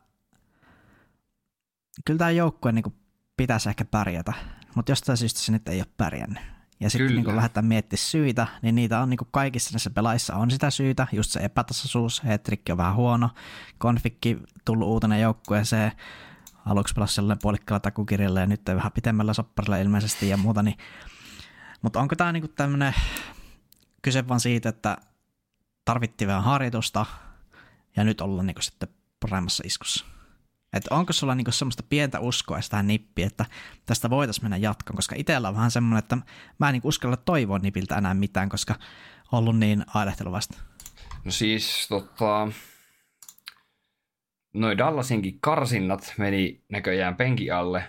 kyllä 2.05 2.17
tämä 2.17 2.31
joukkue 2.31 2.71
niin 2.71 2.95
pitäisi 3.37 3.69
ehkä 3.69 3.85
pärjätä, 3.85 4.33
mutta 4.75 4.91
jostain 4.91 5.17
syystä 5.17 5.39
se 5.39 5.51
nyt 5.51 5.67
ei 5.67 5.79
ole 5.79 5.87
pärjännyt. 5.97 6.43
Ja 6.79 6.89
sitten 6.89 7.15
niin 7.15 7.35
lähdetään 7.35 7.65
miettimään 7.65 8.03
syitä, 8.03 8.47
niin 8.61 8.75
niitä 8.75 8.99
on 8.99 9.09
niin 9.09 9.19
kaikissa 9.31 9.73
näissä 9.73 9.89
pelaissa 9.89 10.35
on 10.35 10.51
sitä 10.51 10.69
syytä, 10.69 11.07
just 11.11 11.31
se 11.31 11.39
epätasaisuus, 11.39 12.23
hetrikki 12.23 12.71
on 12.71 12.77
vähän 12.77 12.95
huono, 12.95 13.29
konfikki 13.77 14.37
tullut 14.65 14.87
uutena 14.87 15.17
joukkueeseen, 15.17 15.91
aluksi 16.65 16.93
pelasi 16.93 17.13
sellainen 17.13 17.41
puolikkaalla 17.41 17.79
takukirjalla 17.79 18.39
ja 18.39 18.45
nyt 18.45 18.61
vähän 18.67 18.91
pitemmällä 18.91 19.33
sopparilla 19.33 19.77
ilmeisesti 19.77 20.29
ja 20.29 20.37
muuta, 20.37 20.63
niin 20.63 20.77
mutta 21.81 21.99
onko 21.99 22.15
tämä 22.15 22.31
niinku 22.31 22.47
tämmöinen 22.47 22.93
kyse 24.01 24.27
vaan 24.27 24.39
siitä, 24.39 24.69
että 24.69 24.97
tarvittiin 25.87 26.27
vähän 26.27 26.43
harjoitusta 26.43 27.05
ja 27.95 28.03
nyt 28.03 28.21
ollaan 28.21 28.47
niinku 28.47 28.61
sitten 28.61 28.89
paremmassa 29.19 29.63
iskussa? 29.65 30.05
Että 30.73 30.95
onko 30.95 31.13
sulla 31.13 31.35
niinku 31.35 31.51
semmoista 31.51 31.83
pientä 31.89 32.19
uskoa 32.19 32.59
tähän 32.69 32.87
nippiin, 32.87 33.27
että 33.27 33.45
tästä 33.85 34.09
voitaisiin 34.09 34.45
mennä 34.45 34.57
jatkoon, 34.57 34.95
koska 34.95 35.15
itsellä 35.17 35.47
on 35.47 35.55
vähän 35.55 35.71
semmoinen, 35.71 35.99
että 35.99 36.17
mä 36.59 36.69
en 36.69 36.73
niinku 36.73 36.87
uskalla 36.87 37.17
toivoa 37.17 37.59
nipiltä 37.59 37.97
enää 37.97 38.13
mitään, 38.13 38.49
koska 38.49 38.75
ollut 39.31 39.59
niin 39.59 39.85
ailehteluvasta. 39.93 40.57
No 41.25 41.31
siis 41.31 41.87
tota, 41.89 42.47
noi 44.53 44.77
Dallasinkin 44.77 45.39
karsinnat 45.39 46.13
meni 46.17 46.63
näköjään 46.69 47.15
penki 47.15 47.51
alle. 47.51 47.83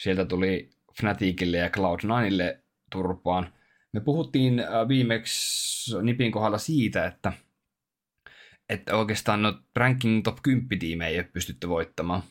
Sieltä 0.00 0.24
tuli 0.24 0.70
Fnaticille 1.00 1.56
ja 1.56 1.68
Cloud9ille 1.68 2.62
turpaan. 2.90 3.52
Me 3.92 4.00
puhuttiin 4.00 4.58
äh, 4.58 4.88
viimeksi 4.88 6.02
Nipin 6.02 6.32
kohdalla 6.32 6.58
siitä, 6.58 7.06
että 7.06 7.32
että 8.68 8.96
oikeastaan 8.96 9.42
no 9.42 9.58
ranking 9.76 10.22
top 10.24 10.38
10 10.42 10.78
tiimejä 10.78 11.08
ei 11.08 11.18
ole 11.18 11.28
pystytty 11.32 11.68
voittamaan. 11.68 12.22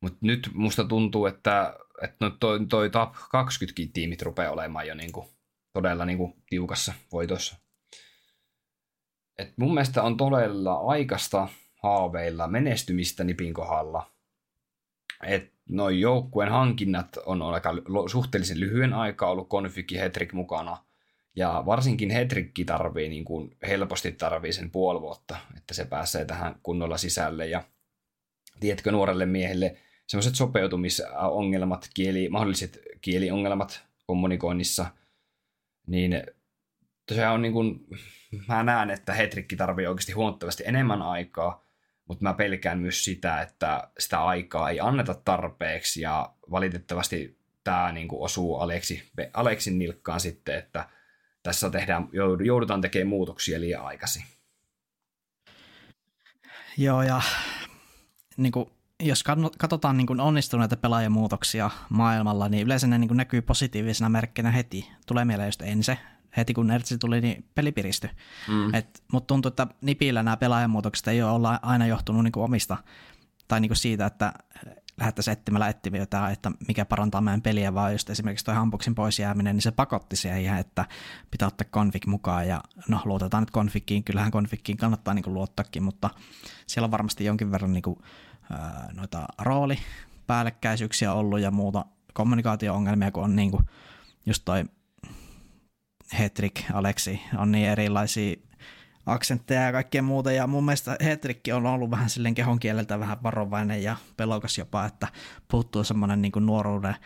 Mutta 0.00 0.18
nyt 0.20 0.50
musta 0.54 0.84
tuntuu, 0.84 1.26
että, 1.26 1.74
että 2.02 2.16
no 2.20 2.30
toi, 2.30 2.66
toi 2.66 2.90
top 2.90 3.14
20 3.30 3.92
tiimit 3.92 4.22
rupeaa 4.22 4.52
olemaan 4.52 4.86
jo 4.86 4.94
niinku, 4.94 5.30
todella 5.72 6.04
niinku 6.04 6.36
tiukassa 6.50 6.92
voitossa. 7.12 7.56
Et 9.38 9.58
mun 9.58 9.74
mielestä 9.74 10.02
on 10.02 10.16
todella 10.16 10.74
aikasta 10.74 11.48
haaveilla 11.82 12.48
menestymistä 12.48 13.24
Nipin 13.24 13.54
kohdalla. 13.54 14.10
Et 15.26 15.55
noin 15.68 16.00
joukkueen 16.00 16.50
hankinnat 16.50 17.16
on 17.26 17.42
aika 17.42 17.74
suhteellisen 18.06 18.60
lyhyen 18.60 18.94
aikaa 18.94 19.30
ollut 19.30 19.48
Konfiki 19.48 19.98
Hetrik 19.98 20.32
mukana. 20.32 20.78
Ja 21.36 21.62
varsinkin 21.66 22.10
Hetrikki 22.10 22.64
tarvii 22.64 23.08
niin 23.08 23.24
kuin 23.24 23.56
helposti 23.66 24.12
tarvii 24.12 24.52
sen 24.52 24.70
puoli 24.70 25.00
vuotta, 25.00 25.36
että 25.56 25.74
se 25.74 25.84
pääsee 25.84 26.24
tähän 26.24 26.54
kunnolla 26.62 26.98
sisälle. 26.98 27.46
Ja 27.46 27.62
tiedätkö 28.60 28.92
nuorelle 28.92 29.26
miehelle 29.26 29.76
semmoiset 30.06 30.34
sopeutumisongelmat, 30.34 31.90
kieli, 31.94 32.28
mahdolliset 32.28 32.78
kieliongelmat 33.00 33.82
kommunikoinnissa, 34.06 34.86
niin 35.86 36.22
se 37.14 37.28
on 37.28 37.42
niin 37.42 37.52
kuin, 37.52 37.86
mä 38.48 38.62
näen, 38.62 38.90
että 38.90 39.14
Hetrikki 39.14 39.56
tarvii 39.56 39.86
oikeasti 39.86 40.12
huomattavasti 40.12 40.62
enemmän 40.66 41.02
aikaa, 41.02 41.65
mutta 42.08 42.22
mä 42.22 42.34
pelkään 42.34 42.78
myös 42.78 43.04
sitä, 43.04 43.40
että 43.40 43.90
sitä 43.98 44.24
aikaa 44.24 44.70
ei 44.70 44.80
anneta 44.80 45.14
tarpeeksi 45.14 46.00
ja 46.00 46.34
valitettavasti 46.50 47.38
tämä 47.64 47.92
niin 47.92 48.08
kuin 48.08 48.22
osuu 48.22 48.56
Aleksi, 48.56 49.10
Aleksin 49.32 49.78
nilkkaan 49.78 50.20
sitten, 50.20 50.58
että 50.58 50.88
tässä 51.42 51.70
tehdään, 51.70 52.08
joudutaan 52.44 52.80
tekemään 52.80 53.08
muutoksia 53.08 53.60
liian 53.60 53.84
aikaisin. 53.84 54.22
Joo, 56.78 57.02
ja 57.02 57.22
niin 58.36 58.52
kuin, 58.52 58.70
jos 59.02 59.24
katsotaan 59.58 59.96
niin 59.96 60.06
kuin 60.06 60.20
onnistuneita 60.20 60.76
pelaajamuutoksia 60.76 61.70
maailmalla, 61.88 62.48
niin 62.48 62.66
yleensä 62.66 62.86
ne 62.86 62.98
niin 62.98 63.08
kuin 63.08 63.16
näkyy 63.16 63.42
positiivisena 63.42 64.08
merkkinä 64.08 64.50
heti. 64.50 64.90
Tulee 65.06 65.24
mieleen 65.24 65.48
just 65.48 65.62
ensin, 65.62 65.98
heti 66.36 66.54
kun 66.54 66.66
Nertsi 66.66 66.98
tuli, 66.98 67.20
niin 67.20 67.44
peli 67.54 67.72
piristyi. 67.72 68.10
Mm. 68.48 68.72
Mutta 69.12 69.26
tuntuu, 69.26 69.48
että 69.48 69.66
Nipillä 69.80 70.22
nämä 70.22 70.36
pelaajamuutokset 70.36 71.08
ei 71.08 71.22
ole 71.22 71.58
aina 71.62 71.86
johtunut 71.86 72.24
niin 72.24 72.32
kuin 72.32 72.44
omista, 72.44 72.76
tai 73.48 73.60
niin 73.60 73.68
kuin 73.68 73.76
siitä, 73.76 74.06
että 74.06 74.32
lähdettäisiin 75.00 75.32
etsimällä 75.32 75.68
etsiviä 75.68 76.02
että 76.02 76.52
mikä 76.68 76.84
parantaa 76.84 77.20
meidän 77.20 77.42
peliä, 77.42 77.74
vaan 77.74 77.92
just 77.92 78.10
esimerkiksi 78.10 78.44
tuo 78.44 78.54
hampuksin 78.54 78.94
pois 78.94 79.18
jääminen, 79.18 79.56
niin 79.56 79.62
se 79.62 79.70
pakotti 79.70 80.16
siihen, 80.16 80.58
että 80.58 80.84
pitää 81.30 81.48
ottaa 81.48 81.66
config 81.72 82.06
mukaan, 82.06 82.48
ja 82.48 82.60
no 82.88 83.00
luotetaan 83.04 83.42
nyt 83.42 83.50
configiin, 83.50 84.04
kyllähän 84.04 84.32
configiin 84.32 84.78
kannattaa 84.78 85.14
niin 85.14 85.34
luottaakin, 85.34 85.82
mutta 85.82 86.10
siellä 86.66 86.84
on 86.84 86.90
varmasti 86.90 87.24
jonkin 87.24 87.52
verran 87.52 87.72
niin 87.72 87.82
kuin, 87.82 87.98
noita 88.92 89.26
rooli 89.38 89.78
päällekkäisyyksiä 90.26 91.12
ollut 91.12 91.40
ja 91.40 91.50
muuta 91.50 91.84
kommunikaatio-ongelmia, 92.12 93.10
kun 93.10 93.24
on 93.24 93.36
niin 93.36 93.50
kuin 93.50 93.64
just 94.26 94.42
toi 94.44 94.64
Hetrik, 96.18 96.62
Aleksi, 96.72 97.20
on 97.38 97.52
niin 97.52 97.68
erilaisia 97.68 98.36
aksentteja 99.06 99.62
ja 99.62 99.72
kaikkea 99.72 100.02
muuta. 100.02 100.32
Ja 100.32 100.46
mun 100.46 100.64
mielestä 100.64 100.96
Hetrikki 101.04 101.52
on 101.52 101.66
ollut 101.66 101.90
vähän 101.90 102.10
silleen 102.10 102.34
kehon 102.34 102.58
kieleltä 102.58 103.00
vähän 103.00 103.22
varovainen 103.22 103.82
ja 103.82 103.96
pelokas 104.16 104.58
jopa, 104.58 104.86
että 104.86 105.08
puuttuu 105.48 105.84
semmoinen 105.84 106.22
niin 106.22 106.32
nuoruuden 106.40 106.96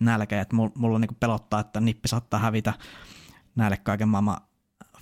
nälkä, 0.00 0.40
että 0.40 0.56
mulla 0.74 0.98
niin 0.98 1.16
pelottaa, 1.20 1.60
että 1.60 1.80
nippi 1.80 2.08
saattaa 2.08 2.40
hävitä 2.40 2.74
näille 3.56 3.76
kaiken 3.76 4.08
maailman 4.08 4.40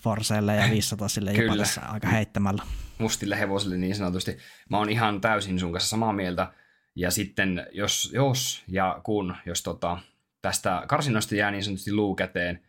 Forseille 0.01 0.57
ja 0.57 0.71
500 0.71 1.09
sille 1.09 1.33
jopa 1.33 1.57
tässä 1.57 1.81
aika 1.81 2.09
heittämällä. 2.09 2.63
Mustille 2.99 3.39
hevosille 3.39 3.77
niin 3.77 3.95
sanotusti. 3.95 4.39
Mä 4.71 4.79
oon 4.79 4.91
ihan 4.91 5.21
täysin 5.21 5.61
sun 5.61 5.73
kanssa 5.73 5.89
samaa 5.89 6.13
mieltä. 6.13 6.53
Ja 6.95 7.11
sitten 7.11 7.67
jos, 7.73 8.11
jos 8.15 8.65
ja 8.69 9.01
kun, 9.05 9.37
jos 9.47 9.63
tota, 9.63 9.99
tästä 10.43 10.83
karsinnosta 10.89 11.35
jää 11.35 11.51
niin 11.51 11.65
sanotusti 11.65 11.93
luu 11.93 12.15
käteen, 12.15 12.66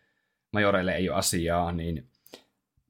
majoreille 0.54 0.96
ei 0.96 1.10
ole 1.10 1.18
asiaa, 1.18 1.72
niin 1.72 2.10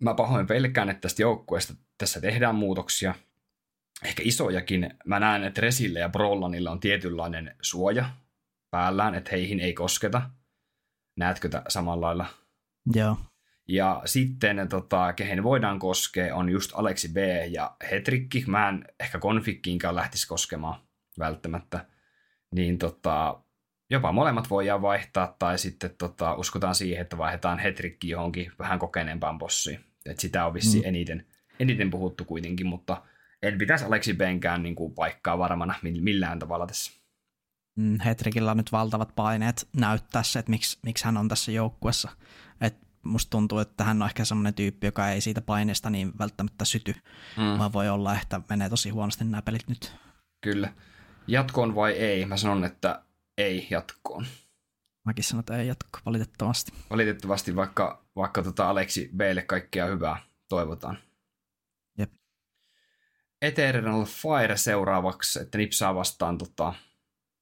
mä 0.01 0.13
pahoin 0.13 0.47
pelkään, 0.47 0.89
että 0.89 1.01
tästä 1.01 1.21
joukkueesta 1.21 1.73
tässä 1.97 2.21
tehdään 2.21 2.55
muutoksia. 2.55 3.15
Ehkä 4.03 4.23
isojakin. 4.25 4.93
Mä 5.05 5.19
näen, 5.19 5.43
että 5.43 5.61
Resille 5.61 5.99
ja 5.99 6.09
Brollanilla 6.09 6.71
on 6.71 6.79
tietynlainen 6.79 7.55
suoja 7.61 8.09
päällään, 8.71 9.15
että 9.15 9.31
heihin 9.31 9.59
ei 9.59 9.73
kosketa. 9.73 10.29
Näetkö 11.15 11.49
tätä 11.49 11.69
samalla 11.69 12.05
lailla? 12.05 12.25
Joo. 12.95 13.17
Ja 13.67 14.01
sitten, 14.05 14.69
tota, 14.69 15.13
kehen 15.13 15.43
voidaan 15.43 15.79
koskea, 15.79 16.35
on 16.35 16.49
just 16.49 16.71
Aleksi 16.75 17.09
B 17.09 17.17
ja 17.49 17.75
Hetrikki. 17.91 18.43
Mä 18.47 18.69
en 18.69 18.85
ehkä 18.99 19.19
konfikkiinkaan 19.19 19.95
lähtisi 19.95 20.27
koskemaan 20.27 20.81
välttämättä. 21.19 21.85
Niin 22.51 22.77
tota, 22.77 23.41
jopa 23.89 24.11
molemmat 24.11 24.49
voidaan 24.49 24.81
vaihtaa, 24.81 25.35
tai 25.39 25.57
sitten 25.57 25.91
tota, 25.97 26.35
uskotaan 26.35 26.75
siihen, 26.75 27.01
että 27.01 27.17
vaihdetaan 27.17 27.59
Hetrikki 27.59 28.09
johonkin 28.09 28.51
vähän 28.59 28.79
kokeneempaan 28.79 29.37
bossiin. 29.37 29.79
Et 30.05 30.19
sitä 30.19 30.45
on 30.45 30.53
vissiin 30.53 30.83
mm. 30.83 30.87
eniten, 30.87 31.25
eniten 31.59 31.89
puhuttu 31.89 32.25
kuitenkin, 32.25 32.67
mutta 32.67 33.01
en 33.41 33.57
pitäisi 33.57 33.85
Aleksi 33.85 34.13
Benkään 34.13 34.63
niin 34.63 34.75
kuin 34.75 34.93
paikkaa 34.93 35.37
varmana 35.37 35.75
millään 35.81 36.39
tavalla 36.39 36.67
tässä. 36.67 36.91
Mm, 37.75 37.99
Hetrikillä 37.99 38.51
on 38.51 38.57
nyt 38.57 38.71
valtavat 38.71 39.15
paineet 39.15 39.67
näyttää 39.77 40.23
se, 40.23 40.39
että 40.39 40.49
miksi, 40.49 40.79
miksi 40.83 41.05
hän 41.05 41.17
on 41.17 41.27
tässä 41.27 41.51
joukkuessa. 41.51 42.09
Et 42.61 42.77
musta 43.03 43.29
tuntuu, 43.29 43.59
että 43.59 43.83
hän 43.83 44.01
on 44.01 44.07
ehkä 44.07 44.25
semmoinen 44.25 44.53
tyyppi, 44.53 44.87
joka 44.87 45.09
ei 45.09 45.21
siitä 45.21 45.41
paineesta 45.41 45.89
niin 45.89 46.11
välttämättä 46.19 46.65
syty, 46.65 46.95
mm. 47.37 47.59
vaan 47.59 47.73
voi 47.73 47.89
olla, 47.89 48.19
että 48.21 48.41
menee 48.49 48.69
tosi 48.69 48.89
huonosti 48.89 49.23
nämä 49.23 49.41
pelit 49.41 49.67
nyt. 49.67 49.95
Kyllä. 50.41 50.73
Jatkoon 51.27 51.75
vai 51.75 51.91
ei? 51.91 52.25
Mä 52.25 52.37
sanon, 52.37 52.63
että 52.63 53.01
ei 53.37 53.67
jatkoon. 53.69 54.25
Mäkin 55.05 55.23
sanon, 55.23 55.39
että 55.39 55.57
ei 55.57 55.67
jatko 55.67 55.99
valitettavasti. 56.05 56.71
Valitettavasti, 56.89 57.55
vaikka, 57.55 58.05
vaikka 58.15 58.43
tota 58.43 58.69
Aleksi 58.69 59.09
Bille 59.17 59.41
kaikkea 59.41 59.85
hyvää 59.85 60.21
toivotaan. 60.49 60.97
Jep. 61.97 62.13
Eternal 63.41 64.05
Fire 64.05 64.57
seuraavaksi, 64.57 65.39
että 65.39 65.57
nipsaa 65.57 65.95
vastaan 65.95 66.37
tota, 66.37 66.73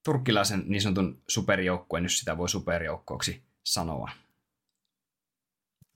turkkilaisen 0.04 0.64
niin 0.66 0.82
sanotun 0.82 1.22
superjoukkueen, 1.28 2.04
jos 2.04 2.18
sitä 2.18 2.36
voi 2.36 2.48
superjoukkoksi 2.48 3.42
sanoa. 3.64 4.10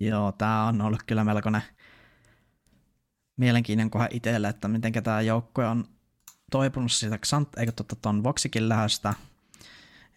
Joo, 0.01 0.33
tämä 0.33 0.67
on 0.67 0.81
ollut 0.81 1.03
kyllä 1.03 1.25
melkoinen 1.25 1.63
mielenkiintoinen 3.37 3.91
kohan 3.91 4.09
itselle, 4.11 4.49
että 4.49 4.69
miten 4.69 4.93
tämä 4.93 5.21
joukkue 5.21 5.67
on 5.67 5.85
toipunut 6.51 6.93
siitä 6.93 7.19
Xant, 7.19 7.59
eikö 7.59 7.73
totta 7.73 7.97
ton 7.97 8.25
Voxikin 8.25 8.69
lähöstä. 8.69 9.15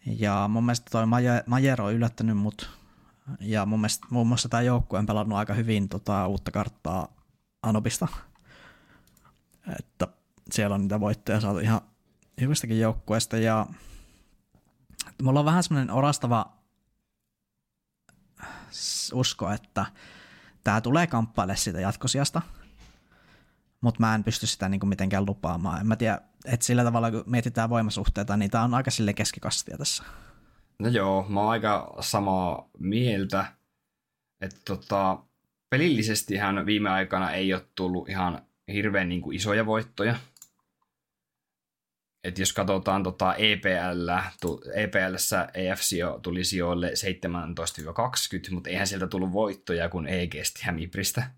Ja 0.06 0.48
mun 0.48 0.64
mielestä 0.64 0.90
toi 0.90 1.04
Majer 1.46 1.82
on 1.82 1.94
yllättänyt 1.94 2.36
mut. 2.36 2.70
Ja 3.40 3.66
mun 3.66 3.80
mielestä 3.80 4.06
muun 4.10 4.26
muassa 4.26 4.48
tämä 4.48 4.62
joukkue 4.62 4.98
on 4.98 5.06
pelannut 5.06 5.38
aika 5.38 5.54
hyvin 5.54 5.88
tota, 5.88 6.26
uutta 6.26 6.50
karttaa 6.50 7.08
Anobista. 7.62 8.08
Että 9.78 10.08
siellä 10.50 10.74
on 10.74 10.80
niitä 10.80 11.00
voittoja 11.00 11.40
saatu 11.40 11.58
ihan 11.58 11.80
hyvistäkin 12.40 12.80
joukkueista. 12.80 13.36
Ja 13.36 13.66
mulla 15.22 15.38
on 15.38 15.46
vähän 15.46 15.62
semmoinen 15.62 15.94
orastava 15.94 16.52
usko, 19.12 19.50
että 19.50 19.86
tämä 20.64 20.80
tulee 20.80 21.06
kamppaille 21.06 21.56
siitä 21.56 21.80
jatkosijasta, 21.80 22.42
mutta 23.80 24.00
mä 24.00 24.14
en 24.14 24.24
pysty 24.24 24.46
sitä 24.46 24.68
niinku 24.68 24.86
mitenkään 24.86 25.26
lupaamaan. 25.26 25.80
En 25.80 25.86
mä 25.86 25.96
tiedä, 25.96 26.20
että 26.44 26.66
sillä 26.66 26.84
tavalla 26.84 27.10
kun 27.10 27.24
mietitään 27.26 27.70
voimasuhteita, 27.70 28.36
niin 28.36 28.50
tämä 28.50 28.64
on 28.64 28.74
aika 28.74 28.90
sille 28.90 29.12
keskikastia 29.12 29.78
tässä. 29.78 30.04
No 30.78 30.88
joo, 30.88 31.26
mä 31.28 31.40
oon 31.40 31.50
aika 31.50 31.96
samaa 32.00 32.70
mieltä, 32.78 33.46
että 34.40 34.60
tota, 34.64 35.18
pelillisestihän 35.70 36.66
viime 36.66 36.90
aikana 36.90 37.32
ei 37.32 37.54
ole 37.54 37.66
tullut 37.74 38.08
ihan 38.08 38.42
hirveän 38.72 39.08
niin 39.08 39.22
kuin 39.22 39.36
isoja 39.36 39.66
voittoja. 39.66 40.16
Et 42.24 42.38
jos 42.38 42.52
katsotaan 42.52 43.02
tota 43.02 43.34
EPL, 43.34 44.10
EPLssä 44.74 45.48
EFC 45.54 45.96
tuli 46.22 46.44
sijoille 46.44 46.92
17-20, 48.50 48.54
mutta 48.54 48.70
eihän 48.70 48.86
sieltä 48.86 49.06
tullut 49.06 49.32
voittoja, 49.32 49.88
kun 49.88 50.06
EGstä 50.06 50.60
ja 50.66 50.72
Mipristä. 50.72 51.30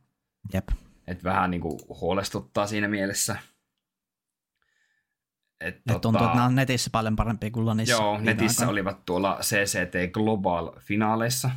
Jep. 0.54 0.68
Et 1.06 1.24
vähän 1.24 1.50
niin 1.50 1.60
kuin 1.60 1.80
huolestuttaa 1.88 2.66
siinä 2.66 2.88
mielessä. 2.88 3.36
Et, 5.60 5.76
Et 5.76 5.82
tota, 5.86 6.00
tuntuu, 6.00 6.24
että 6.24 6.34
nämä 6.34 6.46
on 6.46 6.54
netissä 6.54 6.90
paljon 6.90 7.16
parempia 7.16 7.50
kuin 7.50 7.66
Lanissa. 7.66 7.94
Joo, 7.94 8.18
netissä 8.20 8.62
aikana. 8.62 8.70
olivat 8.70 9.04
tuolla 9.04 9.38
CCT 9.42 10.12
Global-finaaleissa. 10.12 11.50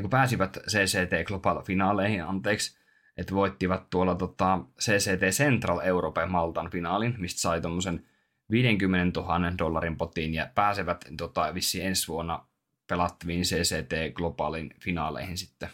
Kun 0.00 0.10
pääsivät 0.10 0.56
CCT 0.56 1.26
Global-finaaleihin, 1.26 2.24
anteeksi, 2.28 2.78
että 3.16 3.34
voittivat 3.34 3.90
tuolla 3.90 4.14
tota, 4.14 4.58
CCT 4.80 5.22
Central 5.30 5.80
Euroopan 5.80 6.30
Maltan 6.30 6.70
finaalin, 6.70 7.14
mistä 7.18 7.40
sai 7.40 7.60
tuommoisen 7.60 8.06
50 8.50 9.20
000 9.20 9.58
dollarin 9.58 9.96
potiin 9.96 10.34
ja 10.34 10.50
pääsevät 10.54 11.04
tota, 11.16 11.54
vissiin 11.54 11.86
ensi 11.86 12.08
vuonna 12.08 12.46
pelattaviin 12.88 13.42
CCT 13.42 14.14
Globaalin 14.14 14.74
finaaleihin 14.80 15.38
sitten. 15.38 15.68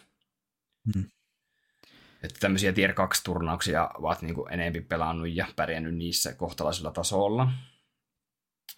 Hmm. 0.95 1.05
Että 2.25 2.41
tämmöisiä 2.41 2.73
Tier 2.73 2.91
2-turnauksia 2.91 3.91
ovat 3.95 4.23
niin 4.23 4.35
kuin 4.35 4.53
enemmän 4.53 4.85
pelannut 4.85 5.29
ja 5.31 5.47
pärjännyt 5.57 5.95
niissä 5.95 6.35
kohtalaisella 6.35 6.91
tasolla. 6.91 7.53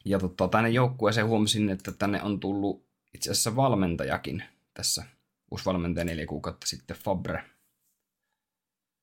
Ja 0.05 0.19
tota, 0.19 0.49
tänne 0.49 0.71
joukkueeseen 0.71 1.27
huomasin, 1.27 1.71
että 1.71 1.93
tänne 1.93 2.23
on 2.23 2.41
tullut 2.41 2.87
itse 3.15 3.31
asiassa 3.31 3.57
valmentajakin 3.57 4.43
tässä. 4.75 5.05
Uusi 5.51 5.65
valmentaja 5.65 6.05
neljä 6.05 6.27
kuukautta 6.27 6.67
sitten, 6.67 6.97
Fabre. 6.97 7.45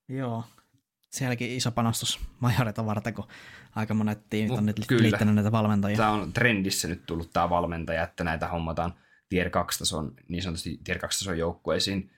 Joo, 0.09 0.43
sielläkin 1.09 1.51
iso 1.51 1.71
panostus 1.71 2.19
majoreita 2.39 2.85
varten, 2.85 3.13
kun 3.13 3.27
aika 3.75 3.93
monet 3.93 4.29
tiimit 4.29 4.51
on 4.57 4.65
nyt 4.65 4.79
Kyllä. 4.87 5.03
liittänyt 5.03 5.35
näitä 5.35 5.51
valmentajia. 5.51 5.97
Tämä 5.97 6.11
on 6.11 6.33
trendissä 6.33 6.87
nyt 6.87 7.05
tullut 7.05 7.33
tämä 7.33 7.49
valmentaja, 7.49 8.03
että 8.03 8.23
näitä 8.23 8.47
hommataan 8.47 8.93
tier 9.29 9.49
2 9.49 9.79
tason, 9.79 10.15
niin 10.27 10.43
sanotusti 10.43 10.79
tier 10.83 10.99
2 10.99 11.19
tason 11.19 11.37
joukkueisiin. 11.37 12.11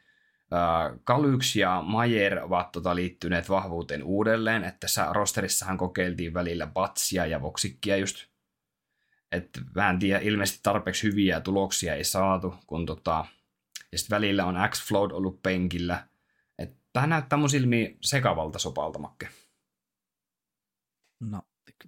Kalyks 1.03 1.55
ja 1.55 1.81
Mayer 1.81 2.39
ovat 2.39 2.71
tota 2.71 2.95
liittyneet 2.95 3.49
vahvuuteen 3.49 4.03
uudelleen, 4.03 4.63
että 4.63 4.79
tässä 4.79 5.07
rosterissahan 5.11 5.77
kokeiltiin 5.77 6.33
välillä 6.33 6.67
Batsia 6.67 7.25
ja 7.25 7.41
Voksikkia 7.41 7.97
just. 7.97 8.25
Että 9.31 9.59
en 9.89 9.99
tiedä, 9.99 10.19
ilmeisesti 10.19 10.59
tarpeeksi 10.63 11.07
hyviä 11.07 11.39
tuloksia 11.39 11.95
ei 11.95 12.03
saatu, 12.03 12.55
kun 12.67 12.85
tota, 12.85 13.25
ja 13.91 13.97
sitten 13.97 14.15
välillä 14.15 14.45
on 14.45 14.55
X-Float 14.69 15.11
ollut 15.11 15.41
penkillä. 15.43 16.07
Että 16.59 16.77
tämä 16.93 17.07
näyttää 17.07 17.39
mun 17.39 17.49
silmiin 17.49 17.97
sekavalta 18.01 18.59
sopalta, 18.59 18.99
Makke. 18.99 19.29
No, 21.19 21.41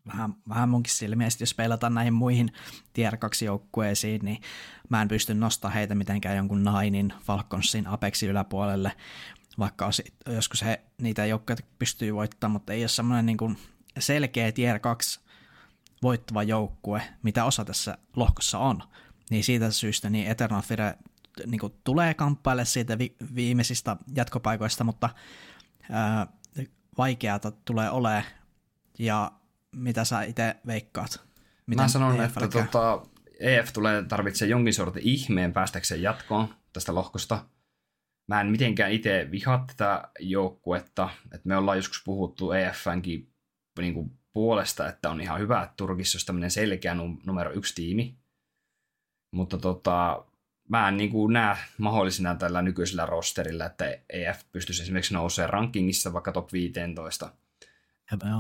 vähän, 0.07 0.33
vähän 0.49 0.69
munkin 0.69 0.93
silmiä, 0.93 1.27
jos 1.39 1.53
peilataan 1.53 1.93
näihin 1.93 2.13
muihin 2.13 2.51
tier 2.93 3.17
2 3.17 3.45
joukkueisiin, 3.45 4.25
niin 4.25 4.41
mä 4.89 5.01
en 5.01 5.07
pysty 5.07 5.33
nostamaan 5.33 5.73
heitä 5.73 5.95
mitenkään 5.95 6.37
jonkun 6.37 6.63
Nainin, 6.63 7.13
Falconsin, 7.21 7.87
Apexin 7.87 8.29
yläpuolelle, 8.29 8.91
vaikka 9.59 9.89
joskus 10.29 10.61
he 10.61 10.81
niitä 11.01 11.25
joukkueita 11.25 11.63
pystyy 11.79 12.15
voittamaan, 12.15 12.51
mutta 12.51 12.73
ei 12.73 12.81
ole 12.81 12.87
semmoinen 12.87 13.25
niin 13.25 13.37
kuin 13.37 13.57
selkeä 13.99 14.51
tier 14.51 14.79
2 14.79 15.19
voittava 16.03 16.43
joukkue, 16.43 17.01
mitä 17.23 17.45
osa 17.45 17.65
tässä 17.65 17.97
lohkossa 18.15 18.59
on. 18.59 18.83
Niin 19.29 19.43
siitä 19.43 19.71
syystä 19.71 20.09
niin 20.09 20.27
Eternal 20.27 20.61
Fire 20.61 20.97
niin 21.45 21.59
kuin 21.59 21.73
tulee 21.83 22.13
kamppaille 22.13 22.65
siitä 22.65 22.97
vi- 22.97 23.15
viimeisistä 23.35 23.97
jatkopaikoista, 24.15 24.83
mutta 24.83 25.09
ää, 25.91 26.27
vaikeata 26.97 27.51
tulee 27.51 27.89
olemaan 27.89 28.23
ja 28.99 29.31
mitä 29.75 30.03
sä 30.03 30.21
itse 30.21 30.55
veikkaat? 30.67 31.27
Miten 31.67 31.83
Mä 31.83 31.87
sanon, 31.87 32.21
EF 32.21 32.37
että 32.37 32.47
tota, 32.47 33.05
EF 33.39 33.73
tulee 33.73 34.03
tarvitsee 34.03 34.47
jonkin 34.47 34.73
sortin 34.73 35.03
ihmeen 35.05 35.53
päästäkseen 35.53 36.01
jatkoon 36.01 36.55
tästä 36.73 36.95
lohkosta. 36.95 37.45
Mä 38.27 38.41
en 38.41 38.47
mitenkään 38.47 38.91
itse 38.91 39.27
vihaa 39.31 39.65
tätä 39.67 40.09
joukkuetta, 40.19 41.09
että 41.23 41.47
me 41.47 41.57
ollaan 41.57 41.77
joskus 41.77 42.01
puhuttu 42.05 42.51
EFnkin 42.51 43.33
niin 43.79 43.93
kuin 43.93 44.11
puolesta, 44.33 44.89
että 44.89 45.09
on 45.09 45.21
ihan 45.21 45.39
hyvä, 45.39 45.63
että 45.63 45.73
Turkissa 45.77 46.15
olisi 46.15 46.25
tämmöinen 46.25 46.51
selkeä 46.51 46.95
numero 47.25 47.51
yksi 47.51 47.75
tiimi. 47.75 48.17
Mutta 49.35 49.57
tota, 49.57 50.25
mä 50.69 50.87
en 50.87 50.97
niin 50.97 51.09
kuin 51.09 51.33
näe 51.33 51.57
mahdollisena 51.77 52.35
tällä 52.35 52.61
nykyisellä 52.61 53.05
rosterilla, 53.05 53.65
että 53.65 53.85
EF 54.09 54.41
pystyisi 54.51 54.81
esimerkiksi 54.81 55.13
nousemaan 55.13 55.49
rankingissa 55.49 56.13
vaikka 56.13 56.31
top 56.31 56.53
15 56.53 57.33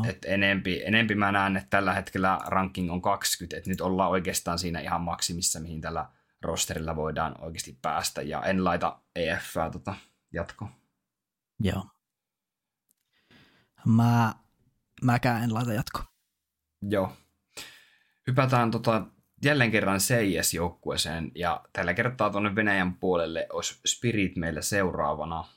et 0.09 0.25
enempi, 0.25 0.81
enempi 0.85 1.15
mä 1.15 1.31
näen, 1.31 1.57
että 1.57 1.69
tällä 1.69 1.93
hetkellä 1.93 2.39
ranking 2.45 2.91
on 2.91 3.01
20, 3.01 3.57
että 3.57 3.69
nyt 3.69 3.81
ollaan 3.81 4.09
oikeastaan 4.09 4.59
siinä 4.59 4.79
ihan 4.79 5.01
maksimissa, 5.01 5.59
mihin 5.59 5.81
tällä 5.81 6.09
rosterilla 6.41 6.95
voidaan 6.95 7.35
oikeasti 7.41 7.79
päästä, 7.81 8.21
ja 8.21 8.41
en 8.43 8.63
laita 8.63 8.99
EFää 9.15 9.69
tota 9.69 9.95
jatko. 10.33 10.69
Joo. 11.59 11.85
Mä, 13.85 14.33
mäkään 15.01 15.43
en 15.43 15.53
laita 15.53 15.73
jatko. 15.73 15.99
Joo. 16.81 17.17
Hypätään 18.27 18.71
tota, 18.71 19.05
jälleen 19.45 19.71
kerran 19.71 19.99
CIS-joukkueeseen, 19.99 21.31
ja 21.35 21.65
tällä 21.73 21.93
kertaa 21.93 22.29
tuonne 22.29 22.55
Venäjän 22.55 22.93
puolelle 22.93 23.47
olisi 23.53 23.79
Spirit 23.85 24.35
meillä 24.35 24.61
seuraavana– 24.61 25.45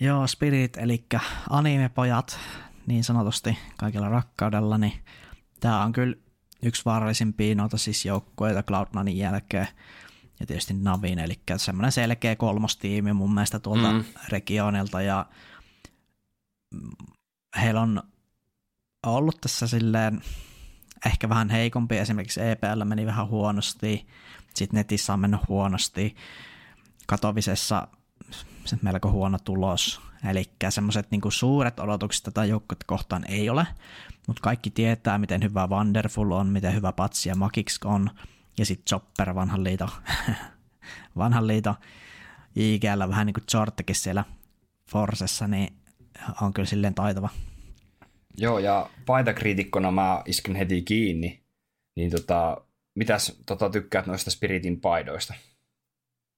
Joo, 0.00 0.26
Spirit, 0.26 0.76
eli 0.76 1.04
animepojat, 1.50 2.38
niin 2.86 3.04
sanotusti 3.04 3.58
kaikilla 3.78 4.08
rakkaudella, 4.08 4.78
niin 4.78 4.92
tämä 5.60 5.82
on 5.82 5.92
kyllä 5.92 6.16
yksi 6.62 6.84
vaarallisimpia 6.84 7.54
noita 7.54 7.78
siis 7.78 8.04
joukkueita 8.04 8.60
Cloud9 8.60 9.08
jälkeen 9.08 9.68
ja 10.40 10.46
tietysti 10.46 10.74
Navin, 10.74 11.18
eli 11.18 11.40
semmoinen 11.56 11.92
selkeä 11.92 12.36
kolmostiimi 12.36 13.12
mun 13.12 13.34
mielestä 13.34 13.58
tuolta 13.58 13.92
mm. 13.92 14.04
regionilta 14.28 15.02
ja 15.02 15.26
heillä 17.62 17.80
on 17.80 18.02
ollut 19.06 19.40
tässä 19.40 19.66
silleen 19.66 20.22
ehkä 21.06 21.28
vähän 21.28 21.50
heikompi, 21.50 21.98
esimerkiksi 21.98 22.40
EPL 22.40 22.84
meni 22.84 23.06
vähän 23.06 23.28
huonosti, 23.28 24.06
sitten 24.54 24.78
netissä 24.78 25.12
on 25.12 25.20
mennyt 25.20 25.48
huonosti, 25.48 26.16
Katovisessa 27.06 27.88
melko 28.82 29.10
huono 29.10 29.38
tulos. 29.44 30.00
Eli 30.30 30.44
semmoiset 30.68 31.10
niin 31.10 31.20
suuret 31.28 31.80
odotukset 31.80 32.24
tätä 32.24 32.44
joukkuetta 32.44 32.84
kohtaan 32.86 33.24
ei 33.28 33.50
ole, 33.50 33.66
mutta 34.26 34.42
kaikki 34.42 34.70
tietää, 34.70 35.18
miten 35.18 35.42
hyvä 35.42 35.66
Wonderful 35.66 36.30
on, 36.30 36.46
miten 36.46 36.74
hyvä 36.74 36.92
Patsi 36.92 37.28
ja 37.28 37.34
Makix 37.34 37.78
on, 37.84 38.10
ja 38.58 38.66
sitten 38.66 38.84
Chopper, 38.84 39.34
vanhan 39.34 39.64
liito, 39.64 39.88
vanhan 41.18 41.46
liito 41.46 41.74
IGL, 42.56 43.08
vähän 43.08 43.26
niin 43.26 43.34
kuin 43.34 43.44
Jortekin 43.54 43.96
siellä 43.96 44.24
Forsessa, 44.90 45.48
niin 45.48 45.76
on 46.40 46.52
kyllä 46.52 46.66
silleen 46.66 46.94
taitava. 46.94 47.28
Joo, 48.36 48.58
ja 48.58 48.90
paitakriitikkona 49.06 49.90
mä 49.90 50.22
isken 50.26 50.56
heti 50.56 50.82
kiinni, 50.82 51.42
niin 51.96 52.10
tota, 52.10 52.56
mitäs 52.94 53.38
tota, 53.46 53.70
tykkäät 53.70 54.06
noista 54.06 54.30
Spiritin 54.30 54.80
paidoista? 54.80 55.34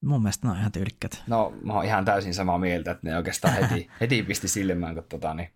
Mun 0.05 0.23
mielestä 0.23 0.47
ne 0.47 0.51
on 0.53 0.59
ihan 0.59 0.73
tyylikkäät. 0.73 1.23
No, 1.27 1.53
mä 1.63 1.73
oon 1.73 1.85
ihan 1.85 2.05
täysin 2.05 2.35
samaa 2.35 2.59
mieltä, 2.59 2.91
että 2.91 3.07
ne 3.09 3.17
oikeastaan 3.17 3.55
heti, 3.55 3.91
heti 4.01 4.23
pisti 4.23 4.49
silmään, 4.49 4.95
kun 4.95 5.05
tota, 5.05 5.35
niin 5.35 5.49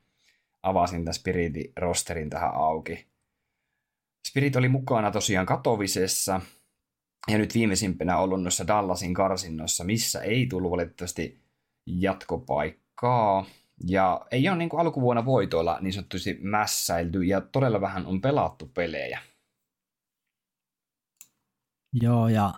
avasin 0.62 1.04
tämän 1.04 1.14
Spiritin 1.14 1.72
rosterin 1.76 2.30
tähän 2.30 2.54
auki. 2.54 3.06
Spirit 4.28 4.56
oli 4.56 4.68
mukana 4.68 5.10
tosiaan 5.10 5.46
Katovisessa, 5.46 6.40
ja 7.28 7.38
nyt 7.38 7.54
viimeisimpänä 7.54 8.18
ollut 8.18 8.42
noissa 8.42 8.66
Dallasin 8.66 9.14
karsinnoissa, 9.14 9.84
missä 9.84 10.20
ei 10.20 10.46
tullut 10.46 10.70
valitettavasti 10.70 11.40
jatkopaikkaa. 11.86 13.46
Ja 13.86 14.26
ei 14.30 14.48
ole 14.48 14.56
niin 14.56 14.68
kuin 14.68 14.80
alkuvuonna 14.80 15.24
voitoilla 15.24 15.78
niin 15.80 15.92
sanotusti 15.92 16.38
mässäilty, 16.42 17.22
ja 17.22 17.40
todella 17.40 17.80
vähän 17.80 18.06
on 18.06 18.20
pelattu 18.20 18.66
pelejä. 18.66 19.20
Joo, 21.92 22.28
ja 22.28 22.54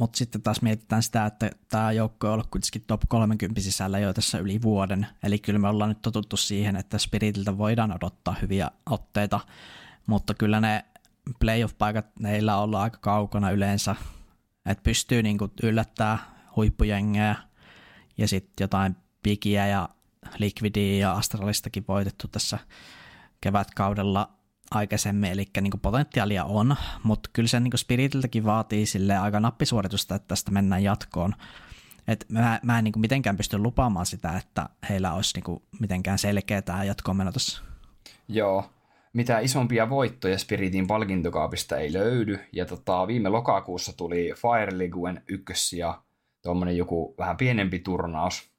mutta 0.00 0.16
sitten 0.16 0.42
taas 0.42 0.62
mietitään 0.62 1.02
sitä, 1.02 1.26
että 1.26 1.50
tämä 1.68 1.92
joukko 1.92 2.26
on 2.26 2.32
ollut 2.32 2.46
kuitenkin 2.50 2.84
top 2.86 3.00
30 3.08 3.60
sisällä 3.60 3.98
jo 3.98 4.12
tässä 4.12 4.38
yli 4.38 4.62
vuoden. 4.62 5.06
Eli 5.22 5.38
kyllä 5.38 5.58
me 5.58 5.68
ollaan 5.68 5.88
nyt 5.88 6.02
totuttu 6.02 6.36
siihen, 6.36 6.76
että 6.76 6.98
Spiritiltä 6.98 7.58
voidaan 7.58 7.96
odottaa 7.96 8.36
hyviä 8.42 8.70
otteita, 8.90 9.40
mutta 10.06 10.34
kyllä 10.34 10.60
ne 10.60 10.84
playoff-paikat 11.38 12.06
neillä 12.20 12.56
ollut 12.56 12.80
aika 12.80 12.98
kaukana 12.98 13.50
yleensä. 13.50 13.96
Että 14.66 14.82
pystyy 14.82 15.22
niinku 15.22 15.48
yllättää 15.62 16.18
huippujengejä 16.56 17.36
ja 18.18 18.28
sitten 18.28 18.64
jotain 18.64 18.96
pikiä 19.22 19.66
ja 19.66 19.88
Liquidia 20.38 20.98
ja 20.98 21.12
Astralistakin 21.12 21.84
voitettu 21.88 22.28
tässä 22.28 22.58
kevätkaudella 23.40 24.39
aikaisemmin, 24.70 25.30
eli 25.30 25.46
niin 25.60 25.70
kuin 25.70 25.80
potentiaalia 25.80 26.44
on, 26.44 26.76
mutta 27.02 27.30
kyllä 27.32 27.48
se 27.48 27.60
niin 27.60 27.70
kuin 27.70 27.78
Spiritiltäkin 27.78 28.44
vaatii 28.44 28.86
sille 28.86 29.16
aika 29.16 29.40
nappisuoritusta, 29.40 30.14
että 30.14 30.28
tästä 30.28 30.50
mennään 30.50 30.82
jatkoon. 30.82 31.34
Et 32.08 32.26
mä, 32.28 32.60
mä 32.62 32.78
en 32.78 32.84
niin 32.84 32.92
kuin 32.92 33.00
mitenkään 33.00 33.36
pysty 33.36 33.58
lupaamaan 33.58 34.06
sitä, 34.06 34.36
että 34.36 34.68
heillä 34.88 35.12
olisi 35.12 35.36
niin 35.36 35.44
kuin 35.44 35.62
mitenkään 35.80 36.18
selkeä 36.18 36.62
tämä 36.62 36.84
jatkoon. 36.84 37.32
Joo, 38.28 38.70
mitä 39.12 39.38
isompia 39.38 39.90
voittoja 39.90 40.38
Spiritin 40.38 40.86
palkintokaapista 40.86 41.76
ei 41.76 41.92
löydy, 41.92 42.38
ja 42.52 42.66
tota, 42.66 43.06
viime 43.06 43.28
lokakuussa 43.28 43.96
tuli 43.96 44.32
Fire 44.36 44.78
Leagueen 44.78 45.22
ykkös 45.28 45.72
ja 45.72 46.02
tuommoinen 46.42 46.76
joku 46.76 47.14
vähän 47.18 47.36
pienempi 47.36 47.78
turnaus. 47.78 48.50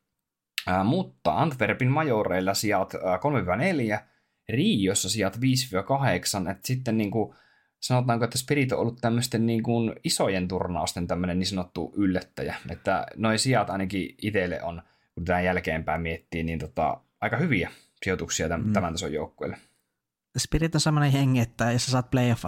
Ää, 0.67 0.83
mutta 0.83 1.37
Antwerpin 1.37 1.91
majoreilla 1.91 2.53
sijat 2.53 2.93
3-4 2.93 4.10
Riossa 4.51 5.09
sijat 5.09 5.37
5-8, 5.37 6.51
että 6.51 6.67
sitten 6.67 6.97
niin 6.97 7.11
kuin, 7.11 7.35
sanotaanko, 7.79 8.25
että 8.25 8.37
Spirit 8.37 8.71
on 8.71 8.79
ollut 8.79 9.01
tämmöisten 9.01 9.45
niin 9.45 9.63
kuin 9.63 9.93
isojen 10.03 10.47
turnausten 10.47 11.07
tämmöinen 11.07 11.39
niin 11.39 11.47
sanottu 11.47 11.93
yllättäjä, 11.97 12.55
että 12.69 13.05
noin 13.15 13.39
sijat 13.39 13.69
ainakin 13.69 14.15
itselle 14.21 14.63
on, 14.63 14.81
kun 15.15 15.25
tämän 15.25 15.43
jälkeenpäin 15.43 16.01
miettii, 16.01 16.43
niin 16.43 16.59
tota, 16.59 17.01
aika 17.21 17.37
hyviä 17.37 17.71
sijoituksia 18.03 18.49
tämän, 18.49 18.67
mm. 18.67 18.73
tämän 18.73 18.93
tason 18.93 19.13
joukkueelle. 19.13 19.57
Spirit 20.37 20.75
on 20.75 20.81
semmoinen 20.81 21.11
hengi, 21.11 21.39
että 21.39 21.71
jos 21.71 21.85
sä 21.85 21.91
saat 21.91 22.11
playoff 22.11 22.43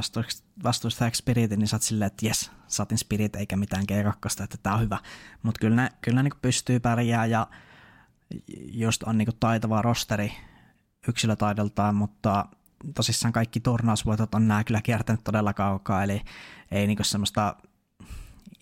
vastustajaksi 0.63 1.19
Spiritin, 1.19 1.59
niin 1.59 1.67
sä 1.67 1.75
oot 1.75 1.81
silleen, 1.81 2.07
että 2.07 2.25
jes, 2.25 2.51
saatin 2.67 2.97
Spirit 2.97 3.35
eikä 3.35 3.57
mitään 3.57 3.83
G2, 3.91 4.43
että 4.43 4.57
tää 4.63 4.73
on 4.73 4.81
hyvä. 4.81 4.97
Mutta 5.43 5.59
kyllä 5.59 5.75
ne, 5.75 5.89
kyllä 6.01 6.15
ne 6.15 6.23
niin 6.23 6.41
pystyy 6.41 6.79
pärjää 6.79 7.25
ja 7.25 7.47
just 8.71 9.03
on 9.03 9.17
niin 9.17 9.27
taitava 9.39 9.81
rosteri, 9.81 10.31
yksilötaidoltaan, 11.07 11.95
mutta 11.95 12.45
tosissaan 12.95 13.33
kaikki 13.33 13.59
turnausvoitot 13.59 14.35
on 14.35 14.47
nämä 14.47 14.63
kyllä 14.63 14.81
kiertänyt 14.81 15.23
todella 15.23 15.53
kaukaa, 15.53 16.03
eli 16.03 16.21
ei 16.71 16.87
niinku 16.87 17.03
semmoista 17.03 17.55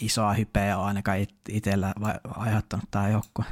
isoa 0.02 0.34
hypeä 0.34 0.78
ole 0.78 0.88
ainakaan 0.88 1.28
itsellä 1.50 1.94
aiheuttanut 2.36 2.86
tämä 2.92 3.10
joukkue. 3.10 3.46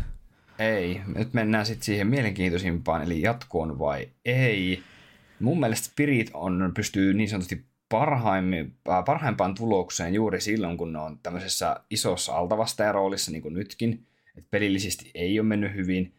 Ei, 0.59 1.01
nyt 1.15 1.33
mennään 1.33 1.65
sitten 1.65 1.85
siihen 1.85 2.07
mielenkiintoisimpaan, 2.07 3.03
eli 3.03 3.21
jatkoon 3.21 3.79
vai 3.79 4.09
ei. 4.25 4.83
Mun 5.39 5.59
mielestä 5.59 5.87
Spirit 5.87 6.31
on, 6.33 6.71
pystyy 6.75 7.13
niin 7.13 7.29
sanotusti 7.29 7.65
äh, 7.93 9.03
parhaimpaan 9.05 9.55
tulokseen 9.55 10.13
juuri 10.13 10.41
silloin, 10.41 10.77
kun 10.77 10.93
ne 10.93 10.99
on 10.99 11.19
tämmöisessä 11.23 11.79
isossa 11.89 12.35
altavastajaroolissa, 12.35 13.31
niin 13.31 13.41
kuin 13.41 13.53
nytkin. 13.53 14.07
Et 14.37 14.45
pelillisesti 14.51 15.11
ei 15.13 15.39
ole 15.39 15.47
mennyt 15.47 15.75
hyvin, 15.75 16.13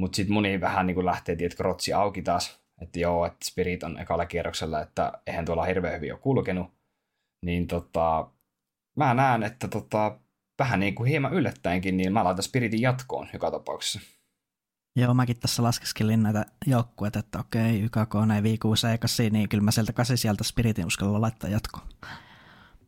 mutta 0.00 0.16
sitten 0.16 0.34
moni 0.34 0.60
vähän 0.60 0.86
niin 0.86 0.94
kuin 0.94 1.06
lähtee, 1.06 1.36
tiedätkö, 1.36 1.62
rotsi 1.62 1.92
auki 1.92 2.22
taas, 2.22 2.60
että 2.80 2.98
joo, 2.98 3.26
että 3.26 3.44
Spirit 3.44 3.82
on 3.82 3.98
ekalla 3.98 4.26
kierroksella, 4.26 4.80
että 4.80 5.12
eihän 5.26 5.44
tuolla 5.44 5.64
hirveän 5.64 5.94
hyvin 5.94 6.12
ole 6.12 6.20
kulkenut. 6.20 6.66
Niin 7.44 7.66
tota, 7.66 8.30
mä 8.96 9.14
näen, 9.14 9.42
että 9.42 9.68
tota, 9.68 10.18
vähän 10.58 10.80
niin 10.80 10.94
kuin 10.94 11.10
hieman 11.10 11.34
yllättäenkin, 11.34 11.96
niin 11.96 12.12
mä 12.12 12.24
laitan 12.24 12.42
Spiritin 12.42 12.80
jatkoon 12.80 13.28
joka 13.32 13.50
tapauksessa. 13.50 14.00
Joo, 14.96 15.14
mäkin 15.14 15.40
tässä 15.40 15.62
laskeskelin 15.62 16.22
näitä 16.22 16.46
joukkueita, 16.66 17.18
että 17.18 17.38
okei, 17.38 17.80
YKK, 17.80 18.14
ne 18.26 18.42
5, 18.42 18.58
6, 18.58 18.86
8, 18.86 19.26
niin 19.32 19.48
kyllä 19.48 19.64
mä 19.64 19.70
sieltä 19.70 19.92
kasi 19.92 20.16
sieltä 20.16 20.44
Spiritin 20.44 20.86
uskalla 20.86 21.20
laittaa 21.20 21.50
jatkoon. 21.50 21.86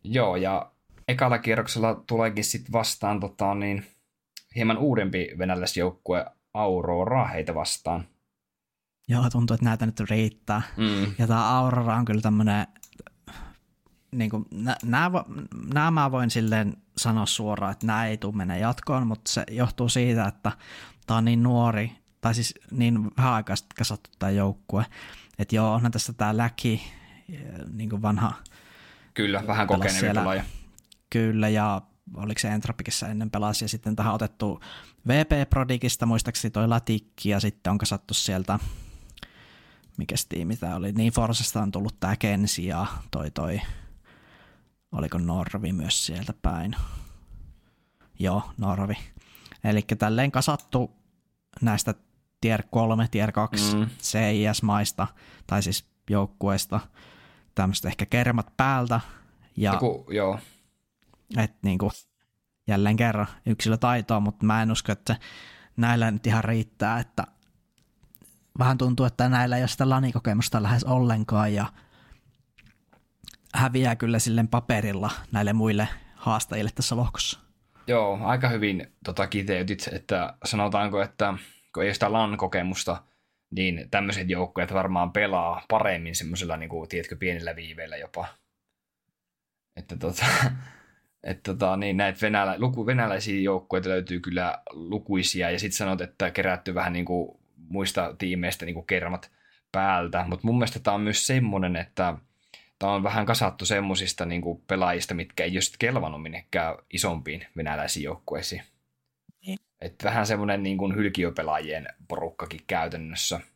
Joo, 0.04 0.36
ja 0.36 0.72
ekalla 1.08 1.38
kierroksella 1.38 2.02
tuleekin 2.06 2.44
sitten 2.44 2.72
vastaan 2.72 3.20
tota, 3.20 3.54
niin, 3.54 3.86
hieman 4.56 4.78
uudempi 4.78 5.28
venäläisjoukkue 5.38 6.26
Aurora 6.56 7.26
heitä 7.26 7.54
vastaan. 7.54 8.04
Joo, 9.08 9.30
tuntuu, 9.30 9.54
että 9.54 9.64
näitä 9.64 9.86
nyt 9.86 10.00
riittää. 10.00 10.62
Mm. 10.76 11.14
Ja 11.18 11.26
tämä 11.26 11.58
Aurora 11.58 11.96
on 11.96 12.04
kyllä 12.04 12.20
tämmöinen, 12.20 12.66
niin 14.12 14.30
kuin, 14.30 14.44
nämä 15.74 15.90
mä 15.90 16.10
voin 16.10 16.30
silleen 16.30 16.76
sanoa 16.96 17.26
suoraan, 17.26 17.72
että 17.72 17.86
nämä 17.86 18.06
ei 18.06 18.16
tule 18.16 18.36
mennä 18.36 18.56
jatkoon, 18.56 19.06
mutta 19.06 19.32
se 19.32 19.44
johtuu 19.50 19.88
siitä, 19.88 20.26
että 20.26 20.52
tämä 21.06 21.18
on 21.18 21.24
niin 21.24 21.42
nuori, 21.42 21.92
tai 22.20 22.34
siis 22.34 22.54
niin 22.70 23.10
vähän 23.16 23.32
aikaa 23.32 23.56
sitten 23.56 23.76
kasattu 23.76 24.10
tämä 24.18 24.30
joukkue. 24.30 24.86
Että 25.38 25.56
joo, 25.56 25.74
onhan 25.74 25.92
tässä 25.92 26.12
tämä 26.12 26.36
Läki, 26.36 26.92
niin 27.72 27.90
kuin 27.90 28.02
vanha. 28.02 28.32
Kyllä, 29.14 29.46
vähän 29.46 29.66
kokeneempi 29.66 30.06
pelaaja. 30.06 30.44
Kyllä, 31.10 31.48
ja 31.48 31.82
oliko 32.14 32.38
se 32.38 32.48
Entropikissa 32.48 33.08
ennen 33.08 33.30
pelasi, 33.30 33.64
ja 33.64 33.68
sitten 33.68 33.96
tähän 33.96 34.14
otettu 34.14 34.60
VP 35.08 35.50
Prodigista, 35.50 36.06
muistaakseni 36.06 36.52
toi 36.52 36.68
Latikki, 36.68 37.28
ja 37.28 37.40
sitten 37.40 37.70
on 37.70 37.78
kasattu 37.78 38.14
sieltä, 38.14 38.58
mikä 39.96 40.14
tiimi 40.28 40.56
tämä 40.56 40.76
oli, 40.76 40.92
niin 40.92 41.12
Forsesta 41.12 41.62
on 41.62 41.72
tullut 41.72 42.00
tämä 42.00 42.16
Kensi, 42.16 42.66
ja 42.66 42.86
toi 43.10 43.30
toi, 43.30 43.60
oliko 44.92 45.18
Norvi 45.18 45.72
myös 45.72 46.06
sieltä 46.06 46.34
päin. 46.42 46.76
Joo, 48.18 48.42
Norvi. 48.58 48.96
Eli 49.64 49.82
tälleen 49.98 50.32
kasattu 50.32 50.90
näistä 51.60 51.94
tier 52.40 52.62
3, 52.70 53.08
tier 53.10 53.32
2 53.32 53.76
mm. 53.76 53.86
CIS-maista, 54.00 55.06
tai 55.46 55.62
siis 55.62 55.84
joukkueista, 56.10 56.80
tämmöiset 57.54 57.84
ehkä 57.84 58.06
kermat 58.06 58.56
päältä. 58.56 59.00
Ja, 59.56 59.72
Joku, 59.72 60.06
joo 60.10 60.38
että 61.36 61.58
niin 61.62 61.78
kuin, 61.78 61.90
jälleen 62.66 62.96
kerran 62.96 63.26
yksilötaitoa, 63.46 64.20
mutta 64.20 64.46
mä 64.46 64.62
en 64.62 64.72
usko, 64.72 64.92
että 64.92 65.16
näillä 65.76 66.10
nyt 66.10 66.26
ihan 66.26 66.44
riittää, 66.44 66.98
että 66.98 67.26
vähän 68.58 68.78
tuntuu, 68.78 69.06
että 69.06 69.28
näillä 69.28 69.56
ei 69.56 69.62
ole 69.62 69.68
sitä 69.68 69.88
lanikokemusta 69.88 70.62
lähes 70.62 70.84
ollenkaan 70.84 71.54
ja 71.54 71.66
häviää 73.54 73.96
kyllä 73.96 74.18
silleen 74.18 74.48
paperilla 74.48 75.10
näille 75.32 75.52
muille 75.52 75.88
haastajille 76.14 76.70
tässä 76.74 76.96
lohkossa. 76.96 77.40
Joo, 77.86 78.18
aika 78.22 78.48
hyvin 78.48 78.92
tota, 79.04 79.26
kiteytit, 79.26 79.88
että 79.92 80.34
sanotaanko, 80.44 81.02
että 81.02 81.34
kun 81.74 81.82
ei 81.82 81.88
ole 81.88 81.94
sitä 81.94 82.12
LAN-kokemusta, 82.12 83.02
niin 83.50 83.90
tämmöiset 83.90 84.30
joukkueet 84.30 84.74
varmaan 84.74 85.12
pelaa 85.12 85.62
paremmin 85.68 86.14
semmoisella, 86.14 86.56
niin 86.56 86.68
kuin, 86.68 86.88
tiedätkö, 86.88 87.16
pienillä 87.16 87.56
viiveillä 87.56 87.96
jopa. 87.96 88.26
Että 89.76 89.96
tota, 89.96 90.26
että 91.22 91.52
tota, 91.52 91.76
niin 91.76 91.96
näitä 91.96 92.18
venälä, 92.22 92.54
luku, 92.58 92.86
venäläisiä 92.86 93.40
joukkueita 93.40 93.88
löytyy 93.88 94.20
kyllä 94.20 94.58
lukuisia, 94.72 95.50
ja 95.50 95.58
sitten 95.58 95.76
sanot, 95.76 96.00
että 96.00 96.30
kerätty 96.30 96.74
vähän 96.74 96.92
niin 96.92 97.04
kuin 97.04 97.38
muista 97.68 98.14
tiimeistä 98.18 98.66
niin 98.66 98.74
kuin 98.74 98.86
kermat 98.86 99.30
päältä, 99.72 100.24
mutta 100.28 100.46
mun 100.46 100.58
mielestä 100.58 100.80
tämä 100.80 100.94
on 100.94 101.00
myös 101.00 101.26
semmoinen, 101.26 101.76
että 101.76 102.14
tämä 102.78 102.92
on 102.92 103.02
vähän 103.02 103.26
kasattu 103.26 103.66
semmoisista 103.66 104.24
niin 104.24 104.42
kuin 104.42 104.62
pelaajista, 104.66 105.14
mitkä 105.14 105.44
ei 105.44 105.52
ole 105.52 105.60
sitten 105.60 105.78
kelvannut 105.78 106.22
minnekään 106.22 106.74
isompiin 106.92 107.46
venäläisiin 107.56 108.04
joukkueisiin. 108.04 108.62
Niin. 109.46 109.58
Että 109.80 110.04
vähän 110.04 110.26
semmoinen 110.26 110.62
niin 110.62 110.78
kuin 110.78 110.96
hylkiöpelaajien 110.96 111.88
porukkakin 112.08 112.60
käytännössä– 112.66 113.40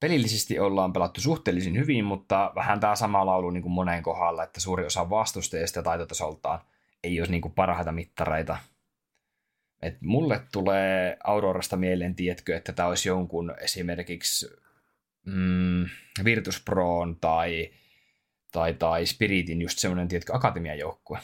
pelillisesti 0.00 0.58
ollaan 0.58 0.92
pelattu 0.92 1.20
suhteellisen 1.20 1.76
hyvin, 1.76 2.04
mutta 2.04 2.52
vähän 2.54 2.80
tämä 2.80 2.96
sama 2.96 3.26
laulu 3.26 3.50
niin 3.50 3.62
kuin 3.62 3.72
moneen 3.72 4.02
kohdalla, 4.02 4.44
että 4.44 4.60
suuri 4.60 4.86
osa 4.86 5.10
vastustajista 5.10 5.82
taitotasoltaan 5.82 6.60
ei 7.04 7.20
ole 7.20 7.28
niin 7.28 7.42
kuin 7.42 7.54
parhaita 7.54 7.92
mittareita. 7.92 8.58
Et 9.82 10.02
mulle 10.02 10.40
tulee 10.52 11.16
Aurorasta 11.24 11.76
mieleen, 11.76 12.14
tietkö, 12.14 12.56
että 12.56 12.72
tämä 12.72 12.88
olisi 12.88 13.08
jonkun 13.08 13.54
esimerkiksi 13.60 14.46
mm, 15.26 15.86
Virtus 16.24 16.62
Proon 16.64 17.16
tai 17.20 17.70
tai, 18.52 18.74
tai 18.74 19.06
Spiritin 19.06 19.62
just 19.62 19.78
semmoinen, 19.78 20.08
tiedätkö, 20.08 20.34
akatemiajoukkue. 20.34 21.18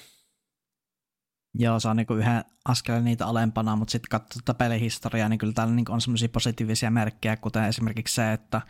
Joo, 1.54 1.80
se 1.80 1.88
on 1.88 1.96
niin 1.96 2.06
yhden 2.18 2.44
askeleen 2.64 3.04
niitä 3.04 3.26
alempana, 3.26 3.76
mutta 3.76 3.92
sitten 3.92 4.08
katsotaan 4.10 4.56
pelihistoriaa, 4.56 5.28
niin 5.28 5.38
kyllä 5.38 5.52
täällä 5.52 5.74
niin 5.74 5.90
on 5.90 6.00
semmoisia 6.00 6.28
positiivisia 6.28 6.90
merkkejä, 6.90 7.36
kuten 7.36 7.64
esimerkiksi 7.64 8.14
se, 8.14 8.32
että 8.32 8.60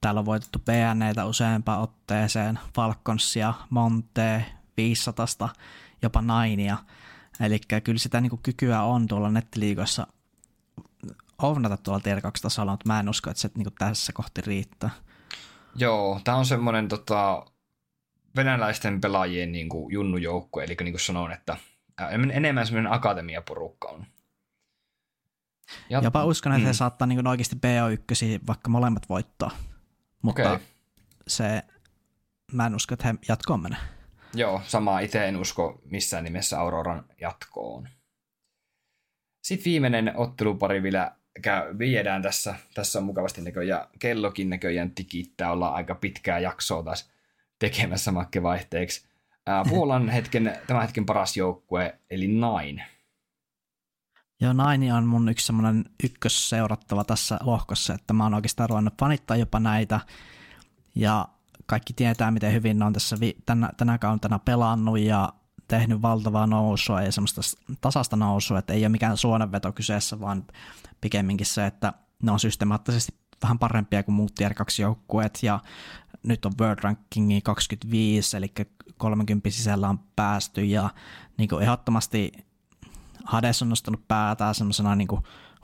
täällä 0.00 0.18
on 0.18 0.26
voitettu 0.26 0.58
PNEitä 0.58 1.24
useampaan 1.24 1.80
otteeseen, 1.80 2.58
Falconsia, 2.74 3.54
Monte, 3.70 4.44
500, 4.76 5.48
jopa 6.02 6.22
Nainia. 6.22 6.76
Eli 7.40 7.60
kyllä 7.84 7.98
sitä 7.98 8.20
niin 8.20 8.38
kykyä 8.42 8.82
on 8.82 9.06
tuolla 9.06 9.30
nettiliikoissa 9.30 10.06
ovnata 11.42 11.76
tuolla 11.76 12.00
tier 12.00 12.20
2 12.20 12.42
tasolla, 12.42 12.72
mutta 12.72 12.86
mä 12.88 13.00
en 13.00 13.08
usko, 13.08 13.30
että 13.30 13.40
se 13.40 13.50
niin 13.56 13.66
tässä 13.78 14.12
kohti 14.12 14.40
riittää. 14.40 14.90
Joo, 15.76 16.20
tämä 16.24 16.36
on 16.36 16.46
semmoinen 16.46 16.88
tota, 16.88 17.46
venäläisten 18.36 19.00
pelaajien 19.00 19.52
niin 19.52 19.68
kuin 19.68 19.92
junnujoukko, 19.92 20.60
eli 20.60 20.76
niin 20.80 20.92
kuin 20.92 21.00
sanoin, 21.00 21.32
että 21.32 21.56
enemmän 22.08 22.66
semmoinen 22.66 22.92
akatemiaporukka 22.92 23.88
on. 23.88 24.06
Ja, 25.90 26.00
Jopa 26.04 26.24
uskon, 26.24 26.52
että 26.52 26.60
mm. 26.62 26.66
he 26.66 26.72
saattaa 26.72 27.06
niin 27.06 27.26
oikeasti 27.26 27.56
BO1 27.56 28.46
vaikka 28.46 28.70
molemmat 28.70 29.08
voittaa. 29.08 29.50
Mutta 30.22 30.52
okay. 30.52 30.66
se, 31.28 31.62
mä 32.52 32.66
en 32.66 32.74
usko, 32.74 32.94
että 32.94 33.08
he 33.08 33.14
jatkoon 33.28 33.62
menee. 33.62 33.78
Joo, 34.34 34.60
sama 34.64 35.00
itse 35.00 35.28
en 35.28 35.36
usko 35.36 35.82
missään 35.84 36.24
nimessä 36.24 36.60
Auroran 36.60 37.04
jatkoon. 37.20 37.88
Sitten 39.42 39.64
viimeinen 39.64 40.12
ottelupari 40.16 40.82
vielä 40.82 41.16
käy, 41.42 41.78
viedään 41.78 42.22
tässä. 42.22 42.54
Tässä 42.74 42.98
on 42.98 43.04
mukavasti 43.04 43.40
näköjään 43.40 43.86
kellokin 43.98 44.50
näköjään 44.50 44.90
tikittää. 44.90 45.52
Ollaan 45.52 45.74
aika 45.74 45.94
pitkää 45.94 46.38
jaksoa 46.38 46.82
taas 46.82 47.10
tekemässä 47.58 48.12
makkevaihteeksi. 48.12 49.09
Puolan 49.68 50.08
hetken, 50.08 50.58
tämän 50.66 50.82
hetken 50.82 51.06
paras 51.06 51.36
joukkue, 51.36 51.98
eli 52.10 52.26
Nine. 52.26 52.86
Joo, 54.40 54.52
Nine 54.52 54.94
on 54.94 55.06
mun 55.06 55.28
yksi 55.28 55.46
semmoinen 55.46 55.84
ykkös 56.04 56.48
seurattava 56.48 57.04
tässä 57.04 57.38
lohkossa, 57.42 57.94
että 57.94 58.12
mä 58.12 58.22
oon 58.22 58.34
oikeastaan 58.34 58.68
ruvennut 58.68 58.98
fanittaa 59.00 59.36
jopa 59.36 59.60
näitä. 59.60 60.00
Ja 60.94 61.28
kaikki 61.66 61.92
tietää, 61.92 62.30
miten 62.30 62.52
hyvin 62.52 62.78
ne 62.78 62.84
on 62.84 62.92
tässä 62.92 63.20
vi- 63.20 63.36
tänä, 63.46 63.70
tänä 63.76 63.98
kautena 63.98 64.38
pelannut 64.38 64.98
ja 64.98 65.32
tehnyt 65.68 66.02
valtavaa 66.02 66.46
nousua 66.46 67.02
ja 67.02 67.12
semmoista 67.12 67.40
tasasta 67.80 68.16
nousua, 68.16 68.58
että 68.58 68.72
ei 68.72 68.82
ole 68.82 68.88
mikään 68.88 69.16
suonenveto 69.16 69.72
kyseessä, 69.72 70.20
vaan 70.20 70.44
pikemminkin 71.00 71.46
se, 71.46 71.66
että 71.66 71.92
ne 72.22 72.32
on 72.32 72.40
systemaattisesti 72.40 73.12
vähän 73.42 73.58
parempia 73.58 74.02
kuin 74.02 74.14
muut 74.14 74.34
tier 74.34 74.54
2 74.54 74.82
joukkueet 74.82 75.38
ja 75.42 75.60
nyt 76.22 76.44
on 76.44 76.52
World 76.60 76.78
Rankingi 76.82 77.40
25, 77.40 78.36
eli 78.36 78.52
30 78.98 79.50
sisällä 79.50 79.88
on 79.88 79.98
päästy 80.16 80.64
ja 80.64 80.90
niin 81.36 81.48
kuin 81.48 81.62
ehdottomasti 81.62 82.32
Hades 83.24 83.62
on 83.62 83.68
nostanut 83.68 84.08
päätään 84.08 84.54
semmoisena 84.54 84.94
niin 84.94 85.08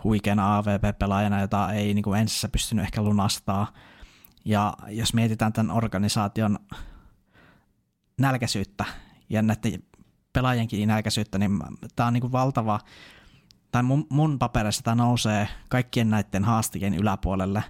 huikeana 0.04 0.56
AVP-pelaajana, 0.56 1.40
jota 1.40 1.72
ei 1.72 1.94
niin 1.94 2.02
kuin 2.02 2.20
ensissä 2.20 2.48
pystynyt 2.48 2.84
ehkä 2.84 3.02
lunastaa. 3.02 3.72
Ja 4.44 4.74
jos 4.88 5.14
mietitään 5.14 5.52
tämän 5.52 5.76
organisaation 5.76 6.58
nälkäisyyttä 8.20 8.84
ja 9.30 9.42
näiden 9.42 9.82
pelaajienkin 10.32 10.88
nälkäisyyttä, 10.88 11.38
niin 11.38 11.58
tämä 11.96 12.06
on 12.06 12.12
niin 12.12 12.20
kuin 12.20 12.32
valtava, 12.32 12.80
tai 13.72 13.82
mun, 13.82 14.06
mun 14.10 14.38
paperissa 14.38 14.82
tämä 14.82 14.94
nousee 14.94 15.48
kaikkien 15.68 16.10
näiden 16.10 16.44
haastajien 16.44 16.94
yläpuolelle 16.94 17.64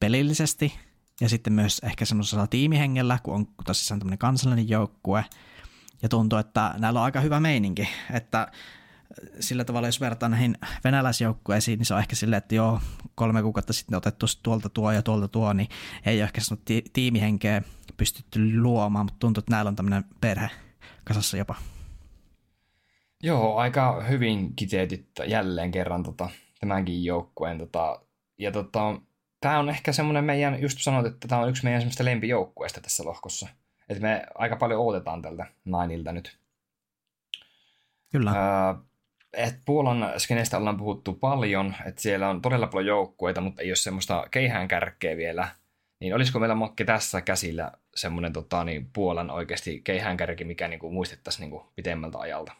pelillisesti 0.00 0.78
ja 1.20 1.28
sitten 1.28 1.52
myös 1.52 1.78
ehkä 1.78 2.04
semmoisella 2.04 2.46
tiimihengellä, 2.46 3.18
kun 3.22 3.34
on 3.34 3.46
tosissaan 3.64 4.00
tämmöinen 4.00 4.18
kansallinen 4.18 4.68
joukkue, 4.68 5.24
ja 6.02 6.08
tuntuu, 6.08 6.38
että 6.38 6.74
näillä 6.78 7.00
on 7.00 7.04
aika 7.04 7.20
hyvä 7.20 7.40
meininki, 7.40 7.88
että 8.12 8.48
sillä 9.40 9.64
tavalla, 9.64 9.88
jos 9.88 10.00
verrataan 10.00 10.30
näihin 10.30 10.58
venäläisjoukkueisiin, 10.84 11.78
niin 11.78 11.86
se 11.86 11.94
on 11.94 12.00
ehkä 12.00 12.16
silleen, 12.16 12.38
että 12.38 12.54
joo, 12.54 12.80
kolme 13.14 13.42
kuukautta 13.42 13.72
sitten 13.72 13.96
otettu 13.96 14.26
tuolta 14.42 14.68
tuo 14.68 14.92
ja 14.92 15.02
tuolta 15.02 15.28
tuo, 15.28 15.52
niin 15.52 15.68
ei 16.06 16.18
ole 16.18 16.24
ehkä 16.24 16.40
ti- 16.64 16.84
tiimihenkeä 16.92 17.62
pystytty 17.96 18.60
luomaan, 18.60 19.06
mutta 19.06 19.18
tuntuu, 19.18 19.40
että 19.40 19.50
näillä 19.50 19.68
on 19.68 19.76
tämmöinen 19.76 20.04
perhe 20.20 20.50
kasassa 21.04 21.36
jopa. 21.36 21.54
Joo, 23.22 23.56
aika 23.56 24.02
hyvin 24.08 24.56
kiteytit 24.56 25.08
jälleen 25.26 25.70
kerran 25.70 26.02
tota, 26.02 26.28
tämänkin 26.60 27.04
joukkueen. 27.04 27.58
Tota, 27.58 28.00
ja 28.38 28.52
tota, 28.52 29.00
tämä 29.44 29.58
on 29.58 29.68
ehkä 29.68 29.92
semmoinen 29.92 30.24
meidän, 30.24 30.62
just 30.62 30.78
sanoit, 30.80 31.06
että 31.06 31.28
tämä 31.28 31.40
on 31.40 31.48
yksi 31.48 31.64
meidän 31.64 31.80
semmoista 31.80 32.04
lempijoukkueista 32.04 32.80
tässä 32.80 33.04
lohkossa. 33.04 33.48
Että 33.88 34.02
me 34.02 34.26
aika 34.34 34.56
paljon 34.56 34.80
odotetaan 34.80 35.22
tältä 35.22 35.46
Nainilta 35.64 36.12
nyt. 36.12 36.38
Kyllä. 38.12 38.30
Öö, 38.30 38.74
et 39.32 39.60
Puolan 39.64 40.12
skeneistä 40.18 40.56
ollaan 40.56 40.76
puhuttu 40.76 41.12
paljon, 41.12 41.74
että 41.86 42.02
siellä 42.02 42.28
on 42.28 42.42
todella 42.42 42.66
paljon 42.66 42.86
joukkueita, 42.96 43.40
mutta 43.40 43.62
ei 43.62 43.70
ole 43.70 43.76
semmoista 43.76 44.26
keihään 44.30 44.68
kärkeä 44.68 45.16
vielä. 45.16 45.48
Niin 46.00 46.14
olisiko 46.14 46.38
meillä 46.38 46.54
Mokki 46.54 46.84
tässä 46.84 47.20
käsillä 47.20 47.72
semmoinen 47.94 48.32
tota, 48.32 48.64
niin 48.64 48.90
Puolan 48.92 49.30
oikeasti 49.30 49.80
keihään 49.80 50.16
kärki, 50.16 50.44
mikä 50.44 50.68
niin 50.68 50.80
kuin, 50.80 50.94
muistettaisiin 50.94 51.40
niin 51.40 51.50
kuin, 51.50 51.64
pitemmältä 51.76 52.18
ajalta? 52.18 52.52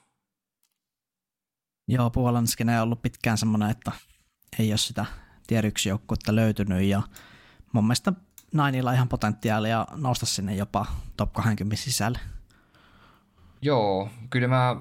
Joo, 1.89 2.11
Puolan 2.11 2.47
skene 2.47 2.77
on 2.77 2.83
ollut 2.83 3.03
pitkään 3.03 3.39
semmoinen, 3.39 3.71
että 3.71 3.93
ei 4.59 4.71
ole 4.71 4.79
sitä 4.79 5.07
tier 5.47 5.67
1 5.67 5.89
joukkuetta 5.89 6.35
löytynyt 6.35 6.83
ja 6.83 7.03
mun 7.73 7.85
mielestä 7.85 8.13
Nainilla 8.53 8.93
ihan 8.93 9.09
potentiaalia 9.09 9.87
nousta 9.97 10.27
sinne 10.27 10.55
jopa 10.55 10.87
top 11.17 11.33
20 11.33 11.77
sisälle. 11.77 12.19
Joo, 13.63 14.09
kyllä 14.31 14.49
mä 14.49 14.77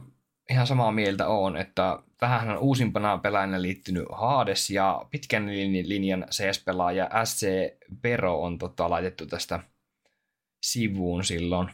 ihan 0.49 0.67
samaa 0.67 0.91
mieltä 0.91 1.27
on, 1.27 1.57
että 1.57 1.99
tähän 2.17 2.49
on 2.49 2.57
uusimpana 2.57 3.17
pelaajana 3.17 3.61
liittynyt 3.61 4.05
Hades 4.11 4.69
ja 4.69 5.05
pitkän 5.11 5.47
linjan 5.83 6.25
CS-pelaaja 6.31 7.09
SC 7.25 7.47
Pero 8.01 8.41
on 8.41 8.57
tota, 8.57 8.89
laitettu 8.89 9.25
tästä 9.25 9.59
sivuun 10.63 11.23
silloin. 11.23 11.69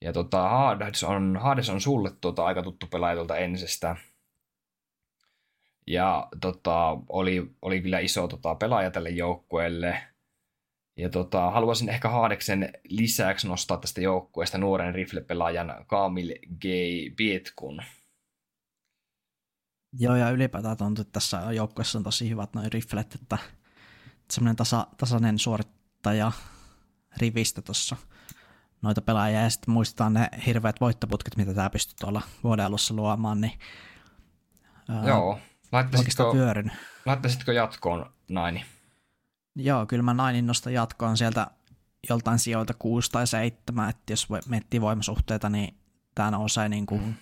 Ja 0.00 0.12
tota, 0.12 0.48
Hades 0.48 1.04
on, 1.04 1.38
Hades 1.40 1.70
on 1.70 1.80
sulle 1.80 2.10
tota, 2.20 2.44
aika 2.44 2.62
tuttu 2.62 2.86
pelaaja 2.86 3.16
tuolta 3.16 3.36
ensestään. 3.36 3.96
Ja 5.86 6.28
tota, 6.40 6.98
oli, 7.08 7.50
oli 7.62 7.80
kyllä 7.80 7.98
iso 7.98 8.28
tota, 8.28 8.54
pelaaja 8.54 8.90
tälle 8.90 9.10
joukkueelle. 9.10 10.02
Ja 10.96 11.08
tota, 11.08 11.50
haluaisin 11.50 11.88
ehkä 11.88 12.08
Haadeksen 12.08 12.72
lisäksi 12.88 13.48
nostaa 13.48 13.76
tästä 13.76 14.00
joukkueesta 14.00 14.58
nuoren 14.58 14.94
riflepelaajan 14.94 15.84
Kamil 15.86 16.34
G. 16.60 16.64
Bietkun. 17.16 17.82
Joo, 19.98 20.16
ja 20.16 20.30
ylipäätään 20.30 20.76
tuntuu, 20.76 21.02
että 21.02 21.12
tässä 21.12 21.52
joukkueessa 21.52 21.98
on 21.98 22.04
tosi 22.04 22.30
hyvät 22.30 22.54
noin 22.54 22.72
riflet, 22.72 23.14
että 23.14 23.38
semmoinen 24.30 24.56
tasa, 24.56 24.86
tasainen 24.96 25.38
suorittaja 25.38 26.32
rivistä 27.16 27.62
tuossa 27.62 27.96
noita 28.82 29.02
pelaajia, 29.02 29.42
ja 29.42 29.50
sitten 29.50 29.74
muistetaan 29.74 30.14
ne 30.14 30.28
hirveät 30.46 30.80
voittoputket, 30.80 31.36
mitä 31.36 31.54
tämä 31.54 31.70
pystyy 31.70 31.96
tuolla 32.00 32.22
vuoden 32.44 32.64
alussa 32.64 32.94
luomaan, 32.94 33.40
niin 33.40 33.58
Joo, 35.06 35.38
laittaisitko, 35.74 36.34
laittaisitko 37.06 37.52
jatkoon 37.52 38.12
Naini? 38.28 38.64
Joo, 39.56 39.86
kyllä 39.86 40.02
mä 40.02 40.14
Nainin 40.14 40.46
nostan 40.46 40.72
jatkoon 40.72 41.16
sieltä 41.16 41.46
joltain 42.08 42.38
sijoilta 42.38 42.74
6 42.78 43.10
tai 43.10 43.26
7, 43.26 43.90
että 43.90 44.12
jos 44.12 44.28
miettii 44.48 44.80
voimasuhteita, 44.80 45.48
niin 45.48 45.74
tämä 46.14 46.30
nousee 46.30 46.68
niin 46.68 46.86
kuin... 46.86 47.02
Mm. 47.02 47.14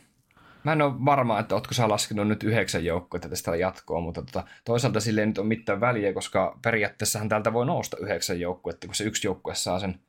Mä 0.65 0.73
en 0.73 0.83
ole 0.83 1.05
varma, 1.05 1.39
että 1.39 1.55
ootko 1.55 1.74
sä 1.74 1.89
laskenut 1.89 2.29
nyt 2.29 2.43
yhdeksän 2.43 2.85
joukkoa 2.85 3.20
tästä 3.20 3.57
jatkoon, 3.57 4.03
mutta 4.03 4.23
tota, 4.23 4.45
toisaalta 4.65 5.01
sille 5.01 5.20
ei 5.20 5.27
nyt 5.27 5.39
ole 5.39 5.47
mitään 5.47 5.81
väliä, 5.81 6.12
koska 6.12 6.59
periaatteessahan 6.62 7.29
täältä 7.29 7.53
voi 7.53 7.66
nousta 7.66 7.97
yhdeksän 8.01 8.41
joukkuetta, 8.41 8.87
kun 8.87 8.95
se 8.95 9.05
yksi 9.05 9.27
joukkue 9.27 9.55
saa 9.55 9.81
sen 9.81 10.01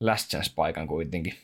last 0.00 0.30
chance-paikan 0.30 0.86
kuitenkin. 0.86 1.34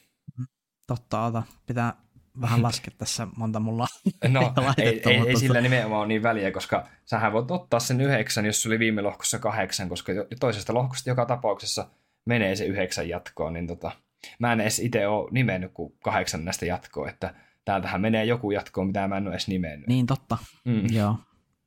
Totta, 0.86 1.24
ota. 1.24 1.42
Pitää 1.66 1.94
vähän 2.40 2.62
laskea 2.62 2.94
tässä 2.98 3.26
monta 3.36 3.60
mulla 3.60 3.86
No 4.28 4.52
ei, 4.78 5.02
ei, 5.06 5.28
ei 5.28 5.36
sillä 5.36 5.60
nimenomaan 5.60 6.00
ole 6.00 6.08
niin 6.08 6.22
väliä, 6.22 6.50
koska 6.50 6.86
sähän 7.04 7.32
voit 7.32 7.50
ottaa 7.50 7.80
sen 7.80 8.00
yhdeksän, 8.00 8.46
jos 8.46 8.66
oli 8.66 8.78
viime 8.78 9.02
lohkossa 9.02 9.38
kahdeksan, 9.38 9.88
koska 9.88 10.12
toisesta 10.40 10.74
lohkosta 10.74 11.10
joka 11.10 11.26
tapauksessa 11.26 11.88
menee 12.24 12.56
se 12.56 12.64
yhdeksän 12.64 13.08
jatkoon, 13.08 13.52
niin 13.52 13.66
tota, 13.66 13.90
mä 14.38 14.52
en 14.52 14.60
edes 14.60 14.78
itse 14.78 15.06
ole 15.06 15.28
nimennyt 15.30 15.72
kuin 15.74 15.92
kahdeksan 16.02 16.44
näistä 16.44 16.66
jatkoa, 16.66 17.08
että 17.08 17.34
täältähän 17.64 18.00
menee 18.00 18.24
joku 18.24 18.50
jatkoon, 18.50 18.86
mitä 18.86 19.08
mä 19.08 19.16
en 19.16 19.26
ole 19.26 19.34
edes 19.34 19.48
nimennyt. 19.48 19.88
Niin 19.88 20.06
totta, 20.06 20.38
mm. 20.64 20.86
joo. 20.92 21.16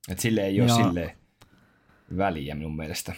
Et 0.09 0.19
sille 0.19 0.41
ei 0.41 0.61
ole 0.61 0.69
sille 0.69 1.17
väliä 2.17 2.55
minun 2.55 2.75
mielestä 2.75 3.13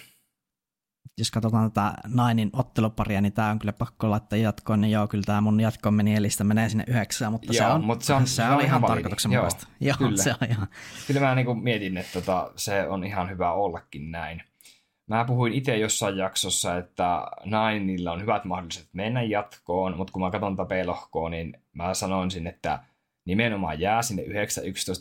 jos 1.18 1.32
katsotaan 1.32 1.72
tätä 1.72 1.94
Nainin 2.08 2.50
otteluparia, 2.54 3.22
niin 3.22 3.34
tämä 3.34 3.50
on 3.50 3.60
kyllä 3.60 3.74
pakko 3.74 4.10
laittaa 4.10 4.40
jatkoon, 4.40 4.82
niin 4.82 4.92
joo, 4.92 5.08
kyllä 5.08 5.24
tämä 5.26 5.42
mun 5.42 5.60
jatkoon 5.60 5.94
meni 5.94 6.16
elistä 6.16 6.44
menee 6.44 6.70
sinne 6.70 6.84
yhdeksään, 6.88 7.32
mutta 7.32 7.54
joo, 7.54 7.68
se 7.68 7.74
on, 7.74 7.84
mutta 7.84 8.06
se 8.06 8.14
on, 8.14 8.28
se, 8.28 8.36
se 8.36 8.44
on, 8.44 8.54
on 8.54 8.62
ihan 8.62 8.84
tarkoituksenmukaista. 8.84 9.68
Joo, 9.80 9.96
kyllä. 9.98 10.24
se 10.24 10.32
on 10.42 10.50
ihan. 10.50 10.68
Kyllä 11.08 11.22
mä 11.22 11.36
niin 11.36 11.64
mietin, 11.64 11.98
että 11.98 12.14
tota, 12.14 12.52
se 12.56 12.88
on 12.88 13.04
ihan 13.04 13.30
hyvä 13.30 13.52
ollakin 13.52 14.12
näin. 14.12 14.44
Mä 15.08 15.26
puhuin 15.26 15.54
itse 15.54 15.78
jossain 15.78 16.18
jaksossa, 16.18 16.78
että 16.78 17.28
Nainilla 17.46 18.12
on 18.12 18.22
hyvät 18.22 18.46
mahdollisuudet 18.46 18.94
mennä 18.94 19.24
jatkoon, 19.24 19.98
mutta 19.98 20.14
kun 20.14 20.22
mä 20.22 20.32
katson 20.32 20.58
B-lohkoa, 20.58 21.30
niin 21.30 21.62
mä 21.74 21.94
sanoisin, 21.94 22.48
että 22.48 22.80
nimenomaan 23.26 23.80
jää 23.80 24.02
sinne 24.02 24.24
9-11 24.24 24.26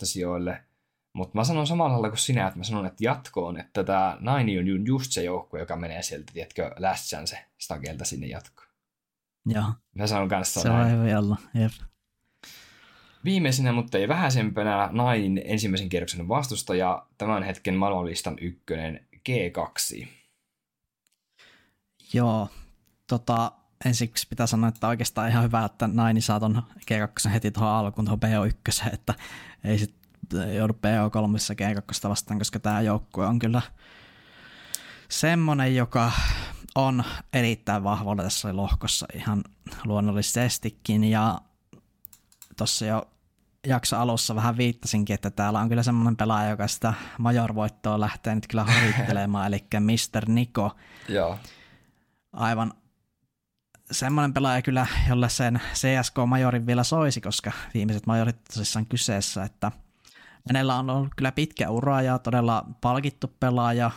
sijoille. 0.03 0.65
Mutta 1.13 1.39
mä 1.39 1.45
sanon 1.45 1.67
samalla 1.67 1.91
tavalla 1.91 2.09
kuin 2.09 2.19
sinä, 2.19 2.47
että 2.47 2.59
mä 2.59 2.65
sanon, 2.65 2.87
että 2.87 3.05
jatkoon, 3.05 3.61
että 3.61 3.85
tämä 3.85 4.17
Naini 4.21 4.59
on 4.59 4.87
just 4.87 5.13
se 5.13 5.25
joukko, 5.25 5.59
joka 5.59 5.77
menee 5.77 6.03
sieltä, 6.03 6.33
tiedätkö, 6.33 6.75
Last 6.79 7.05
Chance 7.05 7.45
stagelta 7.59 8.05
sinne 8.05 8.27
jatkoon. 8.27 8.69
Joo. 9.47 9.65
Mä 9.95 10.07
sanon 10.07 10.29
kanssa 10.29 10.61
Se 10.61 10.71
on 10.71 10.91
hyvin 10.91 11.17
olla, 11.17 11.37
jep. 11.55 11.73
Viimeisenä, 13.25 13.73
mutta 13.73 13.99
ei 13.99 14.09
vähäisempänä, 14.09 14.89
Nain 14.93 15.43
ensimmäisen 15.45 15.89
kierroksen 15.89 16.29
vastustaja, 16.29 17.07
tämän 17.19 17.43
hetken 17.43 17.75
maailmanlistan 17.75 18.37
ykkönen 18.41 19.07
G2. 19.29 20.07
Joo, 22.13 22.49
tota, 23.07 23.53
ensiksi 23.85 24.27
pitää 24.29 24.47
sanoa, 24.47 24.69
että 24.69 24.89
oikeastaan 24.89 25.29
ihan 25.29 25.45
hyvä, 25.45 25.65
että 25.65 25.89
Naini 25.93 26.21
saa 26.21 26.41
ton 26.41 26.63
G2 26.81 27.29
heti 27.29 27.51
tuohon 27.51 27.73
alkuun 27.73 28.05
tuohon 28.05 28.21
BO1, 28.51 28.95
että 28.95 29.15
ei 29.65 29.79
sit 29.79 30.02
joudu 30.33 30.73
BO3 30.73 31.55
G2 31.55 32.09
vastaan, 32.09 32.39
koska 32.39 32.59
tämä 32.59 32.81
joukkue 32.81 33.27
on 33.27 33.39
kyllä 33.39 33.63
semmonen, 35.09 35.77
joka 35.77 36.13
on 36.75 37.05
erittäin 37.33 37.85
vahvalla 37.85 38.23
tässä 38.23 38.57
lohkossa 38.57 39.07
ihan 39.15 39.45
luonnollisestikin 39.85 41.05
ja 41.05 41.41
tuossa 42.57 42.87
jo 42.87 43.03
jakso 43.67 43.97
alussa 43.97 44.35
vähän 44.35 44.57
viittasinkin, 44.57 45.15
että 45.15 45.31
täällä 45.31 45.61
on 45.61 45.69
kyllä 45.69 45.83
semmoinen 45.83 46.17
pelaaja, 46.17 46.51
joka 46.51 46.69
sitä 46.69 46.95
majorvoittoa 47.19 48.01
lähtee 48.01 48.35
nyt 48.35 48.47
kyllä 48.47 48.65
horittelemaan, 48.65 49.47
eli 49.49 49.65
Mr. 49.81 50.29
Niko. 50.29 50.77
Joo. 51.09 51.39
Aivan 52.33 52.73
semmoinen 53.91 54.35
pelaaja 54.35 54.63
kyllä, 54.63 54.87
jolle 55.09 55.29
sen 55.29 55.61
CSK-majorin 55.75 56.67
vielä 56.67 56.85
soisi, 56.85 57.21
koska 57.21 57.53
viimeiset 57.75 58.07
majorit 58.07 58.45
tosissaan 58.45 58.87
kyseessä, 58.87 59.45
että 59.45 59.73
hänellä 60.49 60.79
on 60.79 60.91
ollut 60.91 61.15
kyllä 61.17 61.33
pitkä 61.33 61.71
ura 61.71 62.03
ja 62.03 62.19
todella 62.19 62.67
palkittu 62.81 63.33
pelaaja, 63.41 63.91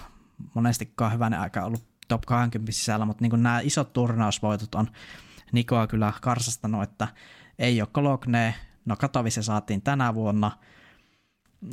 monestikaan 0.54 1.14
hyvänä 1.14 1.42
aika 1.42 1.66
ollut 1.66 1.84
top 2.08 2.22
20 2.22 2.72
sisällä, 2.72 3.06
mutta 3.06 3.22
niin 3.22 3.44
nämä 3.44 3.60
isot 3.60 3.94
turnausvoitot 3.94 4.76
on 4.76 4.90
Nikoa 5.52 5.88
kyllä 5.88 6.14
karsastanut, 6.22 6.84
että 6.84 7.08
ei 7.60 7.82
ole 7.82 7.90
Kologne, 7.92 8.56
no 8.86 8.96
Katowice 8.96 9.42
saatiin 9.42 9.82
tänä 9.82 10.14
vuonna, 10.14 10.52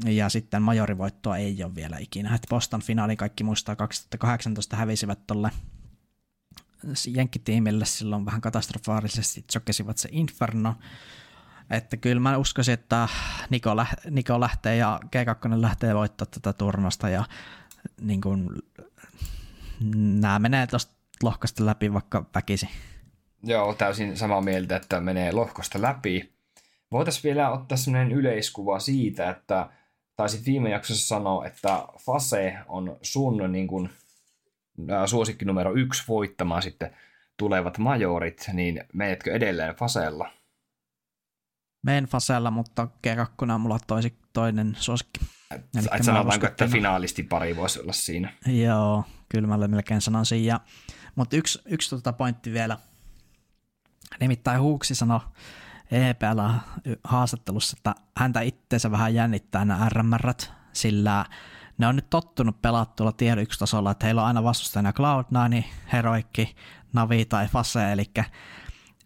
ja 0.04 0.28
sitten 0.28 0.62
majorivoittoa 0.62 1.36
ei 1.36 1.64
ole 1.64 1.74
vielä 1.74 1.98
ikinä. 1.98 2.34
Et 2.34 2.46
Boston 2.50 2.82
finaali 2.82 3.16
kaikki 3.16 3.44
muistaa 3.44 3.76
2018 3.76 4.76
hävisivät 4.76 5.26
tuolle 5.26 5.50
jenkkitiimille 7.06 7.84
silloin 7.84 8.24
vähän 8.24 8.40
katastrofaalisesti, 8.40 9.44
tsokesivat 9.46 9.98
se 9.98 10.08
Inferno. 10.12 10.74
Että 11.70 11.96
kyllä 11.96 12.20
mä 12.20 12.36
uskoisin, 12.36 12.74
että 12.74 13.08
Niko, 13.50 13.76
lä- 13.76 13.86
Niko 14.10 14.40
lähtee 14.40 14.76
ja 14.76 15.00
G2 15.04 15.60
lähtee 15.60 15.94
voittaa 15.94 16.26
tätä 16.26 16.52
turnasta 16.52 17.08
ja 17.08 17.24
niin 18.00 18.20
kuin, 18.20 18.50
nämä 20.20 20.38
menee 20.38 20.66
tuosta 20.66 20.92
lohkosta 21.22 21.66
läpi 21.66 21.92
vaikka 21.92 22.24
väkisi. 22.34 22.68
Joo, 23.42 23.74
täysin 23.74 24.16
samaa 24.16 24.40
mieltä, 24.40 24.76
että 24.76 25.00
menee 25.00 25.32
lohkosta 25.32 25.82
läpi. 25.82 26.32
Voitaisiin 26.92 27.22
vielä 27.22 27.50
ottaa 27.50 27.78
sellainen 27.78 28.12
yleiskuva 28.12 28.78
siitä, 28.78 29.30
että 29.30 29.68
taisit 30.16 30.46
viime 30.46 30.70
jaksossa 30.70 31.06
sanoa, 31.06 31.46
että 31.46 31.82
Fase 31.98 32.58
on 32.68 32.96
sun 33.02 33.52
niin 33.52 33.68
kuin, 33.68 33.90
suosikki 35.06 35.44
numero 35.44 35.74
yksi 35.74 36.02
voittamaan 36.08 36.62
sitten 36.62 36.96
tulevat 37.36 37.78
majorit, 37.78 38.50
niin 38.52 38.84
menetkö 38.92 39.32
edelleen 39.32 39.74
Fasella? 39.74 40.30
Meen 41.82 42.04
Fasella, 42.04 42.50
mutta 42.50 42.88
G2 43.06 43.52
on 43.52 43.60
mulla 43.60 43.78
toisi, 43.86 44.18
toinen 44.32 44.76
suosikki. 44.80 45.20
Et 45.50 46.02
sanotaanko, 46.02 46.46
että 46.46 46.68
finaalisti 46.68 47.22
pari 47.22 47.56
voisi 47.56 47.80
olla 47.80 47.92
siinä? 47.92 48.32
Joo, 48.46 49.04
kyllä 49.28 49.48
mä 49.48 49.68
melkein 49.68 50.00
sanoisin. 50.00 50.44
Ja, 50.44 50.60
mutta 51.14 51.36
yksi, 51.36 51.62
yksi 51.64 51.90
tuota 51.90 52.12
pointti 52.12 52.52
vielä. 52.52 52.78
Nimittäin 54.20 54.60
Huuksi 54.60 54.94
sanoi 54.94 55.20
EPL 55.90 56.40
haastattelussa, 57.04 57.76
että 57.78 57.94
häntä 58.16 58.40
itteensä 58.40 58.90
vähän 58.90 59.14
jännittää 59.14 59.64
nämä 59.64 59.88
RMRt, 59.88 60.52
sillä 60.72 61.24
ne 61.78 61.86
on 61.86 61.96
nyt 61.96 62.10
tottunut 62.10 62.62
pelaa 62.62 62.86
tuolla 62.86 63.12
tier 63.12 63.38
1 63.38 63.58
tasolla, 63.58 63.90
että 63.90 64.06
heillä 64.06 64.20
on 64.20 64.26
aina 64.26 64.42
vastustajana 64.42 64.90
Cloud9, 64.92 65.64
Heroikki, 65.92 66.56
Navi 66.92 67.24
tai 67.24 67.48
Fase, 67.48 67.92
eli 67.92 68.04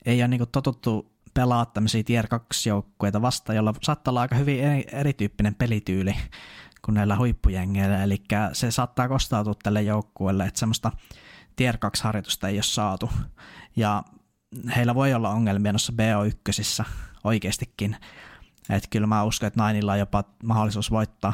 ei 0.04 0.22
ole 0.22 0.28
niinku 0.28 0.46
totuttu 0.46 1.15
pelaa 1.36 1.66
tämmöisiä 1.66 2.02
tier 2.02 2.28
2 2.28 2.68
joukkueita 2.68 3.22
vasta, 3.22 3.54
jolla 3.54 3.74
saattaa 3.82 4.12
olla 4.12 4.20
aika 4.20 4.34
hyvin 4.34 4.64
erityyppinen 4.92 5.54
pelityyli 5.54 6.16
kuin 6.84 6.94
näillä 6.94 7.16
huippujengeillä, 7.16 8.02
eli 8.02 8.22
se 8.52 8.70
saattaa 8.70 9.08
kostautua 9.08 9.54
tälle 9.62 9.82
joukkueelle, 9.82 10.44
että 10.44 10.60
semmoista 10.60 10.92
tier 11.56 11.78
2 11.78 12.04
harjoitusta 12.04 12.48
ei 12.48 12.56
ole 12.56 12.62
saatu. 12.62 13.10
Ja 13.76 14.04
heillä 14.76 14.94
voi 14.94 15.14
olla 15.14 15.30
ongelmia 15.30 15.72
noissa 15.72 15.92
BO1 15.92 16.84
oikeastikin. 17.24 17.96
Että 18.70 18.88
kyllä 18.90 19.06
mä 19.06 19.24
uskon, 19.24 19.46
että 19.46 19.60
Nainilla 19.60 19.92
on 19.92 19.98
jopa 19.98 20.24
mahdollisuus 20.44 20.90
voittaa 20.90 21.32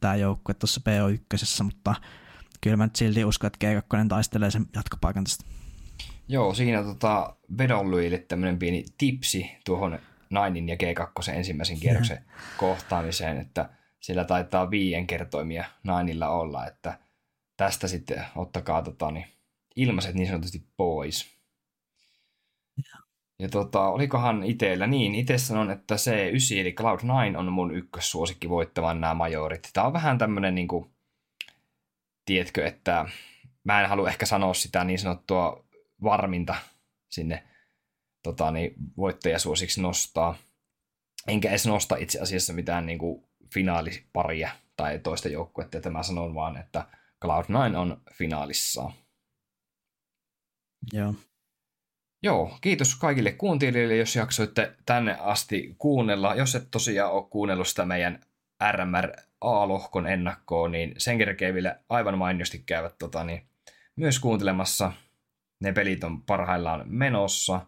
tämä 0.00 0.16
joukkue 0.16 0.54
tuossa 0.54 0.80
BO1, 0.80 1.64
mutta 1.64 1.94
kyllä 2.60 2.76
mä 2.76 2.86
nyt 2.86 2.96
silti 2.96 3.24
uskon, 3.24 3.48
että 3.48 3.66
G2 3.66 4.08
taistelee 4.08 4.50
sen 4.50 4.66
jatkopaikan 4.74 5.24
tästä. 5.24 5.44
Joo, 6.28 6.54
siinä 6.54 6.82
tota, 6.82 7.36
vedonlyille 7.58 8.18
tämmöinen 8.18 8.58
pieni 8.58 8.84
tipsi 8.98 9.50
tuohon 9.64 9.98
Nainin 10.30 10.68
ja 10.68 10.74
G2 10.74 11.32
ensimmäisen 11.34 11.80
kierroksen 11.80 12.24
kohtaamiseen, 12.56 13.38
että 13.38 13.68
sillä 14.00 14.24
taitaa 14.24 14.70
viien 14.70 15.06
kertoimia 15.06 15.64
Nainilla 15.84 16.28
olla, 16.28 16.66
että 16.66 16.98
tästä 17.56 17.88
sitten 17.88 18.24
ottakaa 18.36 18.82
tota, 18.82 19.10
niin, 19.10 19.26
ilmaiset 19.76 20.14
niin 20.14 20.28
sanotusti 20.28 20.66
pois. 20.76 21.36
Ja 23.38 23.48
tota, 23.48 23.88
olikohan 23.88 24.42
itsellä 24.42 24.86
niin, 24.86 25.14
itse 25.14 25.38
sanon, 25.38 25.70
että 25.70 25.94
C9 25.94 26.60
eli 26.60 26.74
Cloud9 26.80 27.38
on 27.38 27.52
mun 27.52 27.74
ykkössuosikki 27.74 28.48
voittamaan 28.48 29.00
nämä 29.00 29.14
majorit. 29.14 29.70
Tämä 29.72 29.86
on 29.86 29.92
vähän 29.92 30.18
tämmönen 30.18 30.54
niin 30.54 30.68
kuin, 30.68 30.90
tiedätkö, 32.24 32.66
että 32.66 33.08
mä 33.64 33.82
en 33.82 33.88
halua 33.88 34.08
ehkä 34.08 34.26
sanoa 34.26 34.54
sitä 34.54 34.84
niin 34.84 34.98
sanottua 34.98 35.65
varminta 36.02 36.54
sinne 37.08 37.46
tota, 38.22 38.50
niin, 38.50 38.74
voittajasuosiksi 38.96 39.82
nostaa. 39.82 40.36
Enkä 41.26 41.48
edes 41.48 41.66
nosta 41.66 41.96
itse 41.96 42.20
asiassa 42.20 42.52
mitään 42.52 42.86
niin 42.86 42.98
kuin, 42.98 43.26
finaaliparia 43.54 44.50
tai 44.76 44.98
toista 44.98 45.28
joukkuetta, 45.28 45.76
että 45.76 45.90
mä 45.90 46.02
sanon 46.02 46.34
vaan, 46.34 46.56
että 46.56 46.84
Cloud9 47.24 47.76
on 47.76 48.02
finaalissa. 48.12 48.90
Joo. 50.92 51.14
Joo, 52.22 52.58
kiitos 52.60 52.94
kaikille 52.94 53.32
kuuntelijoille, 53.32 53.96
jos 53.96 54.16
jaksoitte 54.16 54.76
tänne 54.86 55.16
asti 55.20 55.74
kuunnella. 55.78 56.34
Jos 56.34 56.54
et 56.54 56.68
tosiaan 56.70 57.12
ole 57.12 57.28
kuunnellut 57.30 57.68
sitä 57.68 57.84
meidän 57.84 58.20
RMR 58.72 59.12
A-lohkon 59.40 60.06
ennakkoon, 60.06 60.72
niin 60.72 60.94
sen 60.98 61.18
kerkee 61.18 61.54
vielä 61.54 61.80
aivan 61.88 62.18
mainiosti 62.18 62.62
käyvät 62.66 62.94
tota, 62.98 63.24
niin, 63.24 63.48
myös 63.96 64.18
kuuntelemassa. 64.18 64.92
Ne 65.60 65.72
pelit 65.72 66.04
on 66.04 66.22
parhaillaan 66.22 66.82
menossa. 66.86 67.60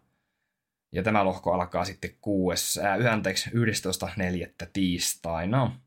Ja 0.93 1.03
tämä 1.03 1.25
lohko 1.25 1.53
alkaa 1.53 1.85
sitten 1.85 2.11
6, 2.21 2.81
äh, 2.81 2.99
11.4. 2.99 4.69
tiistaina. 4.73 5.81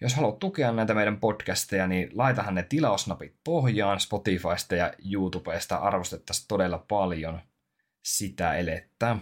Jos 0.00 0.14
haluat 0.14 0.38
tukea 0.38 0.72
näitä 0.72 0.94
meidän 0.94 1.20
podcasteja, 1.20 1.86
niin 1.86 2.10
laitahan 2.12 2.54
ne 2.54 2.62
tilausnapit 2.62 3.34
pohjaan 3.44 4.00
Spotifysta 4.00 4.74
ja 4.76 4.92
YouTubesta. 5.12 5.76
Arvostettaisiin 5.76 6.48
todella 6.48 6.84
paljon– 6.88 7.40
sitä 8.06 8.54
elettä. 8.54 9.16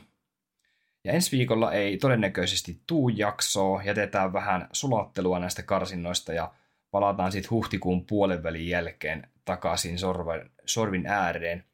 Ja 1.04 1.12
ensi 1.12 1.36
viikolla 1.36 1.72
ei 1.72 1.96
todennäköisesti 1.96 2.80
tuu 2.86 3.08
jaksoa, 3.08 3.82
jätetään 3.82 4.32
vähän 4.32 4.68
sulattelua 4.72 5.38
näistä 5.38 5.62
karsinnoista 5.62 6.32
ja 6.32 6.54
palataan 6.90 7.32
sitten 7.32 7.50
huhtikuun 7.50 8.06
puolenvälin 8.06 8.68
jälkeen 8.68 9.30
takaisin 9.44 9.98
sorven, 9.98 10.50
sorvin 10.64 11.06
ääreen. 11.06 11.64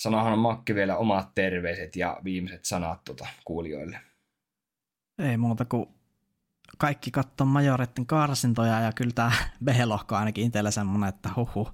Sanohan 0.00 0.38
Makki 0.38 0.74
vielä 0.74 0.96
omat 0.96 1.34
terveiset 1.34 1.96
ja 1.96 2.20
viimeiset 2.24 2.64
sanat 2.64 3.04
tuota 3.04 3.26
kuulijoille. 3.44 4.00
Ei 5.18 5.36
muuta 5.36 5.64
kuin 5.64 5.86
kaikki 6.78 7.10
katsoo 7.10 7.46
majoreiden 7.46 8.06
karsintoja 8.06 8.80
ja 8.80 8.92
kyllä 8.92 9.12
tämä 9.14 9.32
B-lohko 9.64 10.16
ainakin 10.16 10.46
itsellä 10.46 10.70
semmoinen, 10.70 11.08
että 11.08 11.30
huhu, 11.36 11.68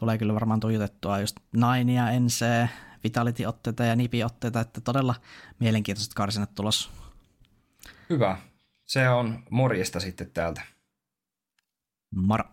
tulee 0.00 0.18
kyllä 0.18 0.34
varmaan 0.34 0.60
tuijotettua 0.60 1.18
just 1.20 1.36
Nainia, 1.52 2.04
NC, 2.20 2.44
Vitality-otteita 3.04 3.84
ja 3.84 3.96
Nipi-otteita, 3.96 4.60
että 4.60 4.80
todella 4.80 5.14
mielenkiintoiset 5.58 6.14
karsinat 6.14 6.54
tulos. 6.54 6.90
Hyvä. 8.10 8.38
Se 8.86 9.08
on 9.08 9.42
morjesta 9.50 10.00
sitten 10.00 10.30
täältä. 10.30 10.62
Moro. 12.14 12.44